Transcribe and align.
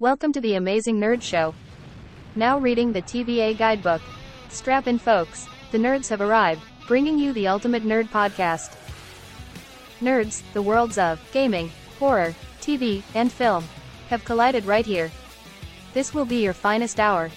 Welcome 0.00 0.32
to 0.32 0.40
the 0.40 0.54
Amazing 0.54 0.98
Nerd 0.98 1.20
Show. 1.20 1.54
Now 2.34 2.56
reading 2.58 2.90
the 2.94 3.02
TVA 3.02 3.54
Guidebook. 3.58 4.00
Strap 4.48 4.86
in, 4.86 4.98
folks, 4.98 5.46
the 5.72 5.76
nerds 5.78 6.08
have 6.08 6.22
arrived, 6.22 6.62
bringing 6.88 7.18
you 7.18 7.34
the 7.34 7.46
ultimate 7.48 7.82
nerd 7.84 8.08
podcast. 8.08 8.76
Nerds, 10.00 10.40
the 10.54 10.62
worlds 10.62 10.96
of 10.96 11.20
gaming, 11.32 11.70
horror, 11.98 12.34
TV, 12.62 13.02
and 13.14 13.30
film 13.30 13.62
have 14.08 14.24
collided 14.24 14.64
right 14.64 14.86
here. 14.86 15.10
This 15.92 16.14
will 16.14 16.24
be 16.24 16.42
your 16.42 16.54
finest 16.54 16.98
hour. 16.98 17.28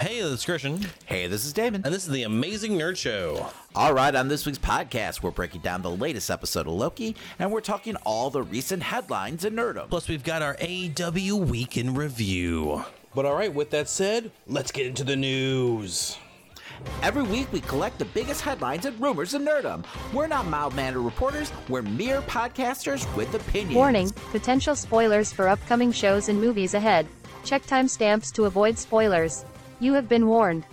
Hey, 0.00 0.22
this 0.22 0.30
is 0.30 0.44
Christian. 0.46 0.80
Hey, 1.04 1.26
this 1.26 1.44
is 1.44 1.52
Damon. 1.52 1.82
And 1.84 1.92
this 1.92 2.06
is 2.06 2.10
the 2.12 2.22
Amazing 2.22 2.72
Nerd 2.72 2.96
Show. 2.96 3.50
All 3.76 3.92
right, 3.92 4.14
on 4.14 4.28
this 4.28 4.46
week's 4.46 4.56
podcast, 4.56 5.22
we're 5.22 5.30
breaking 5.32 5.60
down 5.60 5.82
the 5.82 5.90
latest 5.90 6.30
episode 6.30 6.62
of 6.66 6.72
Loki, 6.72 7.14
and 7.38 7.52
we're 7.52 7.60
talking 7.60 7.94
all 8.06 8.30
the 8.30 8.42
recent 8.42 8.82
headlines 8.82 9.44
in 9.44 9.52
Nerdum. 9.54 9.90
Plus, 9.90 10.08
we've 10.08 10.24
got 10.24 10.40
our 10.40 10.54
AEW 10.54 11.34
Week 11.46 11.76
in 11.76 11.92
Review. 11.94 12.82
But 13.14 13.26
all 13.26 13.34
right, 13.34 13.52
with 13.52 13.68
that 13.72 13.90
said, 13.90 14.30
let's 14.46 14.72
get 14.72 14.86
into 14.86 15.04
the 15.04 15.14
news. 15.14 16.16
Every 17.02 17.22
week, 17.22 17.52
we 17.52 17.60
collect 17.60 17.98
the 17.98 18.06
biggest 18.06 18.40
headlines 18.40 18.86
and 18.86 18.98
rumors 18.98 19.34
in 19.34 19.44
Nerdum. 19.44 19.84
We're 20.14 20.26
not 20.26 20.46
mild-mannered 20.46 20.96
reporters; 21.02 21.52
we're 21.68 21.82
mere 21.82 22.22
podcasters 22.22 23.04
with 23.14 23.34
opinions. 23.34 23.74
Warning: 23.76 24.08
potential 24.30 24.74
spoilers 24.74 25.32
for 25.34 25.48
upcoming 25.48 25.92
shows 25.92 26.30
and 26.30 26.40
movies 26.40 26.72
ahead. 26.72 27.06
Check 27.44 27.62
timestamps 27.66 28.32
to 28.36 28.46
avoid 28.46 28.78
spoilers. 28.78 29.44
You 29.80 29.92
have 29.92 30.08
been 30.08 30.28
warned. 30.28 30.64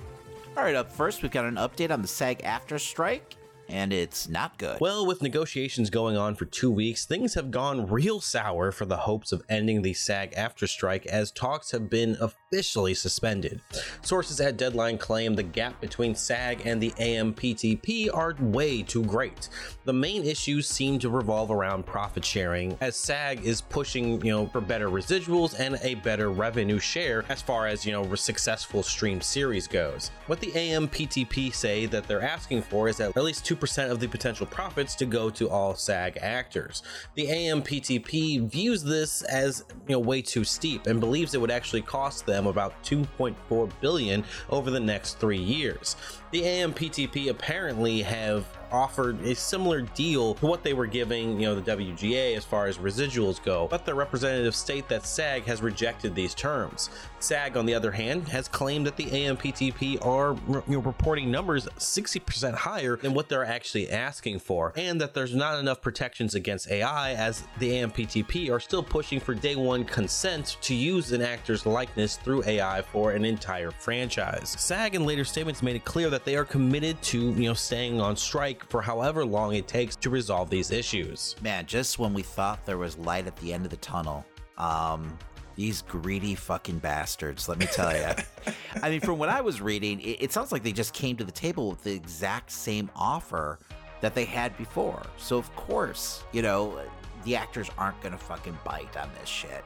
All 0.55 0.61
right, 0.63 0.75
up 0.75 0.91
first, 0.91 1.23
we've 1.23 1.31
got 1.31 1.45
an 1.45 1.55
update 1.55 1.89
on 1.89 2.03
the 2.03 2.07
SAG-AFTRA 2.07 2.79
strike 2.79 3.35
and 3.69 3.93
it's 3.93 4.27
not 4.27 4.57
good. 4.57 4.77
Well, 4.79 5.05
with 5.05 5.21
negotiations 5.21 5.89
going 5.89 6.17
on 6.17 6.35
for 6.35 6.45
two 6.45 6.71
weeks, 6.71 7.05
things 7.05 7.33
have 7.35 7.51
gone 7.51 7.87
real 7.87 8.19
sour 8.19 8.71
for 8.71 8.85
the 8.85 8.97
hopes 8.97 9.31
of 9.31 9.43
ending 9.49 9.81
the 9.81 9.93
SAG-AFTRA 9.93 10.67
strike 10.67 11.05
as 11.05 11.31
talks 11.31 11.71
have 11.71 11.89
been 11.89 12.17
officially 12.21 12.93
suspended. 12.93 13.61
Sources 14.01 14.39
at 14.41 14.57
Deadline 14.57 14.97
claim 14.97 15.33
the 15.35 15.43
gap 15.43 15.79
between 15.81 16.15
SAG 16.15 16.65
and 16.65 16.81
the 16.81 16.91
AMPTP 16.91 18.09
are 18.13 18.35
way 18.39 18.81
too 18.83 19.03
great. 19.03 19.49
The 19.85 19.93
main 19.93 20.23
issues 20.23 20.67
seem 20.67 20.99
to 20.99 21.09
revolve 21.09 21.51
around 21.51 21.85
profit 21.85 22.25
sharing, 22.25 22.77
as 22.81 22.95
SAG 22.95 23.45
is 23.45 23.61
pushing, 23.61 24.23
you 24.25 24.31
know, 24.31 24.47
for 24.47 24.61
better 24.61 24.89
residuals 24.89 25.57
and 25.59 25.77
a 25.83 25.95
better 25.95 26.29
revenue 26.31 26.79
share 26.79 27.25
as 27.29 27.41
far 27.41 27.67
as, 27.67 27.85
you 27.85 27.91
know, 27.91 28.13
successful 28.15 28.83
stream 28.83 29.19
series 29.21 29.67
goes. 29.67 30.11
What 30.27 30.39
the 30.39 30.51
AMPTP 30.51 31.53
say 31.53 31.85
that 31.87 32.07
they're 32.07 32.21
asking 32.21 32.61
for 32.63 32.87
is 32.87 32.99
at 32.99 33.15
least 33.15 33.43
two 33.45 33.52
2% 33.55 33.91
of 33.91 33.99
the 33.99 34.07
potential 34.07 34.45
profits 34.47 34.95
to 34.95 35.05
go 35.05 35.29
to 35.29 35.49
all 35.49 35.75
SAG 35.75 36.17
actors. 36.21 36.83
The 37.15 37.27
AMPTP 37.27 38.49
views 38.49 38.83
this 38.83 39.21
as 39.23 39.65
you 39.87 39.93
know 39.95 39.99
way 39.99 40.21
too 40.21 40.43
steep 40.43 40.87
and 40.87 40.99
believes 40.99 41.33
it 41.33 41.41
would 41.41 41.51
actually 41.51 41.81
cost 41.83 42.25
them 42.25 42.47
about 42.47 42.73
2.4 42.83 43.71
billion 43.81 44.23
over 44.49 44.71
the 44.71 44.79
next 44.79 45.19
3 45.19 45.37
years 45.37 45.95
the 46.33 46.41
AMPTP 46.41 47.29
apparently 47.29 48.01
have 48.01 48.43
offered 48.71 49.21
a 49.21 49.35
similar 49.35 49.81
deal 49.93 50.33
to 50.33 50.47
what 50.47 50.63
they 50.63 50.73
were 50.73 50.87
giving, 50.87 51.39
you 51.39 51.45
know, 51.45 51.53
the 51.53 51.61
WGA 51.75 52.35
as 52.35 52.43
far 52.43 52.65
as 52.65 52.79
residuals 52.79 53.41
go, 53.43 53.67
but 53.69 53.85
the 53.85 53.93
representatives 53.93 54.57
state 54.57 54.89
that 54.89 55.05
SAG 55.05 55.43
has 55.43 55.61
rejected 55.61 56.15
these 56.15 56.33
terms. 56.33 56.89
SAG, 57.19 57.55
on 57.55 57.67
the 57.67 57.75
other 57.75 57.91
hand, 57.91 58.27
has 58.29 58.47
claimed 58.47 58.87
that 58.87 58.97
the 58.97 59.05
AMPTP 59.05 60.03
are 60.03 60.33
you 60.67 60.77
know, 60.79 60.79
reporting 60.79 61.29
numbers 61.29 61.67
60% 61.77 62.55
higher 62.55 62.95
than 62.97 63.13
what 63.13 63.29
they're 63.29 63.45
actually 63.45 63.91
asking 63.91 64.39
for, 64.39 64.73
and 64.75 64.99
that 64.99 65.13
there's 65.13 65.35
not 65.35 65.59
enough 65.59 65.79
protections 65.79 66.33
against 66.33 66.67
AI 66.71 67.13
as 67.13 67.43
the 67.59 67.69
AMPTP 67.73 68.51
are 68.51 68.59
still 68.59 68.81
pushing 68.81 69.19
for 69.19 69.35
day 69.35 69.55
one 69.55 69.85
consent 69.85 70.57
to 70.61 70.73
use 70.73 71.11
an 71.11 71.21
actor's 71.21 71.67
likeness 71.67 72.17
through 72.17 72.43
AI 72.47 72.81
for 72.81 73.11
an 73.11 73.23
entire 73.23 73.69
franchise. 73.69 74.55
SAG 74.57 74.95
in 74.95 75.05
later 75.05 75.23
statements 75.23 75.61
made 75.61 75.75
it 75.75 75.85
clear 75.85 76.09
that 76.09 76.22
they 76.25 76.35
are 76.35 76.45
committed 76.45 77.01
to, 77.01 77.19
you 77.19 77.47
know, 77.49 77.53
staying 77.53 77.99
on 77.99 78.15
strike 78.15 78.63
for 78.69 78.81
however 78.81 79.25
long 79.25 79.55
it 79.55 79.67
takes 79.67 79.95
to 79.97 80.09
resolve 80.09 80.49
these 80.49 80.71
issues. 80.71 81.35
Man, 81.41 81.65
just 81.65 81.99
when 81.99 82.13
we 82.13 82.23
thought 82.23 82.65
there 82.65 82.77
was 82.77 82.97
light 82.97 83.27
at 83.27 83.35
the 83.37 83.53
end 83.53 83.65
of 83.65 83.71
the 83.71 83.77
tunnel, 83.77 84.25
um, 84.57 85.17
these 85.55 85.81
greedy 85.83 86.35
fucking 86.35 86.79
bastards, 86.79 87.47
let 87.49 87.57
me 87.59 87.65
tell 87.67 87.95
you. 87.95 88.05
I 88.83 88.89
mean, 88.89 89.01
from 89.01 89.19
what 89.19 89.29
I 89.29 89.41
was 89.41 89.61
reading, 89.61 89.99
it, 90.01 90.23
it 90.23 90.31
sounds 90.31 90.51
like 90.51 90.63
they 90.63 90.71
just 90.71 90.93
came 90.93 91.15
to 91.17 91.23
the 91.23 91.31
table 91.31 91.69
with 91.69 91.83
the 91.83 91.93
exact 91.93 92.51
same 92.51 92.89
offer 92.95 93.59
that 94.01 94.15
they 94.15 94.25
had 94.25 94.57
before. 94.57 95.01
So, 95.17 95.37
of 95.37 95.53
course, 95.55 96.23
you 96.31 96.41
know, 96.41 96.79
the 97.25 97.35
actors 97.35 97.69
aren't 97.77 98.01
going 98.01 98.13
to 98.13 98.17
fucking 98.23 98.57
bite 98.65 98.97
on 98.97 99.09
this 99.19 99.29
shit. 99.29 99.63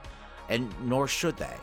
And 0.49 0.73
nor 0.87 1.07
should 1.07 1.37
they. 1.37 1.55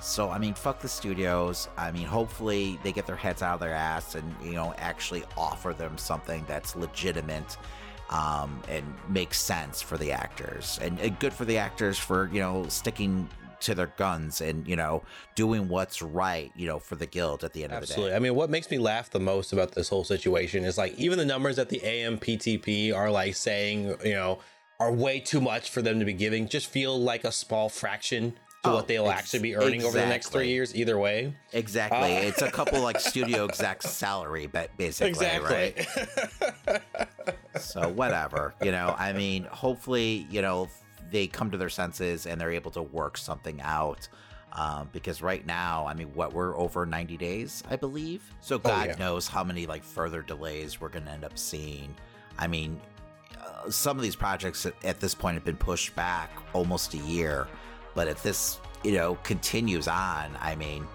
So 0.00 0.30
I 0.30 0.38
mean, 0.38 0.54
fuck 0.54 0.80
the 0.80 0.88
studios. 0.88 1.68
I 1.76 1.92
mean, 1.92 2.06
hopefully 2.06 2.78
they 2.82 2.92
get 2.92 3.06
their 3.06 3.16
heads 3.16 3.42
out 3.42 3.54
of 3.54 3.60
their 3.60 3.72
ass 3.74 4.14
and 4.14 4.34
you 4.42 4.52
know 4.52 4.74
actually 4.78 5.24
offer 5.36 5.72
them 5.72 5.98
something 5.98 6.44
that's 6.48 6.74
legitimate 6.74 7.56
um, 8.10 8.62
and 8.68 8.84
makes 9.08 9.40
sense 9.40 9.80
for 9.82 9.96
the 9.98 10.12
actors 10.12 10.78
and, 10.82 10.98
and 11.00 11.18
good 11.20 11.32
for 11.32 11.44
the 11.44 11.58
actors 11.58 11.98
for 11.98 12.28
you 12.32 12.40
know 12.40 12.66
sticking 12.68 13.28
to 13.60 13.74
their 13.74 13.92
guns 13.98 14.40
and 14.40 14.66
you 14.66 14.74
know 14.74 15.02
doing 15.34 15.68
what's 15.68 16.00
right 16.00 16.50
you 16.56 16.66
know 16.66 16.78
for 16.78 16.96
the 16.96 17.06
guild 17.06 17.44
at 17.44 17.52
the 17.52 17.62
end 17.62 17.72
Absolutely. 17.72 18.04
of 18.04 18.04
the 18.06 18.10
day. 18.12 18.16
I 18.16 18.18
mean, 18.20 18.34
what 18.36 18.48
makes 18.48 18.70
me 18.70 18.78
laugh 18.78 19.10
the 19.10 19.20
most 19.20 19.52
about 19.52 19.72
this 19.72 19.90
whole 19.90 20.04
situation 20.04 20.64
is 20.64 20.78
like 20.78 20.94
even 20.98 21.18
the 21.18 21.26
numbers 21.26 21.56
that 21.56 21.68
the 21.68 21.80
AMPTP 21.80 22.94
are 22.94 23.10
like 23.10 23.34
saying 23.34 23.94
you 24.02 24.14
know 24.14 24.38
are 24.80 24.90
way 24.90 25.20
too 25.20 25.42
much 25.42 25.68
for 25.68 25.82
them 25.82 25.98
to 25.98 26.06
be 26.06 26.14
giving 26.14 26.48
just 26.48 26.66
feel 26.66 26.98
like 26.98 27.22
a 27.22 27.30
small 27.32 27.68
fraction 27.68 28.32
to 28.62 28.70
oh, 28.70 28.74
what 28.74 28.88
they'll 28.88 29.08
ex- 29.08 29.20
actually 29.20 29.38
be 29.40 29.56
earning 29.56 29.74
exactly. 29.76 29.88
over 29.88 29.98
the 30.06 30.12
next 30.12 30.28
three 30.28 30.48
years, 30.48 30.76
either 30.76 30.98
way. 30.98 31.34
Exactly. 31.52 32.16
Uh, 32.16 32.20
it's 32.20 32.42
a 32.42 32.50
couple 32.50 32.80
like 32.82 33.00
studio 33.00 33.44
exact 33.46 33.84
salary, 33.84 34.46
but 34.46 34.76
basically, 34.76 35.08
exactly. 35.08 35.86
right? 36.66 36.82
so, 37.58 37.88
whatever. 37.88 38.54
You 38.62 38.72
know, 38.72 38.94
I 38.98 39.12
mean, 39.14 39.44
hopefully, 39.44 40.26
you 40.30 40.42
know, 40.42 40.68
they 41.10 41.26
come 41.26 41.50
to 41.52 41.56
their 41.58 41.70
senses 41.70 42.26
and 42.26 42.38
they're 42.40 42.52
able 42.52 42.70
to 42.72 42.82
work 42.82 43.16
something 43.16 43.60
out. 43.62 44.08
Um, 44.52 44.90
because 44.92 45.22
right 45.22 45.46
now, 45.46 45.86
I 45.86 45.94
mean, 45.94 46.08
what 46.12 46.32
we're 46.34 46.54
over 46.58 46.84
90 46.84 47.16
days, 47.16 47.62
I 47.70 47.76
believe. 47.76 48.24
So 48.40 48.56
oh, 48.56 48.58
God 48.58 48.88
oh, 48.88 48.90
yeah. 48.90 48.98
knows 48.98 49.26
how 49.28 49.42
many 49.44 49.64
like 49.66 49.84
further 49.84 50.20
delays 50.22 50.80
we're 50.80 50.88
going 50.90 51.04
to 51.06 51.10
end 51.12 51.24
up 51.24 51.38
seeing. 51.38 51.94
I 52.36 52.46
mean, 52.48 52.78
uh, 53.40 53.70
some 53.70 53.96
of 53.96 54.02
these 54.02 54.16
projects 54.16 54.66
at 54.84 54.98
this 55.00 55.14
point 55.14 55.34
have 55.36 55.44
been 55.44 55.56
pushed 55.56 55.94
back 55.94 56.30
almost 56.52 56.92
a 56.92 56.96
year. 56.98 57.46
But 57.94 58.08
if 58.08 58.22
this, 58.22 58.58
you 58.84 58.92
know, 58.92 59.16
continues 59.16 59.88
on, 59.88 60.36
I 60.40 60.54
mean, 60.54 60.86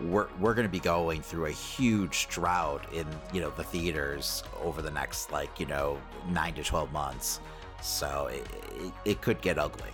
we're 0.00 0.28
we're 0.38 0.54
going 0.54 0.66
to 0.66 0.70
be 0.72 0.78
going 0.78 1.20
through 1.22 1.46
a 1.46 1.50
huge 1.50 2.28
drought 2.28 2.84
in 2.94 3.04
you 3.32 3.40
know 3.40 3.50
the 3.56 3.64
theaters 3.64 4.44
over 4.62 4.80
the 4.80 4.92
next 4.92 5.32
like 5.32 5.58
you 5.58 5.66
know 5.66 5.98
nine 6.28 6.54
to 6.54 6.62
twelve 6.62 6.92
months. 6.92 7.40
So 7.82 8.26
it, 8.28 8.46
it, 8.76 8.92
it 9.04 9.20
could 9.20 9.40
get 9.40 9.58
ugly. 9.58 9.90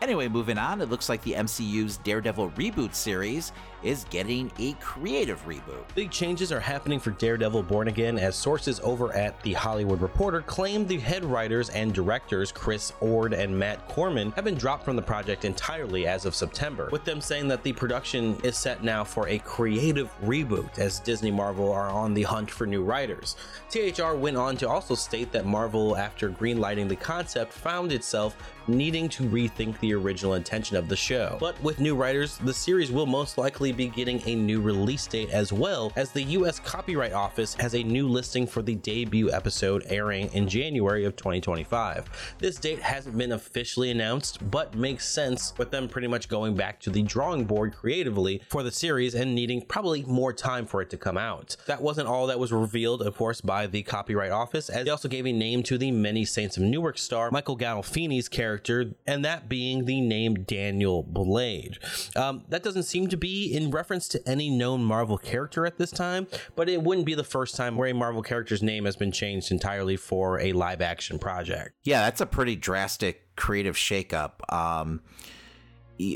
Anyway, 0.00 0.26
moving 0.28 0.58
on, 0.58 0.80
it 0.80 0.90
looks 0.90 1.08
like 1.08 1.22
the 1.22 1.32
MCU's 1.34 1.96
Daredevil 1.98 2.50
reboot 2.52 2.94
series 2.94 3.52
is 3.82 4.04
getting 4.10 4.50
a 4.58 4.72
creative 4.74 5.44
reboot. 5.46 5.82
Big 5.94 6.10
changes 6.10 6.52
are 6.52 6.60
happening 6.60 7.00
for 7.00 7.10
Daredevil 7.12 7.64
Born 7.64 7.88
Again 7.88 8.18
as 8.18 8.36
sources 8.36 8.80
over 8.80 9.12
at 9.14 9.40
The 9.42 9.52
Hollywood 9.54 10.00
Reporter 10.00 10.42
claim 10.42 10.86
the 10.86 10.98
head 10.98 11.24
writers 11.24 11.68
and 11.70 11.92
directors 11.92 12.52
Chris 12.52 12.92
Ord 13.00 13.32
and 13.32 13.56
Matt 13.56 13.88
Corman 13.88 14.32
have 14.32 14.44
been 14.44 14.54
dropped 14.54 14.84
from 14.84 14.96
the 14.96 15.02
project 15.02 15.44
entirely 15.44 16.06
as 16.06 16.24
of 16.24 16.34
September, 16.34 16.88
with 16.92 17.04
them 17.04 17.20
saying 17.20 17.48
that 17.48 17.62
the 17.62 17.72
production 17.72 18.38
is 18.42 18.56
set 18.56 18.82
now 18.84 19.04
for 19.04 19.28
a 19.28 19.38
creative 19.40 20.10
reboot 20.22 20.78
as 20.78 21.00
Disney 21.00 21.30
Marvel 21.30 21.72
are 21.72 21.88
on 21.90 22.14
the 22.14 22.22
hunt 22.22 22.50
for 22.50 22.66
new 22.66 22.82
writers. 22.82 23.36
THR 23.70 24.14
went 24.14 24.36
on 24.36 24.56
to 24.58 24.68
also 24.68 24.94
state 24.94 25.32
that 25.32 25.46
Marvel, 25.46 25.96
after 25.96 26.30
greenlighting 26.30 26.88
the 26.88 26.96
concept, 26.96 27.52
found 27.52 27.92
itself 27.92 28.36
needing 28.68 29.08
to 29.08 29.24
rethink 29.24 29.78
the 29.80 29.92
original 29.92 30.34
intention 30.34 30.76
of 30.76 30.88
the 30.88 30.96
show. 30.96 31.36
But 31.40 31.60
with 31.62 31.80
new 31.80 31.96
writers, 31.96 32.38
the 32.38 32.54
series 32.54 32.92
will 32.92 33.06
most 33.06 33.36
likely 33.36 33.71
be 33.76 33.88
getting 33.88 34.22
a 34.26 34.34
new 34.34 34.60
release 34.60 35.06
date 35.06 35.30
as 35.30 35.52
well, 35.52 35.92
as 35.96 36.10
the 36.12 36.22
US 36.22 36.58
Copyright 36.58 37.12
Office 37.12 37.54
has 37.54 37.74
a 37.74 37.82
new 37.82 38.08
listing 38.08 38.46
for 38.46 38.62
the 38.62 38.74
debut 38.74 39.32
episode 39.32 39.82
airing 39.86 40.30
in 40.32 40.48
January 40.48 41.04
of 41.04 41.16
2025. 41.16 42.36
This 42.38 42.56
date 42.56 42.80
hasn't 42.80 43.16
been 43.16 43.32
officially 43.32 43.90
announced, 43.90 44.50
but 44.50 44.74
makes 44.76 45.08
sense 45.08 45.54
with 45.58 45.70
them 45.70 45.88
pretty 45.88 46.06
much 46.08 46.28
going 46.28 46.54
back 46.54 46.80
to 46.80 46.90
the 46.90 47.02
drawing 47.02 47.44
board 47.44 47.74
creatively 47.74 48.42
for 48.48 48.62
the 48.62 48.70
series 48.72 49.14
and 49.14 49.34
needing 49.34 49.62
probably 49.62 50.02
more 50.02 50.32
time 50.32 50.66
for 50.66 50.82
it 50.82 50.90
to 50.90 50.96
come 50.96 51.16
out. 51.16 51.56
That 51.66 51.80
wasn't 51.82 52.08
all 52.08 52.26
that 52.28 52.38
was 52.38 52.52
revealed, 52.52 53.02
of 53.02 53.16
course, 53.16 53.40
by 53.40 53.66
the 53.66 53.82
Copyright 53.82 54.30
Office, 54.32 54.68
as 54.68 54.84
they 54.84 54.90
also 54.90 55.08
gave 55.08 55.26
a 55.26 55.32
name 55.32 55.62
to 55.64 55.78
the 55.78 55.90
Many 55.90 56.24
Saints 56.24 56.56
of 56.56 56.62
Newark 56.62 56.98
star 56.98 57.30
Michael 57.30 57.56
Gandolfini's 57.56 58.28
character, 58.28 58.92
and 59.06 59.24
that 59.24 59.48
being 59.48 59.86
the 59.86 60.00
name 60.00 60.34
Daniel 60.44 61.02
Blade. 61.02 61.78
Um, 62.16 62.44
that 62.48 62.62
doesn't 62.62 62.82
seem 62.82 63.08
to 63.08 63.16
be 63.16 63.46
in 63.52 63.61
in 63.64 63.70
reference 63.70 64.08
to 64.08 64.28
any 64.28 64.50
known 64.50 64.84
Marvel 64.84 65.18
character 65.18 65.64
at 65.66 65.78
this 65.78 65.90
time, 65.90 66.26
but 66.54 66.68
it 66.68 66.82
wouldn't 66.82 67.06
be 67.06 67.14
the 67.14 67.24
first 67.24 67.56
time 67.56 67.76
where 67.76 67.88
a 67.88 67.94
Marvel 67.94 68.22
character's 68.22 68.62
name 68.62 68.84
has 68.84 68.96
been 68.96 69.12
changed 69.12 69.50
entirely 69.50 69.96
for 69.96 70.40
a 70.40 70.52
live 70.52 70.80
action 70.80 71.18
project. 71.18 71.70
Yeah, 71.84 72.00
that's 72.04 72.20
a 72.20 72.26
pretty 72.26 72.56
drastic 72.56 73.34
creative 73.36 73.76
shakeup. 73.76 74.52
Um, 74.52 75.00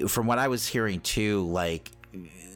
from 0.08 0.26
what 0.26 0.38
I 0.38 0.48
was 0.48 0.66
hearing 0.66 1.00
too, 1.00 1.46
like 1.46 1.90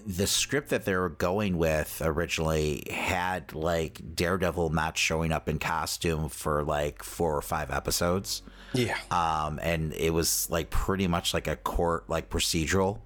the 0.07 0.27
script 0.27 0.71
that 0.71 0.85
they 0.87 0.95
were 0.97 1.09
going 1.11 1.57
with 1.59 2.01
originally 2.05 2.85
had 2.91 3.53
like 3.55 4.01
Daredevil 4.15 4.71
not 4.71 4.97
showing 4.97 5.31
up 5.31 5.49
in 5.49 5.59
costume 5.59 6.29
for 6.31 6.65
like 6.65 7.03
four 7.03 7.37
or 7.37 7.43
five 7.43 7.71
episodes. 7.71 8.43
Yeah. 8.73 8.97
Um, 9.11 9.61
and 9.63 9.93
it 9.95 10.11
was 10.11 10.49
like 10.51 10.71
pretty 10.71 11.07
much 11.07 11.35
like 11.35 11.47
a 11.47 11.57
court 11.57 12.09
like 12.09 12.31
procedural 12.31 13.01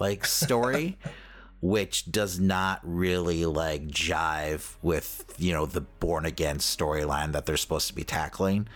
like 0.00 0.26
story. 0.26 0.98
which 1.62 2.10
does 2.10 2.40
not 2.40 2.80
really 2.82 3.46
like 3.46 3.86
jive 3.86 4.74
with 4.82 5.32
you 5.38 5.52
know 5.54 5.64
the 5.64 5.80
born 5.80 6.24
again 6.26 6.58
storyline 6.58 7.30
that 7.32 7.46
they're 7.46 7.56
supposed 7.56 7.86
to 7.86 7.94
be 7.94 8.02
tackling. 8.02 8.66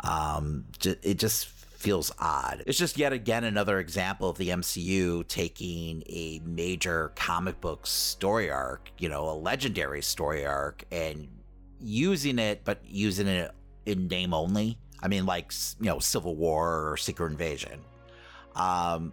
Um, 0.00 0.64
it 0.84 1.18
just 1.18 1.48
feels 1.48 2.12
odd. 2.20 2.62
It's 2.66 2.78
just 2.78 2.96
yet 2.96 3.12
again 3.12 3.42
another 3.42 3.80
example 3.80 4.30
of 4.30 4.38
the 4.38 4.50
MCU 4.50 5.26
taking 5.26 6.04
a 6.08 6.40
major 6.44 7.10
comic 7.16 7.60
book 7.60 7.84
story 7.86 8.48
arc, 8.48 8.90
you 8.98 9.08
know, 9.08 9.28
a 9.28 9.34
legendary 9.34 10.00
story 10.00 10.46
arc, 10.46 10.84
and 10.92 11.26
using 11.80 12.38
it, 12.38 12.60
but 12.64 12.78
using 12.86 13.26
it 13.26 13.50
in 13.86 14.06
name 14.06 14.32
only. 14.32 14.78
I 15.02 15.08
mean, 15.08 15.26
like, 15.26 15.52
you 15.80 15.86
know, 15.86 15.98
Civil 15.98 16.36
War 16.36 16.90
or 16.92 16.96
Secret 16.96 17.30
Invasion. 17.32 17.80
Um, 18.54 19.12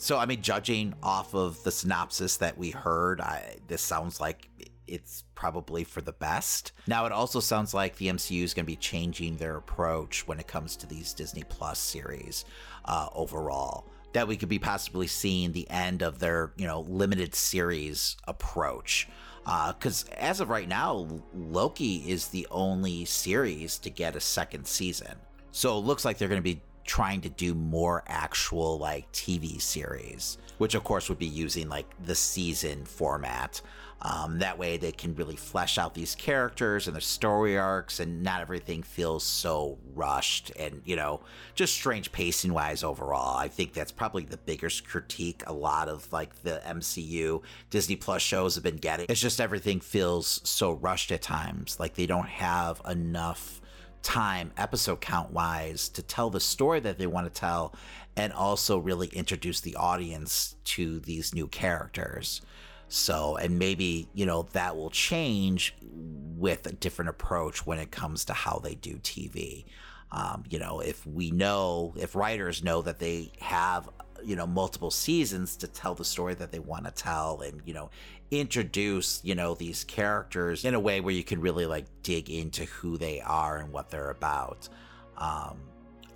so, 0.00 0.16
I 0.16 0.24
mean, 0.24 0.40
judging 0.40 0.94
off 1.02 1.34
of 1.34 1.62
the 1.62 1.70
synopsis 1.70 2.38
that 2.38 2.56
we 2.56 2.70
heard, 2.70 3.20
I, 3.20 3.56
this 3.68 3.82
sounds 3.82 4.18
like 4.18 4.48
it's 4.86 5.24
probably 5.34 5.84
for 5.84 6.00
the 6.00 6.12
best. 6.14 6.72
Now, 6.86 7.04
it 7.04 7.12
also 7.12 7.38
sounds 7.38 7.74
like 7.74 7.96
the 7.96 8.06
MCU 8.08 8.42
is 8.44 8.54
going 8.54 8.64
to 8.64 8.72
be 8.72 8.76
changing 8.76 9.36
their 9.36 9.58
approach 9.58 10.26
when 10.26 10.40
it 10.40 10.46
comes 10.48 10.74
to 10.76 10.86
these 10.86 11.12
Disney 11.12 11.44
Plus 11.46 11.78
series 11.78 12.46
uh, 12.86 13.08
overall. 13.14 13.84
That 14.14 14.26
we 14.26 14.38
could 14.38 14.48
be 14.48 14.58
possibly 14.58 15.06
seeing 15.06 15.52
the 15.52 15.68
end 15.68 16.00
of 16.00 16.18
their, 16.18 16.54
you 16.56 16.66
know, 16.66 16.80
limited 16.80 17.34
series 17.34 18.16
approach. 18.26 19.06
Because 19.44 20.06
uh, 20.08 20.12
as 20.16 20.40
of 20.40 20.48
right 20.48 20.66
now, 20.66 21.22
Loki 21.34 21.96
is 22.10 22.28
the 22.28 22.48
only 22.50 23.04
series 23.04 23.76
to 23.80 23.90
get 23.90 24.16
a 24.16 24.20
second 24.20 24.66
season. 24.66 25.16
So 25.50 25.76
it 25.76 25.82
looks 25.82 26.06
like 26.06 26.16
they're 26.16 26.28
going 26.28 26.40
to 26.42 26.54
be 26.54 26.62
trying 26.84 27.20
to 27.20 27.28
do 27.28 27.54
more 27.54 28.02
actual 28.06 28.78
like 28.78 29.10
TV 29.12 29.60
series, 29.60 30.38
which 30.58 30.74
of 30.74 30.84
course 30.84 31.08
would 31.08 31.18
be 31.18 31.26
using 31.26 31.68
like 31.68 31.86
the 32.04 32.14
season 32.14 32.84
format. 32.84 33.60
Um, 34.02 34.38
that 34.38 34.56
way 34.56 34.78
they 34.78 34.92
can 34.92 35.14
really 35.14 35.36
flesh 35.36 35.76
out 35.76 35.92
these 35.92 36.14
characters 36.14 36.86
and 36.86 36.94
their 36.96 37.02
story 37.02 37.58
arcs 37.58 38.00
and 38.00 38.22
not 38.22 38.40
everything 38.40 38.82
feels 38.82 39.22
so 39.24 39.76
rushed 39.94 40.50
and, 40.58 40.80
you 40.86 40.96
know, 40.96 41.20
just 41.54 41.74
strange 41.74 42.10
pacing 42.10 42.54
wise 42.54 42.82
overall. 42.82 43.36
I 43.36 43.48
think 43.48 43.74
that's 43.74 43.92
probably 43.92 44.24
the 44.24 44.38
biggest 44.38 44.88
critique 44.88 45.42
a 45.46 45.52
lot 45.52 45.88
of 45.90 46.10
like 46.14 46.34
the 46.42 46.62
MCU 46.64 47.42
Disney 47.68 47.96
Plus 47.96 48.22
shows 48.22 48.54
have 48.54 48.64
been 48.64 48.76
getting. 48.78 49.04
It's 49.10 49.20
just 49.20 49.38
everything 49.38 49.80
feels 49.80 50.40
so 50.44 50.72
rushed 50.72 51.12
at 51.12 51.20
times. 51.20 51.78
Like 51.78 51.92
they 51.96 52.06
don't 52.06 52.28
have 52.28 52.80
enough 52.88 53.59
time 54.02 54.50
episode 54.56 55.00
count 55.00 55.30
wise 55.30 55.88
to 55.88 56.02
tell 56.02 56.30
the 56.30 56.40
story 56.40 56.80
that 56.80 56.98
they 56.98 57.06
want 57.06 57.26
to 57.26 57.32
tell 57.40 57.74
and 58.16 58.32
also 58.32 58.78
really 58.78 59.08
introduce 59.08 59.60
the 59.60 59.76
audience 59.76 60.56
to 60.64 61.00
these 61.00 61.34
new 61.34 61.46
characters. 61.46 62.40
So, 62.88 63.36
and 63.36 63.58
maybe, 63.58 64.08
you 64.14 64.26
know, 64.26 64.48
that 64.52 64.76
will 64.76 64.90
change 64.90 65.76
with 65.82 66.66
a 66.66 66.72
different 66.72 67.08
approach 67.10 67.64
when 67.64 67.78
it 67.78 67.92
comes 67.92 68.24
to 68.26 68.32
how 68.32 68.58
they 68.62 68.74
do 68.74 68.96
TV. 68.96 69.64
Um, 70.10 70.42
you 70.50 70.58
know, 70.58 70.80
if 70.80 71.06
we 71.06 71.30
know, 71.30 71.94
if 71.96 72.16
writers 72.16 72.64
know 72.64 72.82
that 72.82 72.98
they 72.98 73.30
have 73.40 73.88
you 74.24 74.36
know 74.36 74.46
multiple 74.46 74.90
seasons 74.90 75.56
to 75.56 75.66
tell 75.66 75.94
the 75.94 76.04
story 76.04 76.34
that 76.34 76.50
they 76.52 76.58
want 76.58 76.84
to 76.84 76.90
tell 76.90 77.40
and 77.42 77.60
you 77.64 77.74
know 77.74 77.90
introduce 78.30 79.20
you 79.24 79.34
know 79.34 79.54
these 79.54 79.84
characters 79.84 80.64
in 80.64 80.74
a 80.74 80.80
way 80.80 81.00
where 81.00 81.14
you 81.14 81.24
can 81.24 81.40
really 81.40 81.66
like 81.66 81.84
dig 82.02 82.30
into 82.30 82.64
who 82.66 82.96
they 82.96 83.20
are 83.20 83.58
and 83.58 83.72
what 83.72 83.90
they're 83.90 84.10
about 84.10 84.68
um 85.16 85.56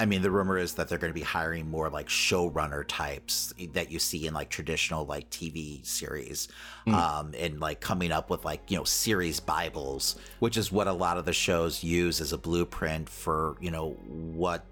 I 0.00 0.06
mean, 0.06 0.22
the 0.22 0.30
rumor 0.30 0.58
is 0.58 0.74
that 0.74 0.88
they're 0.88 0.98
going 0.98 1.12
to 1.12 1.18
be 1.18 1.24
hiring 1.24 1.70
more 1.70 1.88
like 1.88 2.08
showrunner 2.08 2.84
types 2.88 3.54
that 3.74 3.92
you 3.92 4.00
see 4.00 4.26
in 4.26 4.34
like 4.34 4.48
traditional 4.48 5.06
like 5.06 5.30
TV 5.30 5.86
series, 5.86 6.48
mm. 6.84 6.92
um, 6.92 7.32
and 7.38 7.60
like 7.60 7.80
coming 7.80 8.10
up 8.10 8.28
with 8.28 8.44
like 8.44 8.68
you 8.72 8.76
know 8.76 8.82
series 8.82 9.38
bibles, 9.38 10.16
which 10.40 10.56
is 10.56 10.72
what 10.72 10.88
a 10.88 10.92
lot 10.92 11.16
of 11.16 11.26
the 11.26 11.32
shows 11.32 11.84
use 11.84 12.20
as 12.20 12.32
a 12.32 12.36
blueprint 12.38 13.08
for 13.08 13.56
you 13.60 13.70
know 13.70 13.90
what 14.08 14.66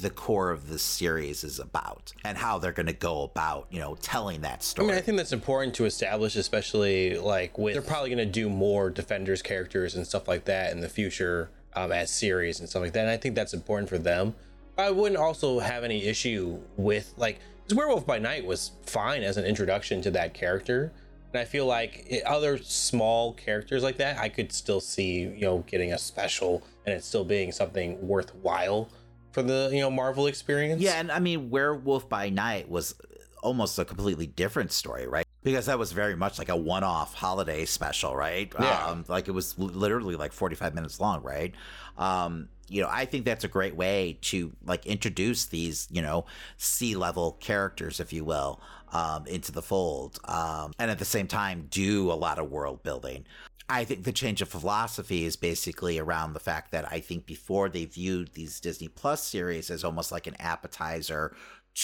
the 0.00 0.10
core 0.10 0.50
of 0.50 0.68
this 0.68 0.82
series 0.82 1.42
is 1.42 1.58
about 1.58 2.12
and 2.24 2.38
how 2.38 2.58
they're 2.58 2.72
going 2.72 2.86
to 2.86 2.92
go 2.92 3.22
about, 3.22 3.66
you 3.70 3.80
know, 3.80 3.96
telling 4.00 4.42
that 4.42 4.62
story. 4.62 4.86
I 4.86 4.90
mean, 4.90 4.98
I 4.98 5.00
think 5.00 5.16
that's 5.16 5.32
important 5.32 5.74
to 5.76 5.86
establish, 5.86 6.36
especially 6.36 7.16
like 7.18 7.58
with 7.58 7.72
they're 7.74 7.82
probably 7.82 8.10
going 8.10 8.26
to 8.26 8.32
do 8.32 8.48
more 8.48 8.90
Defenders 8.90 9.42
characters 9.42 9.94
and 9.96 10.06
stuff 10.06 10.28
like 10.28 10.44
that 10.44 10.70
in 10.70 10.80
the 10.80 10.88
future 10.88 11.50
um, 11.74 11.90
as 11.90 12.10
series 12.10 12.60
and 12.60 12.68
stuff 12.68 12.82
like 12.82 12.92
that. 12.92 13.00
And 13.00 13.10
I 13.10 13.16
think 13.16 13.34
that's 13.34 13.54
important 13.54 13.88
for 13.88 13.98
them. 13.98 14.34
I 14.76 14.90
wouldn't 14.92 15.20
also 15.20 15.58
have 15.58 15.82
any 15.82 16.04
issue 16.04 16.60
with 16.76 17.12
like 17.16 17.40
Werewolf 17.74 18.06
by 18.06 18.18
Night 18.20 18.46
was 18.46 18.72
fine 18.86 19.24
as 19.24 19.36
an 19.36 19.44
introduction 19.44 20.00
to 20.02 20.10
that 20.12 20.32
character. 20.34 20.92
And 21.32 21.40
I 21.40 21.44
feel 21.44 21.66
like 21.66 22.06
it, 22.08 22.22
other 22.24 22.56
small 22.58 23.32
characters 23.32 23.82
like 23.82 23.96
that, 23.96 24.16
I 24.18 24.28
could 24.28 24.52
still 24.52 24.80
see, 24.80 25.18
you 25.22 25.40
know, 25.40 25.58
getting 25.66 25.92
a 25.92 25.98
special 25.98 26.62
and 26.86 26.94
it 26.94 27.02
still 27.02 27.24
being 27.24 27.50
something 27.50 27.98
worthwhile 28.06 28.88
for 29.32 29.42
the 29.42 29.70
you 29.72 29.80
know 29.80 29.90
Marvel 29.90 30.26
experience. 30.26 30.80
Yeah, 30.82 30.98
and 30.98 31.10
I 31.10 31.18
mean, 31.18 31.50
Werewolf 31.50 32.08
by 32.08 32.28
Night 32.30 32.68
was 32.68 32.94
almost 33.42 33.78
a 33.78 33.84
completely 33.84 34.26
different 34.26 34.72
story, 34.72 35.06
right? 35.06 35.24
Because 35.42 35.66
that 35.66 35.78
was 35.78 35.92
very 35.92 36.16
much 36.16 36.38
like 36.38 36.48
a 36.48 36.56
one-off 36.56 37.14
holiday 37.14 37.64
special, 37.64 38.14
right? 38.16 38.52
Yeah. 38.58 38.86
Um, 38.86 39.04
like 39.06 39.28
it 39.28 39.32
was 39.32 39.56
literally 39.58 40.16
like 40.16 40.32
45 40.32 40.74
minutes 40.74 40.98
long, 40.98 41.22
right? 41.22 41.54
Um, 41.96 42.48
you 42.68 42.82
know, 42.82 42.88
I 42.90 43.04
think 43.04 43.24
that's 43.24 43.44
a 43.44 43.48
great 43.48 43.76
way 43.76 44.18
to 44.22 44.52
like 44.64 44.84
introduce 44.86 45.46
these, 45.46 45.88
you 45.90 46.02
know, 46.02 46.26
C-level 46.56 47.38
characters, 47.40 48.00
if 48.00 48.12
you 48.12 48.24
will, 48.24 48.60
um, 48.92 49.24
into 49.26 49.52
the 49.52 49.62
fold, 49.62 50.18
um, 50.24 50.72
and 50.78 50.90
at 50.90 50.98
the 50.98 51.04
same 51.04 51.28
time 51.28 51.68
do 51.70 52.10
a 52.10 52.14
lot 52.14 52.38
of 52.38 52.50
world 52.50 52.82
building. 52.82 53.24
I 53.70 53.84
think 53.84 54.04
the 54.04 54.12
change 54.12 54.40
of 54.40 54.48
philosophy 54.48 55.24
is 55.24 55.36
basically 55.36 55.98
around 55.98 56.32
the 56.32 56.40
fact 56.40 56.70
that 56.72 56.90
I 56.90 57.00
think 57.00 57.26
before 57.26 57.68
they 57.68 57.84
viewed 57.84 58.32
these 58.32 58.60
Disney 58.60 58.88
Plus 58.88 59.22
series 59.22 59.70
as 59.70 59.84
almost 59.84 60.10
like 60.10 60.26
an 60.26 60.36
appetizer 60.40 61.36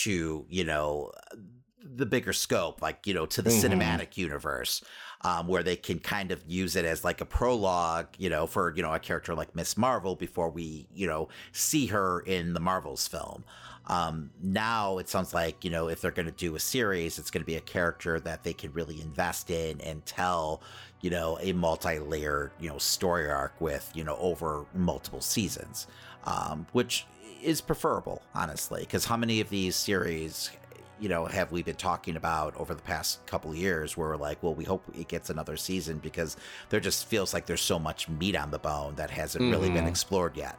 to, 0.05 0.47
you 0.49 0.65
know, 0.65 1.13
the 1.85 2.07
bigger 2.07 2.33
scope, 2.33 2.81
like, 2.81 3.07
you 3.07 3.13
know, 3.13 3.27
to 3.27 3.43
the 3.43 3.51
mm-hmm. 3.51 3.79
cinematic 3.81 4.17
universe, 4.17 4.83
um, 5.21 5.47
where 5.47 5.63
they 5.63 5.77
can 5.77 5.99
kind 5.99 6.33
of 6.33 6.43
use 6.51 6.75
it 6.75 6.87
as 6.87 7.05
like 7.05 7.21
a 7.21 7.27
prologue, 7.27 8.07
you 8.17 8.31
know, 8.31 8.47
for, 8.47 8.75
you 8.75 8.83
know, 8.83 8.93
a 8.95 8.99
character 8.99 9.35
like 9.35 9.55
Miss 9.55 9.77
Marvel 9.77 10.17
before 10.17 10.49
we, 10.49 10.89
you 10.91 11.07
know, 11.07 11.29
see 11.53 11.87
her 11.87 12.21
in 12.21 12.55
the 12.55 12.61
Marvels 12.61 13.07
film. 13.07 13.45
Um, 13.87 14.31
now 14.41 14.97
it 14.97 15.11
sounds 15.11 15.35
like, 15.35 15.63
you 15.63 15.71
know, 15.71 15.89
if 15.91 16.01
they're 16.01 16.11
going 16.11 16.25
to 16.25 16.33
do 16.33 16.57
a 16.57 16.61
series, 16.61 17.19
it's 17.19 17.31
going 17.31 17.43
to 17.43 17.47
be 17.47 17.57
a 17.57 17.61
character 17.61 18.19
that 18.21 18.43
they 18.43 18.55
can 18.55 18.73
really 18.73 19.03
invest 19.03 19.51
in 19.51 19.83
and 19.83 20.05
tell, 20.07 20.63
you 21.05 21.11
know, 21.11 21.39
a 21.43 21.53
multi-layered, 21.53 22.51
you 22.59 22.67
know, 22.71 22.79
story 22.79 23.31
arc 23.31 23.61
with, 23.61 23.91
you 23.95 24.03
know, 24.03 24.17
over 24.17 24.65
multiple 24.75 25.21
seasons, 25.21 25.87
um, 26.25 26.67
which 26.73 27.05
is 27.43 27.61
preferable, 27.61 28.23
honestly, 28.35 28.81
because 28.81 29.05
how 29.05 29.15
many 29.15 29.43
of 29.43 29.51
these 29.51 29.77
series, 29.77 30.51
you 30.99 31.11
know, 31.11 31.27
have 31.27 31.53
we 31.53 31.63
been 31.63 31.77
talking 31.77 32.17
about 32.17 32.57
over 32.57 32.73
the 32.75 32.81
past 32.81 33.19
couple 33.27 33.55
years 33.55 33.99
where 33.99 34.09
we're 34.09 34.17
like, 34.17 34.43
well, 34.43 34.55
we 34.55 34.65
hope 34.65 34.83
it 34.99 35.07
gets 35.07 35.29
another 35.29 35.59
season 35.59 35.99
because 35.99 36.39
there 36.71 36.81
just 36.81 37.05
feels 37.07 37.35
like 37.35 37.45
there's 37.45 37.61
so 37.61 37.79
much 37.79 38.09
meat 38.09 38.35
on 38.35 38.51
the 38.51 38.59
bone 38.59 38.95
that 38.95 39.11
hasn't 39.11 39.43
mm-hmm. 39.45 39.53
really 39.53 39.69
been 39.69 39.81
mm-hmm. 39.81 39.89
explored 39.89 40.35
yet. 40.39 40.59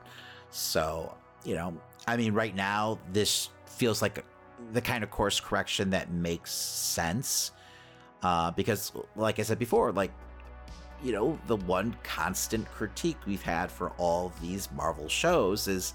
So, 0.52 1.16
you 1.44 1.56
know, 1.56 1.76
I 2.08 2.18
mean, 2.18 2.34
right 2.36 2.56
now, 2.56 3.00
this 3.12 3.50
feels 3.66 4.00
like 4.00 4.24
the 4.74 4.82
kind 4.82 5.04
of 5.04 5.10
course 5.10 5.40
correction 5.40 5.90
that 5.90 6.12
makes 6.12 6.52
sense. 6.52 7.50
Uh, 8.22 8.50
because, 8.52 8.92
like 9.16 9.40
I 9.40 9.42
said 9.42 9.58
before, 9.60 9.92
like 9.92 10.12
you 11.04 11.12
know, 11.12 11.38
the 11.48 11.56
one 11.58 11.96
constant 12.04 12.70
critique 12.72 13.18
we've 13.26 13.42
had 13.42 13.72
for 13.72 13.90
all 13.98 14.32
these 14.42 14.72
Marvel 14.72 15.08
shows 15.10 15.68
is 15.68 15.94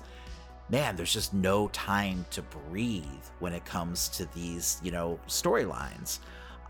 man, 0.69 0.95
there's 0.95 1.12
just 1.12 1.35
no 1.35 1.66
time 1.69 2.25
to 2.30 2.42
breathe 2.42 3.04
when 3.40 3.52
it 3.52 3.64
comes 3.64 4.09
to 4.09 4.25
these, 4.35 4.80
you 4.85 4.92
know, 4.92 5.19
storylines. 5.26 6.21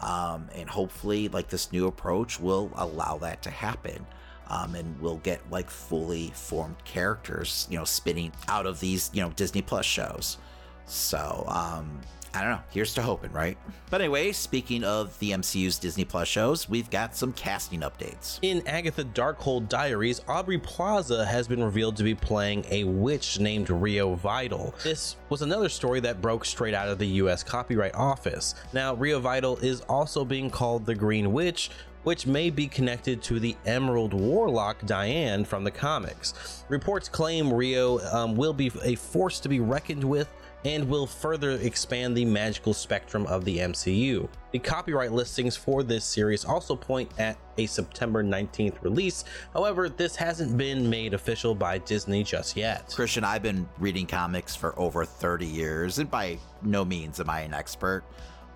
Um, 0.00 0.48
and 0.54 0.70
hopefully, 0.70 1.28
like 1.28 1.48
this 1.48 1.70
new 1.72 1.86
approach 1.86 2.40
will 2.40 2.70
allow 2.76 3.18
that 3.18 3.42
to 3.42 3.50
happen. 3.50 4.06
Um, 4.48 4.74
and 4.74 4.98
we'll 5.02 5.18
get 5.18 5.42
like 5.50 5.68
fully 5.68 6.32
formed 6.34 6.82
characters, 6.84 7.68
you 7.70 7.78
know, 7.78 7.84
spinning 7.84 8.32
out 8.48 8.64
of 8.66 8.80
these, 8.80 9.10
you 9.12 9.20
know, 9.20 9.30
Disney 9.30 9.60
Plus 9.62 9.84
shows. 9.84 10.38
So, 10.86 11.44
um, 11.46 12.00
I 12.32 12.42
don't 12.42 12.50
know. 12.50 12.60
Here's 12.70 12.94
to 12.94 13.02
hoping, 13.02 13.32
right? 13.32 13.58
But 13.90 14.00
anyway, 14.00 14.30
speaking 14.32 14.84
of 14.84 15.18
the 15.18 15.32
MCU's 15.32 15.78
Disney 15.80 16.04
Plus 16.04 16.28
shows, 16.28 16.68
we've 16.68 16.88
got 16.88 17.16
some 17.16 17.32
casting 17.32 17.80
updates. 17.80 18.38
In 18.42 18.62
Agatha 18.68 19.02
Darkhold 19.04 19.68
Diaries, 19.68 20.20
Aubrey 20.28 20.58
Plaza 20.58 21.26
has 21.26 21.48
been 21.48 21.62
revealed 21.62 21.96
to 21.96 22.04
be 22.04 22.14
playing 22.14 22.64
a 22.70 22.84
witch 22.84 23.40
named 23.40 23.68
Rio 23.68 24.14
Vidal. 24.14 24.72
This 24.84 25.16
was 25.28 25.42
another 25.42 25.68
story 25.68 25.98
that 26.00 26.20
broke 26.20 26.44
straight 26.44 26.74
out 26.74 26.88
of 26.88 26.98
the 26.98 27.06
US 27.20 27.42
Copyright 27.42 27.94
Office. 27.96 28.54
Now, 28.72 28.94
Rio 28.94 29.18
Vidal 29.18 29.56
is 29.56 29.80
also 29.82 30.24
being 30.24 30.50
called 30.50 30.86
the 30.86 30.94
Green 30.94 31.32
Witch, 31.32 31.70
which 32.04 32.26
may 32.28 32.48
be 32.48 32.66
connected 32.68 33.22
to 33.24 33.40
the 33.40 33.56
Emerald 33.66 34.14
Warlock 34.14 34.86
Diane 34.86 35.44
from 35.44 35.64
the 35.64 35.70
comics. 35.70 36.64
Reports 36.68 37.08
claim 37.08 37.52
Rio 37.52 37.98
um, 38.12 38.36
will 38.36 38.54
be 38.54 38.70
a 38.84 38.94
force 38.94 39.40
to 39.40 39.48
be 39.50 39.58
reckoned 39.60 40.02
with 40.04 40.28
and 40.64 40.88
will 40.88 41.06
further 41.06 41.52
expand 41.52 42.16
the 42.16 42.24
magical 42.24 42.74
spectrum 42.74 43.26
of 43.26 43.44
the 43.44 43.58
MCU. 43.58 44.28
The 44.52 44.58
copyright 44.58 45.12
listings 45.12 45.56
for 45.56 45.82
this 45.82 46.04
series 46.04 46.44
also 46.44 46.76
point 46.76 47.10
at 47.18 47.38
a 47.56 47.66
September 47.66 48.22
19th 48.22 48.82
release. 48.82 49.24
However, 49.54 49.88
this 49.88 50.16
hasn't 50.16 50.56
been 50.58 50.88
made 50.88 51.14
official 51.14 51.54
by 51.54 51.78
Disney 51.78 52.22
just 52.24 52.56
yet. 52.56 52.88
Christian, 52.94 53.24
I've 53.24 53.42
been 53.42 53.66
reading 53.78 54.06
comics 54.06 54.54
for 54.54 54.78
over 54.78 55.04
30 55.04 55.46
years, 55.46 55.98
and 55.98 56.10
by 56.10 56.38
no 56.62 56.84
means 56.84 57.20
am 57.20 57.30
I 57.30 57.40
an 57.40 57.54
expert, 57.54 58.04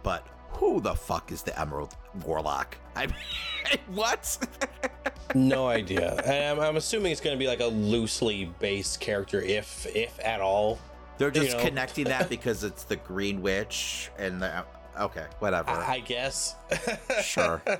but 0.02 0.26
who 0.50 0.80
the 0.80 0.94
fuck 0.94 1.32
is 1.32 1.42
the 1.42 1.58
Emerald 1.60 1.96
Warlock? 2.26 2.76
I 2.94 3.06
mean, 3.06 3.16
what? 3.88 4.38
no 5.34 5.66
idea. 5.68 6.16
I'm, 6.50 6.60
I'm 6.60 6.76
assuming 6.76 7.12
it's 7.12 7.20
going 7.20 7.36
to 7.36 7.42
be 7.42 7.48
like 7.48 7.60
a 7.60 7.66
loosely 7.66 8.52
based 8.60 9.00
character, 9.00 9.40
if 9.40 9.86
if 9.96 10.18
at 10.22 10.40
all. 10.42 10.78
They're 11.18 11.30
just 11.30 11.50
you 11.52 11.56
know. 11.56 11.64
connecting 11.64 12.04
that 12.04 12.28
because 12.28 12.64
it's 12.64 12.84
the 12.84 12.96
Green 12.96 13.42
Witch 13.42 14.10
and 14.18 14.40
the 14.42 14.64
okay, 14.98 15.26
whatever. 15.38 15.70
I, 15.70 15.94
I 15.94 16.00
guess. 16.00 16.56
sure. 17.22 17.62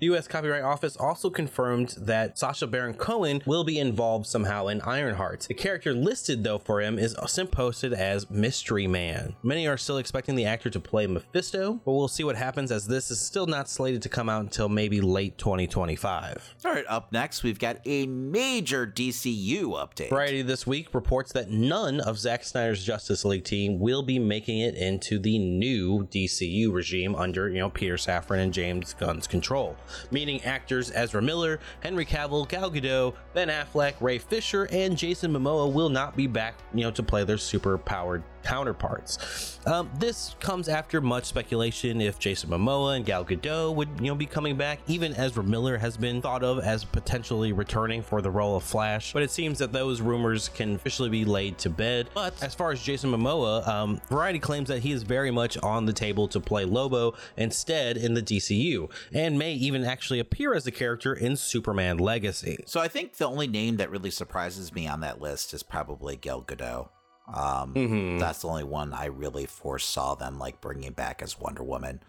The 0.00 0.06
U.S. 0.06 0.26
Copyright 0.26 0.62
Office 0.62 0.96
also 0.96 1.28
confirmed 1.28 1.90
that 1.98 2.38
Sacha 2.38 2.66
Baron 2.66 2.94
Cohen 2.94 3.42
will 3.44 3.64
be 3.64 3.78
involved 3.78 4.26
somehow 4.26 4.68
in 4.68 4.80
Ironheart. 4.80 5.44
The 5.46 5.52
character 5.52 5.92
listed 5.92 6.42
though 6.42 6.56
for 6.56 6.80
him 6.80 6.98
is 6.98 7.14
posted 7.52 7.92
as 7.92 8.30
Mystery 8.30 8.86
Man. 8.86 9.36
Many 9.42 9.66
are 9.68 9.76
still 9.76 9.98
expecting 9.98 10.36
the 10.36 10.46
actor 10.46 10.70
to 10.70 10.80
play 10.80 11.06
Mephisto, 11.06 11.82
but 11.84 11.92
we'll 11.92 12.08
see 12.08 12.24
what 12.24 12.36
happens 12.36 12.72
as 12.72 12.86
this 12.86 13.10
is 13.10 13.20
still 13.20 13.46
not 13.46 13.68
slated 13.68 14.00
to 14.00 14.08
come 14.08 14.30
out 14.30 14.40
until 14.40 14.70
maybe 14.70 15.02
late 15.02 15.36
2025. 15.36 16.54
All 16.64 16.72
right, 16.72 16.86
up 16.88 17.12
next, 17.12 17.42
we've 17.42 17.58
got 17.58 17.82
a 17.84 18.06
major 18.06 18.86
DCU 18.86 19.64
update. 19.74 20.08
Variety 20.08 20.40
this 20.40 20.66
week 20.66 20.94
reports 20.94 21.30
that 21.34 21.50
none 21.50 22.00
of 22.00 22.18
Zack 22.18 22.44
Snyder's 22.44 22.82
Justice 22.82 23.26
League 23.26 23.44
team 23.44 23.78
will 23.78 24.02
be 24.02 24.18
making 24.18 24.60
it 24.60 24.76
into 24.76 25.18
the 25.18 25.38
new 25.38 26.06
DCU 26.10 26.72
regime 26.72 27.14
under, 27.14 27.50
you 27.50 27.58
know, 27.58 27.68
Peter 27.68 27.96
Safran 27.96 28.38
and 28.38 28.54
James 28.54 28.94
Gunn's 28.94 29.26
control 29.26 29.76
meaning 30.10 30.42
actors 30.44 30.90
Ezra 30.94 31.20
Miller, 31.22 31.58
Henry 31.80 32.06
Cavill, 32.06 32.48
Gal 32.48 32.70
Gadot, 32.70 33.14
Ben 33.34 33.48
Affleck, 33.48 33.94
Ray 34.00 34.18
Fisher, 34.18 34.68
and 34.72 34.96
Jason 34.96 35.32
Momoa 35.32 35.72
will 35.72 35.88
not 35.88 36.16
be 36.16 36.26
back, 36.26 36.54
you 36.74 36.82
know, 36.82 36.90
to 36.90 37.02
play 37.02 37.24
their 37.24 37.38
super 37.38 37.78
powered 37.78 38.22
counterparts. 38.42 39.58
Um, 39.66 39.90
this 39.98 40.34
comes 40.40 40.68
after 40.70 41.02
much 41.02 41.26
speculation 41.26 42.00
if 42.00 42.18
Jason 42.18 42.48
Momoa 42.48 42.96
and 42.96 43.04
Gal 43.04 43.22
Gadot 43.22 43.74
would 43.74 43.90
you 44.00 44.06
know 44.06 44.14
be 44.14 44.24
coming 44.24 44.56
back. 44.56 44.80
Even 44.86 45.14
Ezra 45.14 45.44
Miller 45.44 45.76
has 45.76 45.98
been 45.98 46.22
thought 46.22 46.42
of 46.42 46.58
as 46.60 46.82
potentially 46.82 47.52
returning 47.52 48.00
for 48.00 48.22
the 48.22 48.30
role 48.30 48.56
of 48.56 48.62
Flash, 48.62 49.12
but 49.12 49.22
it 49.22 49.30
seems 49.30 49.58
that 49.58 49.72
those 49.72 50.00
rumors 50.00 50.48
can 50.48 50.74
officially 50.74 51.10
be 51.10 51.26
laid 51.26 51.58
to 51.58 51.68
bed. 51.68 52.08
But 52.14 52.32
as 52.42 52.54
far 52.54 52.72
as 52.72 52.80
Jason 52.82 53.10
Momoa, 53.12 53.66
um, 53.68 54.00
Variety 54.08 54.38
claims 54.38 54.68
that 54.68 54.78
he 54.82 54.92
is 54.92 55.02
very 55.02 55.30
much 55.30 55.58
on 55.58 55.84
the 55.84 55.92
table 55.92 56.26
to 56.28 56.40
play 56.40 56.64
Lobo 56.64 57.12
instead 57.36 57.98
in 57.98 58.14
the 58.14 58.22
DCU, 58.22 58.90
and 59.12 59.38
may 59.38 59.52
even 59.52 59.79
even 59.80 59.90
actually 59.90 60.20
appear 60.20 60.54
as 60.54 60.66
a 60.66 60.70
character 60.70 61.12
in 61.14 61.36
Superman 61.36 61.98
Legacy. 61.98 62.58
So 62.66 62.80
I 62.80 62.88
think 62.88 63.14
the 63.16 63.26
only 63.26 63.46
name 63.48 63.76
that 63.78 63.90
really 63.90 64.10
surprises 64.10 64.72
me 64.74 64.86
on 64.86 65.00
that 65.00 65.20
list 65.20 65.52
is 65.54 65.62
probably 65.62 66.16
Gal 66.16 66.42
Gadot. 66.42 66.88
Um, 67.32 67.74
mm-hmm. 67.74 68.18
That's 68.18 68.42
the 68.42 68.48
only 68.48 68.64
one 68.64 68.92
I 68.92 69.06
really 69.06 69.46
foresaw 69.46 70.14
them 70.14 70.38
like 70.38 70.60
bringing 70.60 70.92
back 70.92 71.22
as 71.22 71.38
Wonder 71.38 71.62
Woman, 71.62 72.00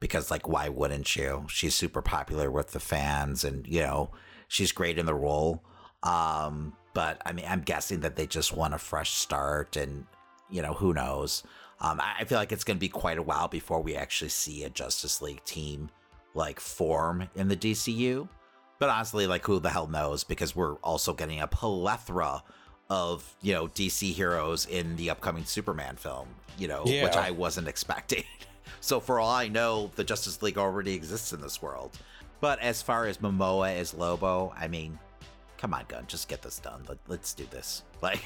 because 0.00 0.30
like 0.30 0.48
why 0.48 0.68
wouldn't 0.68 1.14
you? 1.16 1.46
She's 1.48 1.74
super 1.74 2.02
popular 2.02 2.50
with 2.50 2.70
the 2.70 2.80
fans, 2.80 3.42
and 3.44 3.66
you 3.66 3.80
know 3.82 4.12
she's 4.48 4.72
great 4.72 4.98
in 4.98 5.06
the 5.06 5.14
role. 5.14 5.64
Um, 6.04 6.74
but 6.94 7.20
I 7.26 7.32
mean, 7.32 7.46
I'm 7.48 7.62
guessing 7.62 8.00
that 8.00 8.14
they 8.14 8.26
just 8.26 8.54
want 8.56 8.74
a 8.74 8.78
fresh 8.78 9.12
start, 9.14 9.76
and 9.76 10.06
you 10.50 10.62
know 10.62 10.74
who 10.74 10.94
knows. 10.94 11.42
Um, 11.80 12.00
I, 12.00 12.18
I 12.20 12.24
feel 12.24 12.38
like 12.38 12.52
it's 12.52 12.62
going 12.64 12.76
to 12.76 12.80
be 12.80 12.88
quite 12.88 13.18
a 13.18 13.22
while 13.24 13.48
before 13.48 13.82
we 13.82 13.96
actually 13.96 14.28
see 14.28 14.62
a 14.62 14.70
Justice 14.70 15.20
League 15.20 15.42
team 15.44 15.88
like 16.34 16.60
form 16.60 17.28
in 17.34 17.48
the 17.48 17.56
DCU. 17.56 18.28
But 18.78 18.88
honestly, 18.88 19.26
like 19.26 19.46
who 19.46 19.60
the 19.60 19.70
hell 19.70 19.86
knows? 19.86 20.24
Because 20.24 20.54
we're 20.54 20.74
also 20.76 21.14
getting 21.14 21.40
a 21.40 21.46
plethora 21.46 22.42
of 22.90 23.34
you 23.40 23.54
know 23.54 23.66
DC 23.68 24.12
heroes 24.12 24.66
in 24.66 24.96
the 24.96 25.10
upcoming 25.10 25.44
Superman 25.44 25.96
film, 25.96 26.28
you 26.58 26.68
know, 26.68 26.82
yeah. 26.84 27.04
which 27.04 27.14
I 27.16 27.30
wasn't 27.30 27.68
expecting. 27.68 28.24
so 28.80 29.00
for 29.00 29.20
all 29.20 29.30
I 29.30 29.48
know, 29.48 29.90
the 29.96 30.04
Justice 30.04 30.42
League 30.42 30.58
already 30.58 30.92
exists 30.92 31.32
in 31.32 31.40
this 31.40 31.62
world. 31.62 31.96
But 32.40 32.58
as 32.60 32.82
far 32.82 33.06
as 33.06 33.18
Momoa 33.18 33.74
as 33.74 33.94
Lobo, 33.94 34.52
I 34.58 34.68
mean, 34.68 34.98
come 35.56 35.72
on, 35.72 35.84
Gunn, 35.88 36.04
just 36.08 36.28
get 36.28 36.42
this 36.42 36.58
done. 36.58 36.82
Let, 37.08 37.20
us 37.20 37.32
do 37.32 37.46
this. 37.50 37.82
Like, 38.02 38.20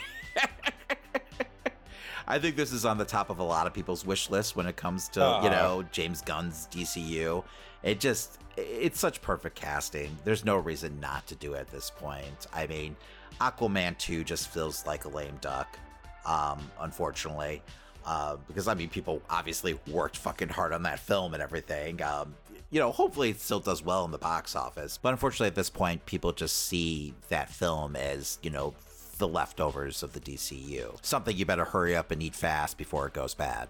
I 2.31 2.39
think 2.39 2.57
this 2.57 2.73
is 2.73 2.85
on 2.85 2.99
the 2.99 3.07
top 3.07 3.31
of 3.31 3.39
a 3.39 3.43
lot 3.43 3.67
of 3.67 3.73
people's 3.73 4.05
wish 4.05 4.29
list 4.29 4.55
when 4.55 4.67
it 4.67 4.77
comes 4.77 5.09
to 5.11 5.25
uh 5.25 5.43
you 5.43 5.49
uh-huh. 5.49 5.49
know 5.63 5.83
James 5.91 6.21
Gunn's 6.21 6.69
DCU. 6.71 7.43
It 7.83 7.99
just 7.99 8.39
it's 8.59 9.01
such 9.01 9.23
perfect 9.23 9.57
casting. 9.57 10.15
There's 10.25 10.45
no 10.45 10.57
reason 10.59 11.01
not 11.01 11.27
to 11.29 11.35
do 11.35 11.55
it 11.55 11.61
at 11.61 11.71
this 11.71 11.91
point. 11.91 12.47
I 12.53 12.67
mean, 12.67 12.97
Aquaman 13.41 13.97
two 13.99 14.25
just 14.25 14.51
feels 14.53 14.87
like 14.87 15.07
a 15.07 15.09
lame 15.09 15.39
duck, 15.41 15.79
um, 16.27 16.59
unfortunately. 16.81 17.63
Uh, 18.05 18.37
because 18.47 18.69
I 18.69 18.75
mean, 18.75 18.89
people 18.89 19.23
obviously 19.31 19.79
worked 19.89 20.17
fucking 20.17 20.49
hard 20.49 20.73
on 20.73 20.83
that 20.83 20.99
film 20.99 21.35
and 21.35 21.43
everything. 21.43 22.03
Um, 22.03 22.35
you 22.71 22.81
know, 22.81 22.91
hopefully 22.91 23.31
it 23.31 23.41
still 23.41 23.61
does 23.61 23.83
well 23.83 24.05
in 24.05 24.11
the 24.11 24.19
box 24.19 24.55
office. 24.57 24.99
But 25.01 25.11
unfortunately, 25.11 25.47
at 25.49 25.55
this 25.55 25.71
point, 25.71 26.05
people 26.05 26.33
just 26.33 26.67
see 26.67 27.15
that 27.29 27.49
film 27.51 27.95
as, 27.97 28.39
you 28.43 28.51
know, 28.51 28.75
the 29.19 29.29
leftovers 29.29 30.03
of 30.03 30.13
the 30.15 30.21
DCU. 30.21 30.97
Something 31.03 31.37
you 31.37 31.45
better 31.45 31.65
hurry 31.67 31.95
up 31.95 32.11
and 32.11 32.23
eat 32.23 32.35
fast 32.35 32.79
before 32.79 33.07
it 33.07 33.13
goes 33.13 33.35
bad. 33.35 33.69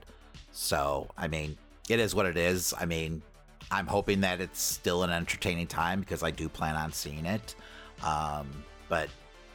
So, 0.52 1.08
I 1.16 1.28
mean, 1.28 1.58
it 1.88 1.98
is 1.98 2.14
what 2.14 2.26
it 2.26 2.36
is. 2.36 2.72
I 2.78 2.86
mean, 2.86 3.22
I'm 3.70 3.86
hoping 3.86 4.20
that 4.20 4.40
it's 4.40 4.60
still 4.62 5.02
an 5.02 5.10
entertaining 5.10 5.66
time 5.66 6.00
because 6.00 6.22
I 6.22 6.30
do 6.30 6.48
plan 6.48 6.76
on 6.76 6.92
seeing 6.92 7.26
it. 7.26 7.54
Um, 8.04 8.64
but, 8.88 9.08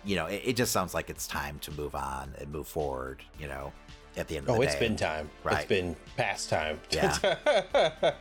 you 0.03 0.15
know, 0.15 0.25
it, 0.25 0.41
it, 0.43 0.55
just 0.57 0.71
sounds 0.73 0.93
like 0.93 1.09
it's 1.09 1.25
time 1.27 1.59
to 1.59 1.71
move 1.71 1.95
on 1.95 2.33
and 2.39 2.51
move 2.51 2.67
forward, 2.67 3.23
you 3.39 3.47
know, 3.47 3.71
at 4.17 4.27
the 4.27 4.35
end 4.37 4.47
of 4.49 4.51
oh, 4.51 4.53
the 4.59 4.65
day. 4.65 4.71
it's 4.71 4.75
been 4.79 4.95
time. 4.97 5.29
Right. 5.43 5.59
It's 5.59 5.65
been 5.65 5.95
past 6.17 6.49
time. 6.49 6.79
Yeah. 6.91 7.15
I, 8.03 8.13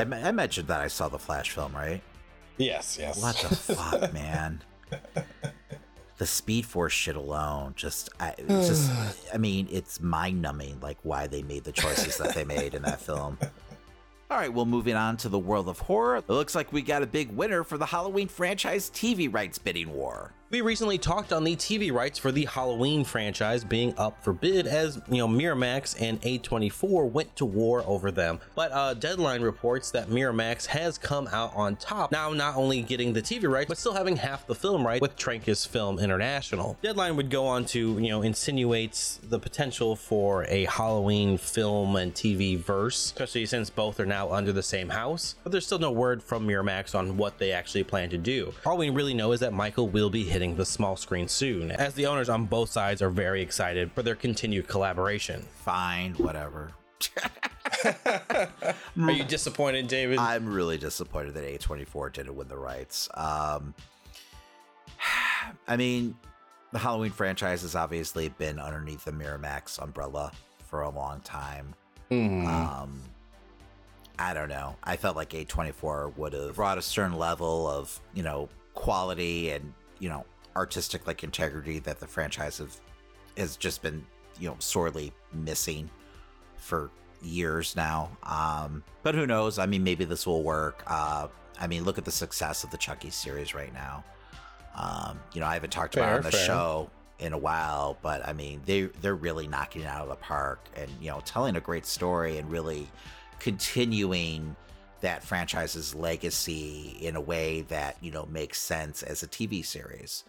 I 0.00 0.32
mentioned 0.32 0.68
that 0.68 0.80
I 0.80 0.88
saw 0.88 1.08
the 1.08 1.18
Flash 1.18 1.50
film, 1.50 1.74
right? 1.74 2.00
Yes, 2.56 2.96
yes. 2.98 3.20
What 3.22 3.36
the 3.36 3.56
fuck, 3.56 4.12
man? 4.12 4.60
the 6.20 6.26
Speed 6.26 6.66
Force 6.66 6.92
shit 6.92 7.16
alone, 7.16 7.72
just 7.76 8.10
I 8.20 8.32
hmm. 8.38 8.48
just 8.60 8.90
I 9.34 9.38
mean, 9.38 9.66
it's 9.72 10.00
mind 10.02 10.40
numbing 10.42 10.78
like 10.80 10.98
why 11.02 11.26
they 11.26 11.42
made 11.42 11.64
the 11.64 11.72
choices 11.72 12.18
that 12.18 12.34
they 12.34 12.44
made 12.44 12.74
in 12.74 12.82
that 12.82 13.00
film. 13.00 13.38
All 14.30 14.36
right, 14.36 14.52
well, 14.52 14.66
moving 14.66 14.94
on 14.96 15.16
to 15.16 15.28
the 15.30 15.38
world 15.40 15.66
of 15.68 15.78
horror. 15.80 16.18
It 16.18 16.28
looks 16.28 16.54
like 16.54 16.72
we 16.74 16.82
got 16.82 17.02
a 17.02 17.06
big 17.06 17.32
winner 17.32 17.64
for 17.64 17.76
the 17.78 17.86
Halloween 17.86 18.28
franchise 18.28 18.88
TV 18.90 19.32
rights 19.32 19.56
bidding 19.58 19.90
war. 19.92 20.32
We 20.52 20.62
recently 20.62 20.98
talked 20.98 21.32
on 21.32 21.44
the 21.44 21.54
TV 21.54 21.92
rights 21.92 22.18
for 22.18 22.32
the 22.32 22.44
Halloween 22.46 23.04
franchise 23.04 23.62
being 23.62 23.94
up 23.96 24.20
for 24.24 24.32
bid 24.32 24.66
as, 24.66 25.00
you 25.08 25.18
know, 25.18 25.28
Miramax 25.28 25.94
and 26.02 26.20
A24 26.22 27.08
went 27.08 27.36
to 27.36 27.44
war 27.44 27.84
over 27.86 28.10
them. 28.10 28.40
But 28.56 28.72
uh, 28.72 28.94
Deadline 28.94 29.42
reports 29.42 29.92
that 29.92 30.08
Miramax 30.08 30.66
has 30.66 30.98
come 30.98 31.28
out 31.30 31.54
on 31.54 31.76
top, 31.76 32.10
now 32.10 32.30
not 32.30 32.56
only 32.56 32.82
getting 32.82 33.12
the 33.12 33.22
TV 33.22 33.48
rights, 33.48 33.68
but 33.68 33.78
still 33.78 33.94
having 33.94 34.16
half 34.16 34.44
the 34.48 34.56
film 34.56 34.84
right 34.84 35.00
with 35.00 35.16
Trancas 35.16 35.68
Film 35.68 36.00
International. 36.00 36.76
Deadline 36.82 37.14
would 37.14 37.30
go 37.30 37.46
on 37.46 37.64
to, 37.66 37.78
you 38.00 38.08
know, 38.08 38.22
insinuates 38.22 39.20
the 39.22 39.38
potential 39.38 39.94
for 39.94 40.42
a 40.46 40.64
Halloween 40.64 41.38
film 41.38 41.94
and 41.94 42.12
TV 42.12 42.58
verse, 42.58 43.04
especially 43.04 43.46
since 43.46 43.70
both 43.70 44.00
are 44.00 44.06
now 44.06 44.32
under 44.32 44.52
the 44.52 44.64
same 44.64 44.88
house. 44.88 45.36
But 45.44 45.52
there's 45.52 45.66
still 45.66 45.78
no 45.78 45.92
word 45.92 46.24
from 46.24 46.48
Miramax 46.48 46.96
on 46.96 47.16
what 47.18 47.38
they 47.38 47.52
actually 47.52 47.84
plan 47.84 48.10
to 48.10 48.18
do. 48.18 48.52
All 48.66 48.76
we 48.76 48.90
really 48.90 49.14
know 49.14 49.30
is 49.30 49.38
that 49.38 49.52
Michael 49.52 49.86
will 49.86 50.10
be 50.10 50.24
hit 50.24 50.39
hitting 50.40 50.56
the 50.56 50.64
small 50.64 50.96
screen 50.96 51.28
soon, 51.28 51.70
as 51.70 51.92
the 51.92 52.06
owners 52.06 52.30
on 52.30 52.46
both 52.46 52.70
sides 52.70 53.02
are 53.02 53.10
very 53.10 53.42
excited 53.42 53.92
for 53.92 54.02
their 54.02 54.14
continued 54.14 54.66
collaboration. 54.66 55.44
Fine, 55.62 56.14
whatever. 56.14 56.72
are 58.06 59.10
you 59.10 59.22
disappointed, 59.24 59.86
David? 59.86 60.16
I'm 60.16 60.46
really 60.50 60.78
disappointed 60.78 61.34
that 61.34 61.44
A24 61.44 62.14
didn't 62.14 62.34
win 62.34 62.48
the 62.48 62.56
rights. 62.56 63.10
Um, 63.12 63.74
I 65.68 65.76
mean, 65.76 66.16
the 66.72 66.78
Halloween 66.78 67.12
franchise 67.12 67.60
has 67.60 67.74
obviously 67.74 68.30
been 68.30 68.58
underneath 68.58 69.04
the 69.04 69.12
Miramax 69.12 69.78
umbrella 69.78 70.32
for 70.66 70.80
a 70.82 70.90
long 70.90 71.20
time. 71.20 71.74
Mm. 72.10 72.46
Um, 72.46 72.98
I 74.18 74.32
don't 74.32 74.48
know. 74.48 74.74
I 74.84 74.96
felt 74.96 75.16
like 75.16 75.30
A24 75.30 76.16
would 76.16 76.32
have 76.32 76.54
brought 76.54 76.78
a 76.78 76.82
certain 76.82 77.18
level 77.18 77.68
of, 77.68 78.00
you 78.14 78.22
know, 78.22 78.48
quality 78.72 79.50
and 79.50 79.74
you 80.00 80.08
know 80.08 80.24
artistic 80.56 81.06
like 81.06 81.22
integrity 81.22 81.78
that 81.78 82.00
the 82.00 82.06
franchise 82.06 82.58
have, 82.58 82.74
has 83.36 83.56
just 83.56 83.82
been 83.82 84.04
you 84.40 84.48
know 84.48 84.56
sorely 84.58 85.12
missing 85.32 85.88
for 86.56 86.90
years 87.22 87.76
now. 87.76 88.08
Um, 88.24 88.82
but 89.02 89.14
who 89.14 89.26
knows? 89.26 89.58
I 89.58 89.66
mean, 89.66 89.84
maybe 89.84 90.04
this 90.04 90.26
will 90.26 90.42
work. 90.42 90.82
Uh, 90.86 91.28
I 91.60 91.66
mean, 91.66 91.84
look 91.84 91.98
at 91.98 92.04
the 92.04 92.10
success 92.10 92.64
of 92.64 92.70
the 92.70 92.78
Chucky 92.78 93.10
series 93.10 93.54
right 93.54 93.72
now. 93.72 94.02
Um, 94.74 95.20
you 95.34 95.40
know, 95.40 95.46
I 95.46 95.54
haven't 95.54 95.70
talked 95.70 95.94
fair, 95.94 96.02
about 96.04 96.16
on 96.16 96.22
the 96.24 96.30
fair. 96.30 96.46
show 96.46 96.90
in 97.18 97.32
a 97.34 97.38
while, 97.38 97.98
but 98.02 98.26
I 98.26 98.32
mean, 98.32 98.62
they 98.66 98.82
they're 99.02 99.14
really 99.14 99.46
knocking 99.46 99.82
it 99.82 99.86
out 99.88 100.02
of 100.02 100.08
the 100.08 100.16
park 100.16 100.60
and 100.76 100.90
you 101.00 101.10
know 101.10 101.20
telling 101.24 101.56
a 101.56 101.60
great 101.60 101.86
story 101.86 102.38
and 102.38 102.50
really 102.50 102.88
continuing 103.38 104.56
that 105.00 105.24
franchise's 105.24 105.94
legacy 105.94 106.96
in 107.00 107.16
a 107.16 107.20
way 107.20 107.62
that, 107.62 107.96
you 108.00 108.10
know, 108.10 108.26
makes 108.26 108.60
sense 108.60 109.02
as 109.02 109.22
a 109.22 109.26
TV 109.28 109.64
series. 109.64 110.24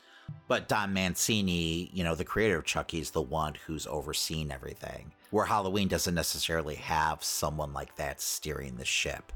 But 0.47 0.67
Don 0.69 0.93
Mancini, 0.93 1.89
you 1.93 2.03
know, 2.03 2.15
the 2.15 2.23
creator 2.23 2.57
of 2.57 2.65
Chucky, 2.65 2.99
is 2.99 3.11
the 3.11 3.21
one 3.21 3.55
who's 3.67 3.85
overseen 3.87 4.51
everything. 4.51 5.11
Where 5.29 5.45
Halloween 5.45 5.87
doesn't 5.87 6.15
necessarily 6.15 6.75
have 6.75 7.23
someone 7.23 7.73
like 7.73 7.95
that 7.97 8.21
steering 8.21 8.77
the 8.77 8.85
ship. 8.85 9.33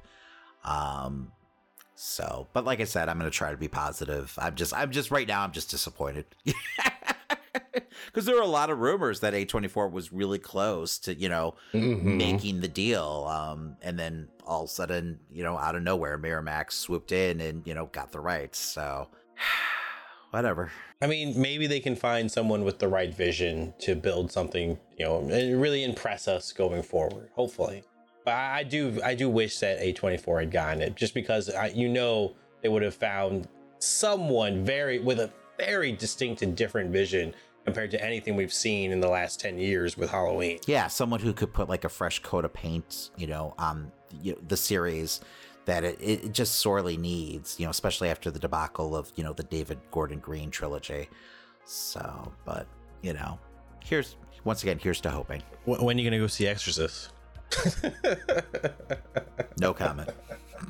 Um, 0.63 1.31
so, 1.95 2.47
but 2.53 2.65
like 2.65 2.79
I 2.79 2.83
said, 2.85 3.09
I'm 3.09 3.17
going 3.19 3.29
to 3.29 3.37
try 3.37 3.51
to 3.51 3.57
be 3.57 3.67
positive. 3.67 4.37
I'm 4.41 4.55
just, 4.55 4.73
I'm 4.73 4.91
just 4.91 5.11
right 5.11 5.27
now, 5.27 5.41
I'm 5.41 5.51
just 5.51 5.69
disappointed. 5.69 6.25
because 8.07 8.25
there 8.25 8.35
were 8.35 8.41
a 8.41 8.47
lot 8.47 8.69
of 8.69 8.79
rumors 8.79 9.19
that 9.21 9.33
A24 9.33 9.91
was 9.91 10.11
really 10.11 10.39
close 10.39 10.97
to, 10.99 11.13
you 11.13 11.29
know, 11.29 11.55
mm-hmm. 11.73 12.17
making 12.17 12.61
the 12.61 12.67
deal. 12.67 13.27
Um, 13.29 13.77
and 13.81 13.97
then 13.99 14.27
all 14.45 14.63
of 14.63 14.69
a 14.69 14.73
sudden, 14.73 15.19
you 15.31 15.43
know, 15.43 15.57
out 15.57 15.75
of 15.75 15.83
nowhere, 15.83 16.17
Miramax 16.17 16.73
swooped 16.73 17.11
in 17.11 17.41
and, 17.41 17.65
you 17.65 17.73
know, 17.73 17.87
got 17.87 18.11
the 18.11 18.19
rights. 18.19 18.59
So, 18.59 19.07
whatever. 20.31 20.71
I 21.01 21.07
mean, 21.07 21.39
maybe 21.39 21.67
they 21.67 21.79
can 21.79 21.95
find 21.95 22.31
someone 22.31 22.63
with 22.63 22.79
the 22.79 22.87
right 22.87 23.13
vision 23.13 23.73
to 23.79 23.95
build 23.95 24.31
something, 24.31 24.77
you 24.97 25.05
know, 25.05 25.19
and 25.29 25.61
really 25.61 25.83
impress 25.83 26.27
us 26.27 26.51
going 26.51 26.83
forward, 26.83 27.29
hopefully. 27.35 27.83
But 28.23 28.33
I, 28.33 28.59
I 28.59 28.63
do, 28.63 28.99
I 29.03 29.13
do 29.15 29.29
wish 29.29 29.59
that 29.59 29.79
A24 29.79 30.39
had 30.41 30.51
gotten 30.51 30.81
it 30.81 30.95
just 30.95 31.13
because 31.13 31.49
I, 31.49 31.67
you 31.67 31.87
know, 31.89 32.35
they 32.61 32.69
would 32.69 32.81
have 32.81 32.95
found 32.95 33.47
someone 33.79 34.65
very 34.65 34.97
with 34.99 35.19
a 35.19 35.29
very 35.57 35.91
distinct 35.91 36.41
and 36.41 36.55
different 36.55 36.91
vision 36.91 37.33
compared 37.65 37.91
to 37.91 38.03
anything 38.03 38.35
we've 38.35 38.53
seen 38.53 38.91
in 38.91 38.99
the 38.99 39.07
last 39.07 39.39
10 39.39 39.57
years 39.57 39.97
with 39.97 40.11
Halloween. 40.11 40.59
Yeah, 40.67 40.87
someone 40.87 41.19
who 41.19 41.33
could 41.33 41.51
put 41.51 41.67
like 41.67 41.83
a 41.83 41.89
fresh 41.89 42.19
coat 42.19 42.45
of 42.45 42.53
paint, 42.53 43.09
you 43.17 43.27
know, 43.27 43.55
on 43.57 43.67
um, 43.77 43.91
you 44.21 44.33
know, 44.33 44.39
the 44.47 44.57
series 44.57 45.21
that 45.65 45.83
it, 45.83 45.97
it 45.99 46.31
just 46.33 46.55
sorely 46.55 46.95
needs, 46.95 47.59
you 47.59 47.65
know, 47.65 47.71
especially 47.71 48.09
after 48.09 48.29
the 48.29 48.37
debacle 48.37 48.95
of, 48.95 49.11
you 49.15 49.23
know, 49.23 49.33
the 49.33 49.43
David 49.43 49.79
Gordon 49.91 50.19
Green 50.19 50.51
trilogy. 50.51 51.09
So, 51.65 52.31
but, 52.45 52.67
you 53.01 53.13
know, 53.13 53.39
here's 53.83 54.15
once 54.43 54.61
again, 54.61 54.77
here's 54.77 55.01
to 55.01 55.09
hoping. 55.09 55.41
When 55.65 55.97
are 55.97 55.99
you 56.01 56.07
going 56.07 56.19
to 56.19 56.19
go 56.23 56.27
see 56.27 56.45
Exorcist? 56.45 57.11
no 59.59 59.73
comment. 59.73 60.09
All 60.59 60.67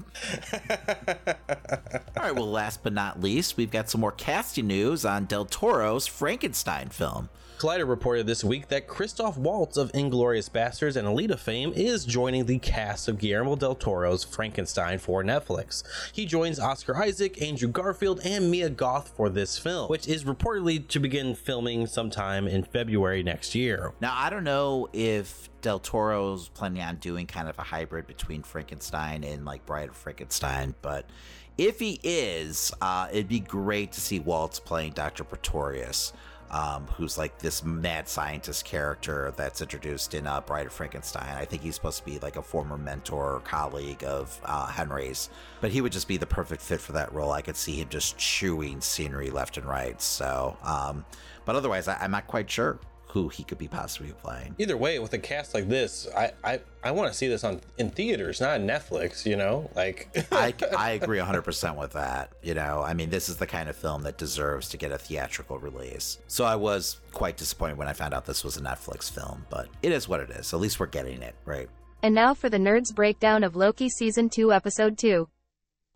right, 2.17 2.35
well, 2.35 2.49
last 2.49 2.83
but 2.83 2.93
not 2.93 3.21
least, 3.21 3.57
we've 3.57 3.71
got 3.71 3.89
some 3.89 4.01
more 4.01 4.11
casting 4.11 4.67
news 4.67 5.05
on 5.05 5.25
Del 5.25 5.45
Toro's 5.45 6.07
Frankenstein 6.07 6.89
film. 6.89 7.29
Collider 7.65 7.89
reported 7.89 8.27
this 8.27 8.43
week 8.43 8.67
that 8.67 8.85
Christoph 8.87 9.37
Waltz 9.39 9.75
of 9.75 9.91
Inglourious 9.93 10.51
Basterds 10.51 10.95
and 10.95 11.31
of 11.31 11.41
fame 11.41 11.73
is 11.75 12.05
joining 12.05 12.45
the 12.45 12.59
cast 12.59 13.07
of 13.07 13.17
Guillermo 13.17 13.55
del 13.55 13.73
Toro's 13.73 14.23
Frankenstein 14.23 14.99
for 14.99 15.23
Netflix. 15.23 15.81
He 16.13 16.27
joins 16.27 16.59
Oscar 16.59 16.95
Isaac, 17.01 17.41
Andrew 17.41 17.67
Garfield, 17.67 18.21
and 18.23 18.51
Mia 18.51 18.69
Goth 18.69 19.11
for 19.17 19.29
this 19.29 19.57
film, 19.57 19.87
which 19.89 20.07
is 20.07 20.25
reportedly 20.25 20.87
to 20.89 20.99
begin 20.99 21.33
filming 21.33 21.87
sometime 21.87 22.47
in 22.47 22.61
February 22.61 23.23
next 23.23 23.55
year. 23.55 23.93
Now, 23.99 24.13
I 24.15 24.29
don't 24.29 24.43
know 24.43 24.87
if 24.93 25.49
Del 25.63 25.79
Toro's 25.79 26.49
planning 26.49 26.83
on 26.83 26.97
doing 26.97 27.25
kind 27.25 27.49
of 27.49 27.57
a 27.57 27.63
hybrid 27.63 28.05
between 28.05 28.43
Frankenstein 28.43 29.23
and 29.23 29.43
like 29.43 29.65
Bride 29.65 29.89
of 29.89 29.95
Frankenstein, 29.97 30.75
but 30.83 31.09
if 31.57 31.79
he 31.79 31.99
is, 32.03 32.71
uh, 32.79 33.07
it'd 33.11 33.27
be 33.27 33.39
great 33.39 33.91
to 33.93 34.01
see 34.01 34.19
Waltz 34.19 34.59
playing 34.59 34.91
Dr. 34.91 35.23
Pretorius 35.23 36.13
um, 36.51 36.85
who's 36.95 37.17
like 37.17 37.37
this 37.39 37.63
mad 37.63 38.07
scientist 38.07 38.65
character 38.65 39.33
that's 39.35 39.61
introduced 39.61 40.13
in 40.13 40.27
uh, 40.27 40.41
Bride 40.41 40.67
of 40.67 40.73
Frankenstein. 40.73 41.35
I 41.37 41.45
think 41.45 41.61
he's 41.63 41.75
supposed 41.75 41.99
to 41.99 42.05
be 42.05 42.19
like 42.19 42.35
a 42.35 42.41
former 42.41 42.77
mentor 42.77 43.35
or 43.35 43.39
colleague 43.41 44.03
of 44.03 44.39
uh, 44.45 44.67
Henry's, 44.67 45.29
but 45.61 45.71
he 45.71 45.81
would 45.81 45.91
just 45.91 46.07
be 46.07 46.17
the 46.17 46.27
perfect 46.27 46.61
fit 46.61 46.79
for 46.81 46.91
that 46.93 47.13
role. 47.13 47.31
I 47.31 47.41
could 47.41 47.57
see 47.57 47.75
him 47.75 47.89
just 47.89 48.17
chewing 48.17 48.81
scenery 48.81 49.29
left 49.31 49.57
and 49.57 49.65
right. 49.65 49.99
So, 50.01 50.57
um, 50.63 51.05
but 51.45 51.55
otherwise, 51.55 51.87
I, 51.87 52.03
am 52.03 52.11
not 52.11 52.27
quite 52.27 52.49
sure 52.49 52.79
who 53.21 53.29
he 53.29 53.43
could 53.45 53.57
be 53.57 53.69
possibly 53.69 54.11
playing. 54.21 54.53
Either 54.59 54.75
way, 54.75 54.99
with 54.99 55.13
a 55.13 55.17
cast 55.17 55.53
like 55.53 55.69
this, 55.69 56.05
I 56.17 56.33
I, 56.43 56.59
I 56.83 56.91
want 56.91 57.09
to 57.09 57.17
see 57.17 57.29
this 57.29 57.45
on 57.45 57.61
in 57.77 57.89
theaters, 57.89 58.41
not 58.41 58.59
on 58.59 58.67
Netflix. 58.67 59.25
You 59.25 59.37
know, 59.37 59.71
like 59.73 60.09
I 60.33 60.53
I 60.77 60.91
agree 60.91 61.17
100 61.17 61.43
percent 61.43 61.77
with 61.77 61.93
that. 61.93 62.33
You 62.43 62.55
know, 62.55 62.83
I 62.85 62.93
mean, 62.93 63.09
this 63.09 63.29
is 63.29 63.37
the 63.37 63.47
kind 63.47 63.69
of 63.69 63.77
film 63.77 64.03
that 64.03 64.17
deserves 64.17 64.67
to 64.69 64.77
get 64.77 64.91
a 64.91 64.97
theatrical 64.97 65.57
release. 65.59 66.19
So 66.27 66.43
I 66.43 66.57
was 66.57 66.99
quite 67.13 67.37
disappointed 67.37 67.77
when 67.77 67.87
I 67.87 67.93
found 67.93 68.13
out 68.13 68.25
this 68.25 68.43
was 68.43 68.57
a 68.57 68.61
Netflix 68.61 69.09
film, 69.09 69.45
but 69.49 69.69
it 69.81 69.93
is 69.93 70.09
what 70.09 70.19
it 70.19 70.29
is. 70.31 70.53
At 70.53 70.59
least 70.59 70.77
we're 70.81 70.85
getting 70.87 71.21
it 71.21 71.35
right. 71.45 71.69
And 72.03 72.13
now 72.13 72.33
for 72.33 72.49
the 72.49 72.57
nerds 72.57 72.93
breakdown 72.93 73.45
of 73.45 73.55
Loki 73.55 73.87
season 73.87 74.29
two, 74.29 74.51
episode 74.51 74.97
two. 74.97 75.29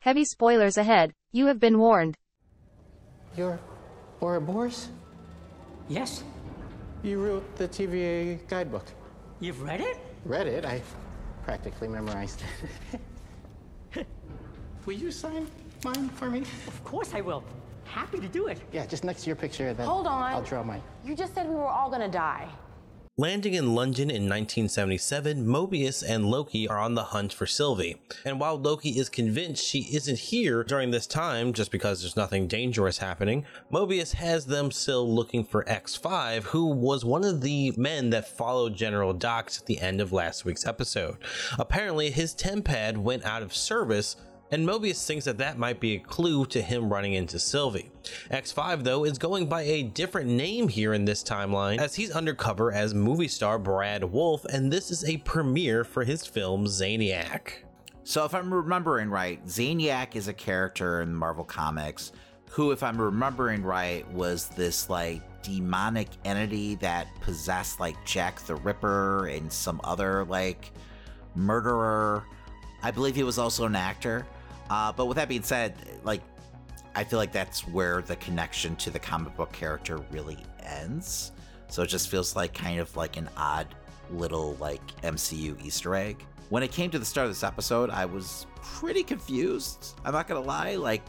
Heavy 0.03 0.23
spoilers 0.23 0.77
ahead. 0.77 1.11
You 1.33 1.47
have 1.47 1.59
been 1.59 1.77
warned. 1.79 2.15
You're 3.35 3.59
Ouroboros? 4.21 4.87
Yes. 5.89 6.23
You 7.03 7.25
wrote 7.25 7.55
the 7.55 7.67
TVA 7.67 8.45
guidebook. 8.49 8.83
You've 9.39 9.61
read 9.63 9.79
it? 9.79 9.97
Read 10.25 10.47
it. 10.47 10.65
I 10.65 10.81
practically 11.43 11.87
memorized 11.87 12.43
it. 13.95 14.05
will 14.85 14.93
you 14.93 15.09
sign 15.09 15.47
mine 15.85 16.09
for 16.09 16.29
me? 16.29 16.39
Of 16.67 16.83
course 16.83 17.13
I 17.13 17.21
will. 17.21 17.43
Happy 17.85 18.19
to 18.19 18.27
do 18.27 18.47
it. 18.47 18.59
Yeah, 18.73 18.85
just 18.85 19.05
next 19.05 19.23
to 19.23 19.27
your 19.27 19.37
picture. 19.37 19.73
Then 19.73 19.87
Hold 19.87 20.07
on. 20.07 20.21
I'll 20.33 20.41
draw 20.43 20.61
mine. 20.61 20.81
You 21.05 21.15
just 21.15 21.33
said 21.33 21.47
we 21.47 21.55
were 21.55 21.67
all 21.69 21.89
gonna 21.89 22.09
die. 22.09 22.49
Landing 23.19 23.55
in 23.55 23.75
London 23.75 24.09
in 24.09 24.29
1977, 24.29 25.45
Mobius 25.45 26.01
and 26.07 26.23
Loki 26.27 26.69
are 26.69 26.79
on 26.79 26.95
the 26.95 27.03
hunt 27.03 27.33
for 27.33 27.45
Sylvie. 27.45 27.97
And 28.23 28.39
while 28.39 28.57
Loki 28.57 28.91
is 28.91 29.09
convinced 29.09 29.61
she 29.67 29.89
isn't 29.93 30.17
here 30.17 30.63
during 30.63 30.91
this 30.91 31.05
time 31.05 31.51
just 31.51 31.69
because 31.69 31.99
there's 31.99 32.15
nothing 32.15 32.47
dangerous 32.47 32.99
happening, 32.99 33.45
Mobius 33.73 34.13
has 34.13 34.45
them 34.45 34.71
still 34.71 35.05
looking 35.13 35.43
for 35.43 35.65
X5, 35.65 36.43
who 36.43 36.67
was 36.67 37.03
one 37.03 37.25
of 37.25 37.41
the 37.41 37.73
men 37.75 38.09
that 38.11 38.25
followed 38.37 38.77
General 38.77 39.11
Dox 39.11 39.59
at 39.59 39.65
the 39.65 39.81
end 39.81 39.99
of 39.99 40.13
last 40.13 40.45
week's 40.45 40.65
episode. 40.65 41.17
Apparently, 41.59 42.11
his 42.11 42.33
tempad 42.33 42.95
went 42.95 43.25
out 43.25 43.43
of 43.43 43.53
service 43.53 44.15
and 44.51 44.67
Mobius 44.67 45.05
thinks 45.05 45.25
that 45.25 45.37
that 45.37 45.57
might 45.57 45.79
be 45.79 45.95
a 45.95 45.99
clue 45.99 46.45
to 46.47 46.61
him 46.61 46.91
running 46.91 47.13
into 47.13 47.37
Sylvie. 47.39 47.91
X5, 48.31 48.83
though, 48.83 49.05
is 49.05 49.17
going 49.19 49.47
by 49.47 49.61
a 49.63 49.83
different 49.83 50.29
name 50.29 50.67
here 50.67 50.93
in 50.93 51.05
this 51.05 51.23
timeline, 51.23 51.77
as 51.77 51.93
he's 51.95 52.11
undercover 52.11 52.71
as 52.71 52.93
movie 52.93 53.27
star 53.27 53.59
Brad 53.59 54.03
Wolf, 54.03 54.45
and 54.45 54.71
this 54.71 54.89
is 54.91 55.03
a 55.05 55.17
premiere 55.17 55.83
for 55.83 56.03
his 56.03 56.25
film 56.25 56.65
Zaniac. 56.65 57.51
So, 58.03 58.25
if 58.25 58.33
I'm 58.33 58.51
remembering 58.51 59.09
right, 59.11 59.43
Zaniac 59.45 60.15
is 60.15 60.27
a 60.27 60.33
character 60.33 61.01
in 61.01 61.13
Marvel 61.13 61.43
Comics 61.43 62.11
who, 62.49 62.71
if 62.71 62.81
I'm 62.81 62.99
remembering 62.99 63.61
right, 63.61 64.09
was 64.11 64.47
this 64.49 64.89
like 64.89 65.21
demonic 65.43 66.07
entity 66.25 66.73
that 66.75 67.07
possessed 67.21 67.79
like 67.79 67.95
Jack 68.05 68.39
the 68.47 68.55
Ripper 68.55 69.27
and 69.27 69.53
some 69.53 69.79
other 69.83 70.25
like 70.25 70.71
murderer. 71.35 72.23
I 72.81 72.89
believe 72.89 73.15
he 73.15 73.21
was 73.23 73.37
also 73.37 73.65
an 73.65 73.75
actor. 73.75 74.25
Uh, 74.69 74.91
but 74.91 75.05
with 75.07 75.17
that 75.17 75.27
being 75.27 75.43
said, 75.43 75.73
like, 76.03 76.21
I 76.95 77.03
feel 77.03 77.17
like 77.19 77.31
that's 77.31 77.67
where 77.67 78.01
the 78.01 78.15
connection 78.17 78.75
to 78.77 78.89
the 78.89 78.99
comic 78.99 79.35
book 79.35 79.51
character 79.51 79.97
really 80.11 80.37
ends. 80.61 81.31
So 81.67 81.83
it 81.83 81.87
just 81.87 82.09
feels 82.09 82.35
like 82.35 82.53
kind 82.53 82.79
of 82.79 82.95
like 82.95 83.17
an 83.17 83.29
odd 83.37 83.67
little 84.11 84.53
like 84.55 84.85
MCU 85.01 85.63
Easter 85.63 85.95
egg. 85.95 86.25
When 86.49 86.63
it 86.63 86.71
came 86.71 86.89
to 86.91 86.99
the 86.99 87.05
start 87.05 87.25
of 87.25 87.31
this 87.31 87.43
episode, 87.43 87.89
I 87.89 88.05
was 88.05 88.47
pretty 88.61 89.03
confused. 89.03 89.93
I'm 90.03 90.13
not 90.13 90.27
gonna 90.27 90.39
lie. 90.41 90.75
Like, 90.75 91.03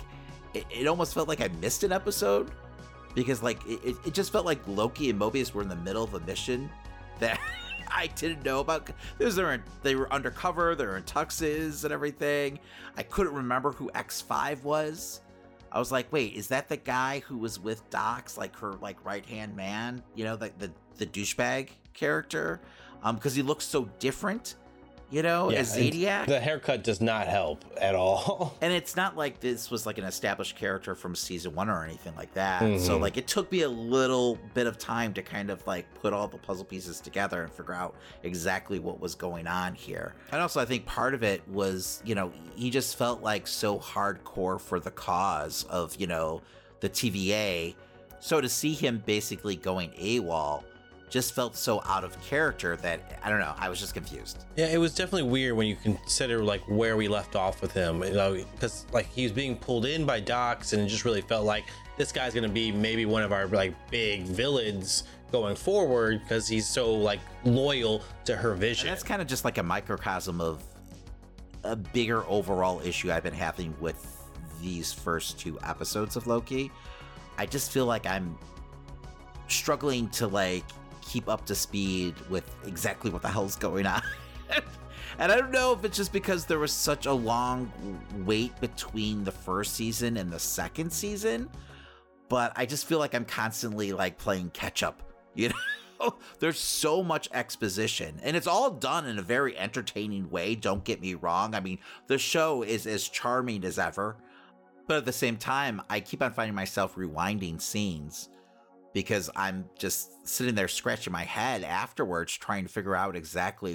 it, 0.53 0.64
it 0.70 0.87
almost 0.87 1.14
felt 1.14 1.29
like 1.29 1.40
I 1.40 1.49
missed 1.61 1.83
an 1.83 1.92
episode 1.92 2.51
because 3.14 3.42
like 3.42 3.61
it, 3.66 3.96
it 4.07 4.12
just 4.14 4.31
felt 4.33 4.44
like 4.46 4.61
Loki 4.68 5.09
and 5.11 5.18
Mobius 5.20 5.53
were 5.53 5.62
in 5.62 5.68
the 5.68 5.77
middle 5.77 6.03
of 6.05 6.12
a 6.14 6.20
mission 6.20 6.68
that 7.20 7.40
I 7.92 8.07
didn't 8.09 8.44
know 8.44 8.61
about 8.61 8.88
they 9.18 9.24
were 9.26 9.62
they 9.83 9.94
were 9.94 10.12
undercover, 10.12 10.74
they 10.74 10.87
were 10.87 10.96
in 10.96 11.03
tuxes 11.03 11.85
and 11.85 11.92
everything. 11.92 12.59
I 12.96 13.03
couldn't 13.03 13.35
remember 13.35 13.72
who 13.72 13.90
X 13.94 14.20
Five 14.20 14.64
was. 14.64 15.20
I 15.72 15.79
was 15.79 15.92
like, 15.92 16.12
wait, 16.12 16.35
is 16.35 16.48
that 16.48 16.68
the 16.68 16.76
guy 16.76 17.20
who 17.26 17.38
was 17.38 17.61
with 17.61 17.88
Dox, 17.90 18.37
like 18.37 18.57
her 18.57 18.74
like 18.74 19.05
right 19.05 19.24
hand 19.26 19.57
man? 19.57 20.03
You 20.14 20.24
know, 20.24 20.37
the 20.37 20.50
the, 20.59 20.70
the 20.96 21.07
douchebag 21.07 21.70
character, 21.94 22.61
because 23.14 23.33
um, 23.33 23.37
he 23.37 23.42
looks 23.42 23.64
so 23.66 23.88
different 23.98 24.57
you 25.11 25.23
know, 25.23 25.51
yeah, 25.51 25.59
as 25.59 25.75
Zodiac. 25.75 26.29
The 26.29 26.38
haircut 26.38 26.85
does 26.85 27.01
not 27.01 27.27
help 27.27 27.64
at 27.81 27.94
all. 27.94 28.57
and 28.61 28.73
it's 28.73 28.94
not 28.94 29.16
like 29.16 29.40
this 29.40 29.70
was 29.70 29.85
like 29.85 29.99
an 29.99 30.05
established 30.05 30.57
character 30.57 30.94
from 30.94 31.14
season 31.16 31.55
one 31.55 31.68
or 31.68 31.85
anything 31.85 32.14
like 32.14 32.33
that. 32.35 32.62
Mm-hmm. 32.62 32.83
So 32.85 32.96
like 32.96 33.16
it 33.16 33.27
took 33.27 33.51
me 33.51 33.62
a 33.62 33.68
little 33.68 34.38
bit 34.55 34.66
of 34.68 34.79
time 34.79 35.12
to 35.14 35.23
kind 35.23 35.51
of 35.51 35.66
like 35.66 35.92
put 35.94 36.12
all 36.12 36.29
the 36.29 36.38
puzzle 36.38 36.64
pieces 36.64 37.01
together 37.01 37.42
and 37.42 37.53
figure 37.53 37.75
out 37.75 37.96
exactly 38.23 38.79
what 38.79 39.01
was 39.01 39.14
going 39.16 39.46
on 39.49 39.75
here. 39.75 40.14
And 40.33 40.40
also 40.40 40.61
I 40.61 40.64
think 40.64 40.87
part 40.87 41.14
of 41.14 41.23
it 41.25 41.46
was, 41.49 42.01
you 42.05 42.14
know, 42.14 42.33
he 42.55 42.70
just 42.70 42.96
felt 42.96 43.20
like 43.20 43.46
so 43.49 43.79
hardcore 43.81 44.61
for 44.61 44.79
the 44.79 44.92
cause 44.92 45.64
of, 45.64 45.96
you 45.96 46.07
know, 46.07 46.40
the 46.81 46.88
TVA. 46.88 47.75
So 48.20 48.40
to 48.40 48.49
see 48.49 48.75
him 48.75 49.03
basically 49.05 49.57
going 49.57 49.90
AWOL 49.92 50.62
just 51.11 51.35
felt 51.35 51.57
so 51.57 51.83
out 51.85 52.05
of 52.05 52.18
character 52.23 52.77
that 52.77 53.18
I 53.23 53.29
don't 53.29 53.40
know. 53.40 53.53
I 53.59 53.68
was 53.68 53.81
just 53.81 53.94
confused. 53.94 54.44
Yeah, 54.57 54.66
it 54.68 54.79
was 54.79 54.94
definitely 54.94 55.25
weird 55.29 55.57
when 55.57 55.66
you 55.66 55.75
consider 55.77 56.42
like 56.44 56.61
where 56.68 56.96
we 56.96 57.09
left 57.09 57.35
off 57.37 57.61
with 57.61 57.73
him, 57.73 58.01
because 58.01 58.37
you 58.37 58.42
know, 58.62 58.68
like 58.92 59.07
he 59.07 59.25
was 59.25 59.33
being 59.33 59.57
pulled 59.57 59.85
in 59.87 60.07
by 60.07 60.20
Dox, 60.20 60.73
and 60.73 60.81
it 60.83 60.87
just 60.87 61.05
really 61.05 61.20
felt 61.20 61.44
like 61.44 61.64
this 61.96 62.12
guy's 62.12 62.33
gonna 62.33 62.49
be 62.49 62.70
maybe 62.73 63.05
one 63.07 63.23
of 63.25 63.33
our 63.33 63.46
like 63.49 63.75
big 63.90 64.23
villains 64.23 65.05
going 65.33 65.55
forward 65.57 66.20
because 66.23 66.49
he's 66.49 66.66
so 66.66 66.92
like 66.94 67.20
loyal 67.44 68.03
to 68.25 68.37
her 68.37 68.55
vision. 68.55 68.87
And 68.88 68.94
that's 68.96 69.03
kind 69.05 69.20
of 69.20 69.27
just 69.29 69.44
like 69.44 69.59
a 69.59 69.62
microcosm 69.62 70.40
of 70.40 70.62
a 71.64 71.77
bigger 71.77 72.25
overall 72.27 72.81
issue 72.83 73.12
I've 73.12 73.23
been 73.25 73.35
having 73.35 73.75
with 73.81 74.16
these 74.62 74.92
first 74.92 75.38
two 75.40 75.59
episodes 75.62 76.14
of 76.16 76.27
Loki. 76.29 76.70
I 77.38 77.46
just 77.46 77.70
feel 77.73 77.87
like 77.87 78.07
I'm 78.07 78.37
struggling 79.49 80.09
to 80.11 80.27
like 80.29 80.64
keep 81.11 81.29
up 81.29 81.44
to 81.44 81.57
speed 81.57 82.14
with 82.31 82.44
exactly 82.66 83.11
what 83.11 83.20
the 83.23 83.29
hell's 83.29 83.57
going 83.57 83.85
on. 83.85 84.01
and 85.18 85.33
I 85.33 85.37
don't 85.37 85.51
know 85.51 85.73
if 85.73 85.85
it's 85.85 85.96
just 85.96 86.12
because 86.12 86.46
there 86.46 86.61
was 86.61 86.70
such 86.73 87.07
a 87.07 87.12
long 87.12 87.70
wait 88.25 88.59
between 88.61 89.25
the 89.25 89.33
first 89.33 89.75
season 89.75 90.16
and 90.16 90.31
the 90.31 90.38
second 90.38 90.92
season, 90.92 91.51
but 92.29 92.53
I 92.55 92.64
just 92.64 92.87
feel 92.87 93.01
like 93.01 93.14
I'm 93.14 93.25
constantly 93.25 93.90
like 93.92 94.18
playing 94.18 94.51
catch 94.51 94.85
up, 94.85 95.03
you 95.35 95.49
know? 95.49 96.14
There's 96.38 96.59
so 96.61 97.03
much 97.03 97.29
exposition, 97.35 98.20
and 98.23 98.35
it's 98.37 98.46
all 98.46 98.70
done 98.70 99.05
in 99.07 99.18
a 99.18 99.23
very 99.23 99.59
entertaining 99.59 100.31
way. 100.31 100.55
Don't 100.55 100.83
get 100.85 100.99
me 101.01 101.12
wrong. 101.14 101.55
I 101.57 101.61
mean, 101.61 101.79
the 102.07 102.16
show 102.18 102.62
is 102.62 102.87
as 102.87 103.07
charming 103.09 103.64
as 103.64 103.79
ever, 103.81 104.16
but 104.87 104.99
at 104.99 105.05
the 105.07 105.12
same 105.12 105.37
time, 105.37 105.83
I 105.90 105.99
keep 106.01 106.23
on 106.23 106.31
finding 106.33 106.55
myself 106.55 106.94
rewinding 106.94 107.61
scenes 107.61 108.29
because 108.92 109.31
I'm 109.37 109.68
just 109.79 110.26
sitting 110.26 110.55
there 110.55 110.68
scratching 110.68 111.12
my 111.12 111.24
head 111.24 111.62
afterwards 111.62 112.37
trying 112.37 112.64
to 112.66 112.70
figure 112.72 112.96
out 112.96 113.16
exactly 113.16 113.74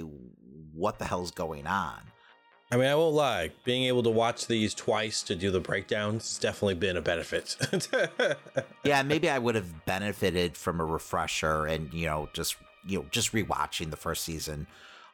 what 0.74 0.98
the 0.98 1.04
hell's 1.04 1.30
going 1.30 1.66
on. 1.66 1.98
I 2.70 2.76
mean, 2.76 2.86
I 2.88 2.96
won't 2.96 3.14
lie, 3.14 3.52
being 3.64 3.84
able 3.84 4.02
to 4.02 4.10
watch 4.10 4.48
these 4.48 4.74
twice 4.74 5.22
to 5.24 5.36
do 5.36 5.52
the 5.52 5.60
breakdowns 5.60 6.24
has 6.28 6.38
definitely 6.38 6.74
been 6.74 6.96
a 6.96 7.00
benefit. 7.02 7.56
yeah, 8.84 9.02
maybe 9.04 9.30
I 9.30 9.38
would 9.38 9.54
have 9.54 9.84
benefited 9.86 10.56
from 10.56 10.80
a 10.80 10.84
refresher 10.84 11.66
and, 11.66 11.94
you 11.94 12.06
know, 12.06 12.28
just 12.32 12.56
you 12.84 13.00
know, 13.00 13.06
just 13.10 13.32
rewatching 13.32 13.90
the 13.90 13.96
first 13.96 14.24
season 14.24 14.66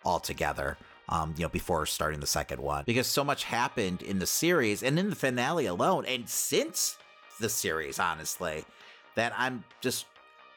altogether. 0.04 0.76
Um, 1.08 1.34
you 1.36 1.42
know, 1.42 1.48
before 1.48 1.84
starting 1.86 2.20
the 2.20 2.26
second 2.28 2.60
one, 2.60 2.84
because 2.86 3.08
so 3.08 3.24
much 3.24 3.44
happened 3.44 4.02
in 4.02 4.20
the 4.20 4.26
series 4.26 4.84
and 4.84 4.98
in 4.98 5.10
the 5.10 5.16
finale 5.16 5.66
alone, 5.66 6.06
and 6.06 6.28
since 6.28 6.96
the 7.40 7.48
series, 7.50 7.98
honestly 7.98 8.64
that 9.14 9.32
I'm 9.36 9.64
just 9.80 10.06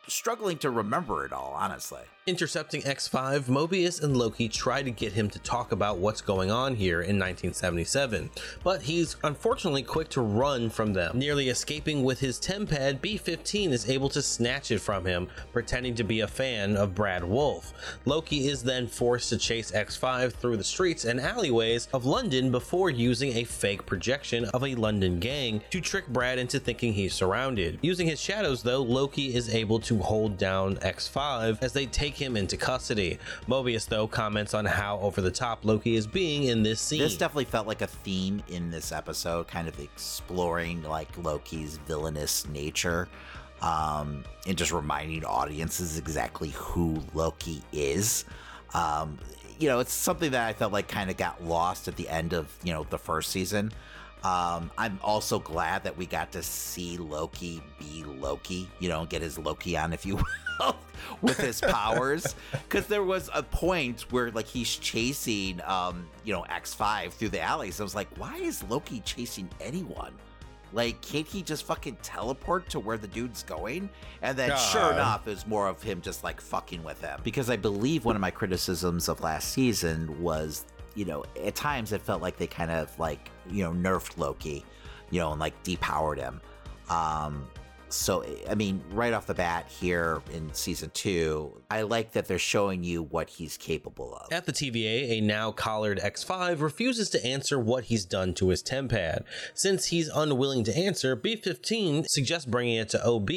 struggling 0.07 0.57
to 0.59 0.69
remember 0.69 1.25
it 1.25 1.33
all, 1.33 1.53
honestly. 1.55 2.03
Intercepting 2.27 2.81
X5, 2.81 3.41
Mobius 3.43 4.01
and 4.01 4.17
Loki 4.17 4.49
try 4.49 4.81
to 4.81 4.89
get 4.89 5.13
him 5.13 5.29
to 5.29 5.38
talk 5.38 5.71
about 5.71 5.99
what's 5.99 6.21
going 6.21 6.49
on 6.49 6.73
here 6.75 6.99
in 7.01 7.19
1977, 7.19 8.31
but 8.63 8.81
he's 8.81 9.15
unfortunately 9.23 9.83
quick 9.83 10.09
to 10.09 10.21
run 10.21 10.71
from 10.71 10.93
them. 10.93 11.19
Nearly 11.19 11.49
escaping 11.49 12.03
with 12.03 12.21
his 12.21 12.39
tempad, 12.39 12.97
B15 12.99 13.69
is 13.69 13.88
able 13.88 14.09
to 14.09 14.23
snatch 14.23 14.71
it 14.71 14.79
from 14.79 15.05
him, 15.05 15.27
pretending 15.53 15.93
to 15.93 16.03
be 16.03 16.21
a 16.21 16.27
fan 16.27 16.75
of 16.75 16.95
Brad 16.95 17.23
Wolf. 17.23 17.71
Loki 18.05 18.47
is 18.47 18.63
then 18.63 18.88
forced 18.88 19.29
to 19.29 19.38
chase 19.38 19.69
X5 19.69 20.33
through 20.33 20.57
the 20.57 20.63
streets 20.63 21.05
and 21.05 21.21
alleyways 21.21 21.88
of 21.93 22.05
London 22.07 22.49
before 22.49 22.89
using 22.89 23.33
a 23.38 23.43
fake 23.43 23.85
projection 23.85 24.45
of 24.45 24.63
a 24.63 24.73
London 24.73 25.19
gang 25.19 25.61
to 25.69 25.79
trick 25.79 26.07
Brad 26.07 26.39
into 26.39 26.57
thinking 26.57 26.93
he's 26.93 27.13
surrounded. 27.13 27.77
Using 27.83 28.07
his 28.07 28.19
shadows 28.19 28.63
though, 28.63 28.81
Loki 28.81 29.35
is 29.35 29.53
able 29.53 29.79
to 29.81 29.99
hold 29.99 30.39
down 30.39 30.77
X5 30.77 31.61
as 31.61 31.73
they 31.73 31.85
take 31.85 32.14
take 32.15 32.25
him 32.25 32.38
into 32.38 32.56
custody. 32.58 33.19
Mobius, 33.47 33.88
though, 33.88 34.08
comments 34.08 34.54
on 34.54 34.65
how 34.65 34.99
over 34.99 35.21
the 35.21 35.32
top 35.32 35.65
Loki 35.65 35.95
is 35.95 36.08
being 36.08 36.43
in 36.43 36.63
this 36.63 36.80
scene. 36.82 36.99
This 36.99 37.17
definitely 37.17 37.45
felt 37.45 37.67
like 37.67 37.82
a 37.82 37.88
theme 37.88 38.41
in 38.49 38.71
this 38.71 38.91
episode, 38.91 39.47
kind 39.47 39.67
of 39.67 39.78
exploring 39.80 40.84
like 40.84 41.10
Loki's 41.23 41.78
villainous 41.86 42.47
nature 42.49 43.08
um, 43.62 44.23
and 44.47 44.58
just 44.58 44.71
reminding 44.71 45.25
audiences 45.25 45.97
exactly 45.97 46.49
who 46.49 47.01
Loki 47.13 47.62
is. 47.73 48.25
Um, 48.73 49.19
you 49.60 49.67
know, 49.69 49.80
it's 49.80 49.93
something 49.93 50.32
that 50.32 50.47
I 50.47 50.54
felt 50.54 50.71
like 50.73 50.88
kind 50.88 51.10
of 51.10 51.15
got 51.17 51.43
lost 51.43 51.88
at 51.88 51.95
the 51.97 52.08
end 52.10 52.34
of, 52.34 52.54
you 52.63 52.73
know, 52.73 52.86
the 52.89 52.97
first 52.97 53.32
season. 53.32 53.71
Um, 54.25 54.71
I'm 54.75 54.99
also 55.03 55.38
glad 55.38 55.83
that 55.83 55.95
we 55.95 56.07
got 56.07 56.31
to 56.31 56.41
see 56.41 56.97
Loki 56.97 57.61
be 57.77 58.03
Loki, 58.03 58.67
you 58.79 58.89
know, 58.89 59.05
get 59.05 59.21
his 59.21 59.38
Loki 59.38 59.77
on, 59.77 59.93
if 59.93 60.03
you 60.03 60.15
will, 60.59 60.75
with 61.21 61.38
his 61.38 61.61
powers. 61.61 62.33
Because 62.51 62.88
there 62.88 63.03
was 63.03 63.29
a 63.35 63.43
point 63.43 64.11
where, 64.11 64.31
like, 64.31 64.47
he's 64.47 64.77
chasing, 64.77 65.61
um, 65.63 66.07
you 66.23 66.33
know, 66.33 66.43
X5 66.49 67.11
through 67.11 67.29
the 67.29 67.41
alleys. 67.41 67.79
I 67.79 67.83
was 67.83 67.93
like, 67.93 68.07
why 68.17 68.38
is 68.38 68.63
Loki 68.63 69.01
chasing 69.01 69.47
anyone? 69.61 70.13
Like, 70.73 70.99
can't 71.01 71.27
he 71.27 71.43
just 71.43 71.63
fucking 71.67 71.97
teleport 72.01 72.67
to 72.71 72.79
where 72.79 72.97
the 72.97 73.07
dude's 73.07 73.43
going? 73.43 73.89
And 74.23 74.35
then, 74.35 74.49
God. 74.49 74.55
sure 74.57 74.91
enough, 74.91 75.27
is 75.27 75.45
more 75.45 75.67
of 75.67 75.83
him 75.83 76.01
just 76.01 76.23
like 76.23 76.41
fucking 76.41 76.83
with 76.83 76.99
him. 76.99 77.19
Because 77.23 77.51
I 77.51 77.57
believe 77.57 78.03
one 78.05 78.15
of 78.15 78.21
my 78.21 78.31
criticisms 78.31 79.07
of 79.07 79.21
last 79.21 79.51
season 79.51 80.19
was 80.21 80.65
you 80.95 81.03
know, 81.05 81.23
at 81.45 81.55
times 81.55 81.91
it 81.91 82.01
felt 82.01 82.21
like 82.21 82.38
they 82.38 82.47
kind 82.47 82.71
of 82.71 82.97
like, 82.97 83.29
you 83.49 83.63
know, 83.63 83.71
nerfed 83.71 84.17
Loki, 84.17 84.65
you 85.12 85.19
know, 85.19 85.31
and 85.31 85.39
like 85.39 85.62
depowered 85.63 86.17
him. 86.17 86.41
Um, 86.89 87.47
so, 87.89 88.26
I 88.50 88.56
mean, 88.56 88.84
right 88.91 89.13
off 89.13 89.28
the 89.28 89.34
bat 89.34 89.67
here 89.67 90.21
in 90.34 90.54
season 90.54 90.89
two, 90.93 91.62
I 91.69 91.84
like 91.84 92.13
that 92.13 92.28
they're 92.28 92.39
showing 92.39 92.84
you 92.84 93.04
what 93.04 93.30
he's 93.30 93.58
capable 93.58 94.15
of. 94.15 94.32
At 94.34 94.45
the 94.45 94.52
TVA, 94.54 95.12
a 95.17 95.21
now 95.21 95.52
collared 95.52 96.00
X5 96.00 96.62
refuses 96.62 97.10
to 97.12 97.24
answer 97.26 97.60
what 97.60 97.86
he's 97.86 98.04
done 98.06 98.34
to 98.36 98.50
his 98.50 98.63
tempad. 98.63 99.24
Since 99.54 99.88
he's 99.88 100.08
unwilling 100.10 100.63
to 100.65 100.76
answer, 100.76 101.15
B15 101.15 102.08
suggests 102.08 102.48
bringing 102.50 102.78
it 102.78 102.89
to 102.89 103.06
OB, 103.06 103.30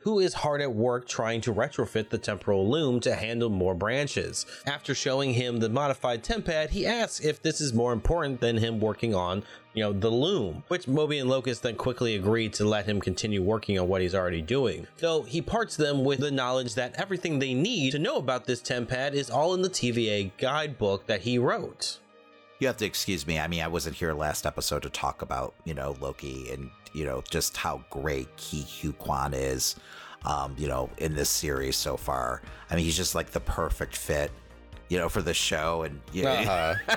who 0.00 0.18
is 0.18 0.34
hard 0.34 0.60
at 0.60 0.74
work 0.74 1.08
trying 1.08 1.40
to 1.42 1.52
retrofit 1.54 2.10
the 2.10 2.18
temporal 2.18 2.68
loom 2.70 3.00
to 3.00 3.14
handle 3.14 3.48
more 3.50 3.74
branches. 3.74 4.44
After 4.66 4.94
showing 4.94 5.34
him 5.34 5.58
the 5.60 5.70
modified 5.70 6.22
tempad, 6.22 6.70
he 6.70 6.86
asks 6.86 7.24
if 7.24 7.40
this 7.42 7.60
is 7.60 7.72
more 7.72 7.92
important 7.92 8.40
than 8.40 8.58
him 8.58 8.80
working 8.80 9.14
on 9.14 9.44
you 9.74 9.82
know, 9.82 9.92
the 9.92 10.08
loom, 10.08 10.62
which 10.68 10.86
Moby 10.86 11.18
and 11.18 11.28
Locust 11.28 11.64
then 11.64 11.74
quickly 11.74 12.14
agree 12.14 12.48
to 12.50 12.64
let 12.64 12.86
him 12.86 13.00
continue 13.00 13.42
working 13.42 13.78
on 13.78 13.88
what 13.88 14.00
he's 14.00 14.14
already 14.14 14.40
doing. 14.40 14.86
Though 14.98 15.22
he 15.22 15.42
parts 15.42 15.76
them 15.76 16.04
with 16.04 16.20
the 16.20 16.30
knowledge 16.30 16.74
that 16.76 16.94
everything 16.96 17.40
they 17.40 17.54
need 17.54 17.90
to 17.90 17.98
know 17.98 18.16
about 18.16 18.46
this 18.46 18.60
Tempad 18.62 19.12
is 19.14 19.28
all 19.30 19.52
in 19.52 19.62
the 19.62 19.68
TVA 19.68 20.30
guidebook 20.38 21.06
that 21.06 21.22
he 21.22 21.38
wrote. 21.38 21.98
You 22.60 22.68
have 22.68 22.76
to 22.78 22.86
excuse 22.86 23.26
me. 23.26 23.38
I 23.40 23.48
mean, 23.48 23.60
I 23.62 23.68
wasn't 23.68 23.96
here 23.96 24.14
last 24.14 24.46
episode 24.46 24.82
to 24.84 24.90
talk 24.90 25.22
about, 25.22 25.54
you 25.64 25.74
know, 25.74 25.96
Loki 26.00 26.50
and, 26.52 26.70
you 26.94 27.04
know, 27.04 27.24
just 27.28 27.56
how 27.56 27.84
great 27.90 28.28
Ke 28.36 28.64
Huy 28.64 28.92
Quan 28.96 29.34
is, 29.34 29.74
um, 30.24 30.54
you 30.56 30.68
know, 30.68 30.88
in 30.98 31.16
this 31.16 31.28
series 31.28 31.74
so 31.74 31.96
far. 31.96 32.42
I 32.70 32.76
mean, 32.76 32.84
he's 32.84 32.96
just 32.96 33.16
like 33.16 33.30
the 33.32 33.40
perfect 33.40 33.96
fit 33.96 34.30
you 34.94 35.00
know, 35.00 35.08
for 35.08 35.22
the 35.22 35.34
show. 35.34 35.82
And 35.82 36.00
you 36.12 36.26
uh-huh. 36.28 36.74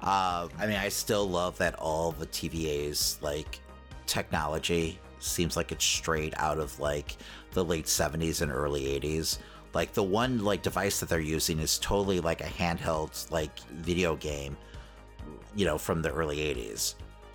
Um, 0.00 0.50
I 0.58 0.66
mean, 0.66 0.76
I 0.76 0.88
still 0.88 1.28
love 1.28 1.58
that 1.58 1.74
all 1.78 2.12
the 2.12 2.26
TVA's 2.26 3.18
like 3.20 3.60
technology 4.06 4.98
seems 5.18 5.56
like 5.56 5.70
it's 5.72 5.84
straight 5.84 6.32
out 6.38 6.58
of 6.58 6.78
like 6.78 7.16
the 7.52 7.62
late 7.62 7.84
70s 7.84 8.40
and 8.40 8.50
early 8.50 8.82
80s. 8.98 9.36
Like 9.74 9.92
the 9.92 10.02
one 10.02 10.42
like 10.44 10.62
device 10.62 11.00
that 11.00 11.10
they're 11.10 11.20
using 11.20 11.58
is 11.58 11.78
totally 11.78 12.20
like 12.20 12.40
a 12.40 12.44
handheld 12.44 13.30
like 13.30 13.58
video 13.68 14.16
game, 14.16 14.56
you 15.54 15.66
know, 15.66 15.76
from 15.76 16.00
the 16.00 16.10
early 16.10 16.38
80s. 16.38 16.94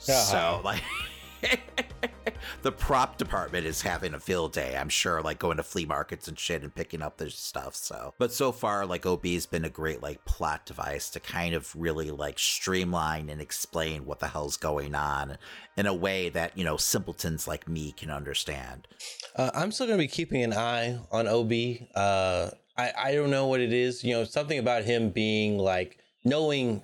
Uh-huh. 0.09 0.13
So 0.13 0.61
like 0.63 0.81
the 2.61 2.71
prop 2.71 3.17
department 3.17 3.65
is 3.65 3.81
having 3.81 4.13
a 4.13 4.19
field 4.19 4.53
day, 4.53 4.75
I'm 4.77 4.89
sure, 4.89 5.21
like 5.21 5.39
going 5.39 5.57
to 5.57 5.63
flea 5.63 5.85
markets 5.85 6.27
and 6.27 6.37
shit 6.37 6.61
and 6.61 6.73
picking 6.73 7.01
up 7.01 7.17
this 7.17 7.35
stuff. 7.35 7.75
So, 7.75 8.13
but 8.17 8.31
so 8.33 8.51
far, 8.51 8.85
like 8.85 9.05
OB's 9.05 9.45
been 9.45 9.65
a 9.65 9.69
great 9.69 10.01
like 10.01 10.23
plot 10.25 10.65
device 10.65 11.09
to 11.11 11.19
kind 11.19 11.53
of 11.55 11.73
really 11.75 12.11
like 12.11 12.39
streamline 12.39 13.29
and 13.29 13.41
explain 13.41 14.05
what 14.05 14.19
the 14.19 14.27
hell's 14.27 14.57
going 14.57 14.95
on 14.95 15.37
in 15.77 15.85
a 15.85 15.93
way 15.93 16.29
that, 16.29 16.57
you 16.57 16.63
know, 16.63 16.77
simpletons 16.77 17.47
like 17.47 17.67
me 17.67 17.91
can 17.91 18.09
understand. 18.09 18.87
Uh, 19.35 19.51
I'm 19.53 19.71
still 19.71 19.87
going 19.87 19.97
to 19.97 20.03
be 20.03 20.07
keeping 20.07 20.43
an 20.43 20.53
eye 20.53 20.99
on 21.11 21.27
OB. 21.27 21.51
Uh, 21.95 22.49
I, 22.77 22.91
I 22.97 23.15
don't 23.15 23.29
know 23.31 23.47
what 23.47 23.59
it 23.59 23.73
is, 23.73 24.03
you 24.03 24.13
know, 24.13 24.23
something 24.23 24.59
about 24.59 24.83
him 24.83 25.09
being 25.09 25.57
like 25.57 25.97
knowing 26.23 26.81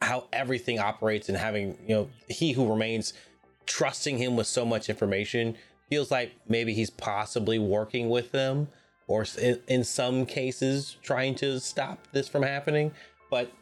how 0.00 0.28
everything 0.32 0.78
operates 0.78 1.28
and 1.28 1.36
having 1.36 1.76
you 1.88 1.92
know 1.92 2.08
he 2.28 2.52
who 2.52 2.70
remains 2.70 3.12
trusting 3.68 4.18
him 4.18 4.34
with 4.34 4.46
so 4.46 4.64
much 4.64 4.88
information 4.88 5.54
feels 5.88 6.10
like 6.10 6.32
maybe 6.48 6.72
he's 6.74 6.90
possibly 6.90 7.58
working 7.58 8.08
with 8.08 8.32
them 8.32 8.68
or 9.06 9.24
in, 9.40 9.60
in 9.68 9.84
some 9.84 10.26
cases 10.26 10.96
trying 11.02 11.34
to 11.34 11.60
stop 11.60 12.08
this 12.12 12.26
from 12.28 12.42
happening 12.42 12.90
but 13.30 13.52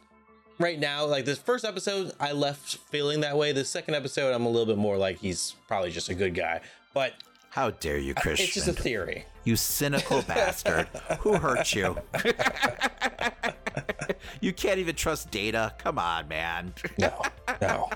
right 0.61 0.79
now 0.79 1.05
like 1.05 1.25
this 1.25 1.39
first 1.39 1.65
episode 1.65 2.13
i 2.21 2.33
left 2.33 2.77
feeling 2.91 3.21
that 3.21 3.37
way 3.37 3.51
the 3.53 3.65
second 3.65 3.95
episode 3.95 4.33
i'm 4.33 4.47
a 4.47 4.49
little 4.49 4.65
bit 4.67 4.79
more 4.79 4.97
like 4.97 5.19
he's 5.19 5.55
probably 5.69 5.91
just 5.91 6.09
a 6.09 6.15
good 6.15 6.35
guy 6.35 6.61
but 6.95 7.13
how 7.51 7.71
dare 7.73 7.99
you 7.99 8.15
christian 8.15 8.45
it's 8.45 8.55
just 8.55 8.69
a 8.69 8.73
theory 8.73 9.25
you 9.45 9.55
cynical 9.57 10.23
bastard 10.23 10.87
who 11.21 11.35
hurt 11.35 11.75
you 11.75 11.97
you 14.41 14.53
can't 14.53 14.79
even 14.79 14.95
trust 14.97 15.31
data 15.33 15.75
come 15.79 15.99
on 15.99 16.27
man 16.29 16.73
no 16.99 17.21
no. 17.61 17.89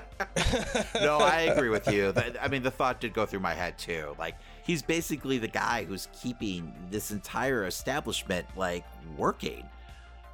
no, 0.95 1.17
I 1.19 1.41
agree 1.51 1.69
with 1.69 1.87
you. 1.87 2.13
I 2.41 2.47
mean, 2.47 2.63
the 2.63 2.71
thought 2.71 3.01
did 3.01 3.13
go 3.13 3.25
through 3.25 3.39
my 3.41 3.53
head 3.53 3.77
too. 3.77 4.15
Like, 4.19 4.35
he's 4.63 4.81
basically 4.81 5.37
the 5.37 5.47
guy 5.47 5.85
who's 5.85 6.07
keeping 6.21 6.73
this 6.89 7.11
entire 7.11 7.65
establishment 7.65 8.45
like 8.55 8.85
working. 9.17 9.65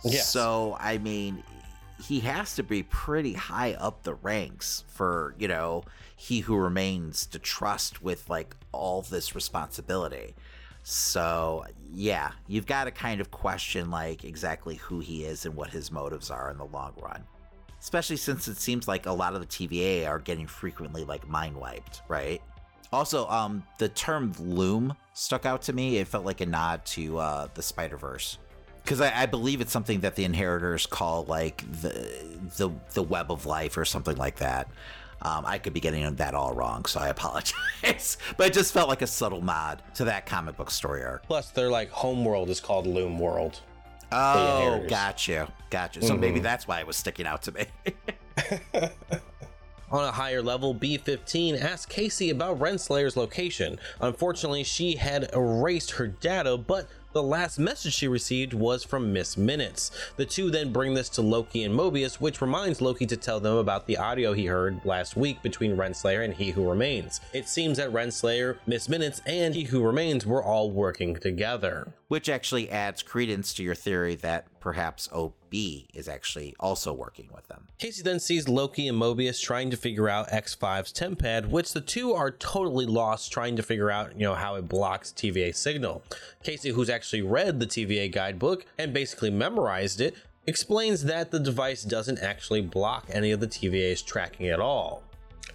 Yes. 0.04 0.30
So, 0.30 0.78
I 0.80 0.98
mean, 0.98 1.44
he 2.06 2.20
has 2.22 2.56
to 2.56 2.64
be 2.64 2.84
pretty 2.84 3.34
high 3.34 3.74
up 3.74 4.04
the 4.04 4.16
ranks 4.16 4.84
for, 4.88 5.34
you 5.40 5.48
know, 5.48 5.84
he 6.16 6.40
who 6.40 6.56
remains 6.56 7.26
to 7.28 7.40
trust 7.40 8.02
with 8.04 8.30
like 8.30 8.56
all 8.72 9.02
this 9.02 9.34
responsibility. 9.34 10.36
So, 10.84 11.66
yeah, 11.94 12.32
you've 12.48 12.66
got 12.66 12.86
to 12.86 12.92
kind 12.92 13.20
of 13.20 13.32
question 13.32 13.90
like 13.92 14.24
exactly 14.24 14.76
who 14.76 15.00
he 15.00 15.26
is 15.26 15.46
and 15.46 15.56
what 15.56 15.70
his 15.72 15.92
motives 15.92 16.30
are 16.30 16.50
in 16.50 16.58
the 16.58 16.66
long 16.66 16.94
run 17.02 17.24
especially 17.88 18.18
since 18.18 18.50
it 18.50 18.58
seems 18.58 18.86
like 18.86 19.06
a 19.06 19.12
lot 19.14 19.34
of 19.34 19.40
the 19.40 19.46
TVA 19.48 20.06
are 20.10 20.20
getting 20.20 20.46
frequently 20.46 21.06
like 21.06 21.26
mind 21.30 21.56
wiped, 21.56 22.02
right? 22.10 22.42
Also, 22.92 23.26
um, 23.30 23.64
the 23.80 23.88
term 23.88 24.34
loom 24.40 24.94
stuck 25.14 25.46
out 25.46 25.62
to 25.62 25.72
me. 25.72 25.96
It 25.98 26.08
felt 26.10 26.26
like 26.26 26.42
a 26.42 26.46
nod 26.46 26.84
to 26.88 27.18
uh, 27.18 27.48
the 27.54 27.62
Spider 27.62 27.96
Verse, 27.96 28.40
because 28.84 29.00
I, 29.00 29.22
I, 29.22 29.26
believe 29.26 29.62
it's 29.62 29.72
something 29.72 30.02
that 30.02 30.18
the 30.18 30.26
Inheritors 30.26 30.86
call 30.86 31.24
like 31.24 31.64
the 31.82 32.28
the 32.58 32.70
the 32.94 33.04
web 33.04 33.32
of 33.32 33.46
life 33.46 33.78
or 33.78 33.86
something 33.86 34.18
like 34.18 34.36
that. 34.40 34.68
Um, 35.22 35.46
I 35.46 35.58
could 35.58 35.74
be 35.74 35.80
getting 35.80 36.14
that 36.18 36.34
all 36.36 36.54
wrong, 36.54 36.84
so 36.84 37.00
I 37.00 37.08
apologize. 37.08 38.18
but 38.36 38.48
it 38.48 38.54
just 38.54 38.74
felt 38.74 38.90
like 38.90 39.02
a 39.02 39.08
subtle 39.08 39.42
nod 39.42 39.82
to 39.96 40.04
that 40.06 40.26
comic 40.26 40.58
book 40.58 40.72
story 40.72 41.06
arc. 41.06 41.24
Plus, 41.26 41.52
their 41.52 41.70
like 41.70 41.90
home 41.92 42.26
world 42.26 42.50
is 42.50 42.60
called 42.60 42.86
Loom 42.86 43.18
World. 43.18 43.62
Oh, 44.12 44.84
gotcha, 44.88 45.52
gotcha. 45.70 46.02
So 46.02 46.12
mm-hmm. 46.14 46.20
maybe 46.22 46.40
that's 46.40 46.68
why 46.68 46.80
it 46.80 46.88
was 46.88 46.96
sticking 46.98 47.28
out 47.28 47.44
to 47.44 47.52
me. 47.52 47.66
On 49.90 50.04
a 50.04 50.12
higher 50.12 50.42
level, 50.42 50.76
B15 50.76 51.62
asked 51.62 51.88
Casey 51.90 52.30
about 52.30 52.60
Renslayer's 52.60 53.16
location. 53.16 53.80
Unfortunately, 54.02 54.64
she 54.66 54.98
had 54.98 55.30
erased 55.34 55.92
her 55.92 56.08
data, 56.08 56.58
but 56.58 56.90
the 57.18 57.24
last 57.24 57.58
message 57.58 57.96
she 57.96 58.08
received 58.08 58.54
was 58.54 58.84
from 58.84 59.12
Miss 59.12 59.38
Minutes. 59.38 59.90
The 60.18 60.26
two 60.28 60.52
then 60.52 60.72
bring 60.72 60.94
this 60.94 61.10
to 61.10 61.24
Loki 61.24 61.64
and 61.64 61.74
Mobius, 61.74 62.22
which 62.22 62.42
reminds 62.44 62.80
Loki 62.80 63.08
to 63.08 63.18
tell 63.18 63.40
them 63.40 63.56
about 63.56 63.88
the 63.88 63.98
audio 63.98 64.34
he 64.34 64.46
heard 64.46 64.80
last 64.86 65.16
week 65.16 65.42
between 65.42 65.76
Renslayer 65.76 66.24
and 66.24 66.32
He 66.36 66.52
Who 66.52 66.70
Remains. 66.70 67.20
It 67.34 67.50
seems 67.50 67.78
that 67.80 67.92
Renslayer, 67.92 68.60
Miss 68.68 68.88
Minutes, 68.88 69.24
and 69.26 69.56
He 69.56 69.64
Who 69.64 69.82
Remains 69.82 70.28
were 70.28 70.44
all 70.44 70.70
working 70.70 71.16
together. 71.16 71.92
Which 72.08 72.30
actually 72.30 72.70
adds 72.70 73.02
credence 73.02 73.52
to 73.56 73.64
your 73.64 73.74
theory 73.76 74.14
that 74.18 74.46
perhaps 74.68 75.08
OB 75.14 75.54
is 75.94 76.10
actually 76.10 76.54
also 76.60 76.92
working 76.92 77.30
with 77.34 77.48
them. 77.48 77.70
Casey 77.78 78.04
then 78.04 78.20
sees 78.20 78.50
Loki 78.50 78.90
and 78.90 79.02
Mobius 79.02 79.42
trying 79.42 79.72
to 79.72 79.78
figure 79.78 80.10
out 80.10 80.28
X5's 80.28 80.92
tempad, 80.92 81.48
which 81.48 81.72
the 81.72 81.80
two 81.80 82.12
are 82.12 82.32
totally 82.32 82.86
lost 82.86 83.32
trying 83.32 83.56
to 83.56 83.64
figure 83.64 83.90
out, 83.90 84.12
you 84.18 84.26
know, 84.26 84.36
how 84.36 84.56
it 84.56 84.68
blocks 84.68 85.12
TVA 85.16 85.56
signal. 85.56 86.04
Casey, 86.44 86.72
who's 86.72 86.90
actually 86.90 87.22
read 87.22 87.62
the 87.62 87.66
TVA 87.66 88.12
guidebook 88.12 88.66
and 88.78 88.94
basically 88.94 89.30
memorized 89.30 90.02
it, 90.02 90.16
explains 90.46 91.06
that 91.06 91.32
the 91.32 91.40
device 91.40 91.84
doesn't 91.84 92.20
actually 92.20 92.60
block 92.62 93.06
any 93.10 93.32
of 93.32 93.40
the 93.40 93.48
TVA's 93.48 94.02
tracking 94.02 94.48
at 94.50 94.60
all. 94.60 95.02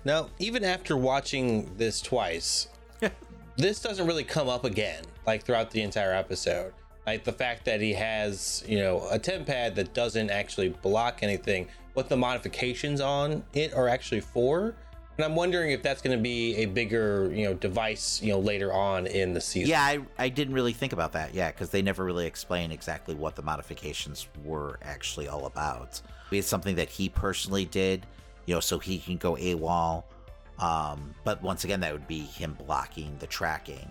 Now, 0.06 0.30
even 0.38 0.64
after 0.64 0.96
watching 0.96 1.70
this 1.76 2.00
twice, 2.00 2.68
this 3.58 3.78
doesn't 3.82 4.06
really 4.06 4.24
come 4.24 4.48
up 4.48 4.64
again, 4.64 5.04
like 5.26 5.42
throughout 5.44 5.70
the 5.70 5.82
entire 5.82 6.14
episode. 6.14 6.72
Like 7.06 7.24
the 7.24 7.32
fact 7.32 7.64
that 7.64 7.80
he 7.80 7.94
has, 7.94 8.64
you 8.66 8.78
know, 8.78 9.06
a 9.10 9.18
temp 9.18 9.46
pad 9.46 9.74
that 9.76 9.92
doesn't 9.92 10.30
actually 10.30 10.68
block 10.68 11.18
anything, 11.22 11.68
what 11.94 12.08
the 12.08 12.16
modifications 12.16 13.00
on 13.00 13.42
it 13.54 13.74
are 13.74 13.88
actually 13.88 14.20
for. 14.20 14.74
And 15.18 15.24
I'm 15.24 15.34
wondering 15.34 15.72
if 15.72 15.82
that's 15.82 16.00
going 16.00 16.16
to 16.16 16.22
be 16.22 16.54
a 16.56 16.66
bigger, 16.66 17.30
you 17.34 17.44
know, 17.44 17.54
device, 17.54 18.22
you 18.22 18.32
know, 18.32 18.38
later 18.38 18.72
on 18.72 19.06
in 19.06 19.34
the 19.34 19.40
season. 19.40 19.68
Yeah, 19.70 19.82
I, 19.82 19.98
I 20.18 20.28
didn't 20.28 20.54
really 20.54 20.72
think 20.72 20.92
about 20.92 21.12
that. 21.12 21.34
Yeah, 21.34 21.50
because 21.50 21.70
they 21.70 21.82
never 21.82 22.04
really 22.04 22.24
explain 22.26 22.70
exactly 22.70 23.14
what 23.14 23.34
the 23.36 23.42
modifications 23.42 24.26
were 24.44 24.78
actually 24.82 25.28
all 25.28 25.46
about. 25.46 26.00
It's 26.30 26.48
something 26.48 26.76
that 26.76 26.88
he 26.88 27.08
personally 27.10 27.64
did, 27.66 28.06
you 28.46 28.54
know, 28.54 28.60
so 28.60 28.78
he 28.78 28.98
can 28.98 29.16
go 29.18 29.34
AWOL. 29.36 30.04
Um, 30.58 31.12
but 31.24 31.42
once 31.42 31.64
again, 31.64 31.80
that 31.80 31.92
would 31.92 32.06
be 32.08 32.20
him 32.20 32.54
blocking 32.64 33.14
the 33.18 33.26
tracking. 33.26 33.90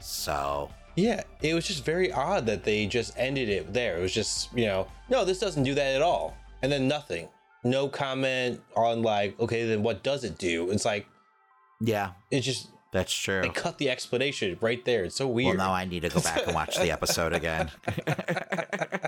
So 0.00 0.68
yeah, 0.96 1.22
it 1.42 1.52
was 1.52 1.66
just 1.66 1.84
very 1.84 2.10
odd 2.10 2.46
that 2.46 2.64
they 2.64 2.86
just 2.86 3.12
ended 3.18 3.50
it 3.50 3.72
there. 3.72 3.98
It 3.98 4.00
was 4.00 4.14
just, 4.14 4.50
you 4.56 4.64
know, 4.64 4.88
no, 5.10 5.26
this 5.26 5.38
doesn't 5.38 5.62
do 5.62 5.74
that 5.74 5.94
at 5.94 6.00
all. 6.02 6.34
And 6.62 6.72
then 6.72 6.88
nothing. 6.88 7.28
No 7.64 7.86
comment 7.88 8.60
on 8.74 9.02
like, 9.02 9.38
okay, 9.38 9.66
then 9.66 9.82
what 9.82 10.02
does 10.02 10.24
it 10.24 10.38
do? 10.38 10.70
It's 10.70 10.86
like 10.86 11.06
Yeah. 11.82 12.12
It's 12.30 12.46
just 12.46 12.68
that's 12.92 13.12
true. 13.12 13.42
They 13.42 13.50
cut 13.50 13.76
the 13.76 13.90
explanation 13.90 14.56
right 14.62 14.82
there. 14.86 15.04
It's 15.04 15.16
so 15.16 15.28
weird. 15.28 15.58
Well, 15.58 15.68
now 15.68 15.74
I 15.74 15.84
need 15.84 16.00
to 16.00 16.08
go 16.08 16.20
back 16.22 16.46
and 16.46 16.54
watch 16.54 16.76
the 16.78 16.90
episode 16.90 17.34
again. 17.34 17.70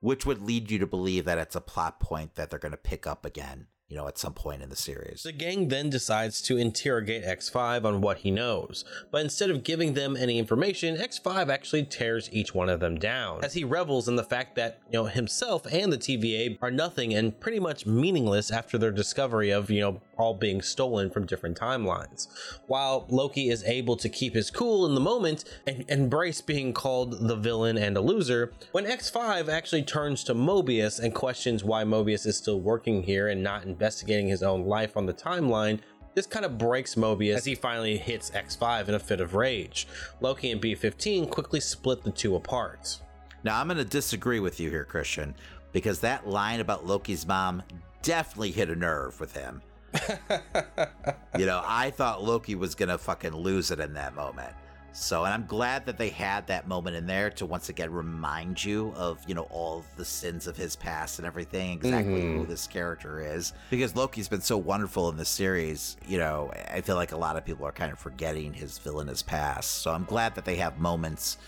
Which 0.00 0.26
would 0.26 0.42
lead 0.42 0.70
you 0.70 0.78
to 0.80 0.86
believe 0.86 1.24
that 1.24 1.38
it's 1.38 1.56
a 1.56 1.62
plot 1.62 2.00
point 2.00 2.34
that 2.34 2.50
they're 2.50 2.58
going 2.58 2.72
to 2.72 2.76
pick 2.78 3.06
up 3.06 3.24
again 3.24 3.68
you 3.90 3.96
know, 3.98 4.08
at 4.08 4.16
some 4.16 4.32
point 4.32 4.62
in 4.62 4.70
the 4.70 4.76
series. 4.76 5.22
The 5.24 5.32
gang 5.32 5.68
then 5.68 5.90
decides 5.90 6.40
to 6.42 6.56
interrogate 6.56 7.22
X5 7.24 7.84
on 7.84 8.00
what 8.00 8.18
he 8.18 8.30
knows, 8.30 8.82
but 9.12 9.20
instead 9.22 9.50
of 9.50 9.62
giving 9.62 9.92
them 9.92 10.16
any 10.16 10.38
information, 10.38 10.96
X5 10.96 11.50
actually 11.50 11.84
tears 11.84 12.30
each 12.32 12.54
one 12.54 12.70
of 12.70 12.80
them 12.80 12.96
down, 12.96 13.44
as 13.44 13.52
he 13.52 13.62
revels 13.62 14.08
in 14.08 14.16
the 14.16 14.24
fact 14.24 14.54
that, 14.56 14.80
you 14.90 14.94
know, 14.98 15.04
himself 15.04 15.66
and 15.70 15.92
the 15.92 15.98
TVA 15.98 16.56
are 16.62 16.70
nothing 16.70 17.12
and 17.12 17.38
pretty 17.38 17.60
much 17.60 17.84
meaningless 17.84 18.50
after 18.50 18.78
their 18.78 18.90
discovery 18.90 19.50
of, 19.50 19.68
you 19.70 19.80
know, 19.82 20.00
all 20.16 20.32
being 20.34 20.62
stolen 20.62 21.10
from 21.10 21.26
different 21.26 21.58
timelines. 21.58 22.28
While 22.66 23.04
Loki 23.10 23.48
is 23.50 23.62
able 23.64 23.96
to 23.98 24.08
keep 24.08 24.34
his 24.34 24.50
cool 24.50 24.86
in 24.86 24.94
the 24.94 25.00
moment 25.00 25.44
and 25.66 25.84
embrace 25.88 26.40
being 26.40 26.72
called 26.72 27.28
the 27.28 27.36
villain 27.36 27.76
and 27.76 27.96
a 27.98 28.00
loser, 28.00 28.50
when 28.72 28.86
X5 28.86 29.46
actually 29.50 29.82
turns 29.82 30.24
to 30.24 30.34
Mobius 30.34 30.98
and 30.98 31.14
questions 31.14 31.62
why 31.62 31.84
Mobius 31.84 32.24
is 32.24 32.38
still 32.38 32.58
working 32.60 33.02
here 33.02 33.28
and 33.28 33.42
not 33.42 33.64
in 33.64 33.73
investigating 33.74 34.28
his 34.28 34.42
own 34.42 34.62
life 34.64 34.96
on 34.96 35.04
the 35.06 35.12
timeline, 35.12 35.80
this 36.14 36.26
kind 36.26 36.44
of 36.44 36.56
breaks 36.58 36.94
Mobius 36.94 37.36
as 37.38 37.44
he 37.44 37.56
finally 37.56 37.98
hits 37.98 38.30
X5 38.30 38.88
in 38.88 38.94
a 38.94 38.98
fit 39.00 39.20
of 39.20 39.34
rage. 39.34 39.88
Loki 40.20 40.52
and 40.52 40.62
B15 40.62 41.28
quickly 41.28 41.58
split 41.60 42.02
the 42.04 42.10
two 42.12 42.36
apart. 42.36 43.00
Now, 43.42 43.60
I'm 43.60 43.66
going 43.66 43.78
to 43.78 43.84
disagree 43.84 44.38
with 44.40 44.60
you 44.60 44.70
here, 44.70 44.84
Christian, 44.84 45.34
because 45.72 45.98
that 46.00 46.26
line 46.28 46.60
about 46.60 46.86
Loki's 46.86 47.26
mom 47.26 47.62
definitely 48.02 48.52
hit 48.52 48.70
a 48.70 48.76
nerve 48.76 49.18
with 49.20 49.36
him. 49.36 49.60
you 51.38 51.46
know, 51.46 51.60
I 51.66 51.90
thought 51.90 52.22
Loki 52.22 52.54
was 52.54 52.74
going 52.76 52.88
to 52.90 52.98
fucking 52.98 53.32
lose 53.32 53.70
it 53.72 53.80
in 53.80 53.94
that 53.94 54.14
moment. 54.14 54.52
So, 54.96 55.24
and 55.24 55.34
I'm 55.34 55.44
glad 55.44 55.86
that 55.86 55.98
they 55.98 56.08
had 56.08 56.46
that 56.46 56.68
moment 56.68 56.94
in 56.94 57.04
there 57.04 57.28
to 57.30 57.46
once 57.46 57.68
again 57.68 57.90
remind 57.92 58.62
you 58.64 58.92
of, 58.94 59.18
you 59.26 59.34
know, 59.34 59.48
all 59.50 59.84
the 59.96 60.04
sins 60.04 60.46
of 60.46 60.56
his 60.56 60.76
past 60.76 61.18
and 61.18 61.26
everything, 61.26 61.72
exactly 61.72 62.14
mm-hmm. 62.22 62.38
who 62.38 62.46
this 62.46 62.68
character 62.68 63.20
is. 63.20 63.52
Because 63.70 63.96
Loki's 63.96 64.28
been 64.28 64.40
so 64.40 64.56
wonderful 64.56 65.08
in 65.08 65.16
this 65.16 65.28
series, 65.28 65.96
you 66.06 66.16
know, 66.18 66.52
I 66.70 66.80
feel 66.80 66.94
like 66.94 67.10
a 67.10 67.16
lot 67.16 67.36
of 67.36 67.44
people 67.44 67.66
are 67.66 67.72
kind 67.72 67.90
of 67.92 67.98
forgetting 67.98 68.54
his 68.54 68.78
villainous 68.78 69.20
past. 69.20 69.82
So 69.82 69.90
I'm 69.92 70.04
glad 70.04 70.36
that 70.36 70.44
they 70.44 70.56
have 70.56 70.78
moments, 70.78 71.38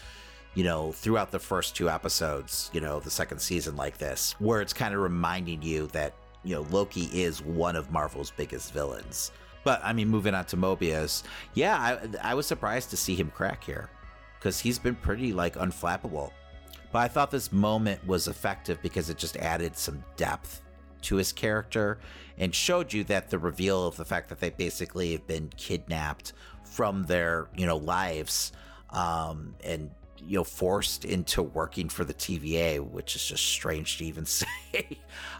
you 0.56 0.64
know, 0.64 0.90
throughout 0.90 1.30
the 1.30 1.38
first 1.38 1.76
two 1.76 1.88
episodes, 1.88 2.68
you 2.72 2.80
know, 2.80 2.98
the 2.98 3.12
second 3.12 3.38
season 3.40 3.76
like 3.76 3.96
this, 3.96 4.34
where 4.40 4.60
it's 4.60 4.72
kind 4.72 4.92
of 4.92 5.00
reminding 5.00 5.62
you 5.62 5.86
that, 5.92 6.14
you 6.42 6.56
know, 6.56 6.62
Loki 6.72 7.02
is 7.12 7.42
one 7.42 7.76
of 7.76 7.92
Marvel's 7.92 8.32
biggest 8.32 8.72
villains. 8.74 9.30
But 9.66 9.80
I 9.84 9.92
mean, 9.92 10.06
moving 10.06 10.32
on 10.32 10.44
to 10.44 10.56
Mobius, 10.56 11.24
yeah, 11.54 11.74
I, 12.22 12.30
I 12.30 12.34
was 12.34 12.46
surprised 12.46 12.90
to 12.90 12.96
see 12.96 13.16
him 13.16 13.32
crack 13.34 13.64
here 13.64 13.90
because 14.38 14.60
he's 14.60 14.78
been 14.78 14.94
pretty 14.94 15.32
like 15.32 15.56
unflappable. 15.56 16.30
But 16.92 17.00
I 17.00 17.08
thought 17.08 17.32
this 17.32 17.50
moment 17.50 18.06
was 18.06 18.28
effective 18.28 18.80
because 18.80 19.10
it 19.10 19.18
just 19.18 19.36
added 19.38 19.76
some 19.76 20.04
depth 20.16 20.62
to 21.02 21.16
his 21.16 21.32
character 21.32 21.98
and 22.38 22.54
showed 22.54 22.92
you 22.92 23.02
that 23.04 23.28
the 23.28 23.40
reveal 23.40 23.88
of 23.88 23.96
the 23.96 24.04
fact 24.04 24.28
that 24.28 24.38
they 24.38 24.50
basically 24.50 25.10
have 25.10 25.26
been 25.26 25.48
kidnapped 25.56 26.32
from 26.62 27.02
their 27.06 27.48
you 27.56 27.66
know 27.66 27.76
lives 27.78 28.52
um, 28.90 29.56
and 29.64 29.90
you 30.24 30.38
know 30.38 30.44
forced 30.44 31.04
into 31.04 31.42
working 31.42 31.88
for 31.88 32.04
the 32.04 32.14
TVA, 32.14 32.78
which 32.78 33.16
is 33.16 33.26
just 33.26 33.44
strange 33.44 33.98
to 33.98 34.04
even 34.04 34.26
say. 34.26 34.46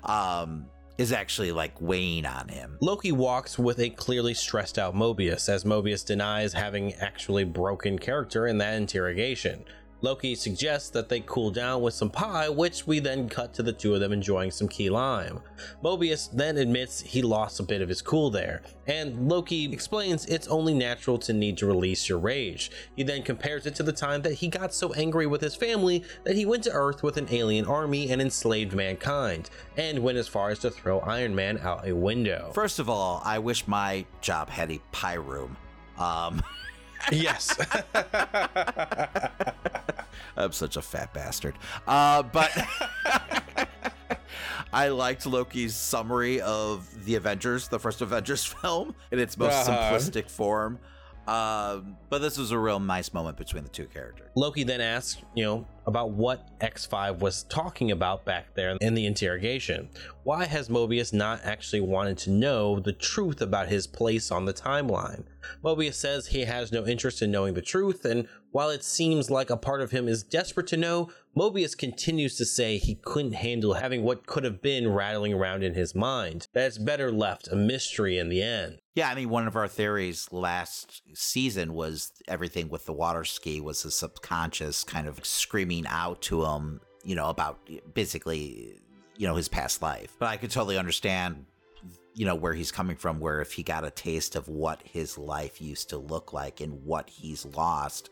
um, 0.03 0.67
is 0.99 1.13
actually 1.13 1.53
like 1.53 1.81
weighing 1.81 2.27
on 2.27 2.49
him. 2.49 2.79
Loki 2.81 3.13
walks 3.13 3.59
with 3.59 3.79
a 3.79 3.91
clearly 3.91 4.35
stressed 4.35 4.79
out 4.79 4.95
Mobius, 4.95 5.49
as 5.49 5.65
Mobius 5.65 6.05
denies 6.07 6.53
having 6.55 6.95
actually 6.95 7.45
broken 7.45 7.99
character 7.99 8.47
in 8.47 8.59
that 8.59 8.75
interrogation. 8.75 9.65
Loki 10.03 10.35
suggests 10.35 10.91
that 10.91 11.09
they 11.09 11.21
cool 11.21 11.51
down 11.51 11.81
with 11.81 11.95
some 11.95 12.11
pie, 12.11 12.49
which 12.51 12.87
we 12.87 13.01
then 13.01 13.29
cut 13.31 13.55
to 13.55 13.63
the 13.63 13.73
two 13.73 13.95
of 13.95 14.01
them 14.01 14.13
enjoying 14.13 14.51
some 14.51 14.69
key 14.69 14.91
lime. 14.91 15.41
Mobius 15.83 16.31
then 16.33 16.59
admits 16.59 17.01
he 17.01 17.23
lost 17.23 17.61
a 17.61 17.63
bit 17.63 17.81
of 17.81 17.89
his 17.89 18.03
cool 18.03 18.29
there, 18.31 18.61
and 18.87 19.27
Loki 19.29 19.73
explains 19.73 20.27
it's 20.27 20.49
only 20.49 20.75
natural 20.75 21.17
to 21.19 21.33
need 21.33 21.57
to 21.59 21.67
release 21.67 22.09
your 22.11 22.19
rage. 22.19 22.71
He 22.95 23.03
then 23.05 23.23
compares 23.23 23.65
it 23.67 23.75
to 23.77 23.83
the 23.83 23.93
time 23.93 24.21
that 24.23 24.35
he 24.35 24.49
got 24.49 24.75
so 24.75 24.93
angry 24.93 25.27
with 25.27 25.41
his 25.41 25.55
family 25.57 26.05
that 26.25 26.37
he 26.37 26.45
went 26.45 26.65
to 26.65 26.73
Earth 26.73 27.03
with 27.03 27.17
an 27.17 27.29
alien 27.31 27.65
army 27.65 28.11
and 28.11 28.21
enslaved 28.21 28.75
mankind, 28.75 29.49
and 29.79 30.01
went 30.01 30.19
as 30.19 30.29
far 30.29 30.51
as 30.51 30.59
to 30.61 30.71
throw 30.71 31.01
Iron 31.01 31.35
Man 31.35 31.59
out 31.63 31.89
a 31.89 31.95
window. 31.97 32.51
First 32.55 32.79
of 32.79 32.89
all, 32.91 33.23
I 33.25 33.39
wish 33.39 33.67
my 33.67 34.05
job 34.21 34.51
had 34.51 34.71
a 34.71 34.79
pie 34.93 35.15
room. 35.15 35.57
Um. 35.99 36.43
yes. 37.13 37.57
I'm 40.37 40.53
such 40.53 40.77
a 40.77 40.83
fat 40.83 41.13
bastard. 41.13 41.55
Uh, 41.87 42.23
but 42.23 42.51
I 44.73 44.89
liked 44.89 45.27
Loki's 45.27 45.75
summary 45.75 46.41
of 46.41 47.05
the 47.05 47.15
Avengers, 47.15 47.69
the 47.69 47.79
first 47.79 48.01
Avengers 48.01 48.45
film, 48.45 48.95
in 49.11 49.19
its 49.19 49.37
most 49.37 49.55
uh-huh. 49.69 49.93
simplistic 49.97 50.31
form. 50.31 50.79
Um, 51.27 51.97
but 52.09 52.21
this 52.21 52.39
was 52.39 52.53
a 52.53 52.59
real 52.59 52.79
nice 52.79 53.13
moment 53.13 53.37
between 53.37 53.65
the 53.65 53.69
two 53.71 53.87
characters. 53.87 54.31
Loki 54.37 54.63
then 54.65 54.81
asks, 54.81 55.21
you 55.35 55.45
know, 55.45 55.67
about 55.87 56.11
what 56.11 56.47
X5 56.61 57.21
was 57.21 57.45
talking 57.45 57.91
about 57.91 58.25
back 58.25 58.55
there 58.55 58.77
in 58.81 58.95
the 58.95 59.07
interrogation. 59.07 59.89
Why 60.25 60.45
has 60.47 60.69
Mobius 60.69 61.13
not 61.13 61.41
actually 61.45 61.81
wanted 61.83 62.19
to 62.19 62.31
know 62.31 62.81
the 62.81 62.93
truth 62.93 63.41
about 63.41 63.69
his 63.69 63.87
place 63.87 64.33
on 64.33 64.45
the 64.45 64.55
timeline? 64.55 65.25
Mobius 65.65 65.95
says 65.95 66.29
he 66.29 66.43
has 66.45 66.73
no 66.73 66.85
interest 66.85 67.23
in 67.23 67.31
knowing 67.31 67.55
the 67.55 67.63
truth, 67.63 68.05
and 68.05 68.27
while 68.51 68.71
it 68.71 68.83
seems 68.83 69.31
like 69.31 69.51
a 69.51 69.57
part 69.57 69.81
of 69.81 69.93
him 69.93 70.09
is 70.09 70.25
desperate 70.25 70.67
to 70.69 70.77
know, 70.77 71.11
Mobius 71.39 71.77
continues 71.79 72.37
to 72.39 72.45
say 72.45 72.79
he 72.79 72.97
couldn't 72.97 73.35
handle 73.35 73.75
having 73.75 74.03
what 74.03 74.27
could 74.27 74.43
have 74.43 74.61
been 74.61 74.93
rattling 74.93 75.35
around 75.35 75.63
in 75.63 75.75
his 75.75 75.95
mind, 75.95 76.49
that 76.55 76.67
it's 76.67 76.79
better 76.79 77.13
left 77.13 77.47
a 77.47 77.55
mystery 77.55 78.19
in 78.19 78.29
the 78.29 78.43
end. 78.43 78.79
Yeah, 78.97 79.11
I 79.11 79.15
mean, 79.15 79.29
one 79.29 79.47
of 79.47 79.55
our 79.57 79.69
theories 79.69 80.27
last 80.33 81.03
season 81.15 81.75
was 81.75 82.11
everything 82.27 82.71
with 82.71 82.87
the 82.87 82.95
water 82.95 83.25
ski 83.25 83.61
was 83.61 83.85
a 83.85 83.91
subconscious 83.91 84.83
kind 84.85 85.07
of 85.07 85.25
screaming 85.25 85.76
out 85.87 86.23
to 86.23 86.45
him, 86.45 86.81
you 87.05 87.17
know, 87.17 87.29
about 87.29 87.59
basically, 87.93 88.79
you 89.17 89.27
know, 89.27 89.35
his 89.35 89.49
past 89.49 89.83
life. 89.83 90.15
But 90.19 90.27
I 90.29 90.37
could 90.37 90.51
totally 90.53 90.79
understand, 90.79 91.45
you 92.15 92.25
know, 92.25 92.37
where 92.37 92.55
he's 92.55 92.71
coming 92.71 92.97
from, 92.97 93.19
where 93.19 93.41
if 93.41 93.53
he 93.53 93.63
got 93.65 93.85
a 93.85 93.91
taste 93.91 94.37
of 94.37 94.49
what 94.49 94.81
his 94.85 95.19
life 95.19 95.61
used 95.61 95.91
to 95.91 95.99
look 95.99 96.33
like 96.33 96.61
and 96.61 96.85
what 96.85 97.11
he's 97.11 97.45
lost, 97.45 98.09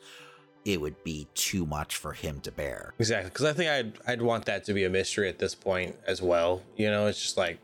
it 0.65 0.81
would 0.81 1.03
be 1.05 1.29
too 1.35 1.65
much 1.65 1.97
for 1.97 2.13
him 2.13 2.41
to 2.41 2.51
bear. 2.51 2.93
Exactly. 2.99 3.31
Cause 3.31 3.47
I 3.47 3.53
think 3.53 3.71
I'd, 3.71 3.93
I'd 4.11 4.23
want 4.23 4.47
that 4.47 4.65
to 4.65 4.75
be 4.75 4.85
a 4.85 4.91
mystery 4.91 5.29
at 5.29 5.39
this 5.39 5.55
point 5.55 5.97
as 6.07 6.21
well. 6.21 6.63
You 6.77 6.91
know, 6.91 7.07
it's 7.07 7.23
just 7.23 7.37
like, 7.37 7.59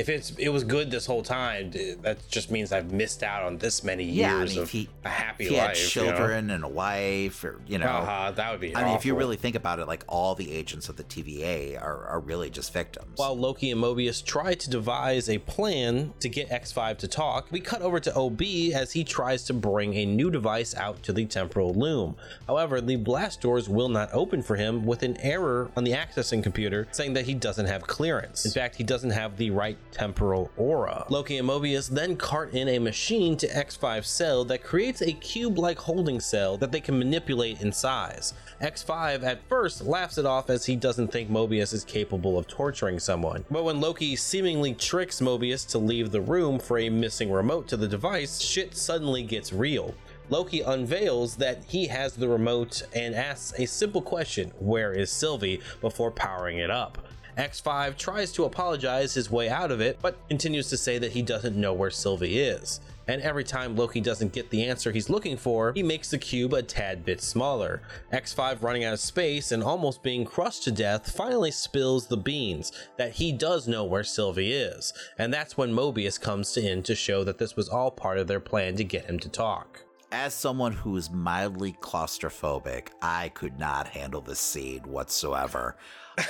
if 0.00 0.08
it's 0.08 0.30
it 0.38 0.48
was 0.48 0.64
good 0.64 0.90
this 0.90 1.04
whole 1.06 1.22
time, 1.22 1.70
that 2.02 2.18
just 2.30 2.50
means 2.50 2.72
I've 2.72 2.90
missed 2.90 3.22
out 3.22 3.42
on 3.42 3.58
this 3.58 3.84
many 3.84 4.04
years 4.04 4.16
yeah, 4.16 4.32
I 4.36 4.44
mean, 4.46 4.58
of 4.60 4.70
he, 4.70 4.88
a 5.04 5.10
happy 5.10 5.44
he 5.48 5.56
life. 5.58 5.68
Had 5.68 5.74
children 5.76 6.44
you 6.44 6.48
know? 6.48 6.54
and 6.54 6.64
a 6.64 6.68
wife, 6.68 7.44
or 7.44 7.60
you 7.66 7.76
know, 7.78 7.86
uh-huh, 7.86 8.30
that 8.32 8.50
would 8.50 8.60
be. 8.62 8.74
I 8.74 8.78
awful. 8.78 8.88
mean, 8.88 8.96
if 8.96 9.04
you 9.04 9.14
really 9.14 9.36
think 9.36 9.56
about 9.56 9.78
it, 9.78 9.86
like 9.86 10.04
all 10.08 10.34
the 10.34 10.50
agents 10.50 10.88
of 10.88 10.96
the 10.96 11.04
TVA 11.04 11.80
are, 11.80 12.06
are 12.06 12.20
really 12.20 12.48
just 12.48 12.72
victims. 12.72 13.10
While 13.16 13.36
Loki 13.38 13.70
and 13.72 13.82
Mobius 13.82 14.24
try 14.24 14.54
to 14.54 14.70
devise 14.70 15.28
a 15.28 15.36
plan 15.38 16.14
to 16.20 16.28
get 16.30 16.50
X 16.50 16.72
Five 16.72 16.96
to 16.98 17.08
talk, 17.08 17.46
we 17.52 17.60
cut 17.60 17.82
over 17.82 18.00
to 18.00 18.14
OB 18.16 18.40
as 18.74 18.92
he 18.92 19.04
tries 19.04 19.44
to 19.44 19.52
bring 19.52 19.92
a 19.94 20.06
new 20.06 20.30
device 20.30 20.74
out 20.74 21.02
to 21.02 21.12
the 21.12 21.26
temporal 21.26 21.74
loom. 21.74 22.16
However, 22.46 22.80
the 22.80 22.96
blast 22.96 23.42
doors 23.42 23.68
will 23.68 23.90
not 23.90 24.08
open 24.14 24.42
for 24.42 24.56
him 24.56 24.86
with 24.86 25.02
an 25.02 25.18
error 25.18 25.70
on 25.76 25.84
the 25.84 25.92
accessing 25.92 26.42
computer 26.42 26.88
saying 26.90 27.12
that 27.12 27.26
he 27.26 27.34
doesn't 27.34 27.66
have 27.66 27.82
clearance. 27.82 28.46
In 28.46 28.50
fact, 28.50 28.76
he 28.76 28.82
doesn't 28.84 29.10
have 29.10 29.36
the 29.36 29.50
right 29.50 29.76
temporal 29.90 30.50
aura. 30.56 31.04
Loki 31.08 31.36
and 31.36 31.48
Mobius 31.48 31.88
then 31.88 32.16
cart 32.16 32.52
in 32.54 32.68
a 32.68 32.78
machine 32.78 33.36
to 33.38 33.48
X5 33.48 34.04
cell 34.04 34.44
that 34.46 34.62
creates 34.64 35.02
a 35.02 35.12
cube-like 35.12 35.78
holding 35.78 36.20
cell 36.20 36.56
that 36.58 36.72
they 36.72 36.80
can 36.80 36.98
manipulate 36.98 37.60
in 37.60 37.72
size. 37.72 38.34
X5 38.62 39.22
at 39.22 39.46
first 39.48 39.82
laughs 39.82 40.18
it 40.18 40.26
off 40.26 40.50
as 40.50 40.66
he 40.66 40.76
doesn't 40.76 41.08
think 41.08 41.30
Mobius 41.30 41.72
is 41.72 41.84
capable 41.84 42.38
of 42.38 42.46
torturing 42.46 42.98
someone. 42.98 43.44
But 43.50 43.64
when 43.64 43.80
Loki 43.80 44.16
seemingly 44.16 44.74
tricks 44.74 45.20
Mobius 45.20 45.68
to 45.70 45.78
leave 45.78 46.10
the 46.10 46.20
room 46.20 46.58
for 46.58 46.78
a 46.78 46.90
missing 46.90 47.30
remote 47.30 47.68
to 47.68 47.76
the 47.76 47.88
device, 47.88 48.40
shit 48.40 48.76
suddenly 48.76 49.22
gets 49.22 49.52
real. 49.52 49.94
Loki 50.28 50.60
unveils 50.60 51.36
that 51.36 51.64
he 51.66 51.88
has 51.88 52.14
the 52.14 52.28
remote 52.28 52.82
and 52.94 53.16
asks 53.16 53.58
a 53.58 53.66
simple 53.66 54.00
question, 54.02 54.52
Where 54.60 54.92
is 54.92 55.10
Sylvie? 55.10 55.60
before 55.80 56.10
powering 56.12 56.58
it 56.58 56.70
up. 56.70 56.98
X5 57.40 57.96
tries 57.96 58.32
to 58.32 58.44
apologize 58.44 59.14
his 59.14 59.30
way 59.30 59.48
out 59.48 59.70
of 59.72 59.80
it, 59.80 59.98
but 60.02 60.16
continues 60.28 60.68
to 60.68 60.76
say 60.76 60.98
that 60.98 61.12
he 61.12 61.22
doesn't 61.22 61.56
know 61.56 61.72
where 61.72 61.90
Sylvie 61.90 62.38
is. 62.38 62.80
And 63.08 63.22
every 63.22 63.44
time 63.44 63.74
Loki 63.76 64.00
doesn't 64.02 64.32
get 64.34 64.50
the 64.50 64.64
answer 64.66 64.92
he's 64.92 65.08
looking 65.08 65.38
for, 65.38 65.72
he 65.72 65.82
makes 65.82 66.10
the 66.10 66.18
cube 66.18 66.52
a 66.52 66.62
tad 66.62 67.02
bit 67.02 67.22
smaller. 67.22 67.80
X5 68.12 68.62
running 68.62 68.84
out 68.84 68.92
of 68.92 69.00
space 69.00 69.50
and 69.52 69.64
almost 69.64 70.02
being 70.02 70.26
crushed 70.26 70.64
to 70.64 70.70
death 70.70 71.12
finally 71.16 71.50
spills 71.50 72.06
the 72.06 72.16
beans 72.18 72.72
that 72.98 73.12
he 73.14 73.32
does 73.32 73.66
know 73.66 73.84
where 73.84 74.04
Sylvie 74.04 74.52
is. 74.52 74.92
And 75.16 75.32
that's 75.32 75.56
when 75.56 75.72
Mobius 75.72 76.20
comes 76.20 76.54
in 76.58 76.82
to 76.82 76.94
show 76.94 77.24
that 77.24 77.38
this 77.38 77.56
was 77.56 77.70
all 77.70 77.90
part 77.90 78.18
of 78.18 78.26
their 78.28 78.38
plan 78.40 78.76
to 78.76 78.84
get 78.84 79.06
him 79.06 79.18
to 79.18 79.30
talk 79.30 79.86
as 80.12 80.34
someone 80.34 80.72
who 80.72 80.96
is 80.96 81.10
mildly 81.10 81.72
claustrophobic, 81.80 82.88
I 83.02 83.28
could 83.30 83.58
not 83.58 83.86
handle 83.88 84.20
the 84.20 84.34
scene 84.34 84.80
whatsoever. 84.80 85.76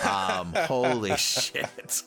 Um, 0.09 0.53
holy 0.57 1.17
shit. 1.17 2.03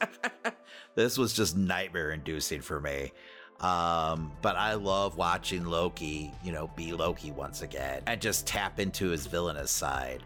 this 0.95 1.17
was 1.17 1.33
just 1.33 1.57
nightmare 1.57 2.11
inducing 2.11 2.61
for 2.61 2.79
me. 2.79 3.11
Um, 3.59 4.31
but 4.41 4.55
I 4.55 4.73
love 4.75 5.15
watching 5.17 5.65
Loki, 5.65 6.31
you 6.43 6.51
know, 6.51 6.67
be 6.75 6.91
Loki 6.93 7.31
once 7.31 7.61
again 7.61 8.01
and 8.07 8.19
just 8.19 8.45
tap 8.45 8.79
into 8.79 9.09
his 9.09 9.25
villainous 9.25 9.71
side. 9.71 10.23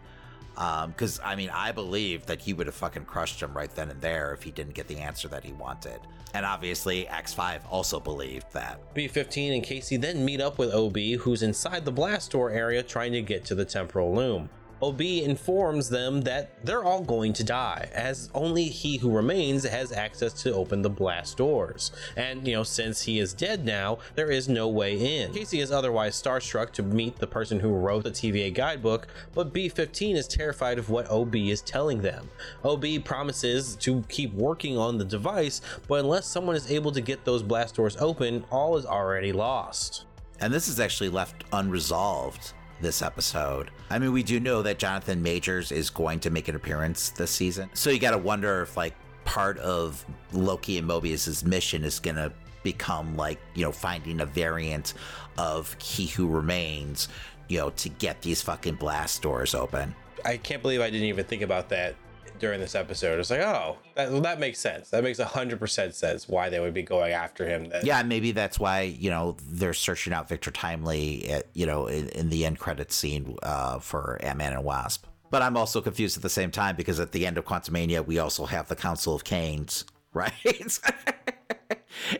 Because, 0.54 1.20
um, 1.20 1.24
I 1.24 1.36
mean, 1.36 1.50
I 1.50 1.70
believe 1.70 2.26
that 2.26 2.40
he 2.40 2.52
would 2.52 2.66
have 2.66 2.74
fucking 2.74 3.04
crushed 3.04 3.40
him 3.40 3.54
right 3.56 3.70
then 3.74 3.90
and 3.90 4.00
there 4.00 4.32
if 4.32 4.42
he 4.42 4.50
didn't 4.50 4.74
get 4.74 4.88
the 4.88 4.98
answer 4.98 5.28
that 5.28 5.44
he 5.44 5.52
wanted. 5.52 6.00
And 6.34 6.44
obviously, 6.44 7.04
X5 7.10 7.60
also 7.70 8.00
believed 8.00 8.52
that. 8.52 8.78
B15 8.94 9.54
and 9.54 9.62
Casey 9.62 9.96
then 9.96 10.24
meet 10.24 10.40
up 10.40 10.58
with 10.58 10.72
OB, 10.72 10.96
who's 11.20 11.42
inside 11.42 11.84
the 11.84 11.90
blast 11.92 12.32
door 12.32 12.50
area 12.50 12.82
trying 12.82 13.12
to 13.12 13.22
get 13.22 13.44
to 13.46 13.54
the 13.54 13.64
temporal 13.64 14.14
loom. 14.14 14.50
OB 14.80 15.00
informs 15.00 15.88
them 15.88 16.20
that 16.22 16.64
they're 16.64 16.84
all 16.84 17.02
going 17.02 17.32
to 17.32 17.44
die, 17.44 17.88
as 17.92 18.30
only 18.34 18.64
he 18.64 18.96
who 18.98 19.10
remains 19.10 19.64
has 19.66 19.90
access 19.92 20.32
to 20.44 20.54
open 20.54 20.82
the 20.82 20.90
blast 20.90 21.36
doors. 21.38 21.90
And, 22.16 22.46
you 22.46 22.54
know, 22.54 22.62
since 22.62 23.02
he 23.02 23.18
is 23.18 23.32
dead 23.34 23.64
now, 23.64 23.98
there 24.14 24.30
is 24.30 24.48
no 24.48 24.68
way 24.68 24.98
in. 25.20 25.32
Casey 25.32 25.60
is 25.60 25.72
otherwise 25.72 26.20
starstruck 26.20 26.70
to 26.72 26.82
meet 26.82 27.18
the 27.18 27.26
person 27.26 27.58
who 27.60 27.72
wrote 27.72 28.04
the 28.04 28.10
TVA 28.12 28.54
guidebook, 28.54 29.08
but 29.34 29.52
B 29.52 29.68
15 29.68 30.14
is 30.16 30.28
terrified 30.28 30.78
of 30.78 30.90
what 30.90 31.10
OB 31.10 31.34
is 31.36 31.60
telling 31.60 32.02
them. 32.02 32.30
OB 32.64 33.04
promises 33.04 33.74
to 33.76 34.04
keep 34.08 34.32
working 34.32 34.78
on 34.78 34.98
the 34.98 35.04
device, 35.04 35.60
but 35.88 36.00
unless 36.00 36.26
someone 36.26 36.54
is 36.56 36.70
able 36.70 36.92
to 36.92 37.00
get 37.00 37.24
those 37.24 37.42
blast 37.42 37.74
doors 37.74 37.96
open, 37.96 38.44
all 38.50 38.76
is 38.76 38.86
already 38.86 39.32
lost. 39.32 40.04
And 40.40 40.54
this 40.54 40.68
is 40.68 40.78
actually 40.78 41.08
left 41.08 41.42
unresolved 41.52 42.52
this 42.80 43.02
episode. 43.02 43.70
I 43.90 43.98
mean, 43.98 44.12
we 44.12 44.22
do 44.22 44.40
know 44.40 44.62
that 44.62 44.78
Jonathan 44.78 45.22
Majors 45.22 45.72
is 45.72 45.90
going 45.90 46.20
to 46.20 46.30
make 46.30 46.48
an 46.48 46.56
appearance 46.56 47.10
this 47.10 47.30
season. 47.30 47.70
So 47.74 47.90
you 47.90 47.98
got 47.98 48.12
to 48.12 48.18
wonder 48.18 48.62
if, 48.62 48.76
like, 48.76 48.94
part 49.24 49.58
of 49.58 50.04
Loki 50.32 50.78
and 50.78 50.88
Mobius's 50.88 51.44
mission 51.44 51.84
is 51.84 51.98
going 51.98 52.16
to 52.16 52.32
become, 52.62 53.16
like, 53.16 53.38
you 53.54 53.64
know, 53.64 53.72
finding 53.72 54.20
a 54.20 54.26
variant 54.26 54.94
of 55.36 55.74
He 55.80 56.06
Who 56.06 56.28
Remains, 56.28 57.08
you 57.48 57.58
know, 57.58 57.70
to 57.70 57.88
get 57.88 58.22
these 58.22 58.42
fucking 58.42 58.74
blast 58.76 59.22
doors 59.22 59.54
open. 59.54 59.94
I 60.24 60.36
can't 60.36 60.62
believe 60.62 60.80
I 60.80 60.90
didn't 60.90 61.06
even 61.06 61.24
think 61.24 61.42
about 61.42 61.68
that 61.70 61.94
during 62.38 62.60
this 62.60 62.74
episode. 62.74 63.18
It's 63.18 63.30
like, 63.30 63.40
oh, 63.40 63.78
that, 63.94 64.10
well, 64.10 64.20
that 64.22 64.40
makes 64.40 64.58
sense. 64.58 64.90
That 64.90 65.02
makes 65.04 65.18
hundred 65.18 65.58
percent 65.58 65.94
sense 65.94 66.28
why 66.28 66.48
they 66.48 66.60
would 66.60 66.74
be 66.74 66.82
going 66.82 67.12
after 67.12 67.46
him. 67.46 67.68
Then. 67.68 67.84
Yeah, 67.84 68.02
maybe 68.02 68.32
that's 68.32 68.58
why 68.58 68.82
you 68.82 69.10
know 69.10 69.36
they're 69.48 69.74
searching 69.74 70.12
out 70.12 70.28
Victor 70.28 70.50
Timely, 70.50 71.28
at, 71.30 71.42
eh, 71.42 71.46
you 71.54 71.66
know, 71.66 71.86
in, 71.86 72.08
in, 72.10 72.28
the 72.30 72.44
end 72.44 72.58
credit 72.58 72.92
scene 72.92 73.36
uh, 73.42 73.78
for 73.78 74.18
Ant 74.22 74.38
Man 74.38 74.52
and 74.52 74.64
Wasp. 74.64 75.06
But 75.30 75.42
I'm 75.42 75.56
also 75.56 75.80
confused 75.80 76.16
at 76.16 76.22
the 76.22 76.30
same 76.30 76.50
time 76.50 76.74
because 76.76 77.00
at 77.00 77.12
the 77.12 77.26
end 77.26 77.36
of 77.36 77.44
Quantumania, 77.44 78.04
we 78.06 78.18
also 78.18 78.46
have 78.46 78.68
the 78.68 78.76
Council 78.76 79.14
of 79.14 79.24
Kangs, 79.24 79.84
right? 80.14 80.32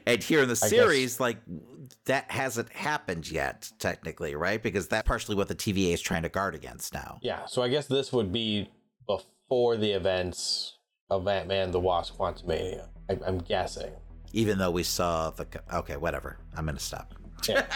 and 0.07 0.23
here 0.23 0.43
in 0.43 0.49
the 0.49 0.57
series, 0.57 1.19
like 1.19 1.39
that 2.05 2.31
hasn't 2.31 2.71
happened 2.71 3.31
yet, 3.31 3.71
technically, 3.79 4.35
right? 4.35 4.63
Because 4.63 4.89
that's 4.89 5.07
partially 5.07 5.37
what 5.37 5.49
the 5.49 5.55
TVA 5.55 5.95
is 5.95 6.03
trying 6.03 6.23
to 6.23 6.29
guard 6.29 6.55
against 6.55 6.93
now. 6.93 7.19
Yeah. 7.23 7.47
So 7.47 7.63
I 7.63 7.69
guess 7.69 7.87
this 7.87 8.13
would 8.13 8.33
be 8.33 8.71
before 9.07 9.23
for 9.49 9.77
the 9.77 9.93
events 9.93 10.75
of 11.11 11.27
Ant 11.27 11.49
Man 11.49 11.71
the 11.71 11.81
Wasp 11.81 12.19
Quantumania. 12.19 12.89
I- 13.11 13.19
I'm 13.27 13.39
guessing. 13.39 13.93
Even 14.33 14.59
though 14.59 14.71
we 14.71 14.83
saw 14.83 15.31
the. 15.31 15.47
Okay, 15.73 15.97
whatever. 15.97 16.39
I'm 16.55 16.67
going 16.67 16.77
to 16.77 16.83
stop. 16.83 17.15
Yeah. 17.49 17.67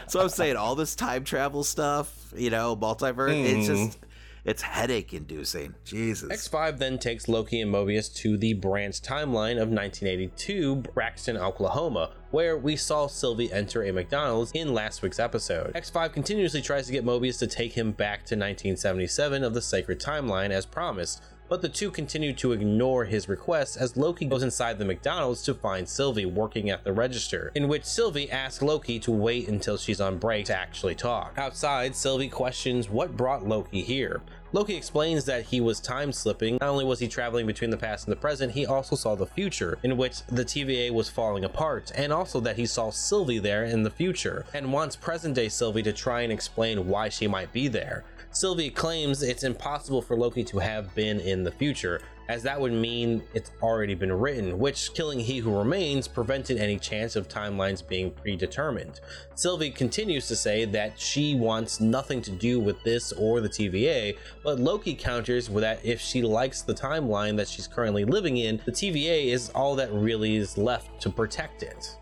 so 0.06 0.20
I'm 0.20 0.28
saying 0.28 0.56
all 0.56 0.74
this 0.76 0.94
time 0.94 1.24
travel 1.24 1.64
stuff, 1.64 2.32
you 2.36 2.50
know, 2.50 2.76
multiverse. 2.76 3.32
Mm. 3.34 3.44
It's 3.44 3.68
hmm. 3.68 3.74
just 3.86 3.98
it's 4.46 4.62
headache 4.62 5.12
inducing. 5.12 5.74
Jesus. 5.84 6.30
X5 6.48 6.78
then 6.78 6.98
takes 7.00 7.28
Loki 7.28 7.60
and 7.60 7.72
Mobius 7.74 8.14
to 8.16 8.36
the 8.38 8.54
branch 8.54 9.02
timeline 9.02 9.60
of 9.60 9.70
1982, 9.70 10.76
Braxton, 10.76 11.36
Oklahoma, 11.36 12.12
where 12.30 12.56
we 12.56 12.76
saw 12.76 13.08
Sylvie 13.08 13.52
enter 13.52 13.82
a 13.82 13.92
McDonald's 13.92 14.52
in 14.52 14.72
last 14.72 15.02
week's 15.02 15.18
episode. 15.18 15.74
X5 15.74 16.12
continuously 16.12 16.62
tries 16.62 16.86
to 16.86 16.92
get 16.92 17.04
Mobius 17.04 17.40
to 17.40 17.48
take 17.48 17.72
him 17.72 17.90
back 17.90 18.18
to 18.20 18.36
1977 18.36 19.42
of 19.42 19.52
the 19.52 19.60
sacred 19.62 19.98
timeline 20.00 20.50
as 20.50 20.64
promised, 20.64 21.22
but 21.48 21.62
the 21.62 21.68
two 21.68 21.90
continue 21.90 22.32
to 22.32 22.52
ignore 22.52 23.04
his 23.04 23.28
request 23.28 23.76
as 23.76 23.96
Loki 23.96 24.26
goes 24.26 24.42
inside 24.42 24.78
the 24.78 24.84
McDonald's 24.84 25.42
to 25.44 25.54
find 25.54 25.88
Sylvie 25.88 26.26
working 26.26 26.70
at 26.70 26.84
the 26.84 26.92
register, 26.92 27.52
in 27.54 27.68
which 27.68 27.84
Sylvie 27.84 28.30
asks 28.30 28.62
Loki 28.62 28.98
to 29.00 29.12
wait 29.12 29.48
until 29.48 29.76
she's 29.76 30.00
on 30.00 30.18
break 30.18 30.46
to 30.46 30.56
actually 30.58 30.94
talk. 30.94 31.34
Outside, 31.38 31.94
Sylvie 31.94 32.28
questions 32.28 32.88
what 32.88 33.16
brought 33.16 33.46
Loki 33.46 33.82
here. 33.82 34.20
Loki 34.52 34.76
explains 34.76 35.24
that 35.24 35.44
he 35.44 35.60
was 35.60 35.80
time 35.80 36.12
slipping. 36.12 36.56
Not 36.60 36.70
only 36.70 36.84
was 36.84 36.98
he 37.00 37.08
traveling 37.08 37.46
between 37.46 37.70
the 37.70 37.76
past 37.76 38.06
and 38.06 38.12
the 38.12 38.20
present, 38.20 38.52
he 38.52 38.64
also 38.64 38.96
saw 38.96 39.14
the 39.14 39.26
future, 39.26 39.78
in 39.82 39.96
which 39.96 40.24
the 40.26 40.44
TVA 40.44 40.90
was 40.90 41.08
falling 41.08 41.44
apart, 41.44 41.92
and 41.94 42.12
also 42.12 42.40
that 42.40 42.56
he 42.56 42.66
saw 42.66 42.90
Sylvie 42.90 43.38
there 43.38 43.64
in 43.64 43.82
the 43.82 43.90
future, 43.90 44.46
and 44.54 44.72
wants 44.72 44.96
present 44.96 45.34
day 45.34 45.48
Sylvie 45.48 45.82
to 45.82 45.92
try 45.92 46.22
and 46.22 46.32
explain 46.32 46.88
why 46.88 47.08
she 47.08 47.26
might 47.26 47.52
be 47.52 47.68
there. 47.68 48.04
Sylvie 48.36 48.68
claims 48.68 49.22
it's 49.22 49.44
impossible 49.44 50.02
for 50.02 50.14
Loki 50.14 50.44
to 50.44 50.58
have 50.58 50.94
been 50.94 51.20
in 51.20 51.42
the 51.42 51.50
future, 51.52 52.02
as 52.28 52.42
that 52.42 52.60
would 52.60 52.74
mean 52.74 53.22
it's 53.32 53.50
already 53.62 53.94
been 53.94 54.12
written, 54.12 54.58
which 54.58 54.92
killing 54.92 55.18
He 55.18 55.38
Who 55.38 55.56
Remains 55.56 56.06
prevented 56.06 56.58
any 56.58 56.78
chance 56.78 57.16
of 57.16 57.28
timelines 57.28 57.86
being 57.86 58.10
predetermined. 58.10 59.00
Sylvie 59.36 59.70
continues 59.70 60.28
to 60.28 60.36
say 60.36 60.66
that 60.66 61.00
she 61.00 61.34
wants 61.34 61.80
nothing 61.80 62.20
to 62.22 62.30
do 62.30 62.60
with 62.60 62.82
this 62.82 63.10
or 63.14 63.40
the 63.40 63.48
TVA, 63.48 64.18
but 64.44 64.60
Loki 64.60 64.94
counters 64.94 65.48
that 65.48 65.82
if 65.82 65.98
she 65.98 66.20
likes 66.20 66.60
the 66.60 66.74
timeline 66.74 67.38
that 67.38 67.48
she's 67.48 67.66
currently 67.66 68.04
living 68.04 68.36
in, 68.36 68.60
the 68.66 68.72
TVA 68.72 69.28
is 69.28 69.48
all 69.54 69.74
that 69.76 69.90
really 69.94 70.36
is 70.36 70.58
left 70.58 71.00
to 71.00 71.08
protect 71.08 71.62
it. 71.62 71.96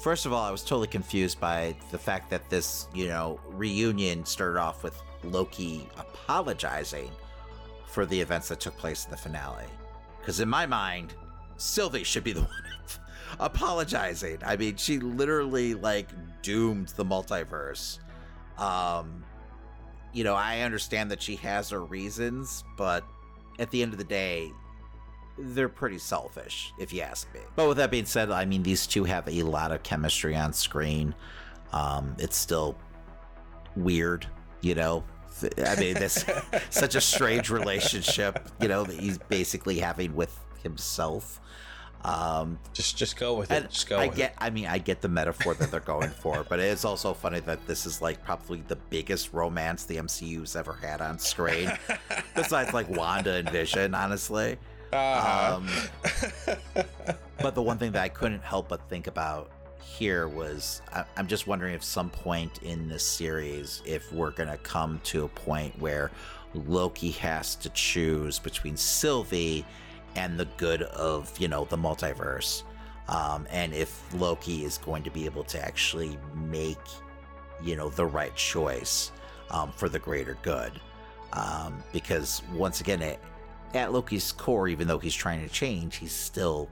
First 0.00 0.26
of 0.26 0.34
all, 0.34 0.44
I 0.44 0.50
was 0.50 0.60
totally 0.62 0.86
confused 0.88 1.40
by 1.40 1.74
the 1.92 1.98
fact 1.98 2.28
that 2.28 2.48
this, 2.50 2.88
you 2.94 3.08
know, 3.08 3.40
reunion 3.50 4.26
started 4.26 4.60
off 4.60 4.82
with 4.84 4.94
Loki 5.32 5.88
apologizing 5.98 7.10
for 7.88 8.06
the 8.06 8.20
events 8.20 8.48
that 8.48 8.60
took 8.60 8.76
place 8.76 9.04
in 9.04 9.10
the 9.10 9.16
finale. 9.16 9.64
Because 10.20 10.40
in 10.40 10.48
my 10.48 10.66
mind, 10.66 11.14
Sylvie 11.56 12.04
should 12.04 12.24
be 12.24 12.32
the 12.32 12.40
one 12.40 12.50
apologizing. 13.40 14.38
I 14.44 14.56
mean, 14.56 14.76
she 14.76 14.98
literally 14.98 15.74
like 15.74 16.08
doomed 16.42 16.88
the 16.96 17.04
multiverse. 17.04 17.98
Um, 18.58 19.24
you 20.12 20.24
know, 20.24 20.34
I 20.34 20.60
understand 20.60 21.10
that 21.10 21.20
she 21.22 21.36
has 21.36 21.70
her 21.70 21.82
reasons, 21.84 22.64
but 22.76 23.04
at 23.58 23.70
the 23.70 23.82
end 23.82 23.92
of 23.92 23.98
the 23.98 24.04
day, 24.04 24.52
they're 25.38 25.68
pretty 25.68 25.98
selfish, 25.98 26.72
if 26.78 26.94
you 26.94 27.02
ask 27.02 27.32
me. 27.34 27.40
But 27.56 27.68
with 27.68 27.76
that 27.76 27.90
being 27.90 28.06
said, 28.06 28.30
I 28.30 28.46
mean, 28.46 28.62
these 28.62 28.86
two 28.86 29.04
have 29.04 29.28
a 29.28 29.42
lot 29.42 29.70
of 29.72 29.82
chemistry 29.82 30.34
on 30.34 30.54
screen. 30.54 31.14
Um, 31.72 32.14
it's 32.18 32.36
still 32.38 32.78
weird, 33.74 34.26
you 34.62 34.74
know, 34.74 35.04
I 35.42 35.74
mean, 35.76 35.94
this 35.94 36.24
such 36.70 36.94
a 36.94 37.00
strange 37.00 37.50
relationship, 37.50 38.48
you 38.60 38.68
know, 38.68 38.84
that 38.84 38.98
he's 38.98 39.18
basically 39.18 39.78
having 39.78 40.14
with 40.14 40.36
himself. 40.62 41.40
Um, 42.04 42.60
just 42.72 42.96
just 42.96 43.16
go 43.18 43.34
with 43.34 43.50
it. 43.50 43.68
Just 43.70 43.88
go. 43.88 43.98
I 43.98 44.06
get. 44.08 44.30
It. 44.32 44.36
I 44.38 44.50
mean, 44.50 44.66
I 44.66 44.78
get 44.78 45.00
the 45.00 45.08
metaphor 45.08 45.54
that 45.54 45.70
they're 45.70 45.80
going 45.80 46.10
for, 46.10 46.44
but 46.48 46.60
it 46.60 46.66
is 46.66 46.84
also 46.84 47.12
funny 47.14 47.40
that 47.40 47.66
this 47.66 47.84
is 47.86 48.00
like 48.00 48.22
probably 48.24 48.62
the 48.68 48.76
biggest 48.76 49.32
romance 49.32 49.84
the 49.84 49.96
MCU's 49.96 50.54
ever 50.56 50.74
had 50.74 51.00
on 51.00 51.18
screen, 51.18 51.72
besides 52.34 52.72
like 52.72 52.88
Wanda 52.88 53.34
and 53.34 53.48
Vision, 53.50 53.94
honestly. 53.94 54.56
Uh-huh. 54.92 55.56
Um, 55.56 56.56
but 57.42 57.54
the 57.56 57.62
one 57.62 57.76
thing 57.76 57.90
that 57.92 58.02
I 58.02 58.08
couldn't 58.08 58.42
help 58.42 58.68
but 58.68 58.88
think 58.88 59.08
about 59.08 59.50
here 59.86 60.28
was 60.28 60.82
I, 60.92 61.04
am 61.16 61.28
just 61.28 61.46
wondering 61.46 61.74
if 61.74 61.84
some 61.84 62.10
point 62.10 62.62
in 62.62 62.88
this 62.88 63.06
series, 63.06 63.82
if 63.86 64.12
we're 64.12 64.32
going 64.32 64.48
to 64.48 64.56
come 64.58 65.00
to 65.04 65.24
a 65.24 65.28
point 65.28 65.78
where 65.78 66.10
Loki 66.54 67.12
has 67.12 67.54
to 67.56 67.68
choose 67.70 68.38
between 68.38 68.76
Sylvie 68.76 69.64
and 70.16 70.38
the 70.38 70.46
good 70.56 70.82
of, 70.82 71.30
you 71.38 71.46
know, 71.48 71.64
the 71.66 71.76
multiverse. 71.78 72.64
Um, 73.08 73.46
and 73.50 73.72
if 73.72 74.02
Loki 74.14 74.64
is 74.64 74.78
going 74.78 75.04
to 75.04 75.10
be 75.10 75.24
able 75.24 75.44
to 75.44 75.64
actually 75.64 76.18
make, 76.34 76.78
you 77.62 77.76
know, 77.76 77.88
the 77.88 78.06
right 78.06 78.34
choice 78.34 79.12
um, 79.50 79.70
for 79.70 79.88
the 79.88 79.98
greater 80.00 80.36
good. 80.42 80.72
Um, 81.32 81.82
because 81.92 82.42
once 82.52 82.80
again, 82.80 83.02
it, 83.02 83.20
at 83.74 83.92
Loki's 83.92 84.32
core, 84.32 84.68
even 84.68 84.88
though 84.88 84.98
he's 84.98 85.14
trying 85.14 85.46
to 85.46 85.52
change, 85.52 85.96
he's 85.96 86.12
still 86.12 86.68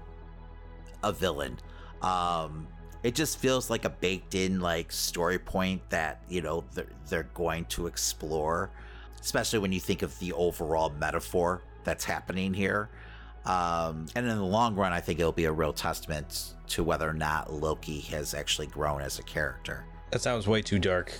a 1.04 1.12
villain. 1.12 1.58
Um, 2.02 2.66
it 3.04 3.14
just 3.14 3.38
feels 3.38 3.68
like 3.70 3.84
a 3.84 3.90
baked 3.90 4.34
in 4.34 4.58
like 4.60 4.90
story 4.90 5.38
point 5.38 5.80
that 5.90 6.22
you 6.28 6.40
know 6.42 6.64
they're, 6.74 6.88
they're 7.08 7.28
going 7.34 7.64
to 7.66 7.86
explore 7.86 8.70
especially 9.20 9.58
when 9.60 9.70
you 9.70 9.78
think 9.78 10.02
of 10.02 10.18
the 10.18 10.32
overall 10.32 10.90
metaphor 10.98 11.62
that's 11.84 12.04
happening 12.04 12.52
here 12.52 12.90
um, 13.44 14.06
and 14.16 14.26
in 14.26 14.36
the 14.36 14.42
long 14.44 14.74
run 14.74 14.92
i 14.92 14.98
think 15.00 15.20
it'll 15.20 15.30
be 15.30 15.44
a 15.44 15.52
real 15.52 15.72
testament 15.72 16.54
to 16.66 16.82
whether 16.82 17.08
or 17.08 17.12
not 17.14 17.52
loki 17.52 18.00
has 18.00 18.34
actually 18.34 18.66
grown 18.66 19.00
as 19.02 19.18
a 19.20 19.22
character 19.22 19.84
that 20.10 20.20
sounds 20.22 20.48
way 20.48 20.62
too 20.62 20.78
dark 20.78 21.12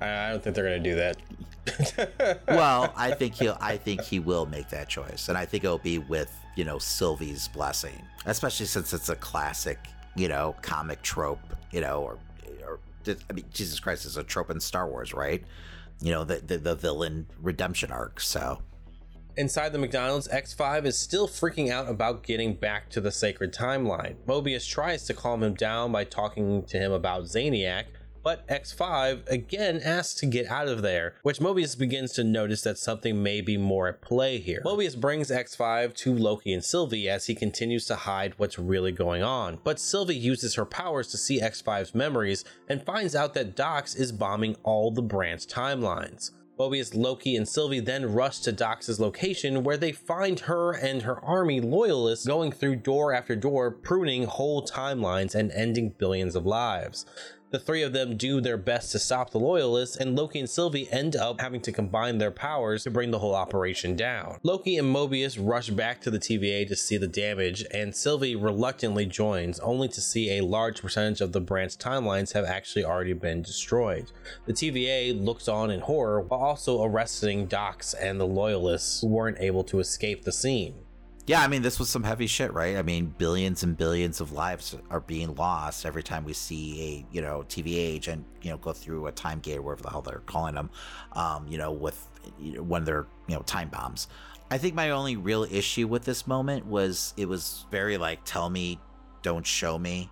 i, 0.00 0.26
I 0.26 0.30
don't 0.30 0.42
think 0.42 0.54
they're 0.54 0.64
going 0.64 0.82
to 0.82 0.90
do 0.90 0.94
that 0.94 2.40
well 2.48 2.92
i 2.96 3.10
think 3.12 3.34
he'll 3.34 3.58
i 3.60 3.76
think 3.76 4.00
he 4.02 4.20
will 4.20 4.46
make 4.46 4.68
that 4.70 4.88
choice 4.88 5.28
and 5.28 5.36
i 5.36 5.44
think 5.44 5.64
it'll 5.64 5.78
be 5.78 5.98
with 5.98 6.32
you 6.54 6.64
know 6.64 6.78
sylvie's 6.78 7.48
blessing 7.48 8.00
especially 8.26 8.66
since 8.66 8.92
it's 8.94 9.08
a 9.08 9.16
classic 9.16 9.78
you 10.16 10.28
know, 10.28 10.56
comic 10.62 11.02
trope, 11.02 11.54
you 11.70 11.80
know, 11.80 12.02
or, 12.02 12.18
or 12.66 12.80
I 13.08 13.32
mean, 13.32 13.44
Jesus 13.52 13.78
Christ 13.78 14.06
is 14.06 14.16
a 14.16 14.24
trope 14.24 14.50
in 14.50 14.58
Star 14.60 14.88
Wars, 14.88 15.14
right? 15.14 15.44
You 16.00 16.10
know, 16.12 16.24
the, 16.24 16.36
the, 16.36 16.58
the 16.58 16.74
villain 16.74 17.26
redemption 17.40 17.92
arc. 17.92 18.20
So 18.20 18.62
inside 19.36 19.70
the 19.70 19.78
McDonald's, 19.78 20.26
X5 20.28 20.86
is 20.86 20.98
still 20.98 21.28
freaking 21.28 21.68
out 21.70 21.88
about 21.88 22.22
getting 22.22 22.54
back 22.54 22.88
to 22.90 23.00
the 23.00 23.12
sacred 23.12 23.52
timeline. 23.52 24.16
Mobius 24.26 24.68
tries 24.68 25.04
to 25.04 25.14
calm 25.14 25.42
him 25.42 25.54
down 25.54 25.92
by 25.92 26.04
talking 26.04 26.64
to 26.64 26.78
him 26.78 26.90
about 26.92 27.24
Zaniac, 27.24 27.84
but 28.26 28.44
X5 28.48 29.28
again 29.28 29.80
asks 29.84 30.14
to 30.18 30.26
get 30.26 30.46
out 30.50 30.66
of 30.66 30.82
there, 30.82 31.14
which 31.22 31.38
Mobius 31.38 31.78
begins 31.78 32.10
to 32.14 32.24
notice 32.24 32.60
that 32.62 32.76
something 32.76 33.22
may 33.22 33.40
be 33.40 33.56
more 33.56 33.86
at 33.86 34.00
play 34.02 34.38
here. 34.40 34.62
Mobius 34.64 35.00
brings 35.00 35.30
X5 35.30 35.94
to 35.94 36.12
Loki 36.12 36.52
and 36.52 36.64
Sylvie 36.64 37.08
as 37.08 37.28
he 37.28 37.36
continues 37.36 37.86
to 37.86 37.94
hide 37.94 38.36
what's 38.36 38.58
really 38.58 38.90
going 38.90 39.22
on, 39.22 39.60
but 39.62 39.78
Sylvie 39.78 40.16
uses 40.16 40.56
her 40.56 40.64
powers 40.64 41.06
to 41.12 41.16
see 41.16 41.40
X5's 41.40 41.94
memories 41.94 42.44
and 42.68 42.84
finds 42.84 43.14
out 43.14 43.32
that 43.34 43.54
Dox 43.54 43.94
is 43.94 44.10
bombing 44.10 44.56
all 44.64 44.90
the 44.90 45.02
branch 45.02 45.46
timelines. 45.46 46.32
Mobius, 46.58 46.96
Loki, 46.96 47.36
and 47.36 47.46
Sylvie 47.46 47.80
then 47.80 48.14
rush 48.14 48.38
to 48.40 48.50
Dox's 48.50 48.98
location 48.98 49.62
where 49.62 49.76
they 49.76 49.92
find 49.92 50.40
her 50.40 50.72
and 50.72 51.02
her 51.02 51.22
army 51.22 51.60
loyalists 51.60 52.26
going 52.26 52.50
through 52.50 52.76
door 52.76 53.12
after 53.12 53.36
door, 53.36 53.70
pruning 53.70 54.24
whole 54.24 54.66
timelines 54.66 55.34
and 55.34 55.52
ending 55.52 55.94
billions 55.98 56.34
of 56.34 56.46
lives. 56.46 57.04
The 57.56 57.60
three 57.64 57.82
of 57.84 57.94
them 57.94 58.18
do 58.18 58.42
their 58.42 58.58
best 58.58 58.92
to 58.92 58.98
stop 58.98 59.30
the 59.30 59.40
loyalists, 59.40 59.96
and 59.96 60.14
Loki 60.14 60.40
and 60.40 60.50
Sylvie 60.50 60.92
end 60.92 61.16
up 61.16 61.40
having 61.40 61.62
to 61.62 61.72
combine 61.72 62.18
their 62.18 62.30
powers 62.30 62.82
to 62.84 62.90
bring 62.90 63.12
the 63.12 63.20
whole 63.20 63.34
operation 63.34 63.96
down. 63.96 64.40
Loki 64.42 64.76
and 64.76 64.94
Mobius 64.94 65.38
rush 65.40 65.70
back 65.70 66.02
to 66.02 66.10
the 66.10 66.18
TVA 66.18 66.68
to 66.68 66.76
see 66.76 66.98
the 66.98 67.06
damage, 67.08 67.64
and 67.72 67.96
Sylvie 67.96 68.36
reluctantly 68.36 69.06
joins, 69.06 69.58
only 69.60 69.88
to 69.88 70.02
see 70.02 70.36
a 70.36 70.44
large 70.44 70.82
percentage 70.82 71.22
of 71.22 71.32
the 71.32 71.40
branch 71.40 71.78
timelines 71.78 72.34
have 72.34 72.44
actually 72.44 72.84
already 72.84 73.14
been 73.14 73.40
destroyed. 73.40 74.12
The 74.44 74.52
TVA 74.52 75.18
looks 75.18 75.48
on 75.48 75.70
in 75.70 75.80
horror 75.80 76.20
while 76.20 76.40
also 76.40 76.82
arresting 76.82 77.46
Dox 77.46 77.94
and 77.94 78.20
the 78.20 78.26
loyalists 78.26 79.00
who 79.00 79.08
weren't 79.08 79.40
able 79.40 79.64
to 79.64 79.80
escape 79.80 80.24
the 80.24 80.30
scene. 80.32 80.74
Yeah, 81.26 81.42
I 81.42 81.48
mean, 81.48 81.60
this 81.62 81.80
was 81.80 81.88
some 81.88 82.04
heavy 82.04 82.28
shit, 82.28 82.52
right? 82.54 82.76
I 82.76 82.82
mean, 82.82 83.06
billions 83.18 83.64
and 83.64 83.76
billions 83.76 84.20
of 84.20 84.30
lives 84.30 84.76
are 84.90 85.00
being 85.00 85.34
lost 85.34 85.84
every 85.84 86.04
time 86.04 86.24
we 86.24 86.32
see 86.32 86.80
a, 87.10 87.14
you 87.14 87.20
know, 87.20 87.44
TVH 87.48 88.06
and, 88.06 88.24
you 88.42 88.50
know, 88.50 88.58
go 88.58 88.72
through 88.72 89.08
a 89.08 89.12
time 89.12 89.40
gate 89.40 89.56
or 89.58 89.62
whatever 89.62 89.82
the 89.82 89.90
hell 89.90 90.02
they're 90.02 90.20
calling 90.26 90.54
them, 90.54 90.70
um, 91.14 91.48
you 91.48 91.58
know, 91.58 91.72
with 91.72 92.06
you 92.38 92.52
know, 92.52 92.62
when 92.62 92.84
they're, 92.84 93.08
you 93.26 93.34
know, 93.34 93.42
time 93.42 93.70
bombs. 93.70 94.06
I 94.52 94.58
think 94.58 94.76
my 94.76 94.90
only 94.90 95.16
real 95.16 95.42
issue 95.42 95.88
with 95.88 96.04
this 96.04 96.28
moment 96.28 96.64
was 96.64 97.12
it 97.16 97.28
was 97.28 97.66
very 97.72 97.98
like, 97.98 98.20
tell 98.24 98.48
me, 98.48 98.78
don't 99.22 99.44
show 99.44 99.76
me. 99.76 100.08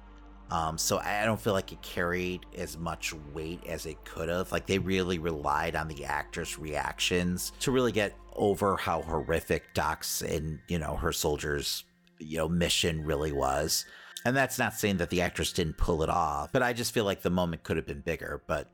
Um, 0.54 0.78
so 0.78 0.98
I 0.98 1.24
don't 1.24 1.40
feel 1.40 1.52
like 1.52 1.72
it 1.72 1.82
carried 1.82 2.46
as 2.56 2.76
much 2.78 3.12
weight 3.34 3.60
as 3.66 3.86
it 3.86 4.04
could 4.04 4.28
have. 4.28 4.52
Like 4.52 4.66
they 4.66 4.78
really 4.78 5.18
relied 5.18 5.74
on 5.74 5.88
the 5.88 6.04
actress' 6.04 6.60
reactions 6.60 7.50
to 7.58 7.72
really 7.72 7.90
get 7.90 8.14
over 8.36 8.76
how 8.76 9.02
horrific 9.02 9.74
Dox's 9.74 10.22
and 10.22 10.60
you 10.68 10.78
know 10.78 10.94
her 10.94 11.12
soldiers, 11.12 11.82
you 12.20 12.38
know, 12.38 12.48
mission 12.48 13.04
really 13.04 13.32
was. 13.32 13.84
And 14.24 14.36
that's 14.36 14.56
not 14.56 14.74
saying 14.74 14.98
that 14.98 15.10
the 15.10 15.22
actress 15.22 15.52
didn't 15.52 15.76
pull 15.76 16.02
it 16.04 16.08
off, 16.08 16.52
but 16.52 16.62
I 16.62 16.72
just 16.72 16.94
feel 16.94 17.04
like 17.04 17.22
the 17.22 17.30
moment 17.30 17.64
could 17.64 17.76
have 17.76 17.84
been 17.86 18.00
bigger. 18.00 18.40
But 18.46 18.70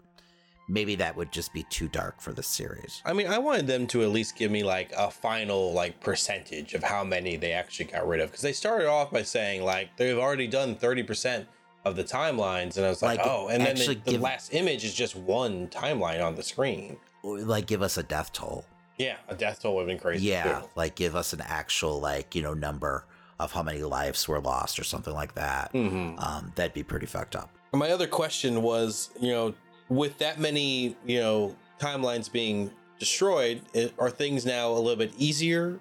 maybe 0.69 0.97
that 0.97 1.17
would 1.17 1.33
just 1.33 1.51
be 1.55 1.63
too 1.71 1.89
dark 1.89 2.21
for 2.21 2.35
the 2.35 2.43
series. 2.43 3.01
I 3.07 3.15
mean, 3.15 3.27
I 3.27 3.39
wanted 3.39 3.67
them 3.69 3.87
to 3.89 4.03
at 4.03 4.11
least 4.11 4.37
give 4.37 4.51
me 4.51 4.65
like 4.65 4.93
a 4.99 5.11
final 5.11 5.73
like 5.73 5.99
percentage 6.03 6.75
of 6.75 6.83
how 6.85 7.05
many 7.05 7.37
they 7.39 7.53
actually 7.53 7.87
got 7.87 8.07
rid 8.07 8.21
of 8.21 8.29
because 8.29 8.43
they 8.43 8.53
started 8.53 8.87
off 8.87 9.11
by 9.11 9.23
saying 9.23 9.63
like 9.65 9.97
they've 9.97 10.19
already 10.19 10.47
done 10.47 10.77
30% 10.77 11.47
of 11.85 11.97
the 11.97 12.05
timelines, 12.05 12.77
and 12.77 12.85
I 12.85 12.89
was 12.89 13.03
like, 13.03 13.19
like 13.19 13.27
oh, 13.27 13.49
and 13.49 13.65
then 13.65 13.77
the, 13.77 13.87
the 14.05 14.11
give, 14.13 14.21
last 14.21 14.53
image 14.55 14.85
is 14.85 14.95
just 14.95 15.17
one 15.17 15.69
timeline 15.69 16.25
on 16.25 16.35
the 16.35 16.43
screen. 16.43 16.97
Like, 17.23 17.67
give 17.67 17.83
us 17.83 17.97
a 17.97 18.03
death 18.03 18.33
toll. 18.33 18.65
Yeah, 18.99 19.17
a 19.29 19.35
death 19.35 19.63
toll 19.63 19.77
would 19.77 19.83
have 19.83 19.89
been 19.89 19.99
crazy. 19.99 20.27
Yeah, 20.27 20.61
too. 20.61 20.69
like 20.77 20.95
give 20.95 21.17
us 21.17 21.33
an 21.33 21.41
actual 21.41 22.01
like 22.01 22.35
you 22.35 22.43
know 22.43 22.53
number 22.55 23.07
of 23.39 23.53
how 23.53 23.63
many 23.63 23.83
lives 23.83 24.29
were 24.29 24.41
lost 24.41 24.79
or 24.79 24.85
something 24.85 25.15
like 25.15 25.35
that. 25.37 25.73
Mm-hmm. 25.73 26.19
Um, 26.19 26.53
that'd 26.55 26.75
be 26.75 26.83
pretty 26.83 27.07
fucked 27.07 27.35
up. 27.35 27.49
My 27.73 27.91
other 27.91 28.07
question 28.07 28.61
was, 28.63 29.11
you 29.19 29.29
know, 29.31 29.55
with 29.89 30.19
that 30.19 30.39
many 30.39 30.97
you 31.07 31.19
know 31.21 31.57
timelines 31.79 32.31
being 32.31 32.71
destroyed, 32.99 33.63
are 33.99 34.11
things 34.11 34.45
now 34.45 34.69
a 34.73 34.79
little 34.79 34.97
bit 34.97 35.13
easier 35.17 35.81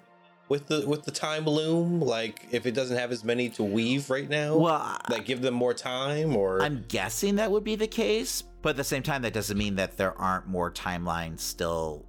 with 0.50 0.66
the 0.66 0.86
with 0.86 1.04
the 1.04 1.10
time 1.10 1.46
loom? 1.46 2.00
Like 2.02 2.46
if 2.50 2.66
it 2.66 2.72
doesn't 2.72 2.98
have 2.98 3.10
as 3.10 3.24
many 3.24 3.48
to 3.50 3.62
weave 3.62 4.10
right 4.10 4.28
now, 4.28 4.58
well, 4.58 4.98
like 5.08 5.24
give 5.24 5.40
them 5.40 5.54
more 5.54 5.72
time 5.72 6.36
or 6.36 6.60
I'm 6.60 6.84
guessing 6.88 7.36
that 7.36 7.50
would 7.50 7.64
be 7.64 7.76
the 7.76 7.86
case, 7.86 8.42
but 8.60 8.70
at 8.70 8.76
the 8.76 8.84
same 8.84 9.02
time 9.02 9.22
that 9.22 9.32
doesn't 9.32 9.56
mean 9.56 9.76
that 9.76 9.96
there 9.96 10.18
aren't 10.18 10.46
more 10.48 10.70
timelines 10.70 11.40
still 11.40 12.04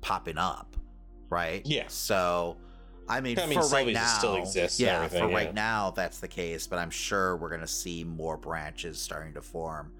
popping 0.00 0.38
up, 0.38 0.76
right? 1.30 1.62
Yeah. 1.64 1.84
So 1.88 2.56
I 3.08 3.20
mean, 3.20 3.38
I 3.38 3.46
mean 3.46 3.60
for 3.60 3.68
right 3.68 3.92
now, 3.92 4.18
still 4.18 4.36
exists 4.36 4.80
yeah, 4.80 5.06
for 5.06 5.16
yeah. 5.16 5.24
right 5.24 5.54
now 5.54 5.90
that's 5.90 6.18
the 6.18 6.28
case, 6.28 6.66
but 6.66 6.78
I'm 6.78 6.90
sure 6.90 7.36
we're 7.36 7.48
going 7.50 7.60
to 7.60 7.66
see 7.66 8.02
more 8.02 8.36
branches 8.36 8.98
starting 8.98 9.34
to 9.34 9.42
form. 9.42 9.92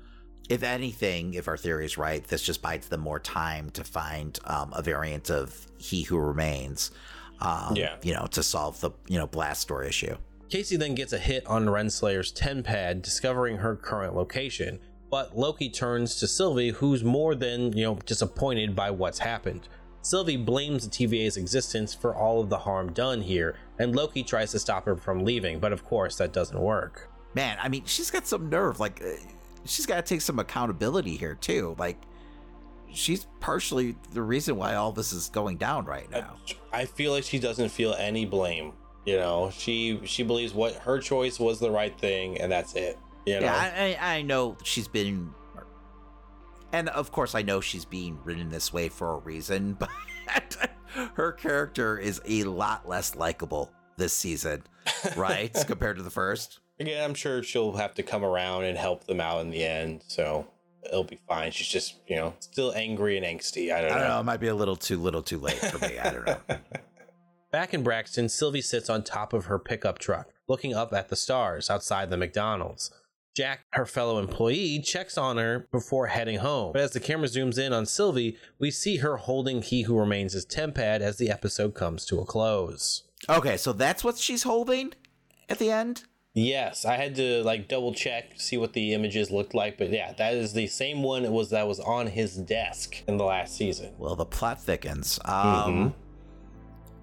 If 0.49 0.63
anything, 0.63 1.35
if 1.35 1.47
our 1.47 1.59
theory 1.59 1.85
is 1.85 1.99
right, 1.99 2.25
this 2.27 2.41
just 2.43 2.63
bites 2.63 2.89
them 2.89 3.01
more 3.01 3.21
time 3.21 3.69
to 3.71 3.85
find 3.85 4.39
um, 4.47 4.73
a 4.75 4.81
variant 4.81 5.29
of 5.31 5.55
He 5.77 6.05
Who 6.05 6.17
Remains 6.17 6.91
um, 7.41 7.75
yeah. 7.77 7.97
you 8.03 8.13
know, 8.15 8.27
to 8.33 8.43
solve 8.43 8.81
the, 8.81 8.91
you 9.07 9.19
know, 9.19 9.27
blast 9.27 9.69
door 9.69 9.83
issue. 9.85 10.17
Casey 10.51 10.77
then 10.77 10.95
gets 10.95 11.13
a 11.13 11.19
hit 11.19 11.47
on 11.47 11.67
Renslayer's 11.67 12.33
Tempad, 12.33 13.03
discovering 13.03 13.59
her 13.59 13.77
current 13.77 14.15
location. 14.17 14.81
But 15.11 15.37
Loki 15.37 15.71
turns 15.71 16.17
to 16.17 16.27
Sylvie, 16.27 16.71
who's 16.71 17.05
more 17.05 17.35
than, 17.35 17.77
you 17.77 17.85
know, 17.85 17.95
disappointed 18.07 18.75
by 18.75 18.91
what's 18.91 19.19
happened. 19.19 19.69
Sylvie 20.03 20.37
blames 20.37 20.89
the 20.89 20.91
TVA's 20.91 21.37
existence 21.37 21.93
for 21.93 22.15
all 22.15 22.41
of 22.41 22.49
the 22.49 22.59
harm 22.59 22.93
done 22.93 23.21
here, 23.21 23.57
and 23.79 23.95
Loki 23.95 24.23
tries 24.23 24.53
to 24.53 24.59
stop 24.59 24.85
her 24.87 24.97
from 24.97 25.25
leaving, 25.25 25.59
but 25.59 25.73
of 25.73 25.85
course 25.85 26.17
that 26.17 26.33
doesn't 26.33 26.59
work. 26.59 27.11
Man, 27.35 27.59
I 27.61 27.69
mean, 27.69 27.85
she's 27.85 28.11
got 28.11 28.27
some 28.27 28.49
nerve. 28.49 28.81
Like, 28.81 29.03
uh, 29.03 29.21
she's 29.67 29.87
got 29.87 29.97
to 29.97 30.03
take 30.03 30.23
some 30.23 30.39
accountability 30.39 31.17
here, 31.17 31.35
too. 31.35 31.77
Like, 31.79 31.99
she's 32.93 33.27
partially 33.41 33.97
the 34.13 34.23
reason 34.23 34.57
why 34.57 34.75
all 34.75 34.93
this 34.93 35.13
is 35.13 35.29
going 35.29 35.57
down 35.57 35.85
right 35.85 36.11
now. 36.11 36.37
I 36.73 36.85
feel 36.85 37.13
like 37.13 37.25
she 37.25 37.39
doesn't 37.39 37.69
feel 37.71 37.95
any 37.95 38.25
blame. 38.27 38.73
You 39.05 39.17
know, 39.17 39.51
she 39.55 40.01
she 40.05 40.23
believes 40.23 40.53
what 40.53 40.75
her 40.77 40.99
choice 40.99 41.39
was 41.41 41.61
the 41.61 41.71
right 41.71 41.97
thing, 41.99 42.41
and 42.41 42.53
that's 42.53 42.75
it. 42.75 42.99
You 43.27 43.41
know? 43.41 43.47
Yeah, 43.47 43.97
I, 44.01 44.17
I 44.19 44.23
know 44.23 44.57
she's 44.65 44.89
been, 44.89 45.31
and 46.73 46.89
of 46.91 47.11
course 47.13 47.35
I 47.35 47.43
know 47.43 47.61
she's 47.61 47.85
being 47.87 48.19
written 48.25 48.51
this 48.51 48.73
way 48.73 48.89
for 48.89 49.13
a 49.13 49.17
reason, 49.19 49.73
but 49.79 50.57
her 51.15 51.33
character 51.33 51.99
is 51.99 52.21
a 52.27 52.45
lot 52.45 52.87
less 52.89 53.17
likable 53.17 53.71
this 53.97 54.13
season, 54.13 54.65
right, 55.17 55.55
compared 55.67 55.97
to 55.97 56.03
the 56.03 56.11
first. 56.11 56.61
Yeah, 56.79 57.05
I'm 57.05 57.15
sure 57.15 57.43
she'll 57.43 57.73
have 57.77 57.95
to 57.95 58.03
come 58.03 58.25
around 58.25 58.65
and 58.65 58.77
help 58.77 59.05
them 59.05 59.21
out 59.21 59.41
in 59.41 59.51
the 59.51 59.65
end. 59.65 60.05
So 60.07 60.47
it'll 60.89 61.05
be 61.05 61.21
fine. 61.29 61.53
She's 61.53 61.69
just, 61.69 61.97
you 62.07 62.17
know, 62.17 62.35
still 62.41 62.75
angry 62.75 63.17
and 63.17 63.25
angsty. 63.25 63.73
I 63.73 63.83
don't, 63.83 63.93
I 63.93 63.95
don't 63.99 64.03
know. 64.03 64.15
know. 64.15 64.21
It 64.21 64.25
might 64.25 64.41
be 64.41 64.49
a 64.49 64.55
little 64.55 64.77
too 64.77 64.99
little 64.99 65.23
too 65.23 65.39
late 65.39 65.57
for 65.59 65.79
me. 65.87 65.99
I 65.99 66.11
don't 66.11 66.27
know. 66.27 66.39
Back 67.53 67.73
in 67.73 67.83
Braxton, 67.83 68.29
Sylvie 68.29 68.61
sits 68.61 68.91
on 68.91 69.03
top 69.05 69.33
of 69.33 69.47
her 69.47 69.59
pickup 69.59 69.99
truck, 69.99 70.29
looking 70.49 70.75
up 70.75 70.93
at 70.93 71.09
the 71.09 71.17
stars 71.17 71.71
outside 71.71 72.11
the 72.11 72.17
McDonald's. 72.19 72.91
Jack, 73.35 73.61
her 73.73 73.87
fellow 73.87 74.19
employee, 74.19 74.81
checks 74.81 75.17
on 75.17 75.37
her 75.39 75.67
before 75.71 76.09
heading 76.09 76.41
home. 76.41 76.73
But 76.73 76.83
as 76.83 76.91
the 76.91 77.01
camera 77.01 77.29
zooms 77.29 77.57
in 77.57 77.73
on 77.73 77.87
Sylvie, 77.87 78.37
we 78.59 78.71
see 78.71 78.97
her 78.99 79.17
holding 79.17 79.63
He 79.63 79.83
Who 79.83 79.97
Remains' 79.99 80.35
as 80.35 80.45
tempad 80.45 81.01
as 81.01 81.17
the 81.19 81.31
episode 81.31 81.75
comes 81.75 82.05
to 82.07 82.21
a 82.21 82.25
close. 82.25 83.05
Okay, 83.29 83.57
so 83.57 83.73
that's 83.73 84.03
what 84.03 84.19
she's 84.19 84.43
holding 84.43 84.93
at 85.49 85.59
the 85.59 85.71
end? 85.71 86.05
Yes, 86.39 86.85
I 86.85 86.97
had 86.97 87.17
to 87.17 87.43
like 87.43 87.67
double 87.69 87.93
check 87.93 88.31
see 88.41 88.57
what 88.57 88.73
the 88.73 88.95
images 88.95 89.31
looked 89.31 89.55
like, 89.55 89.77
but 89.77 89.91
yeah, 89.91 90.13
that 90.15 90.35
is 90.35 90.53
the 90.53 90.67
same 90.69 91.03
one 91.03 91.25
it 91.25 91.33
was 91.33 91.51
that 91.51 91.67
was 91.67 91.81
on 91.81 92.07
his 92.07 92.37
desk 92.37 93.03
in 93.09 93.17
the 93.17 93.25
last 93.25 93.57
season. 93.57 93.93
Well, 93.99 94.15
the 94.15 94.25
plot 94.25 94.61
thickens. 94.63 95.19
Mm-hmm. 95.25 95.49
Um, 95.71 95.75
mm-hmm. 95.91 95.95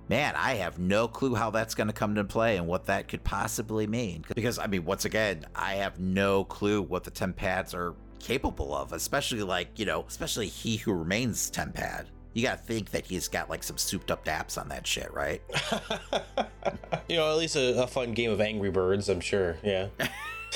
Man, 0.07 0.35
I 0.37 0.53
have 0.55 0.77
no 0.79 1.07
clue 1.07 1.33
how 1.35 1.49
that's 1.49 1.73
going 1.75 1.87
to 1.87 1.93
come 1.93 2.15
to 2.15 2.23
play 2.23 2.57
and 2.57 2.67
what 2.67 2.85
that 2.85 3.07
could 3.07 3.23
possibly 3.23 3.87
mean. 3.87 4.23
Because 4.33 4.57
I 4.59 4.67
mean, 4.67 4.85
once 4.85 5.03
again, 5.03 5.45
I 5.55 5.75
have 5.75 5.99
no 5.99 6.43
clue 6.45 6.81
what 6.81 7.03
the 7.03 7.11
Tempads 7.11 7.73
are 7.73 7.93
capable 8.19 8.73
of, 8.75 8.93
especially 8.93 9.43
like, 9.43 9.77
you 9.77 9.85
know, 9.85 10.05
especially 10.07 10.47
He 10.47 10.77
Who 10.77 10.93
Remains 10.93 11.51
Tempad 11.51 12.05
you 12.35 12.43
gotta 12.43 12.57
think 12.61 12.91
that 12.91 13.05
he's 13.05 13.27
got 13.27 13.49
like 13.49 13.63
some 13.63 13.77
souped 13.77 14.11
up 14.11 14.25
apps 14.25 14.59
on 14.59 14.67
that 14.69 14.85
shit, 14.85 15.11
right? 15.13 15.41
you 17.07 17.15
know, 17.15 17.31
at 17.31 17.37
least 17.37 17.55
a, 17.55 17.81
a, 17.81 17.87
fun 17.87 18.11
game 18.11 18.29
of 18.29 18.41
Angry 18.41 18.69
Birds, 18.69 19.07
I'm 19.09 19.21
sure. 19.21 19.57
Yeah. 19.63 19.87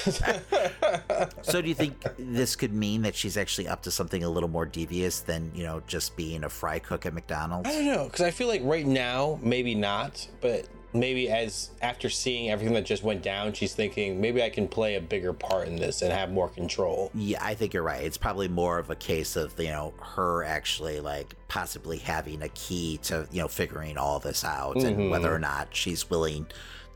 so, 1.42 1.62
do 1.62 1.68
you 1.70 1.74
think 1.74 2.04
this 2.18 2.56
could 2.58 2.74
mean 2.74 3.02
that 3.04 3.16
she's 3.16 3.36
actually 3.38 3.68
up 3.70 3.82
to 3.84 3.92
something 3.92 4.24
a 4.24 4.30
little 4.30 4.48
more 4.50 4.66
devious 4.66 5.20
than 5.22 5.52
you 5.56 5.64
know 5.64 5.82
just 5.88 6.16
being 6.16 6.44
a 6.46 6.50
fry 6.50 6.80
cook 6.80 7.06
at 7.06 7.14
McDonald's? 7.14 7.68
I 7.70 7.74
don't 7.74 7.86
know, 7.86 8.06
because 8.06 8.22
I 8.22 8.32
feel 8.32 8.48
like 8.48 8.62
right 8.64 8.86
now 8.86 9.40
maybe 9.42 9.74
not, 9.76 10.26
but 10.42 10.68
maybe 10.94 11.30
as 11.30 11.70
after 11.82 12.10
seeing 12.10 12.50
everything 12.50 12.74
that 12.74 12.86
just 12.86 13.04
went 13.04 13.22
down, 13.22 13.54
she's 13.54 13.74
thinking 13.74 14.20
maybe 14.22 14.42
I 14.42 14.50
can 14.50 14.68
play 14.68 14.96
a 14.96 15.02
bigger 15.02 15.34
part 15.34 15.68
in 15.68 15.76
this 15.76 16.02
and 16.02 16.12
have 16.12 16.32
more 16.32 16.50
control. 16.50 17.12
Yeah, 17.14 17.44
I 17.44 17.54
think 17.54 17.74
you're 17.74 17.84
right. 17.84 18.04
It's 18.04 18.18
probably 18.18 18.48
more 18.48 18.80
of 18.80 18.90
a 18.90 18.96
case 18.96 19.36
of 19.36 19.58
you 19.60 19.70
know 19.70 19.94
her 20.02 20.44
actually 20.44 21.00
like 21.00 21.36
possibly 21.48 21.98
having 21.98 22.42
a 22.42 22.50
key 22.50 22.98
to 23.04 23.28
you 23.32 23.42
know 23.42 23.48
figuring 23.48 23.98
all 23.98 24.20
this 24.20 24.44
out 24.44 24.76
mm-hmm. 24.78 24.88
and 24.88 25.12
whether 25.12 25.34
or 25.34 25.40
not 25.40 25.76
she's 25.76 26.10
willing 26.10 26.48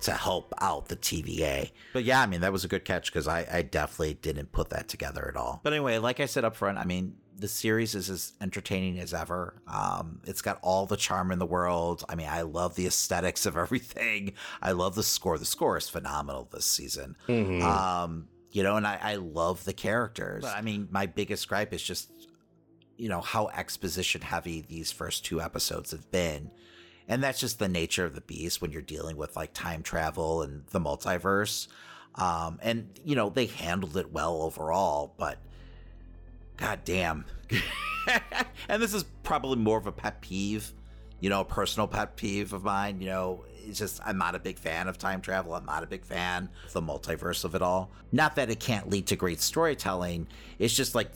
to 0.01 0.11
help 0.11 0.53
out 0.59 0.87
the 0.89 0.97
TVA. 0.97 1.71
But 1.93 2.03
yeah, 2.03 2.21
I 2.21 2.25
mean, 2.25 2.41
that 2.41 2.51
was 2.51 2.65
a 2.65 2.67
good 2.67 2.83
catch 2.83 3.11
because 3.11 3.25
I, 3.25 3.47
I, 3.49 3.61
definitely 3.61 4.15
didn't 4.15 4.51
put 4.51 4.71
that 4.71 4.89
together 4.89 5.25
at 5.29 5.37
all. 5.37 5.61
But 5.63 5.71
anyway, 5.71 5.97
like 5.99 6.19
I 6.19 6.25
said 6.25 6.43
up 6.43 6.57
front, 6.57 6.77
I 6.77 6.83
mean, 6.83 7.15
the 7.43 7.47
series 7.49 7.93
is 7.93 8.09
as 8.09 8.31
entertaining 8.39 8.97
as 8.99 9.13
ever. 9.13 9.61
Um, 9.67 10.21
it's 10.23 10.41
got 10.41 10.59
all 10.61 10.85
the 10.85 10.95
charm 10.95 11.29
in 11.29 11.39
the 11.39 11.45
world. 11.45 12.01
I 12.07 12.15
mean, 12.15 12.29
I 12.29 12.43
love 12.43 12.75
the 12.75 12.87
aesthetics 12.87 13.45
of 13.45 13.57
everything. 13.57 14.31
I 14.61 14.71
love 14.71 14.95
the 14.95 15.03
score. 15.03 15.37
The 15.37 15.43
score 15.45 15.75
is 15.75 15.89
phenomenal 15.89 16.47
this 16.53 16.63
season. 16.63 17.17
Mm-hmm. 17.27 17.61
Um, 17.61 18.29
you 18.53 18.63
know, 18.63 18.77
and 18.77 18.87
I, 18.87 18.97
I 19.03 19.15
love 19.17 19.65
the 19.65 19.73
characters. 19.73 20.45
But, 20.45 20.55
I 20.55 20.61
mean, 20.61 20.87
my 20.89 21.05
biggest 21.05 21.49
gripe 21.49 21.73
is 21.73 21.83
just, 21.83 22.09
you 22.95 23.09
know, 23.09 23.19
how 23.19 23.49
exposition 23.49 24.21
heavy 24.21 24.61
these 24.61 24.93
first 24.93 25.25
two 25.25 25.41
episodes 25.41 25.91
have 25.91 26.09
been. 26.11 26.49
And 27.09 27.21
that's 27.21 27.41
just 27.41 27.59
the 27.59 27.67
nature 27.67 28.05
of 28.05 28.15
the 28.15 28.21
beast 28.21 28.61
when 28.61 28.71
you're 28.71 28.81
dealing 28.81 29.17
with 29.17 29.35
like 29.35 29.53
time 29.53 29.83
travel 29.83 30.43
and 30.43 30.65
the 30.67 30.79
multiverse. 30.79 31.67
Um, 32.15 32.59
and, 32.61 32.97
you 33.03 33.17
know, 33.17 33.27
they 33.29 33.47
handled 33.47 33.97
it 33.97 34.13
well 34.13 34.43
overall, 34.43 35.13
but 35.17 35.39
God 36.57 36.79
damn. 36.85 37.25
and 38.69 38.81
this 38.81 38.93
is 38.93 39.03
probably 39.23 39.57
more 39.57 39.77
of 39.77 39.87
a 39.87 39.91
pet 39.91 40.21
peeve, 40.21 40.71
you 41.19 41.29
know, 41.29 41.41
a 41.41 41.45
personal 41.45 41.87
pet 41.87 42.15
peeve 42.15 42.53
of 42.53 42.63
mine. 42.63 42.99
You 43.01 43.07
know, 43.07 43.45
it's 43.65 43.79
just, 43.79 44.01
I'm 44.05 44.17
not 44.17 44.35
a 44.35 44.39
big 44.39 44.57
fan 44.59 44.87
of 44.87 44.97
time 44.97 45.21
travel. 45.21 45.53
I'm 45.55 45.65
not 45.65 45.83
a 45.83 45.87
big 45.87 46.05
fan 46.05 46.49
of 46.65 46.73
the 46.73 46.81
multiverse 46.81 47.43
of 47.43 47.55
it 47.55 47.61
all. 47.61 47.91
Not 48.11 48.35
that 48.35 48.49
it 48.49 48.59
can't 48.59 48.89
lead 48.89 49.07
to 49.07 49.15
great 49.15 49.41
storytelling. 49.41 50.27
It's 50.59 50.73
just 50.73 50.95
like 50.95 51.09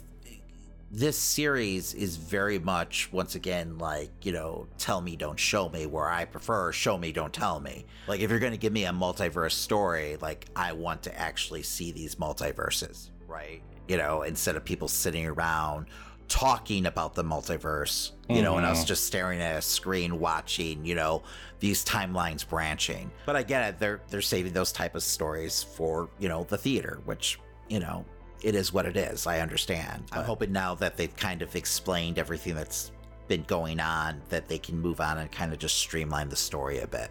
this 0.89 1.17
series 1.19 1.93
is 1.93 2.15
very 2.15 2.57
much 2.59 3.11
once 3.11 3.35
again 3.35 3.77
like 3.77 4.09
you 4.25 4.31
know 4.31 4.65
tell 4.77 5.01
me 5.01 5.17
don't 5.17 5.37
show 5.37 5.67
me 5.67 5.85
where 5.85 6.09
i 6.09 6.23
prefer 6.23 6.71
show 6.71 6.97
me 6.97 7.11
don't 7.11 7.33
tell 7.33 7.59
me 7.59 7.83
like 8.07 8.21
if 8.21 8.29
you're 8.29 8.39
going 8.39 8.53
to 8.53 8.57
give 8.57 8.71
me 8.71 8.85
a 8.85 8.89
multiverse 8.93 9.51
story 9.51 10.15
like 10.21 10.45
i 10.55 10.71
want 10.71 11.03
to 11.03 11.13
actually 11.19 11.61
see 11.61 11.91
these 11.91 12.15
multiverses 12.15 13.09
right 13.27 13.61
you 13.87 13.97
know, 13.97 14.23
instead 14.23 14.55
of 14.55 14.65
people 14.65 14.87
sitting 14.87 15.25
around 15.25 15.87
talking 16.27 16.85
about 16.85 17.13
the 17.15 17.23
multiverse, 17.23 18.11
you 18.27 18.35
mm-hmm. 18.35 18.43
know, 18.43 18.57
and 18.57 18.65
us 18.65 18.79
mm-hmm. 18.79 18.87
just 18.87 19.05
staring 19.05 19.41
at 19.41 19.55
a 19.57 19.61
screen 19.61 20.19
watching, 20.19 20.85
you 20.85 20.95
know, 20.95 21.23
these 21.59 21.85
timelines 21.85 22.47
branching. 22.47 23.09
But 23.25 23.35
I 23.35 23.43
get 23.43 23.67
it, 23.69 23.79
they're 23.79 24.01
they're 24.09 24.21
saving 24.21 24.53
those 24.53 24.71
type 24.71 24.95
of 24.95 25.03
stories 25.03 25.63
for, 25.63 26.09
you 26.19 26.27
know, 26.27 26.43
the 26.43 26.57
theater, 26.57 27.01
which, 27.05 27.39
you 27.69 27.79
know, 27.79 28.05
it 28.43 28.55
is 28.55 28.73
what 28.73 28.85
it 28.85 28.97
is. 28.97 29.25
I 29.25 29.39
understand. 29.39 30.03
But 30.11 30.19
I'm 30.19 30.25
hoping 30.25 30.51
now 30.51 30.75
that 30.75 30.97
they've 30.97 31.15
kind 31.15 31.41
of 31.41 31.55
explained 31.55 32.19
everything 32.19 32.55
that's 32.55 32.91
been 33.29 33.43
going 33.43 33.79
on 33.79 34.21
that 34.29 34.47
they 34.47 34.57
can 34.57 34.79
move 34.79 35.01
on 35.01 35.17
and 35.17 35.29
kind 35.31 35.51
of 35.53 35.59
just 35.59 35.77
streamline 35.77 36.29
the 36.29 36.35
story 36.35 36.79
a 36.79 36.87
bit. 36.87 37.09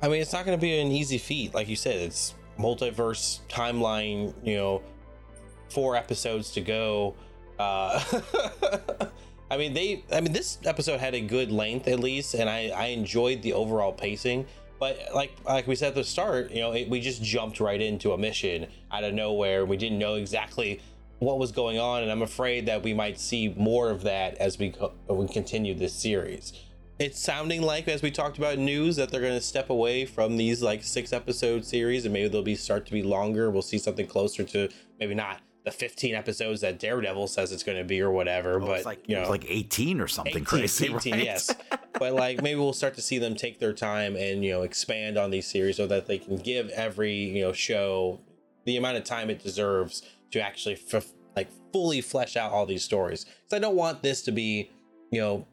I 0.00 0.08
mean, 0.08 0.20
it's 0.22 0.32
not 0.32 0.44
going 0.44 0.56
to 0.56 0.60
be 0.60 0.78
an 0.78 0.88
easy 0.92 1.18
feat, 1.18 1.54
like 1.54 1.68
you 1.68 1.76
said. 1.76 1.96
It's 1.96 2.34
multiverse 2.58 3.40
timeline, 3.48 4.32
you 4.44 4.56
know, 4.56 4.82
four 5.70 5.96
episodes 5.96 6.50
to 6.52 6.60
go. 6.60 7.14
Uh, 7.58 8.02
I 9.50 9.56
mean, 9.56 9.72
they. 9.72 10.04
I 10.12 10.20
mean, 10.20 10.32
this 10.32 10.58
episode 10.64 11.00
had 11.00 11.14
a 11.14 11.20
good 11.20 11.50
length 11.50 11.88
at 11.88 12.00
least, 12.00 12.34
and 12.34 12.48
I 12.48 12.68
I 12.68 12.86
enjoyed 12.86 13.42
the 13.42 13.52
overall 13.54 13.92
pacing. 13.92 14.46
But 14.78 14.98
like 15.14 15.32
like 15.44 15.66
we 15.66 15.74
said 15.74 15.88
at 15.88 15.94
the 15.96 16.04
start, 16.04 16.50
you 16.52 16.60
know, 16.60 16.72
it, 16.72 16.88
we 16.88 17.00
just 17.00 17.22
jumped 17.22 17.58
right 17.60 17.80
into 17.80 18.12
a 18.12 18.18
mission 18.18 18.66
out 18.92 19.02
of 19.04 19.14
nowhere. 19.14 19.64
We 19.64 19.76
didn't 19.76 19.98
know 19.98 20.14
exactly 20.14 20.80
what 21.18 21.38
was 21.38 21.50
going 21.50 21.78
on, 21.80 22.02
and 22.04 22.12
I'm 22.12 22.22
afraid 22.22 22.66
that 22.66 22.82
we 22.82 22.94
might 22.94 23.18
see 23.18 23.48
more 23.56 23.90
of 23.90 24.02
that 24.02 24.34
as 24.36 24.58
we 24.58 24.70
co- 24.70 24.92
we 25.08 25.26
continue 25.28 25.74
this 25.74 25.94
series. 25.94 26.52
It's 27.00 27.18
sounding 27.20 27.62
like, 27.62 27.86
as 27.86 28.02
we 28.02 28.10
talked 28.10 28.38
about 28.38 28.58
news, 28.58 28.96
that 28.96 29.10
they're 29.10 29.20
going 29.20 29.32
to 29.38 29.40
step 29.40 29.70
away 29.70 30.04
from 30.04 30.36
these 30.36 30.62
like 30.62 30.82
six 30.84 31.12
episode 31.12 31.64
series, 31.64 32.04
and 32.04 32.12
maybe 32.12 32.28
they'll 32.28 32.42
be 32.42 32.54
start 32.56 32.86
to 32.86 32.92
be 32.92 33.02
longer. 33.02 33.50
We'll 33.50 33.62
see 33.62 33.78
something 33.78 34.06
closer 34.06 34.44
to 34.44 34.68
maybe 35.00 35.14
not 35.14 35.40
the 35.70 35.76
15 35.76 36.14
episodes 36.14 36.60
that 36.62 36.78
Daredevil 36.78 37.26
says 37.28 37.52
it's 37.52 37.62
going 37.62 37.76
to 37.78 37.84
be 37.84 38.00
or 38.00 38.10
whatever. 38.10 38.58
Well, 38.58 38.68
oh, 38.70 38.72
but 38.76 38.84
like, 38.86 39.06
you 39.08 39.20
know, 39.20 39.28
like 39.28 39.44
18 39.48 40.00
or 40.00 40.08
something 40.08 40.32
18, 40.32 40.44
crazy. 40.44 40.94
18, 40.96 41.12
right? 41.14 41.24
yes. 41.24 41.54
but 41.98 42.12
like 42.14 42.40
maybe 42.42 42.58
we'll 42.58 42.72
start 42.72 42.94
to 42.94 43.02
see 43.02 43.18
them 43.18 43.34
take 43.34 43.58
their 43.58 43.72
time 43.74 44.16
and 44.16 44.44
you 44.44 44.50
know 44.52 44.62
expand 44.62 45.16
on 45.18 45.30
these 45.30 45.46
series 45.46 45.76
so 45.76 45.86
that 45.86 46.06
they 46.06 46.18
can 46.18 46.36
give 46.36 46.68
every 46.70 47.12
you 47.12 47.42
know 47.42 47.52
show 47.52 48.18
the 48.64 48.76
amount 48.76 48.96
of 48.96 49.04
time 49.04 49.28
it 49.30 49.42
deserves 49.42 50.02
to 50.30 50.40
actually 50.40 50.78
f- 50.92 51.12
like 51.36 51.48
fully 51.72 52.00
flesh 52.00 52.36
out 52.36 52.50
all 52.52 52.64
these 52.66 52.82
stories. 52.84 53.24
Because 53.24 53.52
I 53.54 53.58
don't 53.58 53.76
want 53.76 54.02
this 54.02 54.22
to 54.22 54.32
be 54.32 54.70
you 55.10 55.20
know 55.20 55.46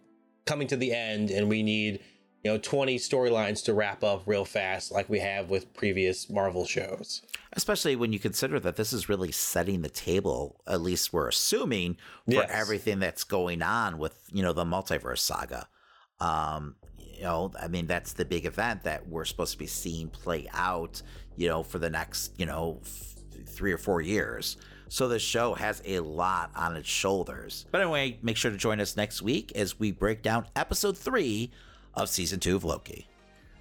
coming 0.45 0.67
to 0.67 0.77
the 0.77 0.93
end 0.93 1.29
and 1.31 1.49
we 1.49 1.61
need 1.63 1.99
you 2.43 2.51
know 2.53 2.57
20 2.57 2.97
storylines 2.99 3.63
to 3.65 3.73
wrap 3.73 4.01
up 4.03 4.23
real 4.25 4.45
fast 4.45 4.91
like 4.93 5.09
we 5.09 5.19
have 5.19 5.49
with 5.49 5.73
previous 5.73 6.29
Marvel 6.29 6.65
shows 6.65 7.21
especially 7.55 7.95
when 7.95 8.11
you 8.11 8.19
consider 8.19 8.59
that 8.59 8.75
this 8.75 8.91
is 8.93 9.07
really 9.07 9.31
setting 9.31 9.81
the 9.81 9.89
table, 9.89 10.61
at 10.67 10.81
least 10.81 11.13
we're 11.13 11.29
assuming, 11.29 11.93
for 12.25 12.33
yes. 12.33 12.49
everything 12.53 12.99
that's 12.99 13.23
going 13.23 13.61
on 13.61 13.97
with, 13.97 14.19
you 14.31 14.43
know, 14.43 14.51
the 14.53 14.65
multiverse 14.65 15.19
saga. 15.19 15.67
Um, 16.19 16.75
you 16.97 17.23
know, 17.23 17.51
I 17.59 17.69
mean, 17.69 17.87
that's 17.87 18.13
the 18.13 18.25
big 18.25 18.45
event 18.45 18.83
that 18.83 19.07
we're 19.07 19.23
supposed 19.25 19.53
to 19.53 19.57
be 19.57 19.67
seeing 19.67 20.09
play 20.09 20.49
out, 20.53 21.01
you 21.37 21.47
know, 21.47 21.63
for 21.63 21.79
the 21.79 21.89
next, 21.89 22.37
you 22.37 22.45
know, 22.45 22.81
f- 22.83 23.15
three 23.47 23.71
or 23.71 23.77
four 23.77 24.01
years. 24.01 24.57
So 24.89 25.07
the 25.07 25.17
show 25.17 25.53
has 25.53 25.81
a 25.85 26.01
lot 26.01 26.51
on 26.55 26.75
its 26.75 26.89
shoulders. 26.89 27.65
But 27.71 27.81
anyway, 27.81 28.19
make 28.21 28.35
sure 28.37 28.51
to 28.51 28.57
join 28.57 28.79
us 28.81 28.97
next 28.97 29.21
week 29.21 29.51
as 29.55 29.79
we 29.79 29.91
break 29.91 30.21
down 30.21 30.47
episode 30.57 30.97
three 30.97 31.51
of 31.93 32.09
season 32.09 32.39
two 32.41 32.55
of 32.57 32.65
Loki. 32.65 33.07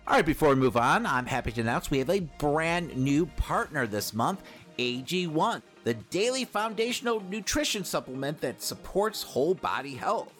All 0.06 0.16
right, 0.16 0.26
before 0.26 0.50
we 0.50 0.56
move 0.56 0.76
on, 0.76 1.06
I'm 1.06 1.24
happy 1.24 1.50
to 1.52 1.62
announce 1.62 1.90
we 1.90 1.96
have 1.98 2.10
a 2.10 2.20
brand 2.20 2.94
new 2.94 3.24
partner 3.24 3.86
this 3.86 4.12
month 4.12 4.42
AG1, 4.78 5.62
the 5.84 5.94
daily 5.94 6.44
foundational 6.44 7.20
nutrition 7.22 7.84
supplement 7.84 8.38
that 8.42 8.60
supports 8.60 9.22
whole 9.22 9.54
body 9.54 9.94
health. 9.94 10.30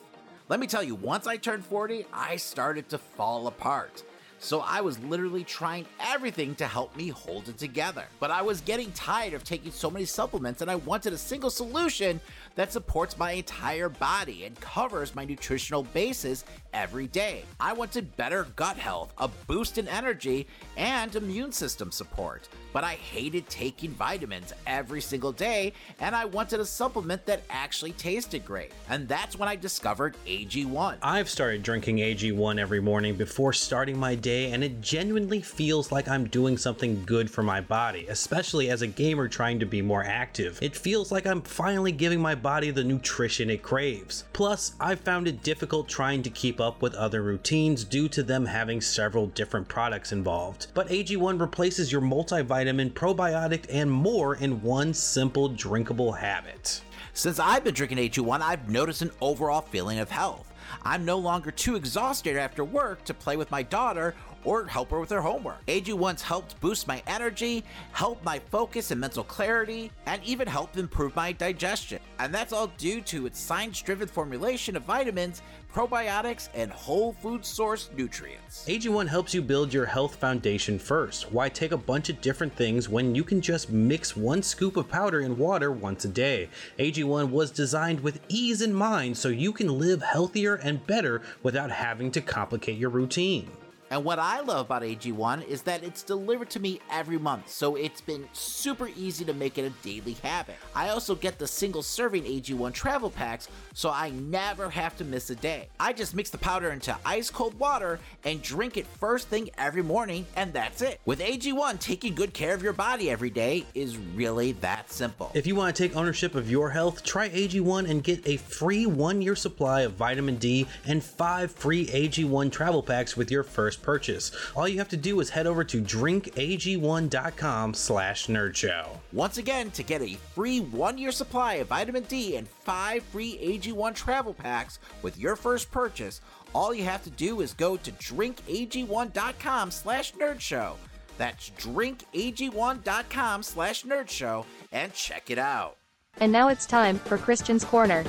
Let 0.49 0.59
me 0.59 0.67
tell 0.67 0.83
you, 0.83 0.93
once 0.93 1.25
I 1.25 1.37
turned 1.37 1.65
40, 1.65 2.05
I 2.13 2.35
started 2.35 2.89
to 2.89 2.99
fall 2.99 3.47
apart. 3.47 4.03
So 4.37 4.61
I 4.61 4.81
was 4.81 4.99
literally 4.99 5.43
trying 5.43 5.87
everything 5.99 6.53
to 6.55 6.67
help 6.67 6.95
me 6.95 7.07
hold 7.07 7.49
it 7.49 7.57
together. 7.57 8.03
But 8.19 8.29
I 8.29 8.43
was 8.43 8.61
getting 8.61 8.91
tired 8.91 9.33
of 9.33 9.43
taking 9.43 9.71
so 9.71 9.89
many 9.89 10.05
supplements 10.05 10.61
and 10.61 10.69
I 10.69 10.75
wanted 10.75 11.11
a 11.13 11.17
single 11.17 11.49
solution 11.49 12.19
that 12.55 12.71
supports 12.71 13.17
my 13.17 13.31
entire 13.33 13.89
body 13.89 14.45
and 14.45 14.59
covers 14.59 15.13
my 15.13 15.23
nutritional 15.25 15.83
bases 15.83 16.45
every 16.73 17.07
day. 17.07 17.43
I 17.59 17.73
wanted 17.73 18.15
better 18.17 18.47
gut 18.55 18.77
health, 18.77 19.13
a 19.17 19.27
boost 19.47 19.77
in 19.77 19.87
energy, 19.87 20.47
and 20.77 21.13
immune 21.15 21.51
system 21.51 21.91
support. 21.91 22.47
But 22.73 22.83
I 22.83 22.93
hated 22.95 23.47
taking 23.47 23.91
vitamins 23.91 24.53
every 24.67 24.99
single 24.99 25.31
day, 25.31 25.71
and 26.01 26.13
I 26.15 26.25
wanted 26.25 26.59
a 26.59 26.65
supplement 26.65 27.25
that 27.25 27.43
actually 27.49 27.93
tasted 27.93 28.43
great. 28.45 28.71
And 28.89 29.07
that's 29.07 29.37
when 29.39 29.47
I 29.47 29.55
discovered 29.55 30.17
AG1. 30.27 30.97
I've 31.01 31.29
started 31.29 31.63
drinking 31.63 31.97
AG1 31.97 32.59
every 32.59 32.81
morning 32.81 33.15
before 33.15 33.53
starting 33.53 33.97
my 33.97 34.15
day, 34.15 34.51
and 34.51 34.61
it 34.63 34.81
genuinely 34.81 35.41
feels 35.41 35.91
like 35.91 36.09
I'm 36.09 36.25
doing 36.27 36.57
something 36.57 37.01
good 37.05 37.31
for 37.31 37.43
my 37.43 37.61
body, 37.61 38.05
especially 38.09 38.69
as 38.69 38.81
a 38.81 38.87
gamer 38.87 39.29
trying 39.29 39.57
to 39.59 39.65
be 39.65 39.81
more 39.81 40.03
active. 40.03 40.59
It 40.61 40.75
feels 40.75 41.11
like 41.13 41.25
I'm 41.25 41.41
finally 41.41 41.93
giving 41.93 42.19
my 42.19 42.35
body 42.45 42.69
the 42.69 42.83
nutrition 42.83 43.49
it 43.49 43.63
craves. 43.63 44.23
Plus, 44.31 44.75
I've 44.79 44.99
found 44.99 45.27
it 45.27 45.41
difficult 45.41 45.87
trying 45.89 46.21
to 46.21 46.29
keep 46.29 46.61
up 46.61 46.79
with 46.79 46.93
other 46.93 47.23
routines 47.23 47.83
due 47.83 48.07
to 48.09 48.21
them 48.21 48.45
having 48.45 48.81
several 48.81 49.25
different 49.25 49.67
products 49.67 50.11
involved. 50.11 50.67
But 50.75 50.89
AG1 50.89 51.41
replaces 51.41 51.91
your 51.91 52.01
multivitamin, 52.01 52.91
probiotic, 52.91 53.65
and 53.71 53.89
more 53.89 54.35
in 54.35 54.61
one 54.61 54.93
simple 54.93 55.49
drinkable 55.49 56.11
habit. 56.11 56.81
Since 57.13 57.39
I've 57.39 57.63
been 57.63 57.73
drinking 57.73 57.97
AG1, 57.97 58.41
I've 58.41 58.69
noticed 58.69 59.01
an 59.01 59.09
overall 59.21 59.61
feeling 59.61 59.97
of 59.97 60.11
health. 60.11 60.53
I'm 60.83 61.03
no 61.03 61.17
longer 61.17 61.49
too 61.49 61.75
exhausted 61.75 62.37
after 62.37 62.63
work 62.63 63.03
to 63.05 63.15
play 63.15 63.37
with 63.37 63.49
my 63.49 63.63
daughter 63.63 64.13
or 64.45 64.63
help 64.65 64.91
her 64.91 64.99
with 64.99 65.09
her 65.09 65.21
homework. 65.21 65.65
AG1's 65.65 66.21
helped 66.21 66.59
boost 66.61 66.87
my 66.87 67.01
energy, 67.07 67.63
help 67.91 68.23
my 68.23 68.39
focus 68.39 68.91
and 68.91 69.01
mental 69.01 69.23
clarity, 69.23 69.91
and 70.05 70.21
even 70.23 70.47
help 70.47 70.77
improve 70.77 71.15
my 71.15 71.31
digestion. 71.31 71.99
And 72.19 72.33
that's 72.33 72.53
all 72.53 72.67
due 72.77 73.01
to 73.01 73.25
its 73.25 73.39
science 73.39 73.81
driven 73.81 74.07
formulation 74.07 74.75
of 74.75 74.83
vitamins, 74.83 75.41
probiotics, 75.73 76.47
and 76.53 76.71
whole 76.71 77.13
food 77.13 77.41
sourced 77.41 77.93
nutrients. 77.97 78.63
AG1 78.67 79.07
helps 79.07 79.33
you 79.33 79.41
build 79.41 79.73
your 79.73 79.85
health 79.85 80.15
foundation 80.15 80.79
first. 80.79 81.31
Why 81.33 81.49
take 81.49 81.73
a 81.73 81.77
bunch 81.77 82.09
of 82.09 82.21
different 82.21 82.55
things 82.55 82.87
when 82.87 83.13
you 83.15 83.23
can 83.23 83.41
just 83.41 83.69
mix 83.71 84.15
one 84.15 84.41
scoop 84.41 84.77
of 84.77 84.87
powder 84.87 85.19
in 85.21 85.37
water 85.37 85.71
once 85.71 86.05
a 86.05 86.09
day? 86.09 86.47
AG1 86.79 87.29
was 87.29 87.51
designed 87.51 87.99
with 87.99 88.21
ease 88.29 88.61
in 88.61 88.73
mind 88.73 89.17
so 89.17 89.27
you 89.27 89.51
can 89.51 89.79
live 89.79 90.01
healthier 90.01 90.55
and 90.55 90.85
better 90.87 91.21
without 91.43 91.71
having 91.71 92.11
to 92.11 92.21
complicate 92.21 92.77
your 92.77 92.89
routine. 92.89 93.49
And 93.91 94.03
what 94.03 94.17
I 94.19 94.39
love 94.41 94.65
about 94.65 94.81
AG1 94.81 95.47
is 95.47 95.61
that 95.63 95.83
it's 95.83 96.01
delivered 96.03 96.49
to 96.51 96.59
me 96.59 96.79
every 96.89 97.19
month, 97.19 97.49
so 97.49 97.75
it's 97.75 98.01
been 98.01 98.27
super 98.33 98.89
easy 98.95 99.23
to 99.25 99.33
make 99.33 99.57
it 99.57 99.65
a 99.65 99.69
daily 99.85 100.13
habit. 100.23 100.55
I 100.75 100.89
also 100.89 101.13
get 101.13 101.37
the 101.37 101.47
single 101.47 101.83
serving 101.83 102.23
AG1 102.23 102.73
travel 102.73 103.09
packs, 103.11 103.47
so 103.73 103.89
I 103.91 104.09
never 104.09 104.69
have 104.69 104.97
to 104.97 105.03
miss 105.05 105.29
a 105.29 105.35
day. 105.35 105.67
I 105.79 105.93
just 105.93 106.15
mix 106.15 106.29
the 106.29 106.37
powder 106.37 106.71
into 106.71 106.97
ice 107.05 107.29
cold 107.29 107.57
water 107.59 107.99
and 108.23 108.41
drink 108.41 108.77
it 108.77 108.87
first 108.99 109.27
thing 109.27 109.49
every 109.57 109.83
morning, 109.83 110.25
and 110.35 110.51
that's 110.51 110.81
it. 110.81 110.99
With 111.05 111.19
AG1, 111.19 111.79
taking 111.79 112.15
good 112.15 112.33
care 112.33 112.55
of 112.55 112.63
your 112.63 112.73
body 112.73 113.09
every 113.09 113.29
day 113.29 113.65
is 113.75 113.97
really 113.97 114.53
that 114.53 114.91
simple. 114.91 115.31
If 115.35 115.45
you 115.45 115.55
want 115.55 115.75
to 115.75 115.83
take 115.87 115.95
ownership 115.95 116.33
of 116.35 116.49
your 116.49 116.71
health, 116.71 117.03
try 117.03 117.29
AG1 117.29 117.87
and 117.89 118.03
get 118.03 118.27
a 118.27 118.37
free 118.37 118.87
one 118.87 119.21
year 119.21 119.35
supply 119.35 119.81
of 119.81 119.93
vitamin 119.93 120.37
D 120.37 120.65
and 120.87 121.03
five 121.03 121.51
free 121.51 121.85
AG1 121.87 122.51
travel 122.51 122.81
packs 122.81 123.15
with 123.15 123.29
your 123.29 123.43
first 123.43 123.75
purchase. 123.85 124.31
All 124.57 124.67
you 124.67 124.79
have 124.79 124.89
to 124.89 124.97
do 124.97 125.19
is 125.21 125.29
head 125.29 125.47
over 125.47 125.63
to 125.63 125.81
drinkag1.com 125.81 127.73
slash 127.73 128.27
nerdshow. 128.27 128.87
Once 129.13 129.37
again, 129.37 129.71
to 129.71 129.83
get 129.83 130.01
a 130.01 130.15
free 130.33 130.59
one-year 130.61 131.11
supply 131.11 131.55
of 131.55 131.67
vitamin 131.67 132.03
D 132.03 132.35
and 132.35 132.47
five 132.47 133.03
free 133.03 133.37
AG1 133.41 133.95
travel 133.95 134.33
packs 134.33 134.79
with 135.03 135.17
your 135.17 135.35
first 135.37 135.71
purchase, 135.71 136.19
all 136.53 136.73
you 136.73 136.83
have 136.83 137.03
to 137.03 137.09
do 137.11 137.41
is 137.41 137.53
go 137.53 137.77
to 137.77 137.91
drinkag1.com 137.93 139.71
slash 139.71 140.13
nerdshow. 140.13 140.73
That's 141.17 141.49
drinkag1.com 141.57 143.43
slash 143.43 143.83
nerdshow 143.83 144.45
and 144.73 144.93
check 144.93 145.29
it 145.29 145.37
out. 145.37 145.77
And 146.19 146.31
now 146.31 146.47
it's 146.49 146.65
time 146.65 146.97
for 146.99 147.17
Christian's 147.17 147.63
Corner. 147.65 148.03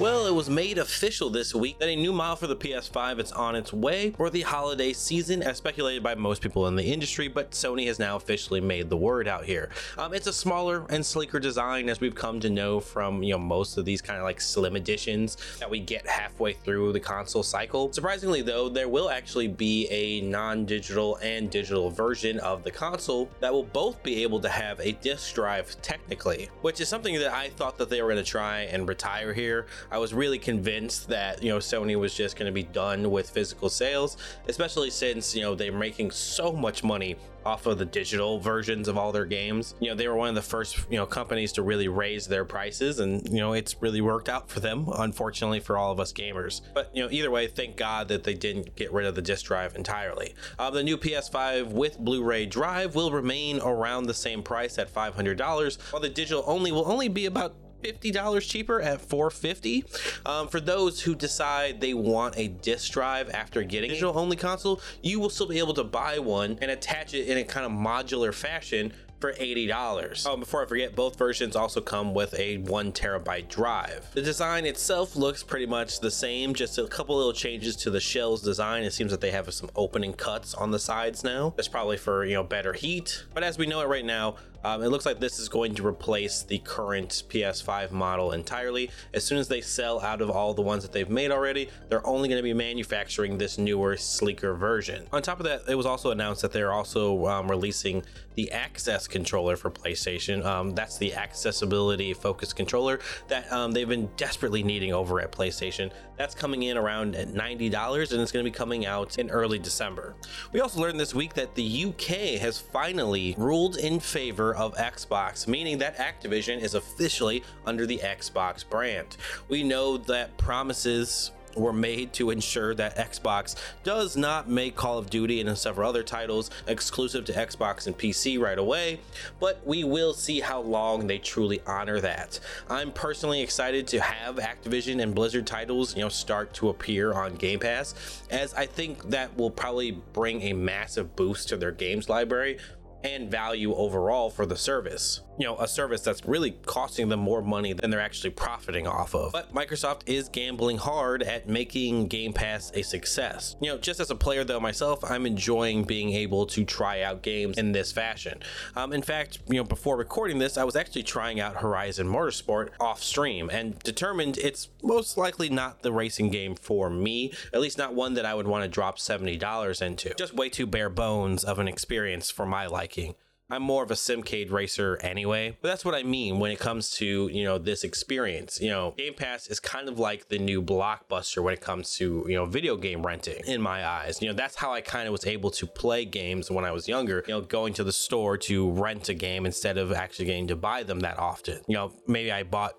Well, 0.00 0.26
it 0.26 0.34
was 0.34 0.50
made 0.50 0.78
official 0.78 1.30
this 1.30 1.54
week 1.54 1.78
that 1.78 1.88
a 1.88 1.94
new 1.94 2.12
model 2.12 2.34
for 2.34 2.48
the 2.48 2.56
PS5 2.56 3.20
is 3.20 3.30
on 3.30 3.54
its 3.54 3.72
way 3.72 4.10
for 4.16 4.28
the 4.28 4.40
holiday 4.42 4.92
season, 4.92 5.40
as 5.40 5.58
speculated 5.58 6.02
by 6.02 6.16
most 6.16 6.42
people 6.42 6.66
in 6.66 6.74
the 6.74 6.82
industry, 6.82 7.28
but 7.28 7.52
Sony 7.52 7.86
has 7.86 8.00
now 8.00 8.16
officially 8.16 8.60
made 8.60 8.90
the 8.90 8.96
word 8.96 9.28
out 9.28 9.44
here. 9.44 9.68
Um, 9.96 10.12
it's 10.12 10.26
a 10.26 10.32
smaller 10.32 10.84
and 10.90 11.06
sleeker 11.06 11.38
design, 11.38 11.88
as 11.88 12.00
we've 12.00 12.14
come 12.16 12.40
to 12.40 12.50
know 12.50 12.80
from 12.80 13.22
you 13.22 13.34
know 13.34 13.38
most 13.38 13.76
of 13.78 13.84
these 13.84 14.02
kind 14.02 14.18
of 14.18 14.24
like 14.24 14.40
slim 14.40 14.74
editions 14.74 15.36
that 15.60 15.70
we 15.70 15.78
get 15.78 16.04
halfway 16.08 16.54
through 16.54 16.92
the 16.92 16.98
console 17.00 17.44
cycle. 17.44 17.92
Surprisingly, 17.92 18.42
though, 18.42 18.68
there 18.68 18.88
will 18.88 19.10
actually 19.10 19.46
be 19.46 19.86
a 19.92 20.22
non-digital 20.22 21.18
and 21.22 21.50
digital 21.52 21.88
version 21.88 22.40
of 22.40 22.64
the 22.64 22.70
console 22.70 23.30
that 23.38 23.52
will 23.52 23.62
both 23.62 24.02
be 24.02 24.24
able 24.24 24.40
to 24.40 24.48
have 24.48 24.80
a 24.80 24.90
disk 24.90 25.36
drive 25.36 25.80
technically, 25.82 26.48
which 26.62 26.80
is 26.80 26.88
something 26.88 27.14
that 27.20 27.32
I 27.32 27.50
thought 27.50 27.78
that 27.78 27.88
they 27.90 28.02
were 28.02 28.10
going 28.12 28.24
to 28.24 28.28
try 28.28 28.62
and 28.62 28.88
retire 28.88 29.32
here 29.32 29.66
I 29.90 29.98
was 29.98 30.14
really 30.14 30.38
convinced 30.38 31.08
that 31.08 31.42
you 31.42 31.50
know 31.50 31.58
Sony 31.58 31.98
was 31.98 32.14
just 32.14 32.36
going 32.36 32.46
to 32.46 32.52
be 32.52 32.62
done 32.62 33.10
with 33.10 33.30
physical 33.30 33.68
sales, 33.68 34.16
especially 34.48 34.90
since 34.90 35.34
you 35.34 35.42
know 35.42 35.54
they're 35.54 35.72
making 35.72 36.10
so 36.10 36.52
much 36.52 36.82
money 36.84 37.16
off 37.44 37.66
of 37.66 37.76
the 37.76 37.84
digital 37.84 38.38
versions 38.38 38.88
of 38.88 38.96
all 38.96 39.12
their 39.12 39.26
games. 39.26 39.74
You 39.78 39.90
know, 39.90 39.94
they 39.94 40.08
were 40.08 40.14
one 40.16 40.30
of 40.30 40.34
the 40.34 40.40
first, 40.40 40.78
you 40.88 40.96
know, 40.96 41.04
companies 41.04 41.52
to 41.52 41.62
really 41.62 41.88
raise 41.88 42.26
their 42.26 42.42
prices 42.42 43.00
and, 43.00 43.20
you 43.28 43.36
know, 43.36 43.52
it's 43.52 43.76
really 43.82 44.00
worked 44.00 44.30
out 44.30 44.48
for 44.48 44.60
them, 44.60 44.88
unfortunately 44.96 45.60
for 45.60 45.76
all 45.76 45.92
of 45.92 46.00
us 46.00 46.10
gamers. 46.10 46.62
But, 46.72 46.88
you 46.96 47.02
know, 47.02 47.10
either 47.12 47.30
way, 47.30 47.46
thank 47.48 47.76
God 47.76 48.08
that 48.08 48.24
they 48.24 48.32
didn't 48.32 48.74
get 48.76 48.90
rid 48.94 49.04
of 49.04 49.14
the 49.14 49.20
disk 49.20 49.44
drive 49.44 49.76
entirely. 49.76 50.34
Uh, 50.58 50.70
the 50.70 50.82
new 50.82 50.96
PS5 50.96 51.66
with 51.68 51.98
Blu-ray 51.98 52.46
drive 52.46 52.94
will 52.94 53.10
remain 53.12 53.60
around 53.60 54.04
the 54.06 54.14
same 54.14 54.42
price 54.42 54.78
at 54.78 54.90
$500, 54.94 55.92
while 55.92 56.00
the 56.00 56.08
digital 56.08 56.44
only 56.46 56.72
will 56.72 56.90
only 56.90 57.08
be 57.08 57.26
about 57.26 57.54
$50 57.84 58.48
cheaper 58.48 58.80
at 58.80 59.00
450 59.00 59.84
um, 60.26 60.48
for 60.48 60.58
those 60.58 61.00
who 61.02 61.14
decide 61.14 61.80
they 61.80 61.94
want 61.94 62.36
a 62.38 62.48
disk 62.48 62.92
drive 62.92 63.28
after 63.30 63.62
getting 63.62 63.90
a 63.90 63.94
digital 63.94 64.18
only 64.18 64.36
console 64.36 64.80
you 65.02 65.20
will 65.20 65.28
still 65.28 65.46
be 65.46 65.58
able 65.58 65.74
to 65.74 65.84
buy 65.84 66.18
one 66.18 66.58
and 66.62 66.70
attach 66.70 67.12
it 67.12 67.28
in 67.28 67.36
a 67.38 67.44
kind 67.44 67.66
of 67.66 67.72
modular 67.72 68.32
fashion 68.32 68.92
for 69.20 69.32
$80. 69.32 70.26
Um, 70.26 70.40
before 70.40 70.62
I 70.62 70.66
forget, 70.66 70.94
both 70.94 71.16
versions 71.16 71.56
also 71.56 71.80
come 71.80 72.12
with 72.12 72.34
a 72.38 72.58
one 72.58 72.92
terabyte 72.92 73.48
drive. 73.48 74.06
The 74.12 74.20
design 74.20 74.66
itself 74.66 75.16
looks 75.16 75.42
pretty 75.42 75.64
much 75.64 76.00
the 76.00 76.10
same, 76.10 76.52
just 76.52 76.76
a 76.76 76.86
couple 76.88 77.16
little 77.16 77.32
changes 77.32 77.74
to 77.76 77.90
the 77.90 78.00
shell's 78.00 78.42
design. 78.42 78.82
It 78.82 78.92
seems 78.92 79.10
that 79.12 79.22
they 79.22 79.30
have 79.30 79.52
some 79.54 79.70
opening 79.76 80.12
cuts 80.12 80.52
on 80.52 80.72
the 80.72 80.78
sides 80.78 81.24
now. 81.24 81.54
That's 81.56 81.68
probably 81.68 81.96
for, 81.96 82.26
you 82.26 82.34
know, 82.34 82.42
better 82.44 82.74
heat. 82.74 83.24
But 83.32 83.44
as 83.44 83.56
we 83.56 83.66
know 83.66 83.80
it 83.80 83.88
right 83.88 84.04
now, 84.04 84.36
um, 84.64 84.82
it 84.82 84.88
looks 84.88 85.04
like 85.04 85.20
this 85.20 85.38
is 85.38 85.48
going 85.50 85.74
to 85.74 85.86
replace 85.86 86.42
the 86.42 86.58
current 86.60 87.24
PS5 87.28 87.90
model 87.92 88.32
entirely. 88.32 88.90
As 89.12 89.22
soon 89.22 89.36
as 89.38 89.46
they 89.46 89.60
sell 89.60 90.00
out 90.00 90.22
of 90.22 90.30
all 90.30 90.54
the 90.54 90.62
ones 90.62 90.82
that 90.84 90.92
they've 90.92 91.10
made 91.10 91.30
already, 91.30 91.68
they're 91.90 92.06
only 92.06 92.30
going 92.30 92.38
to 92.38 92.42
be 92.42 92.54
manufacturing 92.54 93.36
this 93.36 93.58
newer, 93.58 93.98
sleeker 93.98 94.54
version. 94.54 95.06
On 95.12 95.20
top 95.20 95.38
of 95.38 95.44
that, 95.44 95.62
it 95.68 95.74
was 95.74 95.84
also 95.86 96.10
announced 96.12 96.40
that 96.42 96.52
they're 96.52 96.72
also 96.72 97.26
um, 97.26 97.50
releasing 97.50 98.02
the 98.36 98.50
Access 98.52 99.06
controller 99.06 99.54
for 99.56 99.70
PlayStation. 99.70 100.42
Um, 100.44 100.74
that's 100.74 100.96
the 100.96 101.14
accessibility 101.14 102.14
focused 102.14 102.56
controller 102.56 103.00
that 103.28 103.52
um, 103.52 103.72
they've 103.72 103.88
been 103.88 104.08
desperately 104.16 104.62
needing 104.62 104.94
over 104.94 105.20
at 105.20 105.30
PlayStation. 105.30 105.92
That's 106.16 106.34
coming 106.34 106.62
in 106.64 106.76
around 106.76 107.16
at 107.16 107.28
$90 107.28 108.12
and 108.12 108.20
it's 108.20 108.32
going 108.32 108.44
to 108.44 108.50
be 108.50 108.54
coming 108.54 108.86
out 108.86 109.18
in 109.18 109.30
early 109.30 109.58
December. 109.58 110.14
We 110.52 110.60
also 110.60 110.80
learned 110.80 111.00
this 111.00 111.14
week 111.14 111.34
that 111.34 111.54
the 111.54 111.86
UK 111.86 112.40
has 112.40 112.58
finally 112.58 113.34
ruled 113.36 113.76
in 113.76 113.98
favor 114.00 114.54
of 114.54 114.74
Xbox, 114.74 115.48
meaning 115.48 115.78
that 115.78 115.96
Activision 115.96 116.60
is 116.60 116.74
officially 116.74 117.42
under 117.66 117.84
the 117.86 117.98
Xbox 117.98 118.68
brand. 118.68 119.16
We 119.48 119.62
know 119.64 119.96
that 119.96 120.36
promises 120.38 121.32
were 121.56 121.72
made 121.72 122.12
to 122.14 122.30
ensure 122.30 122.74
that 122.74 122.96
Xbox 122.96 123.56
does 123.82 124.16
not 124.16 124.48
make 124.48 124.74
Call 124.76 124.98
of 124.98 125.10
Duty 125.10 125.40
and 125.40 125.56
several 125.56 125.88
other 125.88 126.02
titles 126.02 126.50
exclusive 126.66 127.24
to 127.26 127.32
Xbox 127.32 127.86
and 127.86 127.96
PC 127.96 128.38
right 128.40 128.58
away, 128.58 129.00
but 129.40 129.64
we 129.66 129.84
will 129.84 130.14
see 130.14 130.40
how 130.40 130.60
long 130.60 131.06
they 131.06 131.18
truly 131.18 131.60
honor 131.66 132.00
that. 132.00 132.40
I'm 132.68 132.92
personally 132.92 133.40
excited 133.42 133.86
to 133.88 134.00
have 134.00 134.36
Activision 134.36 135.02
and 135.02 135.14
Blizzard 135.14 135.46
titles, 135.46 135.94
you 135.96 136.02
know, 136.02 136.08
start 136.08 136.52
to 136.54 136.68
appear 136.68 137.12
on 137.12 137.34
Game 137.36 137.60
Pass 137.60 137.94
as 138.30 138.54
I 138.54 138.66
think 138.66 139.10
that 139.10 139.36
will 139.36 139.50
probably 139.50 139.92
bring 139.92 140.42
a 140.42 140.52
massive 140.52 141.14
boost 141.16 141.48
to 141.48 141.56
their 141.56 141.72
games 141.72 142.08
library 142.08 142.58
and 143.02 143.30
value 143.30 143.74
overall 143.74 144.30
for 144.30 144.46
the 144.46 144.56
service 144.56 145.20
you 145.38 145.46
know, 145.46 145.56
a 145.58 145.66
service 145.68 146.00
that's 146.02 146.24
really 146.24 146.52
costing 146.66 147.08
them 147.08 147.20
more 147.20 147.42
money 147.42 147.72
than 147.72 147.90
they're 147.90 148.00
actually 148.00 148.30
profiting 148.30 148.86
off 148.86 149.14
of. 149.14 149.32
But 149.32 149.52
Microsoft 149.52 150.00
is 150.06 150.28
gambling 150.28 150.78
hard 150.78 151.22
at 151.22 151.48
making 151.48 152.08
Game 152.08 152.32
Pass 152.32 152.70
a 152.74 152.82
success. 152.82 153.56
You 153.60 153.70
know, 153.72 153.78
just 153.78 154.00
as 154.00 154.10
a 154.10 154.14
player 154.14 154.44
though 154.44 154.60
myself, 154.60 155.02
I'm 155.08 155.26
enjoying 155.26 155.84
being 155.84 156.12
able 156.12 156.46
to 156.46 156.64
try 156.64 157.02
out 157.02 157.22
games 157.22 157.58
in 157.58 157.72
this 157.72 157.90
fashion. 157.92 158.40
Um, 158.76 158.92
in 158.92 159.02
fact, 159.02 159.38
you 159.48 159.56
know, 159.56 159.64
before 159.64 159.96
recording 159.96 160.38
this, 160.38 160.56
I 160.56 160.64
was 160.64 160.76
actually 160.76 161.02
trying 161.02 161.40
out 161.40 161.56
Horizon 161.56 162.06
Motorsport 162.08 162.70
off 162.78 163.02
stream 163.02 163.50
and 163.52 163.78
determined 163.80 164.38
it's 164.38 164.68
most 164.82 165.16
likely 165.16 165.48
not 165.48 165.82
the 165.82 165.92
racing 165.92 166.30
game 166.30 166.54
for 166.54 166.88
me, 166.90 167.32
at 167.52 167.60
least 167.60 167.78
not 167.78 167.94
one 167.94 168.14
that 168.14 168.24
I 168.24 168.34
would 168.34 168.46
want 168.46 168.62
to 168.64 168.68
drop 168.68 168.98
$70 168.98 169.82
into. 169.82 170.14
Just 170.14 170.34
way 170.34 170.48
too 170.48 170.66
bare 170.66 170.88
bones 170.90 171.42
of 171.44 171.58
an 171.58 171.68
experience 171.68 172.30
for 172.30 172.46
my 172.46 172.66
liking. 172.66 173.14
I'm 173.50 173.62
more 173.62 173.82
of 173.84 173.90
a 173.90 173.94
simcade 173.94 174.50
racer 174.50 174.98
anyway. 175.02 175.56
But 175.60 175.68
that's 175.68 175.84
what 175.84 175.94
I 175.94 176.02
mean 176.02 176.38
when 176.38 176.50
it 176.50 176.58
comes 176.58 176.90
to, 176.92 177.28
you 177.30 177.44
know, 177.44 177.58
this 177.58 177.84
experience. 177.84 178.58
You 178.60 178.70
know, 178.70 178.94
Game 178.96 179.12
Pass 179.14 179.48
is 179.48 179.60
kind 179.60 179.88
of 179.88 179.98
like 179.98 180.28
the 180.28 180.38
new 180.38 180.62
blockbuster 180.62 181.42
when 181.42 181.52
it 181.52 181.60
comes 181.60 181.94
to, 181.96 182.24
you 182.26 182.34
know, 182.34 182.46
video 182.46 182.76
game 182.76 183.04
renting 183.04 183.44
in 183.46 183.60
my 183.60 183.86
eyes. 183.86 184.20
You 184.22 184.28
know, 184.28 184.34
that's 184.34 184.56
how 184.56 184.72
I 184.72 184.80
kind 184.80 185.06
of 185.06 185.12
was 185.12 185.26
able 185.26 185.50
to 185.52 185.66
play 185.66 186.04
games 186.06 186.50
when 186.50 186.64
I 186.64 186.70
was 186.72 186.88
younger, 186.88 187.22
you 187.28 187.34
know, 187.34 187.42
going 187.42 187.74
to 187.74 187.84
the 187.84 187.92
store 187.92 188.38
to 188.38 188.70
rent 188.70 189.08
a 189.10 189.14
game 189.14 189.44
instead 189.44 189.76
of 189.76 189.92
actually 189.92 190.26
getting 190.26 190.46
to 190.48 190.56
buy 190.56 190.82
them 190.82 191.00
that 191.00 191.18
often. 191.18 191.60
You 191.68 191.74
know, 191.74 191.92
maybe 192.06 192.32
I 192.32 192.44
bought 192.44 192.74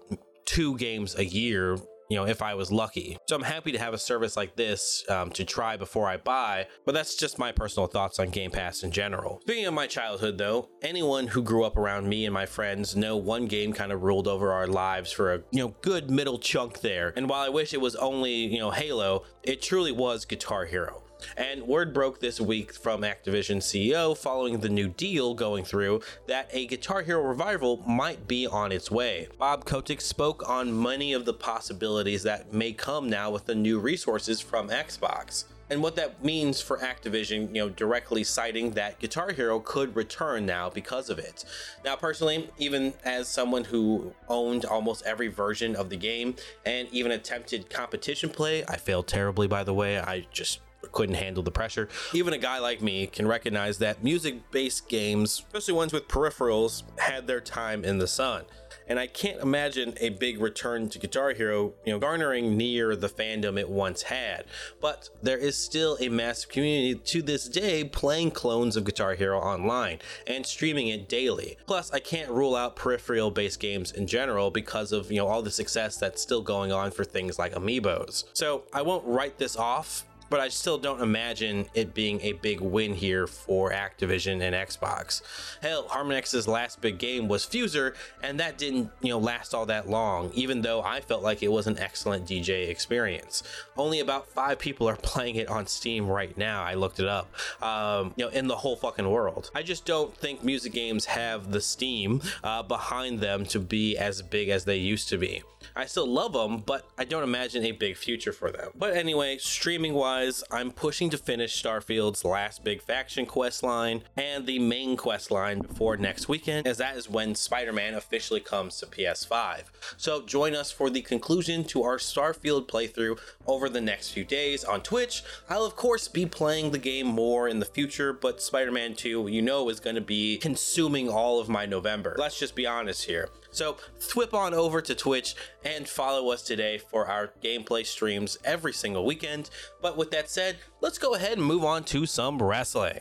two 0.45 0.78
games 0.78 1.16
a 1.18 1.26
year 1.26 1.78
you 2.09 2.17
know, 2.17 2.25
if 2.27 2.41
I 2.41 2.53
was 2.53 2.71
lucky. 2.71 3.17
So 3.27 3.35
I'm 3.35 3.43
happy 3.43 3.71
to 3.71 3.77
have 3.79 3.93
a 3.93 3.97
service 3.97 4.37
like 4.37 4.55
this 4.55 5.03
um, 5.09 5.31
to 5.31 5.43
try 5.45 5.77
before 5.77 6.07
I 6.07 6.17
buy, 6.17 6.67
but 6.85 6.93
that's 6.93 7.15
just 7.15 7.39
my 7.39 7.51
personal 7.51 7.87
thoughts 7.87 8.19
on 8.19 8.29
Game 8.29 8.51
Pass 8.51 8.83
in 8.83 8.91
general. 8.91 9.39
Speaking 9.41 9.65
of 9.65 9.73
my 9.73 9.87
childhood, 9.87 10.37
though, 10.37 10.69
anyone 10.81 11.27
who 11.27 11.41
grew 11.41 11.63
up 11.63 11.77
around 11.77 12.07
me 12.07 12.25
and 12.25 12.33
my 12.33 12.45
friends 12.45 12.95
know 12.95 13.17
one 13.17 13.47
game 13.47 13.73
kind 13.73 13.91
of 13.91 14.03
ruled 14.03 14.27
over 14.27 14.51
our 14.51 14.67
lives 14.67 15.11
for 15.11 15.33
a 15.33 15.37
you 15.51 15.59
know 15.59 15.75
good 15.81 16.11
middle 16.11 16.37
chunk 16.37 16.81
there. 16.81 17.13
And 17.15 17.29
while 17.29 17.41
I 17.41 17.49
wish 17.49 17.73
it 17.73 17.81
was 17.81 17.95
only 17.95 18.33
you 18.33 18.59
know 18.59 18.71
Halo, 18.71 19.23
it 19.43 19.61
truly 19.61 19.91
was 19.91 20.25
Guitar 20.25 20.65
Hero. 20.65 21.04
And 21.38 21.63
word 21.63 21.93
broke 21.93 22.20
this 22.20 22.39
week 22.39 22.74
from 22.74 23.01
Activision 23.01 23.57
CEO 23.57 24.18
following 24.18 24.59
the 24.59 24.70
new 24.70 24.88
deal 24.89 25.34
going 25.34 25.63
through 25.66 26.01
that 26.28 26.49
a 26.51 26.68
Guitar 26.68 27.01
Hero 27.01 27.22
revival 27.22 27.78
might 27.88 28.28
be 28.28 28.47
on 28.47 28.72
its 28.72 28.91
way. 28.91 29.28
Bob 29.38 29.66
Kotick 29.66 30.01
spoke 30.01 30.47
on 30.47 30.82
many 30.82 31.13
of 31.13 31.26
the 31.26 31.34
possibilities 31.34 32.24
that 32.24 32.53
may 32.53 32.74
come 32.74 33.09
now 33.09 33.30
with 33.32 33.45
the 33.45 33.55
new 33.55 33.80
resources 33.80 34.41
from 34.41 34.70
Xbox. 34.70 35.45
And 35.68 35.82
what 35.82 35.95
that 35.95 36.24
means 36.24 36.61
for 36.61 36.78
Activision, 36.78 37.47
you 37.47 37.61
know, 37.63 37.70
directly 37.70 38.24
citing 38.24 38.72
that 38.72 38.99
Guitar 38.99 39.32
Hero 39.32 39.59
could 39.59 39.95
return 39.95 40.45
now 40.45 40.70
because 40.70 41.09
of 41.09 41.18
it. 41.18 41.43
Now, 41.84 41.95
personally, 41.95 42.51
even 42.59 42.93
as 43.03 43.28
someone 43.28 43.63
who 43.63 44.13
owned 44.30 44.63
almost 44.66 45.03
every 45.07 45.28
version 45.28 45.76
of 45.76 45.89
the 45.89 45.95
game 45.97 46.36
and 46.68 46.88
even 46.91 47.11
attempted 47.13 47.68
competition 47.72 48.30
play, 48.30 48.63
I 48.68 48.78
failed 48.78 49.07
terribly, 49.07 49.47
by 49.47 49.63
the 49.63 49.74
way. 49.74 49.97
I 49.99 50.28
just 50.32 50.59
couldn't 50.95 51.15
handle 51.15 51.43
the 51.43 51.51
pressure. 51.51 51.87
Even 52.13 52.33
a 52.33 52.37
guy 52.39 52.57
like 52.57 52.81
me 52.81 53.05
can 53.05 53.27
recognize 53.27 53.77
that 53.77 54.03
music 54.03 54.49
based 54.49 54.89
games, 54.89 55.33
especially 55.45 55.75
ones 55.75 55.93
with 55.93 56.07
peripherals, 56.07 56.81
had 56.97 57.27
their 57.27 57.41
time 57.41 57.85
in 57.85 57.99
the 57.99 58.07
sun. 58.07 58.45
And 58.87 58.99
I 58.99 59.07
can't 59.07 59.41
imagine 59.41 59.95
a 59.99 60.09
big 60.09 60.39
return 60.39 60.89
to 60.89 60.99
Guitar 60.99 61.33
Hero, 61.33 61.73
you 61.85 61.91
know, 61.91 61.97
garnering 61.97 62.55
near 62.55 62.95
the 62.95 63.09
fandom 63.09 63.59
it 63.59 63.67
once 63.67 64.03
had. 64.03 64.45
But 64.79 65.09
there 65.23 65.39
is 65.39 65.57
still 65.57 65.97
a 65.99 66.09
massive 66.09 66.49
community 66.51 66.93
to 66.93 67.23
this 67.23 67.49
day 67.49 67.83
playing 67.85 68.31
clones 68.31 68.75
of 68.75 68.83
Guitar 68.85 69.15
Hero 69.15 69.39
online 69.39 69.99
and 70.27 70.45
streaming 70.45 70.87
it 70.89 71.09
daily. 71.09 71.57
Plus, 71.65 71.91
I 71.91 71.99
can't 71.99 72.29
rule 72.29 72.55
out 72.55 72.75
peripheral 72.75 73.31
based 73.31 73.59
games 73.59 73.91
in 73.91 74.05
general 74.05 74.51
because 74.51 74.91
of, 74.91 75.11
you 75.11 75.17
know, 75.17 75.27
all 75.27 75.41
the 75.41 75.51
success 75.51 75.97
that's 75.97 76.21
still 76.21 76.41
going 76.41 76.71
on 76.71 76.91
for 76.91 77.03
things 77.03 77.39
like 77.39 77.53
amiibos. 77.55 78.25
So 78.33 78.65
I 78.71 78.83
won't 78.83 79.05
write 79.07 79.39
this 79.39 79.55
off 79.55 80.05
but 80.30 80.39
I 80.39 80.49
still 80.49 80.78
don't 80.78 81.01
imagine 81.01 81.65
it 81.73 81.93
being 81.93 82.21
a 82.21 82.34
big 82.34 82.59
win 82.61 82.93
here 82.93 83.28
for 83.28 83.71
Activision 83.71 84.41
and 84.41 84.55
Xbox. 84.55 85.21
Hell, 85.61 85.86
Harmonix's 85.88 86.47
last 86.47 86.82
big 86.82 86.97
game 86.97 87.28
was 87.28 87.45
Fuser, 87.45 87.95
and 88.23 88.39
that 88.39 88.57
didn't, 88.57 88.89
you 89.01 89.09
know, 89.09 89.19
last 89.19 89.53
all 89.53 89.65
that 89.67 89.89
long, 89.89 90.32
even 90.34 90.61
though 90.61 90.82
I 90.82 91.01
felt 91.01 91.21
like 91.21 91.43
it 91.43 91.51
was 91.51 91.67
an 91.67 91.78
excellent 91.80 92.26
DJ 92.26 92.69
experience. 92.69 93.43
Only 93.78 93.99
about 93.99 94.28
five 94.28 94.59
people 94.59 94.88
are 94.89 94.95
playing 95.05 95.36
it 95.36 95.47
on 95.49 95.67
Steam 95.67 96.07
right 96.07 96.36
now. 96.38 96.63
I 96.63 96.73
looked 96.73 96.99
it 96.99 97.07
up, 97.07 97.32
um, 97.61 98.13
you 98.15 98.26
know, 98.26 98.32
in 98.32 98.47
the 98.47 98.55
whole 98.55 98.76
fucking 98.76 99.09
world. 99.09 99.51
I 99.55 99.63
just 99.63 99.86
don't 99.86 100.15
think 100.17 100.43
music 100.43 100.73
games 100.73 101.05
have 101.05 101.51
the 101.51 101.61
steam 101.61 102.21
uh, 102.43 102.63
behind 102.63 103.19
them 103.19 103.45
to 103.45 103.59
be 103.59 103.97
as 103.97 104.21
big 104.21 104.49
as 104.49 104.65
they 104.65 104.78
used 104.78 105.09
to 105.09 105.17
be. 105.17 105.43
I 105.76 105.86
still 105.86 106.07
love 106.07 106.34
them, 106.34 106.57
but 106.65 106.88
I 106.97 107.05
don't 107.05 107.23
imagine 107.23 107.63
a 107.65 107.71
big 107.71 107.97
future 107.97 108.32
for 108.32 108.51
them. 108.51 108.71
But 108.78 108.95
anyway, 108.95 109.38
streaming 109.39 109.93
wise, 109.93 110.14
wise, 110.16 110.43
I'm 110.49 110.72
pushing 110.72 111.09
to 111.09 111.18
finish 111.18 111.61
Starfield's 111.61 112.24
last 112.24 112.63
big 112.63 112.82
faction 112.82 113.26
quest 113.26 113.63
line 113.63 114.01
and 114.16 114.45
the 114.45 114.59
main 114.59 114.95
quest 114.95 115.30
line 115.30 115.59
before 115.59 115.97
next 115.97 116.30
weekend, 116.30 116.68
as 116.68 116.78
that 116.78 116.95
is 116.95 117.09
when 117.09 117.36
Spider 117.36 117.74
Man 117.74 117.93
officially 117.95 118.39
comes 118.39 118.78
to 118.80 118.86
PS5. 118.86 119.63
So 119.97 120.22
join 120.26 120.55
us 120.55 120.72
for 120.72 120.89
the 120.89 121.01
conclusion 121.01 121.66
to 121.66 121.84
our 121.84 121.97
Starfield 121.97 122.70
playthrough 122.70 123.20
over 123.45 123.68
the 123.68 123.82
next 123.82 124.11
few 124.11 124.24
days 124.24 124.63
on 124.63 124.80
Twitch. 124.82 125.22
I'll, 125.49 125.66
of 125.66 125.76
course, 125.76 126.07
be 126.07 126.26
playing 126.26 126.72
the 126.72 126.78
game 126.80 127.07
more 127.07 127.49
in 127.49 127.59
the 127.59 127.66
future, 127.66 128.13
but 128.13 128.41
Spider 128.41 128.72
Man 128.72 128.95
2, 128.95 129.28
you 129.28 129.41
know, 129.41 129.68
is 129.70 129.82
going 129.82 129.95
to 129.97 130.01
be 130.01 130.38
consuming 130.38 131.09
all 131.09 131.39
of 131.41 131.49
my 131.49 131.66
November. 131.66 132.16
Let's 132.18 132.39
just 132.39 132.55
be 132.55 132.66
honest 132.66 133.03
here. 133.05 133.28
So 133.55 133.77
thwip 134.01 134.33
on 134.33 134.53
over 134.53 134.81
to 134.81 134.93
Twitch 134.93 135.33
and 135.63 135.87
follow 135.87 136.29
us 136.31 136.41
today 136.41 136.77
for 136.77 137.07
our 137.07 137.29
gameplay 137.41 137.85
streams 137.85 138.37
every 138.43 138.73
single 138.73 139.05
weekend. 139.05 139.49
But 139.81 139.95
with 139.95 140.11
that 140.11 140.29
said, 140.29 140.57
let's 140.81 140.97
go 140.97 141.15
ahead 141.15 141.37
and 141.37 141.47
move 141.47 141.63
on 141.63 141.85
to 141.85 142.05
some 142.05 142.41
wrestling. 142.43 142.99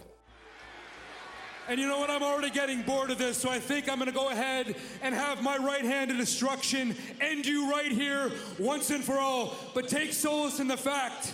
And 1.68 1.80
you 1.80 1.88
know 1.88 1.98
what? 1.98 2.09
I'm 2.09 2.22
already 2.22 2.50
getting 2.50 2.82
bored 2.82 3.11
of 3.11 3.18
this, 3.18 3.36
so 3.36 3.50
I 3.50 3.59
think 3.59 3.88
I'm 3.88 3.96
going 3.98 4.09
to 4.11 4.14
go 4.16 4.30
ahead 4.30 4.76
and 5.02 5.12
have 5.12 5.42
my 5.42 5.57
right 5.57 5.84
hand 5.84 6.12
of 6.12 6.18
destruction 6.18 6.94
end 7.20 7.46
you 7.46 7.68
right 7.72 7.90
here 7.90 8.30
once 8.61 8.90
and 8.90 9.02
for 9.02 9.18
all. 9.18 9.57
But 9.74 9.88
take 9.88 10.12
solace 10.12 10.61
in 10.61 10.68
the 10.68 10.76
fact 10.76 11.32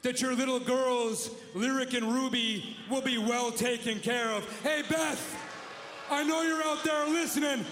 that 0.00 0.22
your 0.22 0.34
little 0.34 0.60
girls, 0.60 1.28
Lyric 1.54 1.92
and 1.92 2.10
Ruby, 2.10 2.78
will 2.88 3.02
be 3.02 3.18
well 3.18 3.50
taken 3.50 3.98
care 4.00 4.30
of. 4.30 4.42
Hey, 4.62 4.80
Beth, 4.88 5.36
I 6.10 6.24
know 6.24 6.40
you're 6.40 6.62
out 6.64 6.82
there 6.82 7.04
listening. 7.08 7.66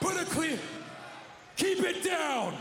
Put 0.00 0.16
a 0.20 0.24
clean. 0.24 0.58
Keep 1.56 1.80
it 1.80 2.04
down. 2.04 2.54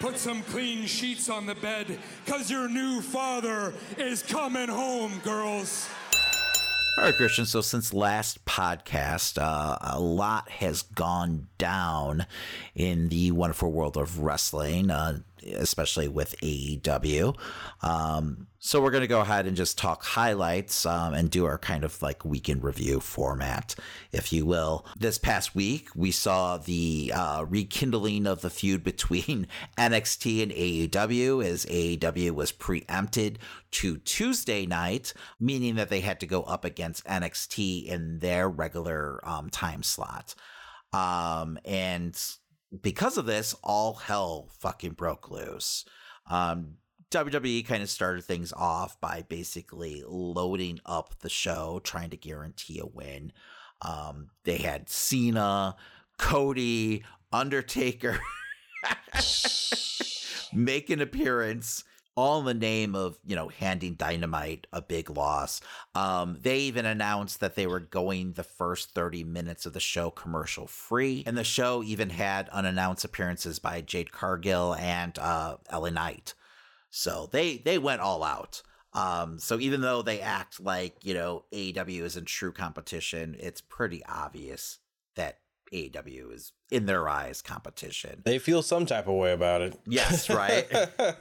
Put 0.00 0.18
some 0.18 0.42
clean 0.42 0.86
sheets 0.86 1.30
on 1.30 1.46
the 1.46 1.54
bed, 1.54 1.98
cause 2.26 2.50
your 2.50 2.68
new 2.68 3.00
father 3.00 3.72
is 3.96 4.22
coming 4.22 4.68
home, 4.68 5.18
girls. 5.24 5.88
All 6.98 7.04
right, 7.06 7.14
Christian. 7.16 7.46
So, 7.46 7.62
since 7.62 7.94
last 7.94 8.44
podcast, 8.44 9.38
uh, 9.40 9.78
a 9.80 9.98
lot 9.98 10.50
has 10.50 10.82
gone 10.82 11.48
down 11.56 12.26
in 12.74 13.08
the 13.08 13.30
wonderful 13.32 13.72
world 13.72 13.96
of 13.96 14.18
wrestling. 14.18 14.90
Uh, 14.90 15.20
especially 15.52 16.08
with 16.08 16.34
AEW. 16.40 17.36
Um, 17.82 18.46
so 18.58 18.80
we're 18.82 18.90
going 18.90 19.02
to 19.02 19.06
go 19.06 19.20
ahead 19.20 19.46
and 19.46 19.56
just 19.56 19.76
talk 19.76 20.02
highlights 20.04 20.86
um, 20.86 21.12
and 21.12 21.30
do 21.30 21.44
our 21.44 21.58
kind 21.58 21.84
of 21.84 22.00
like 22.00 22.24
weekend 22.24 22.64
review 22.64 22.98
format, 23.00 23.74
if 24.10 24.32
you 24.32 24.46
will. 24.46 24.86
This 24.96 25.18
past 25.18 25.54
week, 25.54 25.88
we 25.94 26.10
saw 26.10 26.56
the 26.56 27.12
uh, 27.14 27.44
rekindling 27.46 28.26
of 28.26 28.40
the 28.40 28.48
feud 28.50 28.82
between 28.82 29.46
NXT 29.78 30.42
and 30.42 30.52
AEW 30.52 31.44
as 31.44 31.66
AEW 31.66 32.30
was 32.30 32.52
preempted 32.52 33.38
to 33.72 33.98
Tuesday 33.98 34.64
night, 34.64 35.12
meaning 35.38 35.74
that 35.74 35.90
they 35.90 36.00
had 36.00 36.20
to 36.20 36.26
go 36.26 36.42
up 36.44 36.64
against 36.64 37.04
NXT 37.04 37.84
in 37.84 38.20
their 38.20 38.48
regular 38.48 39.20
um, 39.28 39.50
time 39.50 39.82
slot. 39.82 40.34
Um, 40.92 41.58
and 41.64 42.16
because 42.82 43.16
of 43.16 43.26
this, 43.26 43.54
all 43.62 43.94
hell 43.94 44.48
fucking 44.58 44.92
broke 44.92 45.30
loose. 45.30 45.84
Um, 46.28 46.78
WWE 47.10 47.66
kind 47.66 47.82
of 47.82 47.90
started 47.90 48.24
things 48.24 48.52
off 48.52 49.00
by 49.00 49.24
basically 49.28 50.02
loading 50.06 50.80
up 50.84 51.20
the 51.20 51.28
show, 51.28 51.80
trying 51.84 52.10
to 52.10 52.16
guarantee 52.16 52.78
a 52.80 52.86
win. 52.86 53.32
Um, 53.82 54.28
they 54.44 54.58
had 54.58 54.88
Cena, 54.88 55.76
Cody, 56.18 57.04
Undertaker 57.32 58.18
make 60.52 60.90
an 60.90 61.00
appearance 61.00 61.84
all 62.16 62.40
in 62.40 62.46
the 62.46 62.54
name 62.54 62.94
of 62.94 63.18
you 63.24 63.34
know 63.34 63.48
handing 63.48 63.94
dynamite 63.94 64.66
a 64.72 64.80
big 64.80 65.10
loss 65.10 65.60
um, 65.94 66.36
they 66.42 66.58
even 66.60 66.86
announced 66.86 67.40
that 67.40 67.54
they 67.54 67.66
were 67.66 67.80
going 67.80 68.32
the 68.32 68.42
first 68.44 68.90
30 68.90 69.24
minutes 69.24 69.66
of 69.66 69.72
the 69.72 69.80
show 69.80 70.10
commercial 70.10 70.66
free 70.66 71.22
and 71.26 71.36
the 71.36 71.44
show 71.44 71.82
even 71.82 72.10
had 72.10 72.48
unannounced 72.50 73.04
appearances 73.04 73.58
by 73.58 73.80
jade 73.80 74.12
cargill 74.12 74.74
and 74.76 75.18
uh, 75.18 75.56
knight 75.92 76.34
so 76.90 77.28
they 77.32 77.58
they 77.58 77.78
went 77.78 78.00
all 78.00 78.22
out 78.22 78.62
um, 78.92 79.40
so 79.40 79.58
even 79.58 79.80
though 79.80 80.02
they 80.02 80.20
act 80.20 80.60
like 80.60 81.04
you 81.04 81.14
know 81.14 81.44
aw 81.52 81.90
is 82.04 82.16
in 82.16 82.24
true 82.24 82.52
competition 82.52 83.36
it's 83.40 83.60
pretty 83.60 84.02
obvious 84.06 84.78
that 85.16 85.38
AEW 85.72 86.32
is 86.32 86.52
in 86.70 86.86
their 86.86 87.08
eyes 87.08 87.42
competition. 87.42 88.22
They 88.24 88.38
feel 88.38 88.62
some 88.62 88.86
type 88.86 89.06
of 89.06 89.14
way 89.14 89.32
about 89.32 89.62
it. 89.62 89.78
Yes, 89.86 90.28
right. 90.28 90.64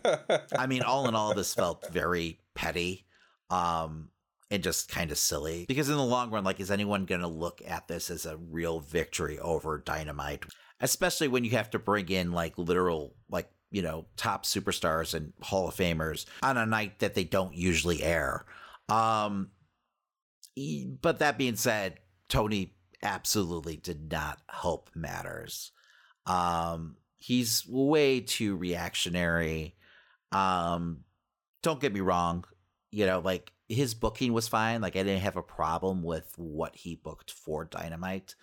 I 0.58 0.68
mean, 0.68 0.82
all 0.82 1.08
in 1.08 1.16
all, 1.16 1.34
this 1.34 1.54
felt 1.54 1.88
very 1.92 2.40
petty. 2.56 3.06
Um, 3.50 4.10
and 4.52 4.62
just 4.62 4.88
kind 4.90 5.12
of 5.12 5.18
silly 5.18 5.66
because 5.68 5.90
in 5.90 5.96
the 5.98 6.04
long 6.04 6.30
run 6.30 6.44
like 6.44 6.60
is 6.60 6.70
anyone 6.70 7.06
going 7.06 7.22
to 7.22 7.28
look 7.28 7.60
at 7.68 7.88
this 7.88 8.12
as 8.12 8.28
a 8.28 8.38
real 8.38 8.82
victory 8.82 9.40
over 9.40 9.80
dynamite 9.80 10.44
especially 10.80 11.28
when 11.28 11.44
you 11.44 11.50
have 11.52 11.72
to 11.72 11.80
bring 11.80 12.08
in 12.10 12.32
like 12.32 12.56
literal 12.60 13.16
like 13.32 13.50
you 13.72 13.82
know 13.82 14.06
top 14.16 14.46
superstars 14.46 15.16
and 15.16 15.34
hall 15.42 15.68
of 15.70 15.76
famers 15.76 16.28
on 16.44 16.58
a 16.58 16.68
night 16.68 17.00
that 17.00 17.16
they 17.16 17.24
don't 17.24 17.56
usually 17.56 18.04
air 18.04 18.46
um 18.90 19.50
but 21.02 21.18
that 21.18 21.36
being 21.40 21.56
said 21.56 21.96
tony 22.30 22.76
absolutely 23.04 23.76
did 23.78 24.12
not 24.12 24.40
help 24.50 24.90
matters. 24.96 25.72
Um, 26.26 26.96
he's 27.18 27.66
way 27.68 28.22
too 28.22 28.56
reactionary. 28.56 29.76
Um, 30.32 31.02
don't 31.62 31.82
get 31.82 31.94
me 31.94 32.00
wrong, 32.02 32.46
you 32.92 33.06
know, 33.06 33.20
like 33.20 33.52
his 33.70 33.94
booking 33.94 34.34
was 34.34 34.48
fine. 34.48 34.82
Like 34.82 34.96
I 34.96 35.04
didn't 35.04 35.22
have 35.22 35.38
a 35.38 35.44
problem 35.44 36.02
with 36.02 36.32
what 36.38 36.76
he 36.76 36.96
booked 36.96 37.32
for 37.32 37.66
Dynamite. 37.66 38.36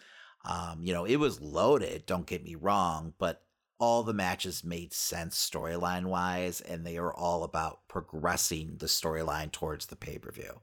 Um, 0.45 0.81
you 0.83 0.93
know, 0.93 1.05
it 1.05 1.17
was 1.17 1.41
loaded. 1.41 2.07
Don't 2.07 2.27
get 2.27 2.45
me 2.45 2.55
wrong, 2.55 3.13
but 3.19 3.43
all 3.79 4.03
the 4.03 4.13
matches 4.15 4.63
made 4.63 4.93
sense 4.93 5.37
storyline 5.51 6.05
wise, 6.05 6.61
and 6.61 6.87
they 6.87 6.99
are 6.99 7.13
all 7.13 7.45
about 7.45 7.81
progressing 7.89 8.77
the 8.79 8.87
storyline 8.87 9.51
towards 9.53 9.87
the 9.87 9.97
pay 9.97 10.19
per 10.19 10.31
view. 10.31 10.61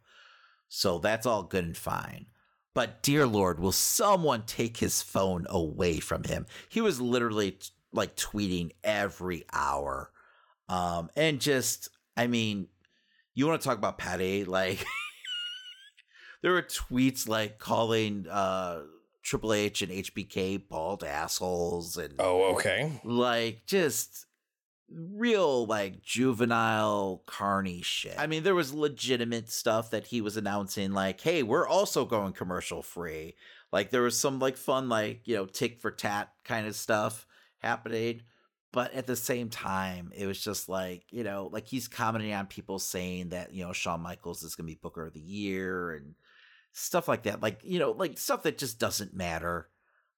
So 0.69 0.99
that's 0.99 1.25
all 1.25 1.43
good 1.43 1.63
and 1.65 1.77
fine. 1.77 2.27
But 2.77 3.01
dear 3.01 3.25
Lord, 3.25 3.59
will 3.59 3.71
someone 3.71 4.43
take 4.43 4.77
his 4.77 5.01
phone 5.01 5.47
away 5.49 5.99
from 5.99 6.25
him? 6.25 6.45
He 6.69 6.79
was 6.79 7.01
literally 7.01 7.53
t- 7.53 7.69
like 7.91 8.15
tweeting 8.15 8.69
every 8.83 9.45
hour. 9.51 10.11
Um, 10.69 11.09
and 11.15 11.41
just, 11.41 11.89
I 12.15 12.27
mean, 12.27 12.67
you 13.33 13.47
want 13.47 13.59
to 13.59 13.67
talk 13.67 13.79
about 13.79 13.97
Patty? 13.97 14.45
Like, 14.45 14.85
there 16.43 16.51
were 16.51 16.61
tweets 16.61 17.27
like 17.27 17.57
calling 17.57 18.27
uh, 18.29 18.83
Triple 19.23 19.53
H 19.53 19.81
and 19.81 19.91
HBK 19.91 20.69
bald 20.69 21.03
assholes. 21.03 21.97
And, 21.97 22.13
oh, 22.19 22.53
okay. 22.57 23.01
Like, 23.03 23.65
just 23.65 24.26
real 24.89 25.65
like 25.65 26.01
juvenile 26.01 27.23
carny 27.25 27.81
shit. 27.81 28.15
I 28.17 28.27
mean, 28.27 28.43
there 28.43 28.55
was 28.55 28.73
legitimate 28.73 29.49
stuff 29.49 29.91
that 29.91 30.07
he 30.07 30.21
was 30.21 30.37
announcing 30.37 30.91
like, 30.91 31.19
"Hey, 31.21 31.43
we're 31.43 31.67
also 31.67 32.05
going 32.05 32.33
commercial 32.33 32.81
free." 32.81 33.35
Like 33.71 33.89
there 33.91 34.01
was 34.01 34.17
some 34.19 34.39
like 34.39 34.55
fun 34.57 34.87
like, 34.89 35.27
you 35.27 35.35
know, 35.35 35.45
tick 35.45 35.79
for 35.81 35.91
tat 35.91 36.31
kind 36.45 36.67
of 36.67 36.75
stuff 36.75 37.27
happening, 37.59 38.21
but 38.71 38.93
at 38.93 39.07
the 39.07 39.15
same 39.17 39.49
time, 39.49 40.11
it 40.15 40.25
was 40.25 40.41
just 40.41 40.69
like, 40.69 41.03
you 41.11 41.23
know, 41.23 41.49
like 41.51 41.67
he's 41.67 41.87
commenting 41.89 42.33
on 42.33 42.45
people 42.47 42.79
saying 42.79 43.29
that, 43.29 43.53
you 43.53 43.63
know, 43.65 43.73
Shawn 43.73 43.99
Michaels 44.01 44.43
is 44.43 44.55
going 44.55 44.67
to 44.67 44.73
be 44.73 44.79
booker 44.81 45.07
of 45.07 45.13
the 45.13 45.19
year 45.19 45.91
and 45.91 46.15
stuff 46.73 47.07
like 47.09 47.23
that. 47.23 47.41
Like, 47.41 47.59
you 47.65 47.77
know, 47.79 47.91
like 47.91 48.17
stuff 48.17 48.43
that 48.43 48.57
just 48.57 48.79
doesn't 48.79 49.13
matter 49.13 49.67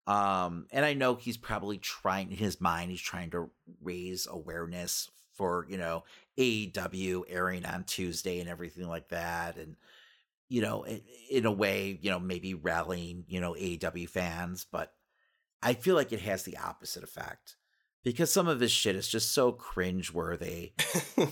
um, 0.08 0.66
and 0.72 0.86
I 0.86 0.94
know 0.94 1.16
he's 1.16 1.38
probably 1.38 1.78
trying 1.78 2.32
in 2.32 2.38
his 2.38 2.60
mind, 2.60 2.92
he's 2.92 3.02
trying 3.02 3.32
to 3.32 3.50
raise 3.82 4.28
awareness 4.30 5.10
for, 5.36 5.66
you 5.70 5.78
know, 5.78 6.04
AEW 6.38 7.24
airing 7.28 7.66
on 7.66 7.84
Tuesday 7.84 8.40
and 8.40 8.50
everything 8.50 8.88
like 8.88 9.10
that. 9.10 9.58
And, 9.58 9.76
you 10.50 10.62
know, 10.62 10.84
in, 10.84 11.02
in 11.30 11.46
a 11.46 11.52
way, 11.52 12.00
you 12.02 12.10
know, 12.10 12.20
maybe 12.20 12.54
rallying, 12.54 13.26
you 13.28 13.40
know, 13.40 13.54
AEW 13.54 14.10
fans, 14.10 14.66
but 14.70 14.94
I 15.62 15.74
feel 15.74 15.96
like 15.96 16.12
it 16.12 16.22
has 16.22 16.44
the 16.44 16.58
opposite 16.58 17.04
effect 17.04 17.56
because 18.04 18.32
some 18.32 18.48
of 18.48 18.60
his 18.60 18.72
shit 18.72 18.96
is 18.96 19.08
just 19.08 19.32
so 19.32 19.52
cringeworthy 19.52 20.72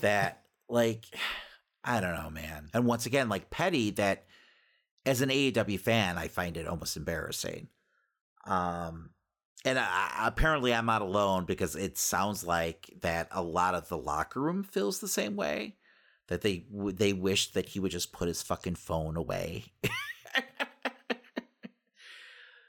that, 0.00 0.42
like, 0.68 1.04
I 1.84 2.00
don't 2.00 2.14
know, 2.22 2.28
man. 2.30 2.68
And 2.74 2.86
once 2.86 3.06
again, 3.06 3.28
like 3.30 3.48
petty 3.50 3.90
that 3.92 4.24
as 5.06 5.20
an 5.22 5.30
AEW 5.30 5.80
fan, 5.80 6.18
I 6.18 6.28
find 6.28 6.56
it 6.56 6.66
almost 6.66 6.96
embarrassing 6.98 7.68
um, 8.46 9.10
and 9.64 9.78
I, 9.78 10.10
apparently, 10.22 10.72
I'm 10.72 10.86
not 10.86 11.02
alone 11.02 11.44
because 11.44 11.74
it 11.74 11.98
sounds 11.98 12.44
like 12.44 12.90
that 13.00 13.28
a 13.30 13.42
lot 13.42 13.74
of 13.74 13.88
the 13.88 13.98
locker 13.98 14.40
room 14.40 14.62
feels 14.62 15.00
the 15.00 15.08
same 15.08 15.36
way. 15.36 15.76
That 16.28 16.42
they 16.42 16.66
they 16.70 17.12
wish 17.14 17.52
that 17.52 17.70
he 17.70 17.80
would 17.80 17.90
just 17.90 18.12
put 18.12 18.28
his 18.28 18.42
fucking 18.42 18.74
phone 18.74 19.16
away. 19.16 19.72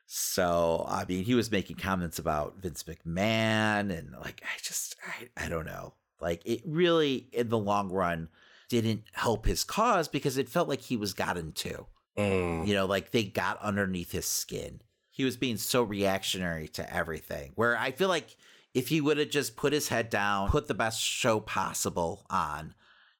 so 0.05 0.86
I 0.88 1.03
mean, 1.05 1.26
he 1.26 1.36
was 1.36 1.51
making 1.51 1.76
comments 1.76 2.20
about 2.20 2.57
Vince 2.57 2.84
McMahon, 2.84 3.95
and 3.95 4.13
like 4.20 4.41
I 4.45 4.57
just 4.63 4.95
I, 5.36 5.45
I 5.45 5.49
don't 5.49 5.65
know. 5.65 5.93
Like 6.22 6.41
it 6.45 6.61
really, 6.65 7.28
in 7.34 7.49
the 7.49 7.57
long 7.57 7.89
run, 7.89 8.30
didn't 8.70 9.03
help 9.11 9.45
his 9.45 9.65
cause 9.65 10.07
because 10.07 10.38
it 10.38 10.47
felt 10.49 10.70
like 10.70 10.82
he 10.82 10.95
was 10.95 11.13
gotten 11.13 11.51
to. 11.51 11.86
Mm. 12.17 12.65
You 12.65 12.74
know, 12.74 12.86
like 12.86 13.11
they 13.11 13.26
got 13.26 13.61
underneath 13.61 14.13
his 14.13 14.26
skin 14.26 14.80
he 15.20 15.26
was 15.26 15.36
being 15.36 15.57
so 15.57 15.84
reactionary 15.84 16.70
to 16.70 16.93
everything. 16.95 17.51
Where 17.55 17.78
I 17.78 17.91
feel 17.91 18.07
like 18.07 18.38
if 18.74 18.88
he 18.88 19.01
would 19.01 19.17
have 19.17 19.30
just 19.30 19.57
put 19.57 19.74
his 19.74 19.89
head 19.89 20.09
down, 20.09 20.47
put 20.49 20.70
the 20.70 20.74
best 20.74 21.01
show 21.01 21.41
possible 21.41 22.26
on, 22.30 22.74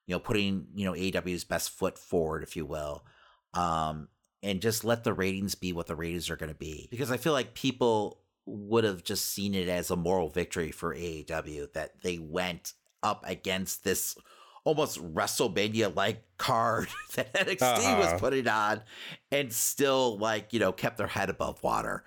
you 0.06 0.14
know, 0.14 0.18
putting, 0.18 0.68
you 0.74 0.86
know, 0.86 0.94
AEW's 0.94 1.44
best 1.44 1.68
foot 1.68 1.98
forward, 1.98 2.42
if 2.42 2.56
you 2.56 2.64
will, 2.64 3.04
um, 3.52 4.08
and 4.42 4.62
just 4.62 4.82
let 4.82 5.04
the 5.04 5.12
ratings 5.12 5.54
be 5.54 5.74
what 5.74 5.88
the 5.88 5.94
ratings 5.94 6.30
are 6.30 6.36
going 6.38 6.48
to 6.50 6.54
be. 6.58 6.88
Because 6.90 7.10
I 7.10 7.18
feel 7.18 7.34
like 7.34 7.52
people 7.52 8.20
would 8.46 8.84
have 8.84 9.04
just 9.04 9.26
seen 9.26 9.54
it 9.54 9.68
as 9.68 9.90
a 9.90 9.96
moral 9.96 10.30
victory 10.30 10.70
for 10.70 10.94
AEW 10.94 11.74
that 11.74 12.00
they 12.02 12.16
went 12.18 12.72
up 13.02 13.22
against 13.28 13.84
this 13.84 14.16
almost 14.64 14.98
WrestleMania 15.14 15.94
like 15.94 16.24
card 16.38 16.88
that 17.14 17.32
NXT 17.34 17.62
uh-huh. 17.62 17.96
was 17.98 18.20
putting 18.20 18.48
on 18.48 18.82
and 19.30 19.52
still 19.52 20.18
like, 20.18 20.52
you 20.52 20.60
know, 20.60 20.72
kept 20.72 20.98
their 20.98 21.06
head 21.06 21.30
above 21.30 21.62
water. 21.62 22.04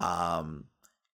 Um 0.00 0.64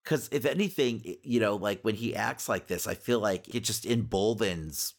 because 0.04 0.28
if 0.30 0.44
anything, 0.44 1.16
you 1.24 1.40
know, 1.40 1.56
like 1.56 1.80
when 1.82 1.96
he 1.96 2.14
acts 2.14 2.48
like 2.48 2.68
this, 2.68 2.86
I 2.86 2.94
feel 2.94 3.18
like 3.18 3.52
it 3.52 3.64
just 3.64 3.84
emboldens 3.84 4.94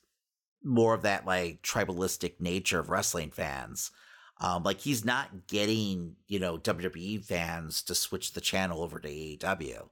more 0.64 0.94
of 0.94 1.04
that 1.04 1.26
like 1.26 1.62
tribalistic 1.62 2.42
nature 2.42 2.80
of 2.80 2.90
wrestling 2.90 3.32
fans. 3.32 3.92
Um, 4.42 4.64
like 4.64 4.82
he's 4.82 5.06
not 5.06 5.48
getting, 5.48 6.18
you 6.28 6.40
know, 6.40 6.58
WWE 6.58 7.24
fans 7.24 7.82
to 7.84 7.96
switch 7.96 8.34
the 8.34 8.42
channel 8.42 8.84
over 8.84 9.00
to 9.00 9.08
AEW. 9.08 9.84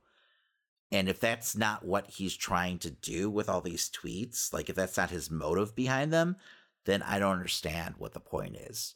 And 0.92 1.10
if 1.10 1.20
that's 1.20 1.56
not 1.56 1.84
what 1.86 2.10
he's 2.12 2.36
trying 2.36 2.80
to 2.80 2.92
do 2.92 3.30
with 3.30 3.50
all 3.50 3.62
these 3.62 3.90
tweets, 3.90 4.54
like 4.54 4.70
if 4.70 4.76
that's 4.76 4.98
not 4.98 5.10
his 5.10 5.32
motive 5.32 5.76
behind 5.76 6.14
them, 6.14 6.36
then 6.86 7.02
I 7.02 7.18
don't 7.18 7.34
understand 7.34 7.96
what 7.98 8.14
the 8.14 8.20
point 8.20 8.56
is. 8.56 8.96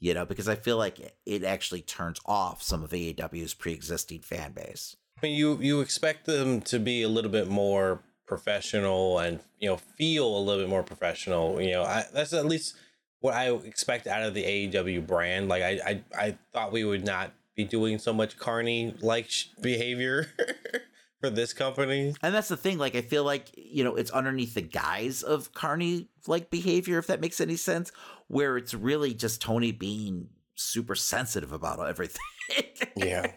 You 0.00 0.14
know, 0.14 0.26
because 0.26 0.48
I 0.48 0.56
feel 0.56 0.76
like 0.78 0.98
it 1.24 1.44
actually 1.44 1.80
turns 1.80 2.18
off 2.26 2.62
some 2.62 2.82
of 2.82 2.90
AEW's 2.90 3.54
pre-existing 3.54 4.20
fan 4.20 4.52
base. 4.52 4.96
I 5.22 5.26
mean, 5.26 5.36
you 5.36 5.58
you 5.60 5.80
expect 5.80 6.26
them 6.26 6.60
to 6.62 6.80
be 6.80 7.02
a 7.02 7.08
little 7.08 7.30
bit 7.30 7.46
more 7.46 8.02
professional 8.26 9.18
and 9.20 9.38
you 9.60 9.68
know 9.68 9.76
feel 9.76 10.36
a 10.36 10.40
little 10.40 10.60
bit 10.62 10.68
more 10.68 10.82
professional. 10.82 11.62
You 11.62 11.70
know, 11.74 11.84
I, 11.84 12.04
that's 12.12 12.32
at 12.32 12.46
least 12.46 12.74
what 13.20 13.34
I 13.34 13.50
expect 13.52 14.08
out 14.08 14.24
of 14.24 14.34
the 14.34 14.42
AEW 14.42 15.06
brand. 15.06 15.48
Like 15.48 15.62
I, 15.62 15.70
I 15.86 16.02
I 16.26 16.38
thought 16.52 16.72
we 16.72 16.82
would 16.82 17.04
not 17.04 17.30
be 17.54 17.64
doing 17.64 17.98
so 17.98 18.12
much 18.12 18.38
carney 18.38 18.94
like 19.00 19.30
sh- 19.30 19.46
behavior 19.60 20.26
for 21.20 21.30
this 21.30 21.52
company. 21.52 22.12
And 22.20 22.34
that's 22.34 22.48
the 22.48 22.56
thing. 22.56 22.78
Like, 22.78 22.96
I 22.96 23.00
feel 23.00 23.22
like, 23.22 23.48
you 23.56 23.84
know, 23.84 23.94
it's 23.94 24.10
underneath 24.10 24.54
the 24.54 24.62
guise 24.62 25.22
of 25.22 25.52
carney 25.54 26.08
like 26.26 26.50
behavior, 26.50 26.98
if 26.98 27.06
that 27.06 27.20
makes 27.20 27.40
any 27.40 27.54
sense, 27.56 27.92
where 28.28 28.56
it's 28.56 28.74
really 28.74 29.14
just 29.14 29.40
Tony 29.40 29.70
being 29.72 30.28
super 30.56 30.94
sensitive 30.96 31.52
about 31.52 31.86
everything. 31.86 32.20
yeah. 32.96 33.32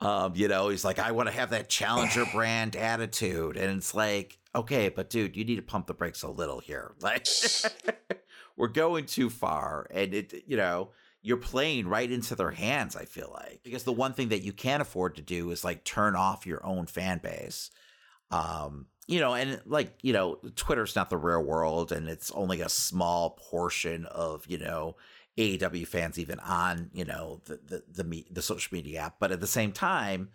Um, 0.00 0.34
you 0.36 0.48
know, 0.48 0.68
he's 0.68 0.84
like, 0.84 0.98
I 0.98 1.12
want 1.12 1.30
to 1.30 1.34
have 1.34 1.48
that 1.50 1.70
challenger 1.70 2.26
brand 2.34 2.76
attitude. 2.76 3.56
And 3.56 3.74
it's 3.78 3.94
like, 3.94 4.36
okay, 4.54 4.90
but 4.90 5.08
dude, 5.08 5.34
you 5.34 5.46
need 5.46 5.56
to 5.56 5.62
pump 5.62 5.86
the 5.86 5.94
brakes 5.94 6.22
a 6.22 6.28
little 6.28 6.58
here. 6.60 6.94
Like, 7.00 7.26
we're 8.54 8.68
going 8.68 9.06
too 9.06 9.30
far. 9.30 9.86
And 9.90 10.12
it, 10.12 10.42
you 10.46 10.58
know, 10.58 10.90
you're 11.24 11.38
playing 11.38 11.88
right 11.88 12.12
into 12.12 12.36
their 12.36 12.50
hands, 12.50 12.94
I 12.94 13.06
feel 13.06 13.30
like. 13.32 13.62
Because 13.64 13.84
the 13.84 13.94
one 13.94 14.12
thing 14.12 14.28
that 14.28 14.42
you 14.44 14.52
can't 14.52 14.82
afford 14.82 15.16
to 15.16 15.22
do 15.22 15.50
is 15.52 15.64
like 15.64 15.82
turn 15.82 16.14
off 16.14 16.46
your 16.46 16.64
own 16.64 16.84
fan 16.86 17.18
base. 17.18 17.70
Um, 18.30 18.86
you 19.06 19.20
know, 19.20 19.34
and 19.34 19.58
like, 19.64 19.94
you 20.02 20.12
know, 20.12 20.38
Twitter's 20.54 20.94
not 20.94 21.08
the 21.08 21.16
real 21.16 21.42
world 21.42 21.92
and 21.92 22.08
it's 22.10 22.30
only 22.32 22.60
a 22.60 22.68
small 22.68 23.30
portion 23.30 24.04
of, 24.04 24.46
you 24.46 24.58
know, 24.58 24.96
AEW 25.38 25.86
fans 25.86 26.18
even 26.18 26.38
on, 26.40 26.90
you 26.92 27.04
know, 27.06 27.40
the 27.46 27.58
the 27.66 27.84
the, 27.90 28.04
me- 28.04 28.26
the 28.30 28.42
social 28.42 28.68
media 28.74 29.00
app. 29.00 29.16
But 29.18 29.32
at 29.32 29.40
the 29.40 29.46
same 29.46 29.72
time, 29.72 30.28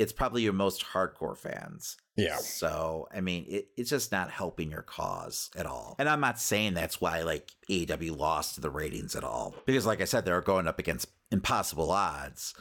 it's 0.00 0.12
probably 0.14 0.40
your 0.40 0.54
most 0.54 0.82
hardcore 0.92 1.36
fans. 1.36 1.98
Yeah. 2.16 2.36
So 2.38 3.06
I 3.14 3.20
mean, 3.20 3.44
it, 3.48 3.68
it's 3.76 3.90
just 3.90 4.10
not 4.10 4.30
helping 4.30 4.70
your 4.70 4.80
cause 4.82 5.50
at 5.54 5.66
all. 5.66 5.94
And 5.98 6.08
I'm 6.08 6.20
not 6.20 6.40
saying 6.40 6.72
that's 6.74 7.00
why 7.02 7.20
like 7.20 7.50
AEW 7.70 8.16
lost 8.16 8.62
the 8.62 8.70
ratings 8.70 9.14
at 9.14 9.24
all 9.24 9.54
because, 9.66 9.84
like 9.86 10.00
I 10.00 10.04
said, 10.06 10.24
they're 10.24 10.40
going 10.40 10.66
up 10.66 10.78
against 10.78 11.08
impossible 11.30 11.90
odds. 11.90 12.54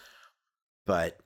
But 0.86 1.18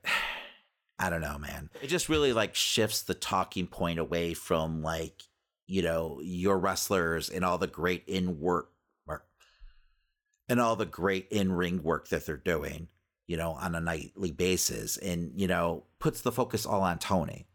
I 1.00 1.10
don't 1.10 1.20
know, 1.22 1.36
man. 1.38 1.70
It 1.82 1.88
just 1.88 2.08
really 2.08 2.32
like 2.32 2.54
shifts 2.54 3.02
the 3.02 3.14
talking 3.14 3.66
point 3.66 3.98
away 3.98 4.34
from 4.34 4.82
like 4.82 5.20
you 5.66 5.82
know 5.82 6.20
your 6.22 6.58
wrestlers 6.60 7.28
and 7.28 7.44
all 7.44 7.58
the 7.58 7.66
great 7.66 8.04
in 8.06 8.38
work 8.40 8.70
and 10.48 10.60
all 10.60 10.76
the 10.76 10.84
great 10.86 11.26
in 11.32 11.50
ring 11.50 11.82
work 11.82 12.08
that 12.10 12.24
they're 12.26 12.36
doing 12.36 12.86
you 13.26 13.36
know, 13.36 13.52
on 13.52 13.74
a 13.74 13.80
nightly 13.80 14.30
basis 14.30 14.96
and, 14.98 15.32
you 15.34 15.46
know, 15.46 15.84
puts 15.98 16.20
the 16.20 16.32
focus 16.32 16.66
all 16.66 16.82
on 16.82 16.98
Tony. 16.98 17.46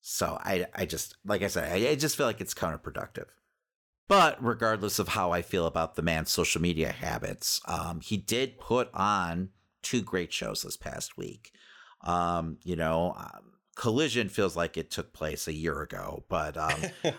So 0.00 0.38
I, 0.42 0.66
I 0.74 0.86
just, 0.86 1.16
like 1.24 1.42
I 1.42 1.48
said, 1.48 1.70
I, 1.70 1.88
I 1.90 1.94
just 1.94 2.16
feel 2.16 2.26
like 2.26 2.40
it's 2.40 2.54
counterproductive. 2.54 3.26
But 4.08 4.42
regardless 4.42 4.98
of 4.98 5.08
how 5.08 5.32
I 5.32 5.42
feel 5.42 5.66
about 5.66 5.94
the 5.94 6.00
man's 6.02 6.30
social 6.30 6.62
media 6.62 6.92
habits, 6.92 7.60
um, 7.66 8.00
he 8.00 8.16
did 8.16 8.58
put 8.58 8.88
on 8.94 9.50
two 9.82 10.00
great 10.00 10.32
shows 10.32 10.62
this 10.62 10.78
past 10.78 11.18
week. 11.18 11.52
Um, 12.00 12.56
you 12.64 12.74
know, 12.74 13.12
um, 13.18 13.52
Collision 13.76 14.30
feels 14.30 14.56
like 14.56 14.78
it 14.78 14.90
took 14.90 15.12
place 15.12 15.46
a 15.46 15.52
year 15.52 15.82
ago, 15.82 16.24
but 16.30 16.56
um, 16.56 16.70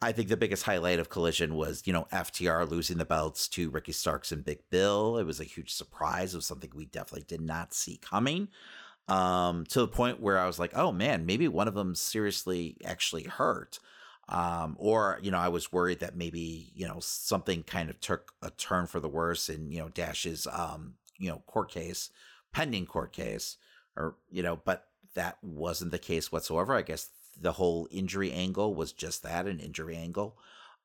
I 0.00 0.12
think 0.12 0.28
the 0.28 0.36
biggest 0.36 0.62
highlight 0.62 1.00
of 1.00 1.08
Collision 1.08 1.54
was, 1.56 1.82
you 1.84 1.92
know, 1.92 2.06
FTR 2.12 2.68
losing 2.70 2.98
the 2.98 3.04
belts 3.04 3.48
to 3.48 3.68
Ricky 3.70 3.90
Starks 3.90 4.30
and 4.30 4.44
Big 4.44 4.60
Bill. 4.70 5.16
It 5.18 5.24
was 5.26 5.40
a 5.40 5.44
huge 5.44 5.74
surprise. 5.74 6.34
It 6.34 6.36
was 6.36 6.46
something 6.46 6.70
we 6.72 6.84
definitely 6.84 7.24
did 7.26 7.40
not 7.40 7.74
see 7.74 7.96
coming. 7.96 8.48
Um, 9.08 9.64
to 9.66 9.80
the 9.80 9.88
point 9.88 10.20
where 10.20 10.38
I 10.38 10.46
was 10.46 10.58
like, 10.58 10.70
oh 10.76 10.92
man, 10.92 11.24
maybe 11.26 11.48
one 11.48 11.66
of 11.66 11.74
them 11.74 11.94
seriously 11.94 12.76
actually 12.84 13.24
hurt. 13.24 13.80
Um, 14.28 14.76
or, 14.78 15.18
you 15.22 15.30
know, 15.30 15.38
I 15.38 15.48
was 15.48 15.72
worried 15.72 16.00
that 16.00 16.14
maybe, 16.16 16.70
you 16.74 16.86
know, 16.86 16.98
something 17.00 17.62
kind 17.62 17.88
of 17.90 17.98
took 18.00 18.32
a 18.42 18.50
turn 18.50 18.86
for 18.86 19.00
the 19.00 19.08
worse 19.08 19.48
in, 19.48 19.70
you 19.72 19.78
know, 19.78 19.88
Dash's, 19.88 20.46
um, 20.52 20.94
you 21.18 21.30
know, 21.30 21.42
court 21.46 21.70
case, 21.70 22.10
pending 22.52 22.84
court 22.86 23.12
case, 23.14 23.56
or, 23.96 24.16
you 24.30 24.42
know, 24.42 24.56
but 24.64 24.84
that 25.14 25.38
wasn't 25.42 25.90
the 25.90 25.98
case 25.98 26.30
whatsoever. 26.30 26.74
I 26.74 26.82
guess 26.82 27.08
the 27.40 27.52
whole 27.52 27.88
injury 27.90 28.32
angle 28.32 28.74
was 28.74 28.92
just 28.92 29.22
that 29.22 29.46
an 29.46 29.60
injury 29.60 29.96
angle 29.96 30.36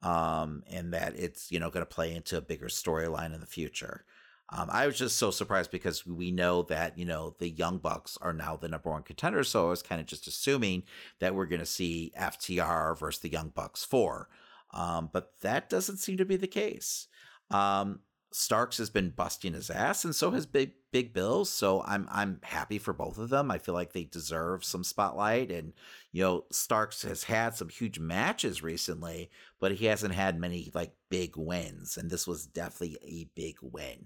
um, 0.01 0.64
and 0.70 0.93
that 0.93 1.14
it's 1.18 1.51
you 1.51 1.60
know 1.60 1.70
going 1.70 1.86
to 1.86 1.95
play 1.95 2.14
into 2.16 2.38
a 2.38 2.41
bigger 2.41 2.68
storyline 2.68 3.34
in 3.34 3.39
the 3.39 3.45
future 3.45 4.06
um, 4.49 4.70
i 4.72 4.86
was 4.86 4.97
just 4.97 5.18
so 5.18 5.32
surprised 5.32 5.72
because 5.72 6.06
we 6.06 6.32
know 6.32 6.62
that 6.64 6.97
you 6.97 7.06
know 7.06 7.36
the 7.39 7.49
young 7.49 7.78
bucks 7.78 8.18
are 8.22 8.34
now 8.34 8.56
the 8.56 8.68
number 8.68 8.89
one 8.89 9.04
contender 9.04 9.43
so 9.43 9.68
i 9.68 9.70
was 9.70 9.82
kind 9.82 9.99
of 10.01 10.08
just 10.08 10.28
assuming 10.28 10.84
that 11.20 11.34
we're 11.36 11.45
going 11.45 11.60
to 11.60 11.66
see 11.66 12.12
ftr 12.20 12.97
versus 12.97 13.22
the 13.22 13.32
young 13.32 13.49
bucks 13.49 13.84
4 13.84 14.30
um, 14.74 15.10
but 15.14 15.34
that 15.41 15.70
doesn't 15.70 15.97
seem 15.97 16.18
to 16.18 16.26
be 16.26 16.36
the 16.36 16.47
case 16.47 17.08
um, 17.51 17.99
Starks 18.34 18.80
has 18.80 18.90
been 18.90 19.12
busting 19.12 19.54
his 19.54 19.70
ass, 19.70 20.04
and 20.04 20.16
so 20.16 20.32
has 20.32 20.48
Big 20.48 20.74
Big 20.92 21.14
Bill. 21.14 21.46
So 21.46 21.84
I'm 21.86 22.08
I'm 22.12 22.40
happy 22.44 22.80
for 22.80 22.92
both 22.92 23.20
of 23.20 23.30
them. 23.30 23.52
I 23.52 23.60
feel 23.60 23.76
like 23.76 23.94
they 23.94 24.06
deserve 24.06 24.66
some 24.66 24.84
spotlight. 24.84 25.52
And 25.52 25.74
you 26.12 26.24
know, 26.24 26.46
Starks 26.52 27.04
has 27.04 27.24
had 27.26 27.54
some 27.56 27.70
huge 27.70 28.00
matches 28.00 28.64
recently, 28.64 29.30
but 29.60 29.74
he 29.74 29.86
hasn't 29.86 30.16
had 30.16 30.40
many 30.40 30.72
like 30.74 30.94
big 31.10 31.38
wins, 31.38 31.96
and 31.98 32.10
this 32.10 32.26
was 32.28 32.46
definitely 32.48 32.98
a 33.04 33.30
big 33.36 33.58
win. 33.62 34.06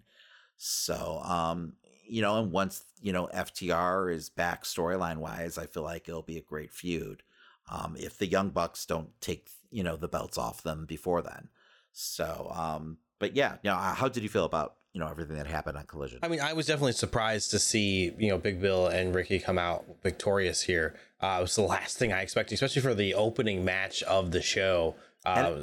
So 0.58 1.22
um, 1.24 1.74
you 2.08 2.22
know, 2.22 2.40
and 2.42 2.52
once 2.52 2.84
you 3.02 3.14
know 3.14 3.30
FTR 3.34 4.14
is 4.14 4.30
back 4.30 4.64
storyline 4.66 5.18
wise, 5.18 5.58
I 5.58 5.68
feel 5.68 5.84
like 5.84 6.10
it'll 6.10 6.22
be 6.22 6.38
a 6.38 6.42
great 6.42 6.72
feud. 6.74 7.24
Um, 7.72 7.96
if 7.98 8.18
the 8.18 8.28
Young 8.28 8.50
Bucks 8.50 8.86
don't 8.86 9.10
take 9.22 9.48
you 9.72 9.84
know 9.84 9.96
the 9.96 10.10
belts 10.10 10.38
off 10.38 10.64
them 10.64 10.86
before 10.86 11.22
then. 11.22 11.48
So 11.94 12.52
um, 12.54 12.98
but 13.20 13.36
yeah, 13.36 13.58
you 13.64 13.72
uh, 13.72 13.94
how 13.94 14.08
did 14.08 14.24
you 14.24 14.30
feel 14.30 14.46
about 14.46 14.76
you 14.94 15.00
know 15.00 15.08
everything 15.08 15.36
that 15.36 15.48
happened 15.48 15.78
on 15.78 15.86
Collision? 15.86 16.20
I 16.24 16.28
mean, 16.28 16.40
I 16.40 16.54
was 16.54 16.66
definitely 16.68 16.92
surprised 16.94 17.52
to 17.52 17.60
see 17.60 18.14
you 18.18 18.30
know 18.30 18.38
Big 18.38 18.62
Bill 18.62 18.88
and 18.88 19.14
Ricky 19.14 19.40
come 19.40 19.58
out 19.58 19.86
victorious 20.04 20.64
here. 20.64 20.96
Uh, 21.20 21.38
it 21.40 21.42
was 21.42 21.56
the 21.56 21.64
last 21.64 21.98
thing 21.98 22.14
I 22.14 22.22
expected, 22.22 22.54
especially 22.56 22.82
for 22.82 22.94
the 22.94 23.14
opening 23.14 23.66
match 23.66 24.04
of 24.04 24.32
the 24.32 24.42
show. 24.42 24.96
Uh, 25.26 25.56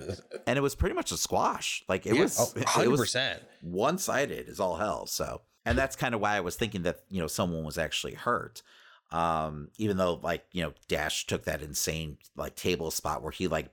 and, 0.47 0.59
it 0.59 0.61
was 0.63 0.75
pretty 0.75 0.95
much 0.95 1.11
a 1.11 1.17
squash. 1.17 1.85
Like 1.89 2.07
it 2.07 2.15
yeah, 2.17 2.23
was, 2.23 2.55
oh, 2.55 2.61
hundred 2.67 2.97
percent 2.99 3.43
one 3.63 3.97
sided 3.99 4.49
is 4.49 4.61
all 4.61 4.77
hell. 4.77 5.07
So, 5.07 5.41
and 5.65 5.79
that's 5.79 5.97
kind 5.97 6.15
of 6.15 6.21
why 6.21 6.35
I 6.37 6.41
was 6.41 6.57
thinking 6.57 6.83
that 6.83 7.01
you 7.09 7.21
know 7.21 7.27
someone 7.29 7.65
was 7.65 7.79
actually 7.79 8.15
hurt. 8.15 8.63
Um, 9.11 9.69
even 9.79 9.97
though 9.97 10.21
like 10.23 10.45
you 10.53 10.65
know 10.65 10.75
Dash 10.89 11.27
took 11.27 11.45
that 11.45 11.63
insane 11.63 12.19
like 12.37 12.57
table 12.57 12.91
spot 12.91 13.23
where 13.23 13.33
he 13.33 13.49
like 13.49 13.71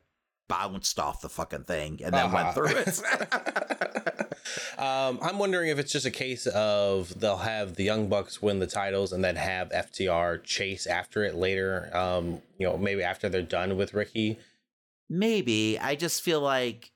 bounced 0.51 0.99
off 0.99 1.21
the 1.21 1.29
fucking 1.29 1.63
thing 1.63 2.01
and 2.03 2.13
then 2.13 2.25
uh-huh. 2.25 2.35
went 2.35 2.53
through 2.53 2.67
it. 2.77 3.01
um, 4.83 5.17
I'm 5.21 5.39
wondering 5.39 5.69
if 5.69 5.79
it's 5.79 5.93
just 5.93 6.05
a 6.05 6.11
case 6.11 6.45
of 6.45 7.17
they'll 7.17 7.37
have 7.37 7.75
the 7.77 7.85
Young 7.85 8.09
Bucks 8.09 8.41
win 8.41 8.59
the 8.59 8.67
titles 8.67 9.13
and 9.13 9.23
then 9.23 9.37
have 9.37 9.69
FTR 9.69 10.43
chase 10.43 10.85
after 10.85 11.23
it 11.23 11.35
later. 11.35 11.89
Um, 11.95 12.41
you 12.57 12.67
know, 12.67 12.77
maybe 12.77 13.01
after 13.01 13.29
they're 13.29 13.41
done 13.41 13.77
with 13.77 13.93
Ricky. 13.93 14.39
Maybe 15.09 15.79
I 15.79 15.95
just 15.95 16.21
feel 16.21 16.41
like 16.41 16.91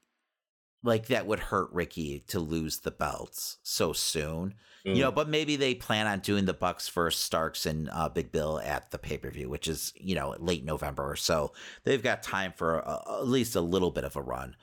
like 0.83 1.05
that 1.07 1.25
would 1.25 1.39
hurt 1.39 1.69
Ricky 1.71 2.25
to 2.27 2.39
lose 2.41 2.79
the 2.79 2.91
belts 2.91 3.57
so 3.63 3.93
soon. 3.93 4.53
You 4.87 5.01
know, 5.01 5.11
mm. 5.11 5.15
but 5.15 5.27
maybe 5.27 5.55
they 5.55 5.73
plan 5.73 6.05
on 6.05 6.19
doing 6.19 6.45
the 6.45 6.53
Bucks 6.53 6.87
versus 6.89 7.19
Starks 7.19 7.65
and 7.65 7.89
uh, 7.91 8.07
Big 8.07 8.31
Bill 8.31 8.61
at 8.63 8.91
the 8.91 8.99
pay 8.99 9.17
per 9.17 9.31
view, 9.31 9.49
which 9.49 9.67
is 9.67 9.91
you 9.95 10.13
know 10.13 10.35
late 10.37 10.63
November, 10.63 11.15
so 11.15 11.53
they've 11.85 12.03
got 12.03 12.21
time 12.21 12.53
for 12.55 12.79
a, 12.79 12.83
uh, 12.83 13.01
uh, 13.07 13.17
at 13.21 13.27
least 13.27 13.55
a 13.55 13.61
little 13.61 13.89
bit 13.89 14.03
of 14.03 14.15
a 14.15 14.21
run. 14.21 14.55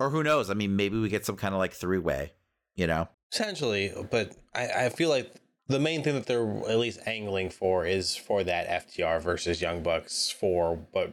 Or 0.00 0.08
who 0.08 0.22
knows? 0.22 0.48
I 0.48 0.54
mean, 0.54 0.74
maybe 0.74 0.98
we 0.98 1.10
get 1.10 1.26
some 1.26 1.36
kind 1.36 1.54
of 1.54 1.58
like 1.58 1.74
three 1.74 1.98
way, 1.98 2.32
you 2.76 2.86
know? 2.86 3.08
Essentially, 3.32 3.92
but 4.10 4.32
I, 4.54 4.86
I 4.86 4.88
feel 4.88 5.10
like 5.10 5.34
the 5.66 5.80
main 5.80 6.02
thing 6.02 6.14
that 6.14 6.24
they're 6.24 6.46
at 6.68 6.78
least 6.78 7.00
angling 7.06 7.50
for 7.50 7.84
is 7.84 8.16
for 8.16 8.42
that 8.44 8.86
FTR 8.88 9.20
versus 9.20 9.60
Young 9.60 9.82
Bucks 9.82 10.30
for. 10.30 10.76
But 10.94 11.12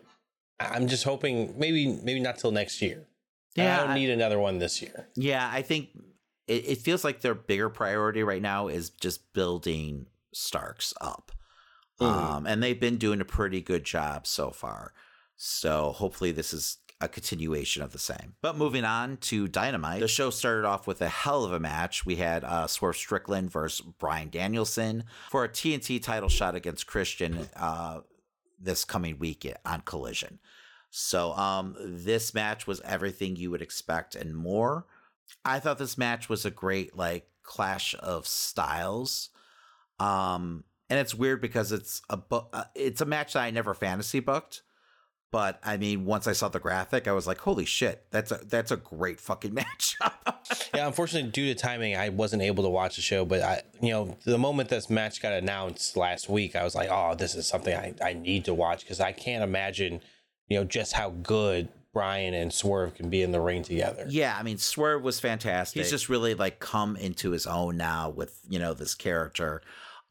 I'm 0.62 0.88
just 0.88 1.04
hoping 1.04 1.56
maybe 1.58 1.88
maybe 1.88 2.22
not 2.22 2.38
till 2.38 2.52
next 2.52 2.82
year. 2.82 3.08
Yeah, 3.54 3.82
I 3.82 3.86
don't 3.88 3.96
need 3.96 4.10
another 4.12 4.40
one 4.40 4.60
this 4.60 4.82
year. 4.82 5.08
Yeah, 5.16 5.50
I 5.52 5.62
think 5.62 5.90
it, 6.48 6.68
it 6.70 6.78
feels 6.82 7.04
like 7.04 7.22
their 7.22 7.36
bigger 7.36 7.70
priority 7.70 8.24
right 8.24 8.42
now 8.42 8.68
is 8.68 8.90
just 8.90 9.34
building 9.34 10.08
Starks 10.34 10.94
up. 11.02 11.32
Mm-hmm. 12.00 12.14
Um, 12.34 12.46
and 12.46 12.62
they've 12.62 12.80
been 12.80 12.98
doing 12.98 13.22
a 13.22 13.26
pretty 13.26 13.62
good 13.62 13.84
job 13.86 14.28
so 14.28 14.52
far. 14.52 14.94
So 15.38 15.92
hopefully 15.92 16.32
this 16.32 16.54
is 16.54 16.78
a 17.02 17.08
continuation 17.08 17.84
of 17.84 17.92
the 17.92 18.00
same. 18.00 18.36
But 18.42 18.58
moving 18.58 18.86
on 18.86 19.18
to 19.18 19.48
Dynamite, 19.48 20.02
the 20.02 20.08
show 20.08 20.30
started 20.30 20.66
off 20.66 20.88
with 20.88 21.02
a 21.02 21.10
hell 21.10 21.44
of 21.44 21.52
a 21.52 21.60
match. 21.60 22.06
We 22.06 22.18
had 22.18 22.44
uh, 22.44 22.68
Swerve 22.68 22.96
Strickland 22.98 23.52
versus 23.52 23.82
Bryan 23.82 24.30
Danielson 24.30 25.06
for 25.30 25.44
a 25.44 25.50
TNT 25.50 26.02
title 26.02 26.30
shot 26.30 26.56
against 26.56 26.88
Christian 26.88 27.50
uh, 27.56 28.02
this 28.60 28.86
coming 28.86 29.18
week 29.20 29.50
on 29.66 29.82
Collision. 29.82 30.40
So 30.90 31.34
um, 31.34 31.76
this 31.80 32.34
match 32.34 32.66
was 32.68 32.82
everything 32.82 33.36
you 33.36 33.52
would 33.52 33.62
expect 33.62 34.16
and 34.16 34.36
more. 34.36 34.86
I 35.44 35.60
thought 35.60 35.78
this 35.78 35.98
match 35.98 36.30
was 36.30 36.46
a 36.46 36.52
great 36.52 36.96
like 36.96 37.28
clash 37.44 37.96
of 38.00 38.28
styles. 38.28 39.30
Um, 40.00 40.64
and 40.90 41.00
it's 41.00 41.16
weird 41.16 41.42
because 41.42 41.72
it's 41.72 42.02
a 42.10 42.18
bu- 42.18 42.46
uh, 42.54 42.66
it's 42.76 43.02
a 43.02 43.06
match 43.06 43.34
that 43.34 43.42
I 43.44 43.50
never 43.52 43.74
fantasy 43.74 44.20
booked, 44.20 44.62
but 45.32 45.60
I 45.64 45.78
mean, 45.78 46.06
once 46.06 46.28
I 46.28 46.34
saw 46.34 46.48
the 46.50 46.60
graphic, 46.60 47.08
I 47.08 47.12
was 47.14 47.26
like, 47.26 47.40
"Holy 47.40 47.66
shit, 47.66 48.06
that's 48.12 48.32
a 48.32 48.40
that's 48.46 48.70
a 48.72 48.78
great 48.78 49.20
fucking 49.20 49.54
match!" 49.54 49.96
yeah, 50.76 50.86
unfortunately, 50.86 51.32
due 51.32 51.52
to 51.52 51.56
timing, 51.60 51.96
I 51.96 52.10
wasn't 52.10 52.44
able 52.44 52.64
to 52.66 52.70
watch 52.70 52.98
the 52.98 53.02
show. 53.02 53.26
But 53.26 53.42
I, 53.42 53.64
you 53.82 53.90
know, 53.90 54.16
the 54.26 54.38
moment 54.38 54.70
this 54.70 54.88
match 54.90 55.24
got 55.24 55.34
announced 55.34 55.98
last 55.98 56.30
week, 56.30 56.56
I 56.56 56.64
was 56.64 56.76
like, 56.76 56.90
"Oh, 56.92 57.16
this 57.16 57.34
is 57.34 57.48
something 57.48 57.74
I 57.76 57.96
I 58.04 58.14
need 58.14 58.46
to 58.46 58.54
watch" 58.54 58.82
because 58.82 59.00
I 59.00 59.12
can't 59.12 59.44
imagine, 59.44 60.02
you 60.50 60.60
know, 60.60 60.66
just 60.66 60.94
how 60.94 61.10
good 61.10 61.70
Bryan 61.96 62.34
and 62.34 62.52
Swerve 62.52 62.94
can 62.94 63.10
be 63.10 63.22
in 63.22 63.32
the 63.32 63.40
ring 63.40 63.64
together. 63.64 64.06
Yeah, 64.10 64.36
I 64.38 64.44
mean 64.44 64.58
Swerve 64.58 65.02
was 65.02 65.22
fantastic. 65.22 65.82
He's 65.82 65.90
just 65.90 66.10
really 66.10 66.34
like 66.34 66.60
come 66.60 66.98
into 66.98 67.32
his 67.32 67.48
own 67.48 67.78
now 67.78 68.10
with, 68.10 68.38
you 68.50 68.60
know, 68.60 68.74
this 68.74 68.94
character. 68.94 69.62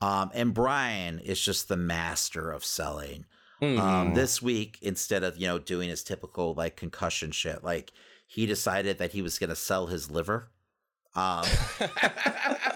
Um, 0.00 0.30
and 0.32 0.54
Bryan 0.54 1.18
is 1.18 1.38
just 1.38 1.68
the 1.68 1.76
master 1.76 2.50
of 2.50 2.64
selling. 2.64 3.26
Mm. 3.60 3.78
Um, 3.78 4.06
mm-hmm. 4.06 4.14
this 4.14 4.40
week, 4.40 4.78
instead 4.80 5.22
of, 5.24 5.36
you 5.36 5.46
know, 5.46 5.58
doing 5.58 5.90
his 5.90 6.02
typical 6.02 6.54
like 6.54 6.74
concussion 6.78 7.30
shit, 7.32 7.62
like 7.62 7.92
he 8.26 8.46
decided 8.46 8.96
that 8.96 9.12
he 9.12 9.20
was 9.20 9.38
gonna 9.38 9.54
sell 9.54 9.88
his 9.88 10.10
liver. 10.10 10.48
Um, 11.16 11.44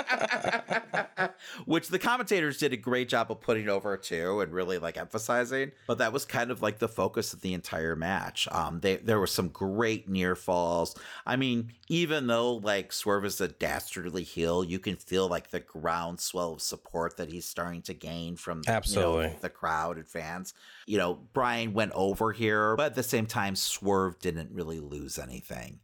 which 1.67 1.89
the 1.89 1.99
commentators 1.99 2.59
did 2.59 2.73
a 2.73 2.77
great 2.77 3.09
job 3.09 3.33
of 3.33 3.41
putting 3.41 3.69
over 3.69 3.97
too 3.97 4.41
and 4.41 4.53
really 4.53 4.79
like 4.79 4.97
emphasizing. 4.97 5.73
But 5.89 5.99
that 5.99 6.13
was 6.13 6.25
kind 6.25 6.53
of 6.53 6.63
like 6.63 6.79
the 6.79 6.87
focus 6.89 7.33
of 7.33 7.41
the 7.41 7.53
entire 7.53 7.97
match. 7.97 8.47
Um, 8.53 8.79
they, 8.79 8.97
there 8.97 9.19
were 9.19 9.27
some 9.27 9.49
great 9.49 10.09
near 10.09 10.37
falls. 10.37 10.95
I 11.27 11.35
mean, 11.35 11.73
even 11.89 12.29
though 12.29 12.55
like 12.55 12.93
Swerve 12.93 13.25
is 13.25 13.41
a 13.41 13.49
dastardly 13.49 14.23
heel, 14.23 14.63
you 14.63 14.79
can 14.79 14.95
feel 14.95 15.27
like 15.29 15.51
the 15.51 15.61
groundswell 15.61 16.53
of 16.53 16.63
support 16.63 17.17
that 17.17 17.31
he's 17.33 17.45
starting 17.45 17.83
to 17.83 17.95
gain 17.95 18.37
from 18.37 18.63
absolutely 18.69 19.25
you 19.25 19.31
know, 19.33 19.37
the 19.41 19.49
crowd 19.51 19.97
and 19.97 20.07
fans. 20.07 20.55
You 20.87 20.99
know, 20.99 21.15
Bryan 21.33 21.73
went 21.73 21.91
over 21.93 22.33
here, 22.33 22.77
but 22.77 22.87
at 22.87 22.95
the 22.95 23.03
same 23.03 23.27
time, 23.27 23.57
Swerve 23.57 24.21
didn't 24.21 24.53
really 24.53 24.79
lose 24.79 25.19
anything. 25.19 25.81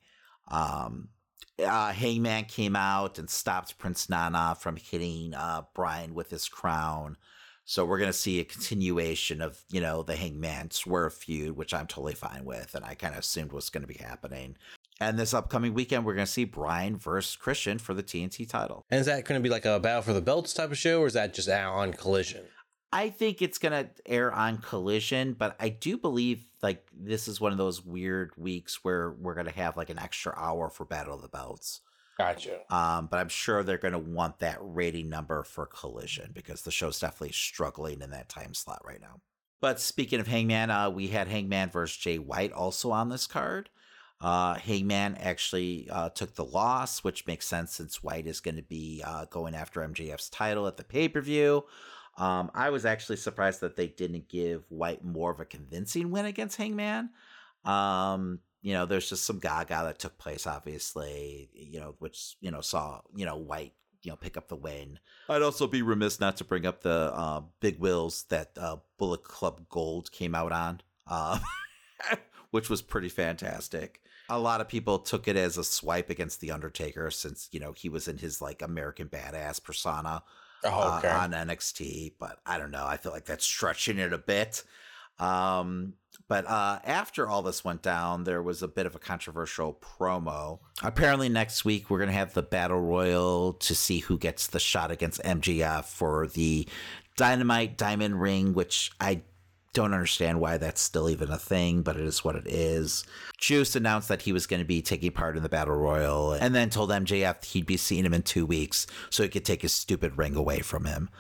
Um, 0.46 1.09
uh, 1.59 1.92
Hangman 1.92 2.44
came 2.44 2.74
out 2.76 3.18
and 3.18 3.28
stopped 3.30 3.78
Prince 3.78 4.09
Nana 4.09 4.57
from 4.59 4.76
hitting 4.76 5.34
uh, 5.34 5.62
Bryan 5.74 6.14
with 6.14 6.30
his 6.30 6.48
crown. 6.48 7.16
So 7.64 7.84
we're 7.84 7.98
going 7.98 8.11
to 8.12 8.18
see 8.18 8.40
a 8.40 8.44
continuation 8.44 9.40
of, 9.40 9.62
you 9.70 9.80
know, 9.80 10.02
the 10.02 10.16
Hangman 10.16 10.70
Swerve 10.70 11.14
feud, 11.14 11.57
which 11.57 11.72
I'm 11.72 11.86
totally 11.86 12.14
fine 12.14 12.44
with. 12.44 12.74
And 12.74 12.84
I 12.84 12.94
kind 12.94 13.14
of 13.14 13.20
assumed 13.20 13.52
was 13.52 13.70
going 13.70 13.82
to 13.82 13.86
be 13.88 14.02
happening. 14.02 14.57
And 15.00 15.18
this 15.18 15.32
upcoming 15.34 15.72
weekend, 15.74 16.05
we're 16.05 16.14
going 16.14 16.26
to 16.26 16.30
see 16.32 16.44
Bryan 16.44 16.96
versus 16.96 17.36
Christian 17.36 17.78
for 17.78 17.94
the 17.94 18.02
TNT 18.02 18.48
title. 18.48 18.84
And 18.90 19.00
is 19.00 19.07
that 19.07 19.24
going 19.24 19.40
to 19.40 19.42
be 19.42 19.48
like 19.48 19.64
a 19.64 19.80
battle 19.80 20.02
for 20.02 20.12
the 20.12 20.20
belts 20.20 20.52
type 20.52 20.70
of 20.70 20.78
show, 20.78 21.00
or 21.02 21.07
is 21.07 21.14
that 21.14 21.34
just 21.34 21.48
on 21.48 21.92
collision? 21.94 22.42
I 22.95 23.11
think 23.11 23.42
it's 23.42 23.59
going 23.59 23.72
to 23.72 23.90
air 24.07 24.32
on 24.32 24.59
Collision, 24.59 25.32
but 25.32 25.57
I 25.59 25.68
do 25.68 25.99
believe 25.99 26.45
like 26.62 26.86
this 26.97 27.26
is 27.26 27.40
one 27.40 27.51
of 27.51 27.59
those 27.59 27.84
weird 27.84 28.30
weeks 28.36 28.84
where 28.84 29.11
we're 29.11 29.34
going 29.34 29.49
to 29.49 29.53
have 29.57 29.76
like 29.76 29.90
an 29.90 29.99
extra 29.99 30.32
hour 30.36 30.70
for 30.70 30.84
Battle 30.84 31.16
of 31.16 31.20
the 31.22 31.28
Belts. 31.28 31.80
Gotcha. 32.18 32.61
Um, 32.72 33.09
but 33.11 33.18
I'm 33.18 33.28
sure 33.30 33.64
they're 33.64 33.78
going 33.78 33.92
to 33.95 33.99
want 33.99 34.38
that 34.38 34.59
rating 34.61 35.09
number 35.09 35.42
for 35.42 35.66
Collision 35.66 36.30
because 36.32 36.62
the 36.62 36.70
show's 36.70 37.01
definitely 37.01 37.32
struggling 37.32 38.01
in 38.01 38.11
that 38.11 38.28
time 38.28 38.55
slot 38.55 38.80
right 38.84 39.01
now. 39.01 39.20
But 39.61 39.80
speaking 39.80 40.20
of 40.20 40.28
Hangman, 40.28 40.70
uh, 40.70 40.88
we 40.88 41.09
had 41.09 41.26
Hangman 41.26 41.70
versus 41.70 41.97
Jay 41.97 42.18
White 42.20 42.53
also 42.53 42.92
on 42.92 43.09
this 43.09 43.26
card. 43.26 43.70
Uh, 44.20 44.55
Hangman 44.55 45.16
actually 45.20 45.88
uh, 45.90 46.11
took 46.11 46.36
the 46.36 46.45
loss, 46.45 47.03
which 47.03 47.26
makes 47.26 47.49
sense 47.49 47.72
since 47.74 48.05
White 48.05 48.28
is 48.28 48.38
going 48.38 48.57
to 48.57 48.62
be 48.62 49.03
uh, 49.05 49.24
going 49.24 49.57
after 49.57 49.80
MJF's 49.80 50.28
title 50.30 50.68
at 50.68 50.76
the 50.76 50.84
pay 50.84 51.09
per 51.09 51.20
view. 51.20 51.64
Um, 52.16 52.50
I 52.54 52.70
was 52.70 52.84
actually 52.84 53.16
surprised 53.16 53.60
that 53.60 53.76
they 53.76 53.88
didn't 53.88 54.28
give 54.28 54.64
White 54.68 55.04
more 55.04 55.30
of 55.30 55.40
a 55.40 55.44
convincing 55.44 56.10
win 56.10 56.26
against 56.26 56.56
Hangman. 56.56 57.10
Um, 57.64 58.40
you 58.62 58.72
know, 58.72 58.86
there's 58.86 59.08
just 59.08 59.24
some 59.24 59.40
gaga 59.40 59.82
that 59.84 59.98
took 59.98 60.16
place, 60.18 60.46
obviously, 60.46 61.50
you 61.54 61.80
know, 61.80 61.96
which, 61.98 62.36
you 62.40 62.50
know, 62.50 62.60
saw, 62.60 63.00
you 63.14 63.26
know, 63.26 63.36
White, 63.36 63.72
you 64.02 64.10
know, 64.10 64.16
pick 64.16 64.36
up 64.36 64.48
the 64.48 64.56
win. 64.56 64.98
I'd 65.28 65.42
also 65.42 65.66
be 65.66 65.82
remiss 65.82 66.20
not 66.20 66.36
to 66.38 66.44
bring 66.44 66.66
up 66.66 66.82
the 66.82 67.10
uh, 67.14 67.42
big 67.60 67.78
wills 67.78 68.24
that 68.30 68.52
uh, 68.56 68.76
Bullet 68.96 69.24
Club 69.24 69.66
Gold 69.68 70.12
came 70.12 70.34
out 70.34 70.52
on, 70.52 70.80
uh, 71.08 71.40
which 72.52 72.70
was 72.70 72.80
pretty 72.80 73.08
fantastic. 73.08 74.00
A 74.30 74.38
lot 74.38 74.62
of 74.62 74.68
people 74.68 75.00
took 75.00 75.28
it 75.28 75.36
as 75.36 75.58
a 75.58 75.64
swipe 75.64 76.08
against 76.08 76.40
The 76.40 76.50
Undertaker 76.52 77.10
since, 77.10 77.48
you 77.50 77.60
know, 77.60 77.72
he 77.72 77.88
was 77.88 78.08
in 78.08 78.18
his 78.18 78.40
like 78.40 78.62
American 78.62 79.08
badass 79.08 79.62
persona 79.62 80.22
oh, 80.64 80.96
okay. 80.98 81.08
uh, 81.08 81.20
on 81.24 81.32
NXT, 81.32 82.14
but 82.18 82.38
I 82.46 82.58
don't 82.58 82.70
know. 82.70 82.84
I 82.86 82.96
feel 82.96 83.12
like 83.12 83.26
that's 83.26 83.44
stretching 83.44 83.98
it 83.98 84.12
a 84.12 84.18
bit. 84.18 84.62
Um, 85.18 85.94
but 86.26 86.46
uh, 86.46 86.78
after 86.84 87.28
all 87.28 87.42
this 87.42 87.64
went 87.64 87.82
down, 87.82 88.24
there 88.24 88.42
was 88.42 88.62
a 88.62 88.68
bit 88.68 88.86
of 88.86 88.94
a 88.94 88.98
controversial 88.98 89.74
promo. 89.74 90.60
Apparently, 90.82 91.28
next 91.28 91.64
week 91.64 91.90
we're 91.90 91.98
going 91.98 92.08
to 92.10 92.14
have 92.16 92.34
the 92.34 92.42
battle 92.42 92.80
royal 92.80 93.52
to 93.54 93.74
see 93.74 93.98
who 93.98 94.18
gets 94.18 94.46
the 94.46 94.58
shot 94.60 94.90
against 94.90 95.22
MJF 95.22 95.84
for 95.84 96.26
the 96.26 96.66
Dynamite 97.16 97.76
Diamond 97.76 98.20
Ring, 98.20 98.54
which 98.54 98.90
I 99.00 99.22
don't 99.74 99.92
understand 99.92 100.40
why 100.40 100.56
that's 100.56 100.80
still 100.80 101.10
even 101.10 101.30
a 101.30 101.36
thing, 101.36 101.82
but 101.82 101.96
it 101.96 102.04
is 102.04 102.24
what 102.24 102.36
it 102.36 102.46
is. 102.46 103.04
Juice 103.38 103.74
announced 103.74 104.06
that 104.08 104.22
he 104.22 104.32
was 104.32 104.46
going 104.46 104.60
to 104.60 104.64
be 104.66 104.80
taking 104.80 105.10
part 105.10 105.36
in 105.36 105.42
the 105.42 105.48
Battle 105.48 105.74
Royal 105.74 106.32
and 106.32 106.54
then 106.54 106.70
told 106.70 106.90
MJF 106.90 107.44
he'd 107.46 107.66
be 107.66 107.76
seeing 107.76 108.04
him 108.06 108.14
in 108.14 108.22
two 108.22 108.46
weeks 108.46 108.86
so 109.10 109.24
he 109.24 109.28
could 109.28 109.44
take 109.44 109.62
his 109.62 109.72
stupid 109.72 110.16
ring 110.16 110.36
away 110.36 110.60
from 110.60 110.84
him. 110.84 111.10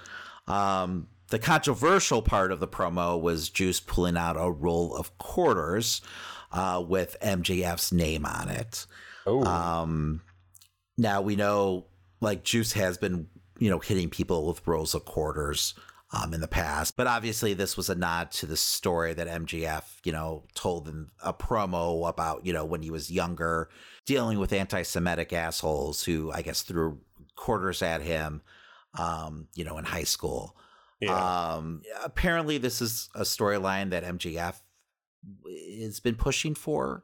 Um, 0.46 1.08
the 1.30 1.40
controversial 1.40 2.22
part 2.22 2.52
of 2.52 2.60
the 2.60 2.68
promo 2.68 3.20
was 3.20 3.50
Juice 3.50 3.80
pulling 3.80 4.16
out 4.16 4.36
a 4.38 4.48
roll 4.48 4.94
of 4.94 5.18
quarters 5.18 6.00
uh, 6.52 6.80
with 6.86 7.16
MJF's 7.22 7.90
name 7.92 8.24
on 8.24 8.48
it. 8.50 8.86
Oh. 9.26 9.42
Um, 9.44 10.20
now 10.96 11.20
we 11.22 11.34
know, 11.34 11.86
like, 12.20 12.44
Juice 12.44 12.74
has 12.74 12.98
been, 12.98 13.26
you 13.58 13.68
know, 13.68 13.80
hitting 13.80 14.10
people 14.10 14.46
with 14.46 14.64
rolls 14.64 14.94
of 14.94 15.04
quarters 15.04 15.74
um, 16.14 16.32
in 16.34 16.40
the 16.40 16.48
past. 16.48 16.96
But 16.96 17.06
obviously, 17.06 17.54
this 17.54 17.76
was 17.76 17.88
a 17.88 17.94
nod 17.94 18.30
to 18.32 18.46
the 18.46 18.56
story 18.56 19.14
that 19.14 19.26
MJF, 19.26 19.82
you 20.04 20.12
know, 20.12 20.44
told 20.54 20.88
in 20.88 21.08
a 21.22 21.32
promo 21.34 22.08
about, 22.08 22.44
you 22.46 22.52
know, 22.52 22.64
when 22.64 22.82
he 22.82 22.90
was 22.90 23.10
younger, 23.10 23.68
dealing 24.06 24.38
with 24.38 24.52
anti 24.52 24.82
Semitic 24.82 25.32
assholes 25.32 26.04
who, 26.04 26.30
I 26.32 26.42
guess, 26.42 26.62
threw 26.62 27.00
quarters 27.36 27.82
at 27.82 28.00
him, 28.02 28.42
um, 28.98 29.48
you 29.54 29.64
know, 29.64 29.76
in 29.78 29.84
high 29.84 30.04
school. 30.04 30.56
Yeah. 31.00 31.54
Um, 31.54 31.82
apparently, 32.04 32.58
this 32.58 32.80
is 32.80 33.08
a 33.14 33.22
storyline 33.22 33.90
that 33.90 34.04
MJF 34.04 34.56
has 35.80 36.00
been 36.00 36.16
pushing 36.16 36.54
for, 36.54 37.02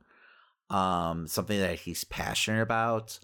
Um, 0.69 1.27
something 1.27 1.59
that 1.59 1.81
he's 1.81 2.05
passionate 2.05 2.63
about. 2.63 3.19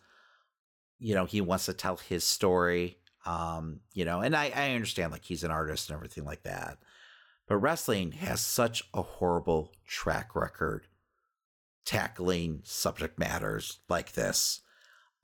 You 0.98 1.14
know, 1.14 1.26
he 1.26 1.40
wants 1.40 1.66
to 1.66 1.74
tell 1.74 1.96
his 1.98 2.24
story 2.24 2.98
um, 3.26 3.80
you 3.92 4.04
know, 4.04 4.20
and 4.20 4.34
I, 4.36 4.52
I 4.54 4.70
understand 4.70 5.10
like 5.10 5.24
he's 5.24 5.42
an 5.42 5.50
artist 5.50 5.90
and 5.90 5.96
everything 5.96 6.24
like 6.24 6.44
that. 6.44 6.78
But 7.48 7.56
wrestling 7.56 8.12
has 8.12 8.40
such 8.40 8.84
a 8.94 9.02
horrible 9.02 9.72
track 9.86 10.34
record 10.34 10.86
tackling 11.84 12.60
subject 12.64 13.18
matters 13.18 13.78
like 13.88 14.12
this. 14.12 14.60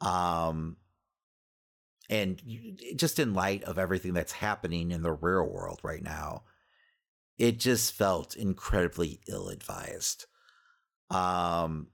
Um, 0.01 0.77
and 2.11 2.43
just 2.97 3.19
in 3.21 3.35
light 3.35 3.63
of 3.65 3.79
everything 3.79 4.15
that's 4.15 4.33
happening 4.33 4.91
in 4.91 5.03
the 5.03 5.13
real 5.13 5.45
world 5.47 5.79
right 5.85 6.03
now, 6.03 6.43
it 7.39 7.59
just 7.59 7.93
felt 7.95 8.37
incredibly 8.37 9.21
ill 9.29 9.49
advised. 9.49 10.27
Um, 11.11 11.89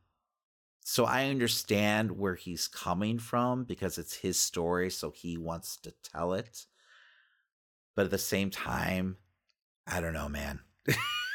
so 0.91 1.05
I 1.05 1.27
understand 1.27 2.13
where 2.13 2.35
he's 2.35 2.67
coming 2.67 3.19
from 3.19 3.65
because 3.65 3.99
it's 3.99 4.15
his 4.17 4.39
story, 4.39 4.89
so 4.89 5.11
he 5.11 5.37
wants 5.37 5.77
to 5.83 5.91
tell 6.03 6.33
it. 6.33 6.65
But 7.95 8.07
at 8.07 8.11
the 8.11 8.17
same 8.17 8.49
time, 8.49 9.19
I 9.87 10.01
don't 10.01 10.15
know, 10.15 10.31
man. 10.31 10.61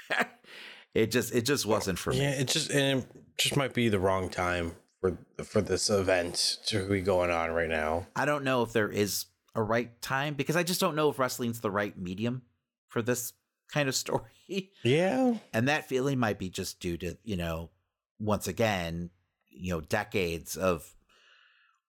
it 0.95 1.11
just 1.11 1.35
it 1.35 1.41
just 1.43 1.67
wasn't 1.67 1.99
for 1.99 2.09
me. 2.13 2.21
Yeah, 2.21 2.31
it 2.31 2.47
just 2.47 2.71
and 2.71 3.03
it 3.03 3.07
just 3.37 3.55
might 3.55 3.75
be 3.75 3.89
the 3.89 3.99
wrong 3.99 4.27
time 4.27 4.71
for 5.01 5.19
for 5.45 5.61
this 5.61 5.87
event 5.87 6.57
to 6.65 6.89
be 6.89 7.01
going 7.01 7.29
on 7.29 7.51
right 7.51 7.69
now. 7.69 8.07
I 8.15 8.25
don't 8.25 8.43
know 8.43 8.63
if 8.63 8.73
there 8.73 8.89
is 8.89 9.25
a 9.53 9.61
right 9.61 10.01
time 10.01 10.33
because 10.33 10.55
I 10.55 10.63
just 10.63 10.81
don't 10.81 10.95
know 10.95 11.09
if 11.11 11.19
wrestling's 11.19 11.59
the 11.59 11.69
right 11.69 11.95
medium 11.95 12.41
for 12.87 13.03
this 13.03 13.33
kind 13.71 13.87
of 13.87 13.93
story. 13.95 14.71
Yeah. 14.81 15.35
And 15.53 15.67
that 15.67 15.87
feeling 15.87 16.17
might 16.17 16.39
be 16.39 16.49
just 16.49 16.79
due 16.79 16.97
to, 16.97 17.19
you 17.23 17.37
know, 17.37 17.69
once 18.17 18.47
again, 18.47 19.11
you 19.55 19.71
know 19.73 19.81
decades 19.81 20.55
of 20.55 20.95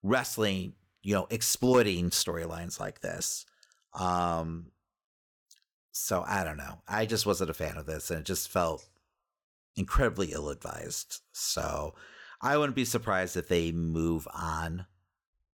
wrestling 0.03 0.73
you 1.01 1.13
know 1.13 1.27
exploiting 1.29 2.09
storylines 2.09 2.79
like 2.79 3.01
this 3.01 3.45
um 3.93 4.67
so 5.91 6.23
i 6.27 6.43
don't 6.43 6.57
know 6.57 6.81
i 6.87 7.05
just 7.05 7.25
wasn't 7.25 7.49
a 7.49 7.53
fan 7.53 7.77
of 7.77 7.85
this 7.85 8.11
and 8.11 8.19
it 8.19 8.25
just 8.25 8.49
felt 8.49 8.85
incredibly 9.75 10.31
ill 10.31 10.49
advised 10.49 11.21
so 11.31 11.93
i 12.41 12.57
wouldn't 12.57 12.75
be 12.75 12.85
surprised 12.85 13.35
if 13.35 13.47
they 13.47 13.71
move 13.71 14.27
on 14.33 14.85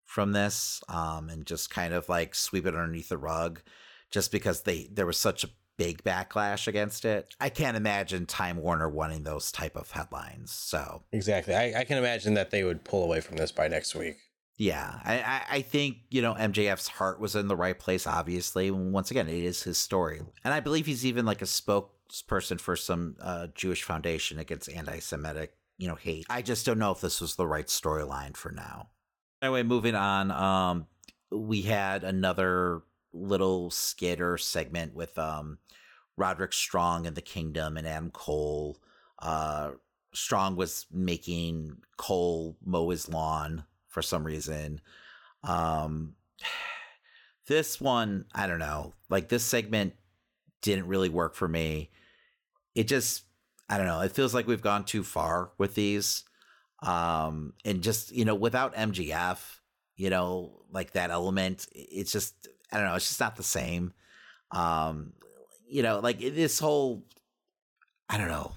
from 0.05 0.31
this 0.33 0.81
um 0.89 1.29
and 1.29 1.45
just 1.45 1.69
kind 1.69 1.93
of 1.93 2.09
like 2.09 2.35
sweep 2.35 2.65
it 2.65 2.75
underneath 2.75 3.09
the 3.09 3.17
rug 3.17 3.61
just 4.09 4.31
because 4.31 4.61
they 4.63 4.89
there 4.91 5.05
was 5.05 5.17
such 5.17 5.43
a 5.43 5.49
big 5.77 6.03
backlash 6.03 6.67
against 6.67 7.05
it. 7.05 7.33
I 7.39 7.49
can't 7.49 7.77
imagine 7.77 8.25
Time 8.25 8.57
Warner 8.57 8.89
wanting 8.89 9.23
those 9.23 9.51
type 9.51 9.75
of 9.75 9.91
headlines. 9.91 10.51
So 10.51 11.03
exactly, 11.11 11.53
I, 11.55 11.81
I 11.81 11.83
can 11.83 11.97
imagine 11.97 12.33
that 12.35 12.51
they 12.51 12.63
would 12.63 12.83
pull 12.83 13.03
away 13.03 13.21
from 13.21 13.37
this 13.37 13.51
by 13.51 13.67
next 13.67 13.95
week. 13.95 14.17
Yeah, 14.57 14.99
I, 15.03 15.43
I 15.57 15.61
think 15.61 15.97
you 16.09 16.21
know 16.21 16.33
MJF's 16.35 16.87
heart 16.87 17.19
was 17.19 17.35
in 17.35 17.47
the 17.47 17.55
right 17.55 17.77
place. 17.77 18.05
Obviously, 18.05 18.71
once 18.71 19.11
again, 19.11 19.27
it 19.27 19.43
is 19.43 19.63
his 19.63 19.77
story, 19.77 20.21
and 20.43 20.53
I 20.53 20.59
believe 20.59 20.85
he's 20.85 21.05
even 21.05 21.25
like 21.25 21.41
a 21.41 21.45
spokesperson 21.45 22.59
for 22.59 22.75
some 22.75 23.15
uh, 23.21 23.47
Jewish 23.55 23.83
foundation 23.83 24.39
against 24.39 24.69
anti-Semitic 24.69 25.53
you 25.77 25.87
know 25.87 25.95
hate. 25.95 26.25
I 26.29 26.41
just 26.41 26.65
don't 26.65 26.79
know 26.79 26.91
if 26.91 27.01
this 27.01 27.21
was 27.21 27.35
the 27.35 27.47
right 27.47 27.67
storyline 27.67 28.37
for 28.37 28.51
now. 28.51 28.89
Anyway, 29.41 29.63
moving 29.63 29.95
on. 29.95 30.29
Um, 30.29 30.85
we 31.31 31.61
had 31.63 32.03
another 32.03 32.83
little 33.13 33.69
skit 33.69 34.21
or 34.21 34.37
segment 34.37 34.93
with 34.95 35.17
um, 35.17 35.57
Roderick 36.17 36.53
Strong 36.53 37.07
and 37.07 37.15
the 37.15 37.21
Kingdom 37.21 37.77
and 37.77 37.87
Adam 37.87 38.11
Cole. 38.11 38.77
Uh, 39.19 39.71
Strong 40.13 40.55
was 40.55 40.85
making 40.91 41.77
Cole 41.97 42.57
mow 42.65 42.89
his 42.89 43.09
lawn 43.09 43.65
for 43.87 44.01
some 44.01 44.23
reason. 44.23 44.81
Um, 45.43 46.15
this 47.47 47.81
one, 47.81 48.25
I 48.33 48.47
don't 48.47 48.59
know. 48.59 48.93
Like 49.09 49.29
this 49.29 49.43
segment 49.43 49.93
didn't 50.61 50.87
really 50.87 51.09
work 51.09 51.35
for 51.35 51.47
me. 51.47 51.89
It 52.75 52.83
just, 52.87 53.23
I 53.69 53.77
don't 53.77 53.87
know. 53.87 54.01
It 54.01 54.11
feels 54.11 54.33
like 54.33 54.47
we've 54.47 54.61
gone 54.61 54.85
too 54.85 55.03
far 55.03 55.51
with 55.57 55.75
these. 55.75 56.23
Um, 56.83 57.53
and 57.65 57.81
just, 57.83 58.11
you 58.11 58.25
know, 58.25 58.35
without 58.35 58.75
MJF, 58.75 59.39
you 59.97 60.09
know, 60.09 60.61
like 60.71 60.91
that 60.93 61.11
element, 61.11 61.67
it's 61.73 62.11
just, 62.11 62.47
I 62.71 62.77
don't 62.77 62.87
know. 62.87 62.95
It's 62.95 63.07
just 63.07 63.19
not 63.19 63.35
the 63.35 63.43
same. 63.43 63.93
Um, 64.51 65.13
you 65.67 65.83
know, 65.83 65.99
like 65.99 66.19
this 66.19 66.59
whole, 66.59 67.03
I 68.09 68.17
don't 68.17 68.27
know. 68.29 68.51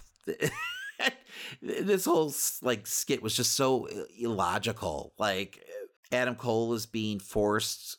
this 1.63 2.05
whole 2.05 2.33
like 2.63 2.87
skit 2.87 3.23
was 3.23 3.37
just 3.37 3.53
so 3.53 3.89
uh, 3.89 4.05
illogical. 4.19 5.13
Like 5.19 5.65
Adam 6.13 6.37
Cole 6.37 6.75
is 6.75 6.87
being 6.87 7.19
forced 7.19 7.99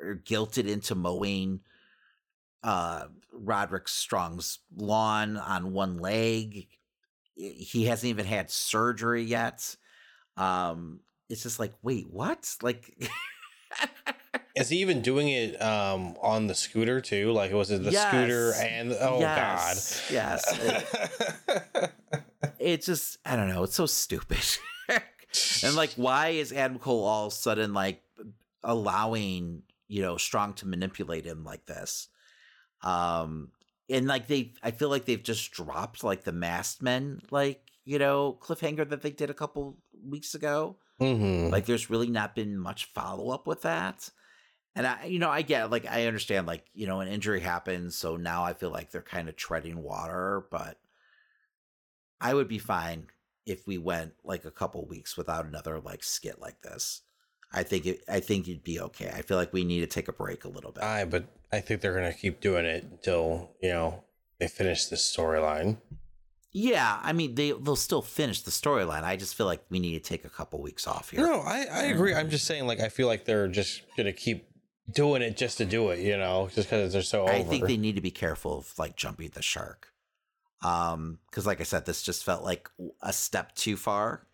or 0.00 0.14
guilted 0.14 0.68
into 0.68 0.94
mowing 0.94 1.60
uh, 2.62 3.04
Roderick 3.32 3.88
Strong's 3.88 4.58
lawn 4.74 5.36
on 5.36 5.72
one 5.72 5.96
leg. 5.98 6.68
He 7.34 7.84
hasn't 7.84 8.08
even 8.10 8.24
had 8.26 8.50
surgery 8.50 9.22
yet. 9.22 9.76
Um, 10.38 11.00
it's 11.28 11.42
just 11.42 11.58
like, 11.58 11.72
wait, 11.82 12.06
what? 12.10 12.50
Like 12.62 13.10
Is 14.56 14.70
he 14.70 14.78
even 14.78 15.02
doing 15.02 15.28
it 15.28 15.60
um, 15.60 16.16
on 16.22 16.46
the 16.46 16.54
scooter 16.54 17.02
too? 17.02 17.30
Like, 17.32 17.52
was 17.52 17.70
it 17.70 17.82
the 17.84 17.90
yes. 17.90 18.08
scooter 18.08 18.54
and 18.54 18.96
oh 18.98 19.20
yes. 19.20 20.02
god, 20.08 20.14
yes. 20.14 21.44
It, 22.38 22.52
it's 22.58 22.86
just 22.86 23.18
I 23.26 23.36
don't 23.36 23.48
know. 23.48 23.64
It's 23.64 23.74
so 23.74 23.84
stupid. 23.84 24.38
and 25.62 25.74
like, 25.74 25.92
why 25.96 26.28
is 26.28 26.54
Adam 26.54 26.78
Cole 26.78 27.04
all 27.04 27.26
of 27.26 27.32
a 27.34 27.36
sudden 27.36 27.74
like 27.74 28.02
allowing 28.64 29.62
you 29.88 30.00
know 30.02 30.16
Strong 30.16 30.54
to 30.54 30.66
manipulate 30.66 31.26
him 31.26 31.44
like 31.44 31.66
this? 31.66 32.08
Um, 32.82 33.50
and 33.90 34.06
like 34.06 34.26
they, 34.26 34.54
I 34.62 34.70
feel 34.70 34.88
like 34.88 35.04
they've 35.04 35.22
just 35.22 35.50
dropped 35.50 36.02
like 36.02 36.24
the 36.24 36.32
masked 36.32 36.80
men 36.80 37.20
like 37.30 37.60
you 37.84 37.98
know 37.98 38.38
cliffhanger 38.40 38.88
that 38.88 39.02
they 39.02 39.10
did 39.10 39.28
a 39.28 39.34
couple 39.34 39.76
weeks 40.02 40.34
ago. 40.34 40.76
Mm-hmm. 40.98 41.50
Like, 41.52 41.66
there's 41.66 41.90
really 41.90 42.08
not 42.08 42.34
been 42.34 42.56
much 42.56 42.86
follow 42.86 43.28
up 43.28 43.46
with 43.46 43.60
that. 43.60 44.08
And 44.76 44.86
I, 44.86 45.06
you 45.06 45.18
know, 45.18 45.30
I 45.30 45.40
get 45.40 45.70
like, 45.70 45.86
I 45.86 46.04
understand, 46.06 46.46
like, 46.46 46.62
you 46.74 46.86
know, 46.86 47.00
an 47.00 47.08
injury 47.08 47.40
happens. 47.40 47.96
So 47.96 48.16
now 48.16 48.44
I 48.44 48.52
feel 48.52 48.68
like 48.70 48.90
they're 48.90 49.00
kind 49.00 49.26
of 49.26 49.34
treading 49.34 49.82
water, 49.82 50.44
but 50.50 50.78
I 52.20 52.34
would 52.34 52.46
be 52.46 52.58
fine 52.58 53.06
if 53.46 53.66
we 53.66 53.78
went 53.78 54.12
like 54.22 54.44
a 54.44 54.50
couple 54.50 54.84
weeks 54.86 55.16
without 55.16 55.46
another 55.46 55.80
like 55.80 56.04
skit 56.04 56.40
like 56.40 56.60
this. 56.60 57.00
I 57.54 57.62
think 57.62 57.86
it, 57.86 58.00
I 58.06 58.20
think 58.20 58.46
you'd 58.46 58.62
be 58.62 58.78
okay. 58.80 59.08
I 59.14 59.22
feel 59.22 59.38
like 59.38 59.50
we 59.50 59.64
need 59.64 59.80
to 59.80 59.86
take 59.86 60.08
a 60.08 60.12
break 60.12 60.44
a 60.44 60.48
little 60.48 60.72
bit. 60.72 60.84
I, 60.84 61.06
but 61.06 61.24
I 61.50 61.60
think 61.60 61.80
they're 61.80 61.94
going 61.94 62.12
to 62.12 62.16
keep 62.18 62.40
doing 62.40 62.66
it 62.66 62.82
until, 62.82 63.52
you 63.62 63.70
know, 63.70 64.04
they 64.38 64.46
finish 64.46 64.86
this 64.86 65.10
storyline. 65.16 65.78
Yeah, 66.58 66.98
I 67.02 67.12
mean 67.12 67.34
they 67.34 67.52
they'll 67.52 67.76
still 67.76 68.00
finish 68.00 68.40
the 68.40 68.50
storyline. 68.50 69.02
I 69.04 69.16
just 69.16 69.34
feel 69.34 69.44
like 69.44 69.62
we 69.68 69.78
need 69.78 69.92
to 70.02 70.08
take 70.08 70.24
a 70.24 70.30
couple 70.30 70.58
weeks 70.62 70.86
off 70.86 71.10
here. 71.10 71.20
No, 71.20 71.40
I, 71.40 71.66
I 71.70 71.82
agree. 71.86 72.14
I'm 72.14 72.30
just 72.30 72.46
saying 72.46 72.66
like 72.66 72.80
I 72.80 72.88
feel 72.88 73.08
like 73.08 73.26
they're 73.26 73.46
just 73.48 73.82
gonna 73.94 74.14
keep 74.14 74.46
doing 74.90 75.22
it 75.22 75.36
just 75.36 75.58
to 75.58 75.64
do 75.64 75.90
it, 75.90 75.98
you 76.00 76.16
know, 76.16 76.48
just 76.54 76.68
because 76.68 76.92
they're 76.92 77.02
so. 77.02 77.22
Over. 77.24 77.32
I 77.32 77.42
think 77.42 77.66
they 77.66 77.76
need 77.76 77.96
to 77.96 78.02
be 78.02 78.10
careful 78.10 78.58
of 78.58 78.78
like 78.78 78.96
jumping 78.96 79.30
the 79.34 79.42
shark, 79.42 79.88
um, 80.64 81.18
because 81.30 81.46
like 81.46 81.60
I 81.60 81.64
said, 81.64 81.86
this 81.86 82.02
just 82.02 82.24
felt 82.24 82.44
like 82.44 82.68
a 83.02 83.12
step 83.12 83.54
too 83.54 83.76
far. 83.76 84.26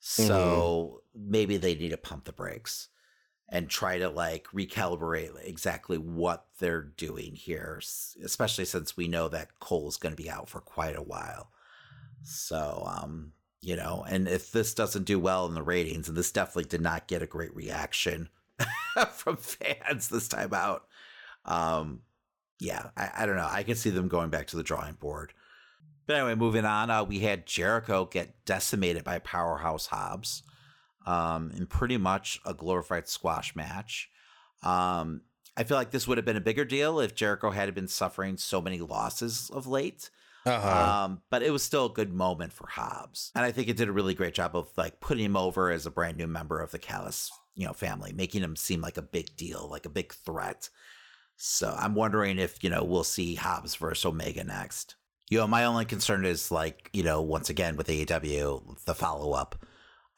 So 0.00 1.02
mm-hmm. 1.16 1.30
maybe 1.30 1.56
they 1.56 1.74
need 1.74 1.90
to 1.90 1.96
pump 1.96 2.24
the 2.24 2.32
brakes 2.32 2.88
and 3.48 3.68
try 3.68 3.98
to 3.98 4.08
like 4.10 4.46
recalibrate 4.54 5.30
exactly 5.44 5.96
what 5.98 6.46
they're 6.58 6.82
doing 6.82 7.34
here, 7.34 7.80
especially 8.24 8.64
since 8.66 8.96
we 8.96 9.08
know 9.08 9.28
that 9.28 9.58
Cole's 9.60 9.96
going 9.96 10.14
to 10.14 10.22
be 10.22 10.30
out 10.30 10.48
for 10.48 10.60
quite 10.60 10.96
a 10.96 11.02
while. 11.02 11.50
So, 12.22 12.84
um, 12.86 13.32
you 13.60 13.76
know, 13.76 14.04
and 14.06 14.28
if 14.28 14.52
this 14.52 14.74
doesn't 14.74 15.04
do 15.04 15.18
well 15.18 15.46
in 15.46 15.54
the 15.54 15.62
ratings, 15.62 16.08
and 16.08 16.16
this 16.16 16.32
definitely 16.32 16.64
did 16.64 16.80
not 16.82 17.08
get 17.08 17.22
a 17.22 17.26
great 17.26 17.54
reaction 17.54 18.28
from 19.12 19.36
fans 19.36 20.08
this 20.08 20.28
time 20.28 20.54
out. 20.54 20.84
Um, 21.44 22.00
yeah, 22.60 22.90
I, 22.96 23.10
I, 23.18 23.26
don't 23.26 23.36
know. 23.36 23.48
I 23.50 23.62
can 23.62 23.74
see 23.76 23.90
them 23.90 24.08
going 24.08 24.30
back 24.30 24.46
to 24.48 24.56
the 24.56 24.62
drawing 24.62 24.94
board. 24.94 25.32
But 26.06 26.16
anyway, 26.16 26.34
moving 26.34 26.64
on, 26.64 26.90
uh, 26.90 27.04
we 27.04 27.20
had 27.20 27.46
Jericho 27.46 28.04
get 28.04 28.44
decimated 28.44 29.04
by 29.04 29.18
Powerhouse 29.20 29.86
Hobbs 29.86 30.42
um, 31.06 31.50
in 31.56 31.66
pretty 31.66 31.96
much 31.96 32.40
a 32.44 32.54
glorified 32.54 33.08
squash 33.08 33.56
match. 33.56 34.10
Um, 34.62 35.22
I 35.56 35.64
feel 35.64 35.76
like 35.76 35.90
this 35.90 36.06
would 36.06 36.18
have 36.18 36.24
been 36.24 36.36
a 36.36 36.40
bigger 36.42 36.64
deal 36.64 37.00
if 37.00 37.14
Jericho 37.14 37.50
had 37.50 37.74
been 37.74 37.88
suffering 37.88 38.36
so 38.36 38.60
many 38.60 38.78
losses 38.80 39.50
of 39.52 39.66
late. 39.66 40.10
Uh-huh. 40.46 41.04
Um, 41.04 41.22
but 41.30 41.42
it 41.42 41.50
was 41.50 41.62
still 41.62 41.86
a 41.86 41.90
good 41.92 42.12
moment 42.12 42.52
for 42.52 42.66
Hobbs, 42.68 43.32
and 43.34 43.46
I 43.46 43.50
think 43.50 43.68
it 43.68 43.78
did 43.78 43.88
a 43.88 43.92
really 43.92 44.12
great 44.12 44.34
job 44.34 44.54
of 44.54 44.68
like 44.76 45.00
putting 45.00 45.24
him 45.24 45.38
over 45.38 45.70
as 45.70 45.86
a 45.86 45.90
brand 45.90 46.18
new 46.18 46.26
member 46.26 46.60
of 46.60 46.70
the 46.70 46.78
Callis 46.78 47.30
you 47.54 47.66
know, 47.66 47.72
family, 47.72 48.12
making 48.12 48.42
him 48.42 48.56
seem 48.56 48.80
like 48.80 48.96
a 48.96 49.02
big 49.02 49.36
deal, 49.36 49.68
like 49.70 49.86
a 49.86 49.90
big 49.90 50.12
threat. 50.12 50.68
So 51.36 51.74
I'm 51.76 51.94
wondering 51.94 52.38
if, 52.38 52.62
you 52.62 52.70
know, 52.70 52.84
we'll 52.84 53.04
see 53.04 53.34
Hobbs 53.34 53.76
versus 53.76 54.04
Omega 54.04 54.44
next. 54.44 54.96
You 55.30 55.38
know, 55.38 55.46
my 55.46 55.64
only 55.64 55.84
concern 55.84 56.24
is 56.24 56.50
like, 56.50 56.90
you 56.92 57.02
know, 57.02 57.22
once 57.22 57.50
again 57.50 57.76
with 57.76 57.88
AEW, 57.88 58.84
the 58.84 58.94
follow 58.94 59.32
up. 59.32 59.56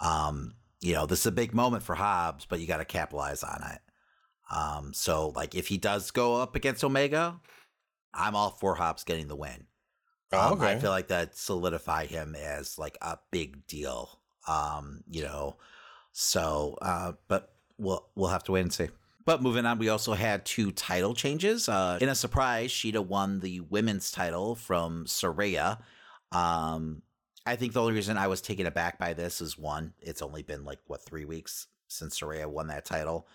Um, 0.00 0.54
you 0.80 0.94
know, 0.94 1.06
this 1.06 1.20
is 1.20 1.26
a 1.26 1.32
big 1.32 1.54
moment 1.54 1.82
for 1.82 1.94
Hobbs, 1.94 2.44
but 2.46 2.60
you 2.60 2.66
got 2.66 2.78
to 2.78 2.84
capitalize 2.84 3.42
on 3.42 3.62
it. 3.72 3.80
Um, 4.54 4.92
so 4.94 5.28
like 5.30 5.54
if 5.54 5.68
he 5.68 5.78
does 5.78 6.10
go 6.10 6.36
up 6.40 6.54
against 6.54 6.84
Omega, 6.84 7.38
I'm 8.14 8.34
all 8.36 8.50
for 8.50 8.74
Hobbs 8.74 9.04
getting 9.04 9.28
the 9.28 9.36
win. 9.36 9.66
Um, 10.32 10.54
okay. 10.54 10.72
I 10.72 10.78
feel 10.78 10.90
like 10.90 11.08
that 11.08 11.36
solidify 11.36 12.06
him 12.06 12.34
as 12.34 12.78
like 12.78 12.98
a 13.00 13.18
big 13.30 13.66
deal. 13.66 14.20
Um, 14.48 15.02
you 15.08 15.22
know, 15.22 15.56
so, 16.18 16.78
uh, 16.80 17.12
but 17.28 17.52
we'll 17.76 18.08
we'll 18.14 18.30
have 18.30 18.42
to 18.44 18.52
wait 18.52 18.62
and 18.62 18.72
see. 18.72 18.88
But 19.26 19.42
moving 19.42 19.66
on, 19.66 19.78
we 19.78 19.90
also 19.90 20.14
had 20.14 20.46
two 20.46 20.72
title 20.72 21.12
changes. 21.12 21.68
Uh, 21.68 21.98
in 22.00 22.08
a 22.08 22.14
surprise, 22.14 22.70
Shida 22.70 23.04
won 23.04 23.40
the 23.40 23.60
women's 23.60 24.10
title 24.10 24.54
from 24.54 25.04
Saraya. 25.04 25.78
Um, 26.32 27.02
I 27.44 27.56
think 27.56 27.74
the 27.74 27.82
only 27.82 27.92
reason 27.92 28.16
I 28.16 28.28
was 28.28 28.40
taken 28.40 28.64
aback 28.66 28.98
by 28.98 29.12
this 29.12 29.42
is 29.42 29.58
one, 29.58 29.92
it's 30.00 30.22
only 30.22 30.42
been 30.42 30.64
like 30.64 30.78
what 30.86 31.04
three 31.04 31.26
weeks 31.26 31.66
since 31.88 32.18
Saraya 32.18 32.46
won 32.46 32.68
that 32.68 32.86
title, 32.86 33.26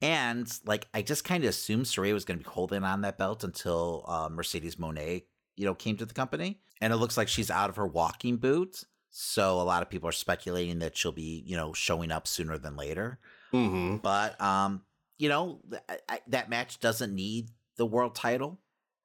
and 0.00 0.50
like 0.64 0.88
I 0.94 1.02
just 1.02 1.24
kind 1.24 1.44
of 1.44 1.50
assumed 1.50 1.84
Saraya 1.84 2.14
was 2.14 2.24
going 2.24 2.38
to 2.40 2.44
be 2.44 2.50
holding 2.50 2.82
on 2.82 3.02
that 3.02 3.18
belt 3.18 3.44
until 3.44 4.06
uh, 4.08 4.30
Mercedes 4.30 4.76
Moné, 4.76 5.24
you 5.56 5.66
know, 5.66 5.74
came 5.74 5.98
to 5.98 6.06
the 6.06 6.14
company, 6.14 6.62
and 6.80 6.94
it 6.94 6.96
looks 6.96 7.18
like 7.18 7.28
she's 7.28 7.50
out 7.50 7.68
of 7.68 7.76
her 7.76 7.86
walking 7.86 8.38
boots. 8.38 8.86
So 9.14 9.60
a 9.60 9.62
lot 9.62 9.82
of 9.82 9.90
people 9.90 10.08
are 10.08 10.12
speculating 10.12 10.78
that 10.78 10.96
she'll 10.96 11.12
be, 11.12 11.42
you 11.46 11.54
know, 11.54 11.74
showing 11.74 12.10
up 12.10 12.26
sooner 12.26 12.56
than 12.56 12.76
later. 12.76 13.18
Mm-hmm. 13.52 13.96
But 13.98 14.40
um, 14.40 14.80
you 15.18 15.28
know, 15.28 15.60
th- 15.70 15.82
I, 16.08 16.20
that 16.28 16.48
match 16.48 16.80
doesn't 16.80 17.14
need 17.14 17.50
the 17.76 17.84
world 17.84 18.14
title, 18.14 18.58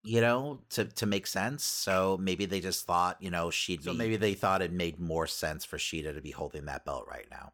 you 0.04 0.22
know, 0.22 0.62
to 0.72 0.86
to 0.86 1.06
make 1.06 1.28
sense. 1.28 1.66
So 1.66 2.18
maybe 2.22 2.46
they 2.46 2.62
just 2.62 2.86
thought, 2.86 3.18
you 3.20 3.30
know, 3.30 3.52
she'd. 3.52 3.84
So 3.84 3.92
be, 3.92 3.98
maybe 3.98 4.16
they 4.16 4.34
thought 4.34 4.62
it 4.62 4.72
made 4.72 4.98
more 4.98 5.28
sense 5.28 5.66
for 5.66 5.78
Shida 5.78 6.16
to 6.16 6.22
be 6.22 6.32
holding 6.32 6.66
that 6.66 6.86
belt 6.86 7.06
right 7.12 7.28
now. 7.30 7.52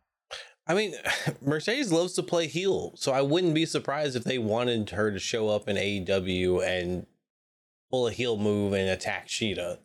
I 0.67 0.75
mean, 0.75 0.93
Mercedes 1.41 1.91
loves 1.91 2.13
to 2.13 2.23
play 2.23 2.45
heel, 2.45 2.91
so 2.95 3.13
I 3.13 3.23
wouldn't 3.23 3.55
be 3.55 3.65
surprised 3.65 4.15
if 4.15 4.25
they 4.25 4.37
wanted 4.37 4.91
her 4.91 5.11
to 5.11 5.17
show 5.17 5.49
up 5.49 5.67
in 5.67 5.75
AEW 5.75 6.63
and 6.65 7.07
pull 7.89 8.05
a 8.07 8.11
heel 8.11 8.37
move 8.37 8.73
and 8.73 8.87
attack 8.89 9.27
Shida. 9.27 9.79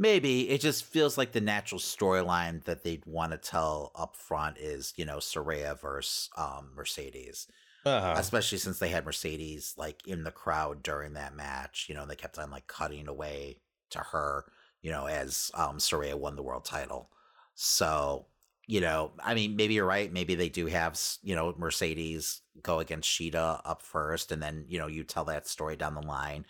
Maybe 0.00 0.48
it 0.48 0.60
just 0.60 0.84
feels 0.84 1.18
like 1.18 1.32
the 1.32 1.40
natural 1.40 1.80
storyline 1.80 2.62
that 2.64 2.84
they'd 2.84 3.04
want 3.04 3.32
to 3.32 3.38
tell 3.38 3.90
up 3.96 4.14
front 4.14 4.56
is, 4.56 4.92
you 4.96 5.04
know, 5.04 5.16
Saraya 5.16 5.78
versus 5.78 6.30
um, 6.36 6.70
Mercedes. 6.76 7.48
Uh-huh. 7.84 8.14
Especially 8.16 8.58
since 8.58 8.78
they 8.78 8.88
had 8.90 9.04
Mercedes 9.04 9.74
like 9.76 10.06
in 10.06 10.22
the 10.22 10.30
crowd 10.30 10.82
during 10.84 11.14
that 11.14 11.34
match, 11.34 11.86
you 11.88 11.94
know, 11.94 12.06
they 12.06 12.14
kept 12.14 12.38
on 12.38 12.50
like 12.50 12.66
cutting 12.68 13.08
away 13.08 13.58
to 13.90 13.98
her, 13.98 14.44
you 14.82 14.90
know, 14.90 15.06
as 15.06 15.50
um, 15.54 15.78
Saraya 15.78 16.14
won 16.14 16.36
the 16.36 16.42
world 16.42 16.64
title. 16.64 17.10
So, 17.54 18.26
you 18.68 18.80
know, 18.80 19.10
I 19.24 19.34
mean, 19.34 19.56
maybe 19.56 19.74
you're 19.74 19.84
right. 19.86 20.12
Maybe 20.12 20.36
they 20.36 20.48
do 20.48 20.66
have, 20.66 21.00
you 21.22 21.34
know, 21.34 21.54
Mercedes 21.58 22.42
go 22.62 22.78
against 22.80 23.08
Shida 23.08 23.60
up 23.64 23.82
first, 23.82 24.30
and 24.30 24.40
then 24.42 24.64
you 24.68 24.78
know 24.78 24.86
you 24.88 25.02
tell 25.02 25.24
that 25.24 25.48
story 25.48 25.74
down 25.74 25.94
the 25.94 26.02
line. 26.02 26.44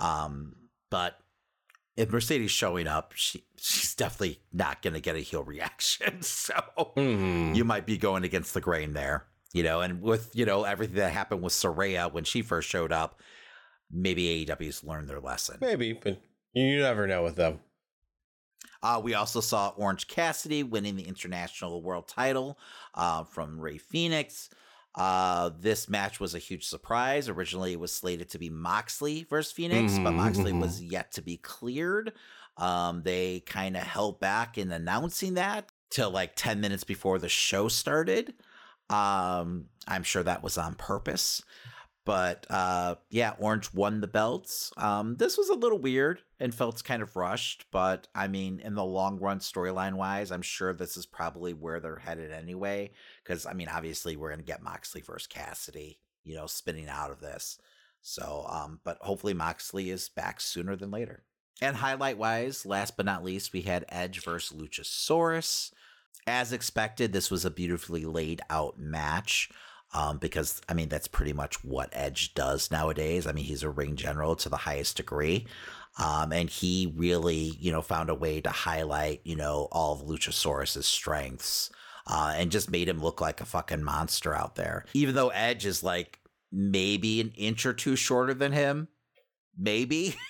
Um, 0.00 0.56
but 0.90 1.14
if 2.00 2.10
Mercedes 2.10 2.50
showing 2.50 2.86
up, 2.88 3.12
she 3.14 3.44
she's 3.58 3.94
definitely 3.94 4.40
not 4.52 4.80
going 4.82 4.94
to 4.94 5.00
get 5.00 5.16
a 5.16 5.20
heel 5.20 5.44
reaction. 5.44 6.20
So 6.22 6.54
mm. 6.96 7.54
you 7.54 7.64
might 7.64 7.84
be 7.86 7.98
going 7.98 8.24
against 8.24 8.54
the 8.54 8.60
grain 8.60 8.94
there, 8.94 9.26
you 9.52 9.62
know. 9.62 9.80
And 9.80 10.00
with 10.00 10.34
you 10.34 10.46
know 10.46 10.64
everything 10.64 10.96
that 10.96 11.12
happened 11.12 11.42
with 11.42 11.52
Saraya 11.52 12.10
when 12.10 12.24
she 12.24 12.40
first 12.42 12.68
showed 12.68 12.92
up, 12.92 13.20
maybe 13.90 14.44
AEW's 14.46 14.82
learned 14.82 15.08
their 15.08 15.20
lesson. 15.20 15.58
Maybe, 15.60 15.92
but 15.92 16.18
you 16.54 16.78
never 16.80 17.06
know 17.06 17.22
with 17.22 17.36
them. 17.36 17.60
Uh, 18.82 18.98
we 19.04 19.12
also 19.12 19.40
saw 19.42 19.74
Orange 19.76 20.08
Cassidy 20.08 20.62
winning 20.62 20.96
the 20.96 21.02
international 21.06 21.82
world 21.82 22.08
title 22.08 22.58
uh, 22.94 23.24
from 23.24 23.60
Rey 23.60 23.76
Fenix. 23.76 24.48
Uh, 24.94 25.50
this 25.60 25.88
match 25.88 26.18
was 26.18 26.34
a 26.34 26.38
huge 26.38 26.64
surprise. 26.66 27.28
Originally, 27.28 27.72
it 27.72 27.80
was 27.80 27.94
slated 27.94 28.28
to 28.30 28.38
be 28.38 28.50
Moxley 28.50 29.24
versus 29.30 29.52
Fenix, 29.52 29.92
mm-hmm, 29.92 30.04
but 30.04 30.12
Moxley 30.12 30.50
mm-hmm. 30.50 30.60
was 30.60 30.82
yet 30.82 31.12
to 31.12 31.22
be 31.22 31.36
cleared. 31.36 32.12
Um, 32.56 33.02
they 33.04 33.40
kind 33.40 33.76
of 33.76 33.82
held 33.84 34.20
back 34.20 34.58
in 34.58 34.70
announcing 34.72 35.34
that 35.34 35.70
till 35.90 36.10
like 36.10 36.32
10 36.34 36.60
minutes 36.60 36.84
before 36.84 37.18
the 37.18 37.28
show 37.28 37.68
started. 37.68 38.34
Um, 38.90 39.66
I'm 39.86 40.02
sure 40.02 40.22
that 40.24 40.42
was 40.42 40.58
on 40.58 40.74
purpose. 40.74 41.42
But 42.06 42.46
uh, 42.50 42.94
yeah, 43.10 43.34
Orange 43.38 43.72
won 43.74 44.00
the 44.00 44.06
belts. 44.06 44.72
Um, 44.76 45.16
this 45.16 45.36
was 45.36 45.48
a 45.50 45.54
little 45.54 45.78
weird 45.78 46.22
and 46.38 46.54
felt 46.54 46.82
kind 46.82 47.02
of 47.02 47.14
rushed, 47.14 47.66
but 47.70 48.08
I 48.14 48.26
mean, 48.26 48.58
in 48.60 48.74
the 48.74 48.84
long 48.84 49.18
run, 49.18 49.40
storyline 49.40 49.94
wise, 49.94 50.30
I'm 50.30 50.40
sure 50.42 50.72
this 50.72 50.96
is 50.96 51.04
probably 51.04 51.52
where 51.52 51.78
they're 51.78 51.96
headed 51.98 52.32
anyway. 52.32 52.92
Because 53.22 53.44
I 53.44 53.52
mean, 53.52 53.68
obviously, 53.68 54.16
we're 54.16 54.30
going 54.30 54.40
to 54.40 54.46
get 54.46 54.62
Moxley 54.62 55.02
versus 55.02 55.26
Cassidy, 55.26 56.00
you 56.24 56.34
know, 56.34 56.46
spinning 56.46 56.88
out 56.88 57.10
of 57.10 57.20
this. 57.20 57.58
So, 58.00 58.46
um, 58.48 58.80
but 58.82 58.96
hopefully, 59.02 59.34
Moxley 59.34 59.90
is 59.90 60.08
back 60.08 60.40
sooner 60.40 60.76
than 60.76 60.90
later. 60.90 61.24
And 61.60 61.76
highlight 61.76 62.16
wise, 62.16 62.64
last 62.64 62.96
but 62.96 63.04
not 63.04 63.22
least, 63.22 63.52
we 63.52 63.60
had 63.62 63.84
Edge 63.90 64.24
versus 64.24 64.56
Luchasaurus. 64.58 65.70
As 66.26 66.52
expected, 66.52 67.12
this 67.12 67.30
was 67.30 67.44
a 67.44 67.50
beautifully 67.50 68.06
laid 68.06 68.40
out 68.48 68.78
match 68.78 69.50
um, 69.92 70.18
because 70.18 70.60
I 70.68 70.74
mean 70.74 70.88
that's 70.88 71.08
pretty 71.08 71.32
much 71.32 71.64
what 71.64 71.90
Edge 71.92 72.34
does 72.34 72.70
nowadays. 72.70 73.26
I 73.26 73.32
mean 73.32 73.44
he's 73.44 73.62
a 73.62 73.70
ring 73.70 73.96
general 73.96 74.36
to 74.36 74.48
the 74.48 74.56
highest 74.56 74.96
degree, 74.96 75.46
um, 75.98 76.32
and 76.32 76.48
he 76.48 76.92
really 76.96 77.56
you 77.58 77.72
know 77.72 77.82
found 77.82 78.10
a 78.10 78.14
way 78.14 78.40
to 78.40 78.50
highlight 78.50 79.20
you 79.24 79.36
know 79.36 79.68
all 79.72 79.94
of 79.94 80.06
Luchasaurus's 80.06 80.86
strengths 80.86 81.70
uh, 82.06 82.32
and 82.36 82.50
just 82.52 82.70
made 82.70 82.88
him 82.88 83.00
look 83.02 83.20
like 83.20 83.40
a 83.40 83.44
fucking 83.44 83.82
monster 83.82 84.34
out 84.34 84.54
there. 84.56 84.84
Even 84.94 85.14
though 85.14 85.28
Edge 85.30 85.66
is 85.66 85.82
like 85.82 86.18
maybe 86.52 87.20
an 87.20 87.32
inch 87.36 87.66
or 87.66 87.72
two 87.72 87.96
shorter 87.96 88.34
than 88.34 88.52
him, 88.52 88.88
maybe. 89.58 90.14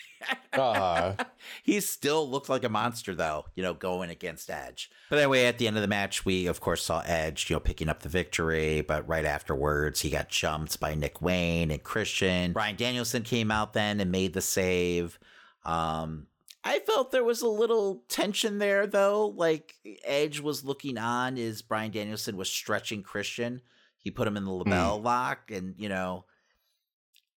uh-huh. 0.52 1.14
he 1.62 1.80
still 1.80 2.28
looked 2.28 2.48
like 2.48 2.64
a 2.64 2.68
monster, 2.68 3.14
though, 3.14 3.46
you 3.54 3.62
know, 3.62 3.74
going 3.74 4.10
against 4.10 4.50
Edge. 4.50 4.90
But 5.08 5.18
anyway, 5.18 5.44
at 5.46 5.58
the 5.58 5.66
end 5.66 5.76
of 5.76 5.82
the 5.82 5.88
match, 5.88 6.24
we, 6.24 6.46
of 6.46 6.60
course, 6.60 6.84
saw 6.84 7.00
Edge, 7.06 7.48
you 7.48 7.56
know, 7.56 7.60
picking 7.60 7.88
up 7.88 8.02
the 8.02 8.08
victory. 8.08 8.80
But 8.82 9.06
right 9.08 9.24
afterwards, 9.24 10.00
he 10.00 10.10
got 10.10 10.28
jumped 10.28 10.78
by 10.80 10.94
Nick 10.94 11.22
Wayne 11.22 11.70
and 11.70 11.82
Christian. 11.82 12.52
Bryan 12.52 12.76
Danielson 12.76 13.22
came 13.22 13.50
out 13.50 13.72
then 13.72 14.00
and 14.00 14.10
made 14.10 14.34
the 14.34 14.40
save. 14.40 15.18
Um, 15.64 16.26
I 16.64 16.80
felt 16.80 17.10
there 17.10 17.24
was 17.24 17.42
a 17.42 17.48
little 17.48 18.04
tension 18.08 18.58
there, 18.58 18.86
though. 18.86 19.28
Like, 19.34 19.74
Edge 20.04 20.40
was 20.40 20.64
looking 20.64 20.98
on 20.98 21.38
as 21.38 21.62
Bryan 21.62 21.90
Danielson 21.92 22.36
was 22.36 22.50
stretching 22.50 23.02
Christian. 23.02 23.62
He 23.98 24.10
put 24.10 24.28
him 24.28 24.36
in 24.36 24.44
the 24.44 24.50
hmm. 24.52 24.70
LeBell 24.72 25.00
mm. 25.00 25.04
lock, 25.04 25.50
and, 25.50 25.74
you 25.78 25.88
know, 25.88 26.24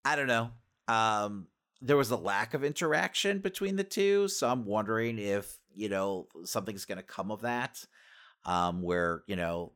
I 0.06 0.16
don't 0.16 0.28
know. 0.28 0.52
Um, 0.88 1.48
there 1.84 1.98
was 1.98 2.12
a 2.12 2.16
lack 2.18 2.54
of 2.54 2.64
interaction 2.64 3.40
between 3.40 3.76
the 3.76 3.84
two. 3.84 4.30
So 4.30 4.48
I'm 4.48 4.66
wondering 4.66 5.20
if, 5.20 5.58
you 5.76 5.90
know, 5.90 6.28
something's 6.46 6.86
going 6.86 6.98
to 6.98 7.04
come 7.04 7.30
of 7.30 7.42
that 7.42 7.86
um, 8.46 8.82
where, 8.82 9.22
you 9.28 9.36
know, 9.36 9.74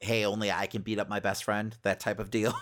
hey, 0.00 0.24
only 0.24 0.50
I 0.50 0.66
can 0.66 0.80
beat 0.80 0.98
up 0.98 1.10
my 1.10 1.20
best 1.20 1.44
friend, 1.44 1.76
that 1.82 2.00
type 2.00 2.20
of 2.20 2.30
deal. 2.30 2.54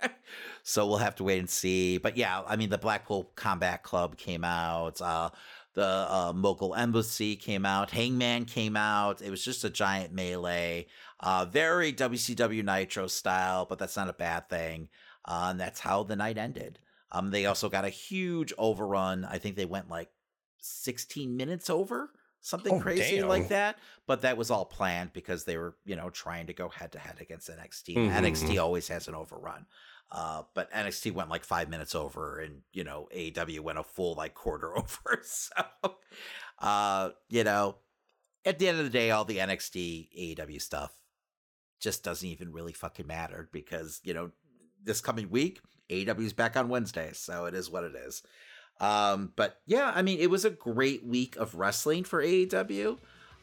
so 0.62 0.86
we'll 0.86 0.98
have 0.98 1.16
to 1.16 1.24
wait 1.24 1.40
and 1.40 1.50
see. 1.50 1.98
But 1.98 2.16
yeah, 2.16 2.42
I 2.46 2.54
mean, 2.54 2.70
the 2.70 2.78
Blackpool 2.78 3.32
Combat 3.34 3.82
Club 3.82 4.16
came 4.16 4.44
out, 4.44 5.00
uh, 5.02 5.30
the 5.74 5.84
uh, 5.84 6.32
Mogul 6.36 6.76
Embassy 6.76 7.34
came 7.34 7.66
out, 7.66 7.90
Hangman 7.90 8.44
came 8.44 8.76
out. 8.76 9.22
It 9.22 9.30
was 9.30 9.44
just 9.44 9.64
a 9.64 9.70
giant 9.70 10.12
melee, 10.14 10.86
uh, 11.18 11.46
very 11.46 11.92
WCW 11.92 12.64
Nitro 12.64 13.08
style, 13.08 13.66
but 13.68 13.80
that's 13.80 13.96
not 13.96 14.08
a 14.08 14.12
bad 14.12 14.48
thing. 14.48 14.88
Uh, 15.24 15.48
and 15.50 15.58
that's 15.58 15.80
how 15.80 16.04
the 16.04 16.14
night 16.14 16.38
ended. 16.38 16.78
Um, 17.14 17.30
they 17.30 17.46
also 17.46 17.68
got 17.68 17.84
a 17.84 17.90
huge 17.90 18.52
overrun. 18.58 19.24
I 19.24 19.38
think 19.38 19.54
they 19.54 19.64
went 19.66 19.88
like 19.88 20.08
16 20.58 21.36
minutes 21.36 21.70
over, 21.70 22.10
something 22.40 22.74
oh, 22.74 22.80
crazy 22.80 23.18
damn. 23.20 23.28
like 23.28 23.48
that. 23.48 23.78
But 24.08 24.22
that 24.22 24.36
was 24.36 24.50
all 24.50 24.64
planned 24.64 25.12
because 25.12 25.44
they 25.44 25.56
were, 25.56 25.76
you 25.84 25.94
know, 25.94 26.10
trying 26.10 26.48
to 26.48 26.52
go 26.52 26.68
head 26.68 26.90
to 26.92 26.98
head 26.98 27.18
against 27.20 27.48
NXT. 27.48 27.96
Mm-hmm. 27.96 28.16
NXT 28.24 28.60
always 28.60 28.88
has 28.88 29.06
an 29.06 29.14
overrun. 29.14 29.64
Uh, 30.10 30.42
but 30.54 30.70
NXT 30.72 31.12
went 31.12 31.30
like 31.30 31.44
five 31.44 31.68
minutes 31.68 31.94
over, 31.94 32.38
and 32.38 32.60
you 32.72 32.84
know 32.84 33.08
AEW 33.16 33.60
went 33.60 33.78
a 33.78 33.82
full 33.82 34.14
like 34.14 34.34
quarter 34.34 34.76
over. 34.78 35.20
So, 35.22 35.54
uh, 36.58 37.10
you 37.30 37.42
know, 37.44 37.76
at 38.44 38.58
the 38.58 38.68
end 38.68 38.78
of 38.78 38.84
the 38.84 38.90
day, 38.90 39.10
all 39.12 39.24
the 39.24 39.38
NXT 39.38 40.36
AEW 40.36 40.60
stuff 40.60 40.92
just 41.80 42.02
doesn't 42.04 42.28
even 42.28 42.52
really 42.52 42.72
fucking 42.74 43.06
matter 43.06 43.48
because 43.50 44.00
you 44.04 44.12
know 44.14 44.30
this 44.84 45.00
coming 45.00 45.30
week 45.30 45.60
AW's 45.90 46.32
back 46.32 46.56
on 46.56 46.68
Wednesday, 46.68 47.10
so 47.12 47.44
it 47.46 47.54
is 47.54 47.70
what 47.70 47.84
it 47.84 47.94
is. 48.06 48.22
Um, 48.80 49.32
but 49.36 49.60
yeah, 49.66 49.92
I 49.94 50.02
mean, 50.02 50.18
it 50.18 50.30
was 50.30 50.44
a 50.44 50.50
great 50.50 51.04
week 51.04 51.36
of 51.36 51.54
wrestling 51.54 52.04
for 52.04 52.22
AEW. 52.22 52.98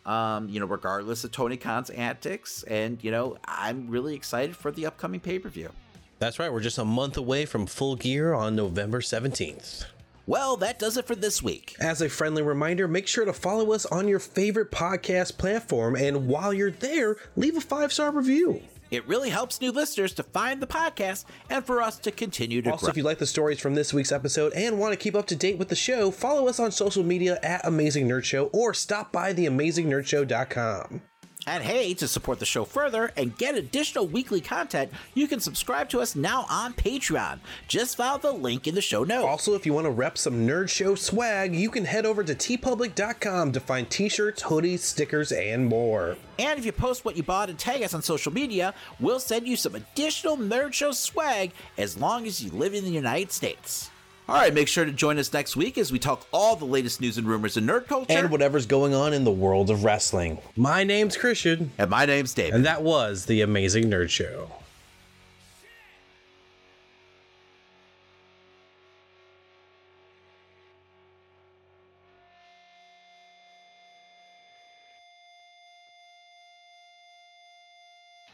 Um, 0.06 0.50
you 0.50 0.60
know, 0.60 0.66
regardless 0.66 1.24
of 1.24 1.32
Tony 1.32 1.58
Khan's 1.58 1.92
antics, 1.92 2.64
and 2.64 2.98
you 3.04 3.12
know, 3.12 3.38
I'm 3.46 3.88
really 3.88 4.16
excited 4.16 4.56
for 4.56 4.72
the 4.72 4.88
upcoming 4.88 5.20
pay 5.20 5.38
per 5.38 5.50
view. 5.50 5.70
That's 6.18 6.40
right. 6.40 6.52
We're 6.52 6.60
just 6.60 6.78
a 6.80 6.86
month 6.86 7.18
away 7.18 7.46
from 7.46 7.66
full 7.68 7.96
gear 7.96 8.34
on 8.34 8.56
November 8.56 9.00
17th. 9.02 9.86
Well, 10.28 10.56
that 10.58 10.80
does 10.80 10.98
it 10.98 11.06
for 11.06 11.16
this 11.16 11.42
week. 11.42 11.76
As 11.80 12.02
a 12.02 12.10
friendly 12.10 12.42
reminder, 12.44 12.88
make 12.88 13.08
sure 13.08 13.26
to 13.26 13.34
follow 13.34 13.72
us 13.74 13.86
on 13.88 14.08
your 14.08 14.20
favorite 14.20 14.72
podcast 14.72 15.38
platform. 15.38 15.96
And 15.96 16.28
while 16.28 16.54
you're 16.54 16.70
there, 16.72 17.18
leave 17.36 17.56
a 17.58 17.62
five 17.62 17.94
star 17.94 18.12
review. 18.12 18.62
It 18.92 19.08
really 19.08 19.30
helps 19.30 19.62
new 19.62 19.72
listeners 19.72 20.14
to 20.16 20.24
find 20.24 20.62
the 20.62 20.68
podcast 20.68 21.24
and 21.50 21.66
for 21.66 21.82
us 21.82 21.98
to 22.00 22.12
continue 22.12 22.62
to 22.62 22.72
also, 22.72 22.88
grow. 22.88 22.92
if 22.92 22.98
you 22.98 23.04
like 23.04 23.20
the 23.20 23.26
stories 23.26 23.58
from 23.60 23.74
this 23.74 23.94
week's 23.94 24.12
episode 24.12 24.52
and 24.54 24.78
want 24.78 24.92
to 24.92 24.98
keep 24.98 25.16
up 25.16 25.28
to 25.28 25.36
date 25.36 25.58
with 25.58 25.70
the 25.70 25.76
show, 25.78 26.12
follow 26.12 26.48
us 26.50 26.60
on 26.60 26.72
social 26.74 27.04
media 27.04 27.40
at 27.42 27.66
Amazing 27.66 28.08
Nerd 28.10 28.26
Show 28.26 28.48
or 28.48 28.74
stop 28.74 29.14
by 29.14 29.34
theamazingnerd.show.com. 29.34 31.02
And 31.48 31.64
hey, 31.64 31.94
to 31.96 32.08
support 32.08 32.38
the 32.40 32.46
show 32.46 32.66
further 32.66 33.12
and 33.18 33.36
get 33.38 33.56
additional 33.56 34.06
weekly 34.08 34.42
content, 34.42 34.92
you 35.16 35.28
can 35.28 35.40
subscribe 35.40 35.90
to 35.90 36.00
us 36.00 36.16
now 36.16 36.46
on 36.50 36.74
Patreon. 36.74 37.40
Just 37.68 37.98
follow 37.98 38.20
the 38.20 38.32
link 38.32 38.68
in 38.68 38.76
the 38.76 38.82
show 38.82 39.04
notes. 39.04 39.26
Also, 39.26 39.54
if 39.56 39.66
you 39.66 39.74
want 39.74 39.86
to 39.86 39.92
rep 39.92 40.18
some 40.18 40.48
Nerd 40.48 40.70
Show 40.70 40.94
swag, 40.96 41.56
you 41.56 41.70
can 41.72 41.86
head 41.86 42.06
over 42.06 42.24
to 42.24 42.36
teepublic.com 42.36 43.52
to 43.54 43.60
find 43.60 43.90
t 43.90 44.08
shirts, 44.10 44.44
hoodies, 44.44 44.80
stickers, 44.80 45.32
and 45.32 45.66
more. 45.68 46.16
And 46.38 46.60
if 46.60 46.66
you 46.66 46.72
post 46.72 47.06
what 47.06 47.18
you 47.18 47.24
bought 47.24 47.50
and 47.50 47.58
tag 47.58 47.82
us 47.82 47.94
on 47.96 48.02
social 48.04 48.32
media, 48.34 48.74
we'll 49.00 49.20
send 49.20 49.48
you 49.48 49.56
some 49.56 49.74
additional 49.76 50.38
Nerd 50.38 50.74
Show 50.74 50.92
swag 50.92 51.52
as 51.78 51.98
long 51.98 52.28
as 52.28 52.44
you 52.44 52.52
live 52.52 52.74
in 52.76 52.84
the 52.84 52.92
United 52.92 53.32
States. 53.32 53.91
All 54.32 54.38
right, 54.38 54.53
make 54.53 54.70
sure 54.70 54.86
to 54.86 54.94
join 54.94 55.20
us 55.20 55.34
next 55.34 55.58
week 55.58 55.78
as 55.78 55.91
we 55.91 55.99
talk 55.99 56.26
all 56.32 56.56
the 56.56 56.64
latest 56.64 57.02
news 57.02 57.18
and 57.18 57.28
rumors 57.28 57.58
in 57.58 57.66
nerd 57.66 57.86
culture 57.88 58.14
and 58.18 58.30
whatever's 58.32 58.66
going 58.66 58.94
on 58.94 59.12
in 59.12 59.26
the 59.26 59.30
world 59.32 59.70
of 59.70 59.84
wrestling. 59.84 60.38
My 60.56 60.86
name's 60.86 61.18
Christian. 61.18 61.72
And 61.78 61.90
my 61.90 62.06
name's 62.06 62.34
Dave. 62.34 62.53
And 62.53 62.66
that 62.66 62.82
was 62.82 63.26
The 63.26 63.41
Amazing 63.41 63.90
Nerd 63.90 64.08
Show. 64.10 64.49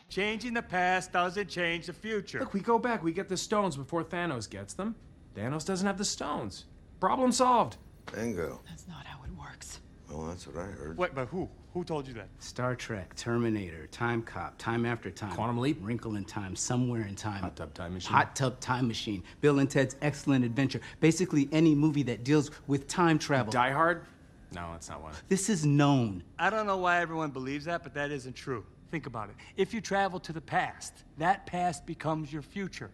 Changing 0.09 0.53
the 0.53 0.61
past 0.61 1.11
doesn't 1.11 1.49
change 1.49 1.87
the 1.87 1.93
future. 1.93 2.41
Look, 2.41 2.53
we 2.53 2.59
go 2.59 2.77
back, 2.77 3.01
we 3.03 3.11
get 3.11 3.27
the 3.27 3.35
stones 3.37 3.75
before 3.75 4.03
Thanos 4.03 4.47
gets 4.47 4.75
them. 4.75 4.93
Thanos 5.37 5.65
doesn't 5.65 5.85
have 5.85 5.97
the 5.99 6.05
stones. 6.05 6.65
Problem 6.99 7.31
solved. 7.31 7.77
Bingo. 8.11 8.59
That's 8.67 8.87
not 8.87 9.05
how 9.05 9.23
it 9.23 9.29
works. 9.37 9.79
Well, 10.09 10.25
that's 10.25 10.47
what 10.47 10.57
I 10.57 10.63
heard. 10.65 10.97
Wait, 10.97 11.13
but 11.13 11.27
who? 11.27 11.47
Who 11.73 11.83
told 11.83 12.07
you 12.07 12.13
that? 12.15 12.27
Star 12.39 12.73
Trek, 12.75 13.15
Terminator, 13.15 13.85
Time 13.87 14.23
Cop, 14.23 14.57
Time 14.57 14.83
After 14.83 15.11
Time. 15.11 15.31
Quantum 15.35 15.59
Leap? 15.59 15.77
Wrinkle 15.81 16.15
in 16.15 16.25
Time, 16.25 16.55
Somewhere 16.55 17.03
in 17.05 17.15
Time. 17.15 17.41
Hot 17.43 17.55
Tub 17.55 17.71
Time 17.75 17.93
Machine. 17.93 18.11
Hot 18.13 18.35
Tub 18.35 18.59
Time 18.59 18.87
Machine. 18.87 19.21
Bill 19.41 19.59
and 19.59 19.69
Ted's 19.69 19.95
Excellent 20.01 20.43
Adventure. 20.43 20.81
Basically, 21.01 21.47
any 21.51 21.75
movie 21.75 22.03
that 22.03 22.23
deals 22.23 22.49
with 22.65 22.87
time 22.87 23.19
travel. 23.19 23.51
Die 23.51 23.71
Hard? 23.71 24.05
No, 24.53 24.69
that's 24.71 24.89
not 24.89 25.03
one. 25.03 25.13
This 25.27 25.49
is 25.49 25.65
known. 25.67 26.23
I 26.39 26.49
don't 26.49 26.65
know 26.65 26.77
why 26.77 26.99
everyone 26.99 27.29
believes 27.29 27.65
that, 27.65 27.83
but 27.83 27.93
that 27.93 28.09
isn't 28.09 28.33
true. 28.35 28.65
Think 28.89 29.05
about 29.05 29.29
it. 29.29 29.35
If 29.55 29.71
you 29.73 29.81
travel 29.81 30.19
to 30.21 30.33
the 30.33 30.41
past, 30.41 30.93
that 31.19 31.45
past 31.45 31.85
becomes 31.85 32.33
your 32.33 32.41
future, 32.41 32.89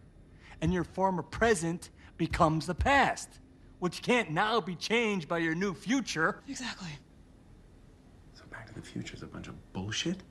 and 0.59 0.73
your 0.73 0.83
former 0.83 1.21
present 1.23 1.91
becomes 2.17 2.65
the 2.67 2.75
past, 2.75 3.39
which 3.79 4.01
can't 4.01 4.31
now 4.31 4.61
be 4.61 4.75
changed 4.75 5.27
by 5.27 5.39
your 5.39 5.55
new 5.55 5.73
future. 5.73 6.41
Exactly. 6.47 6.89
So 8.35 8.43
Back 8.49 8.67
to 8.67 8.73
the 8.73 8.81
Future 8.81 9.15
is 9.15 9.23
a 9.23 9.27
bunch 9.27 9.47
of 9.47 9.73
bullshit? 9.73 10.23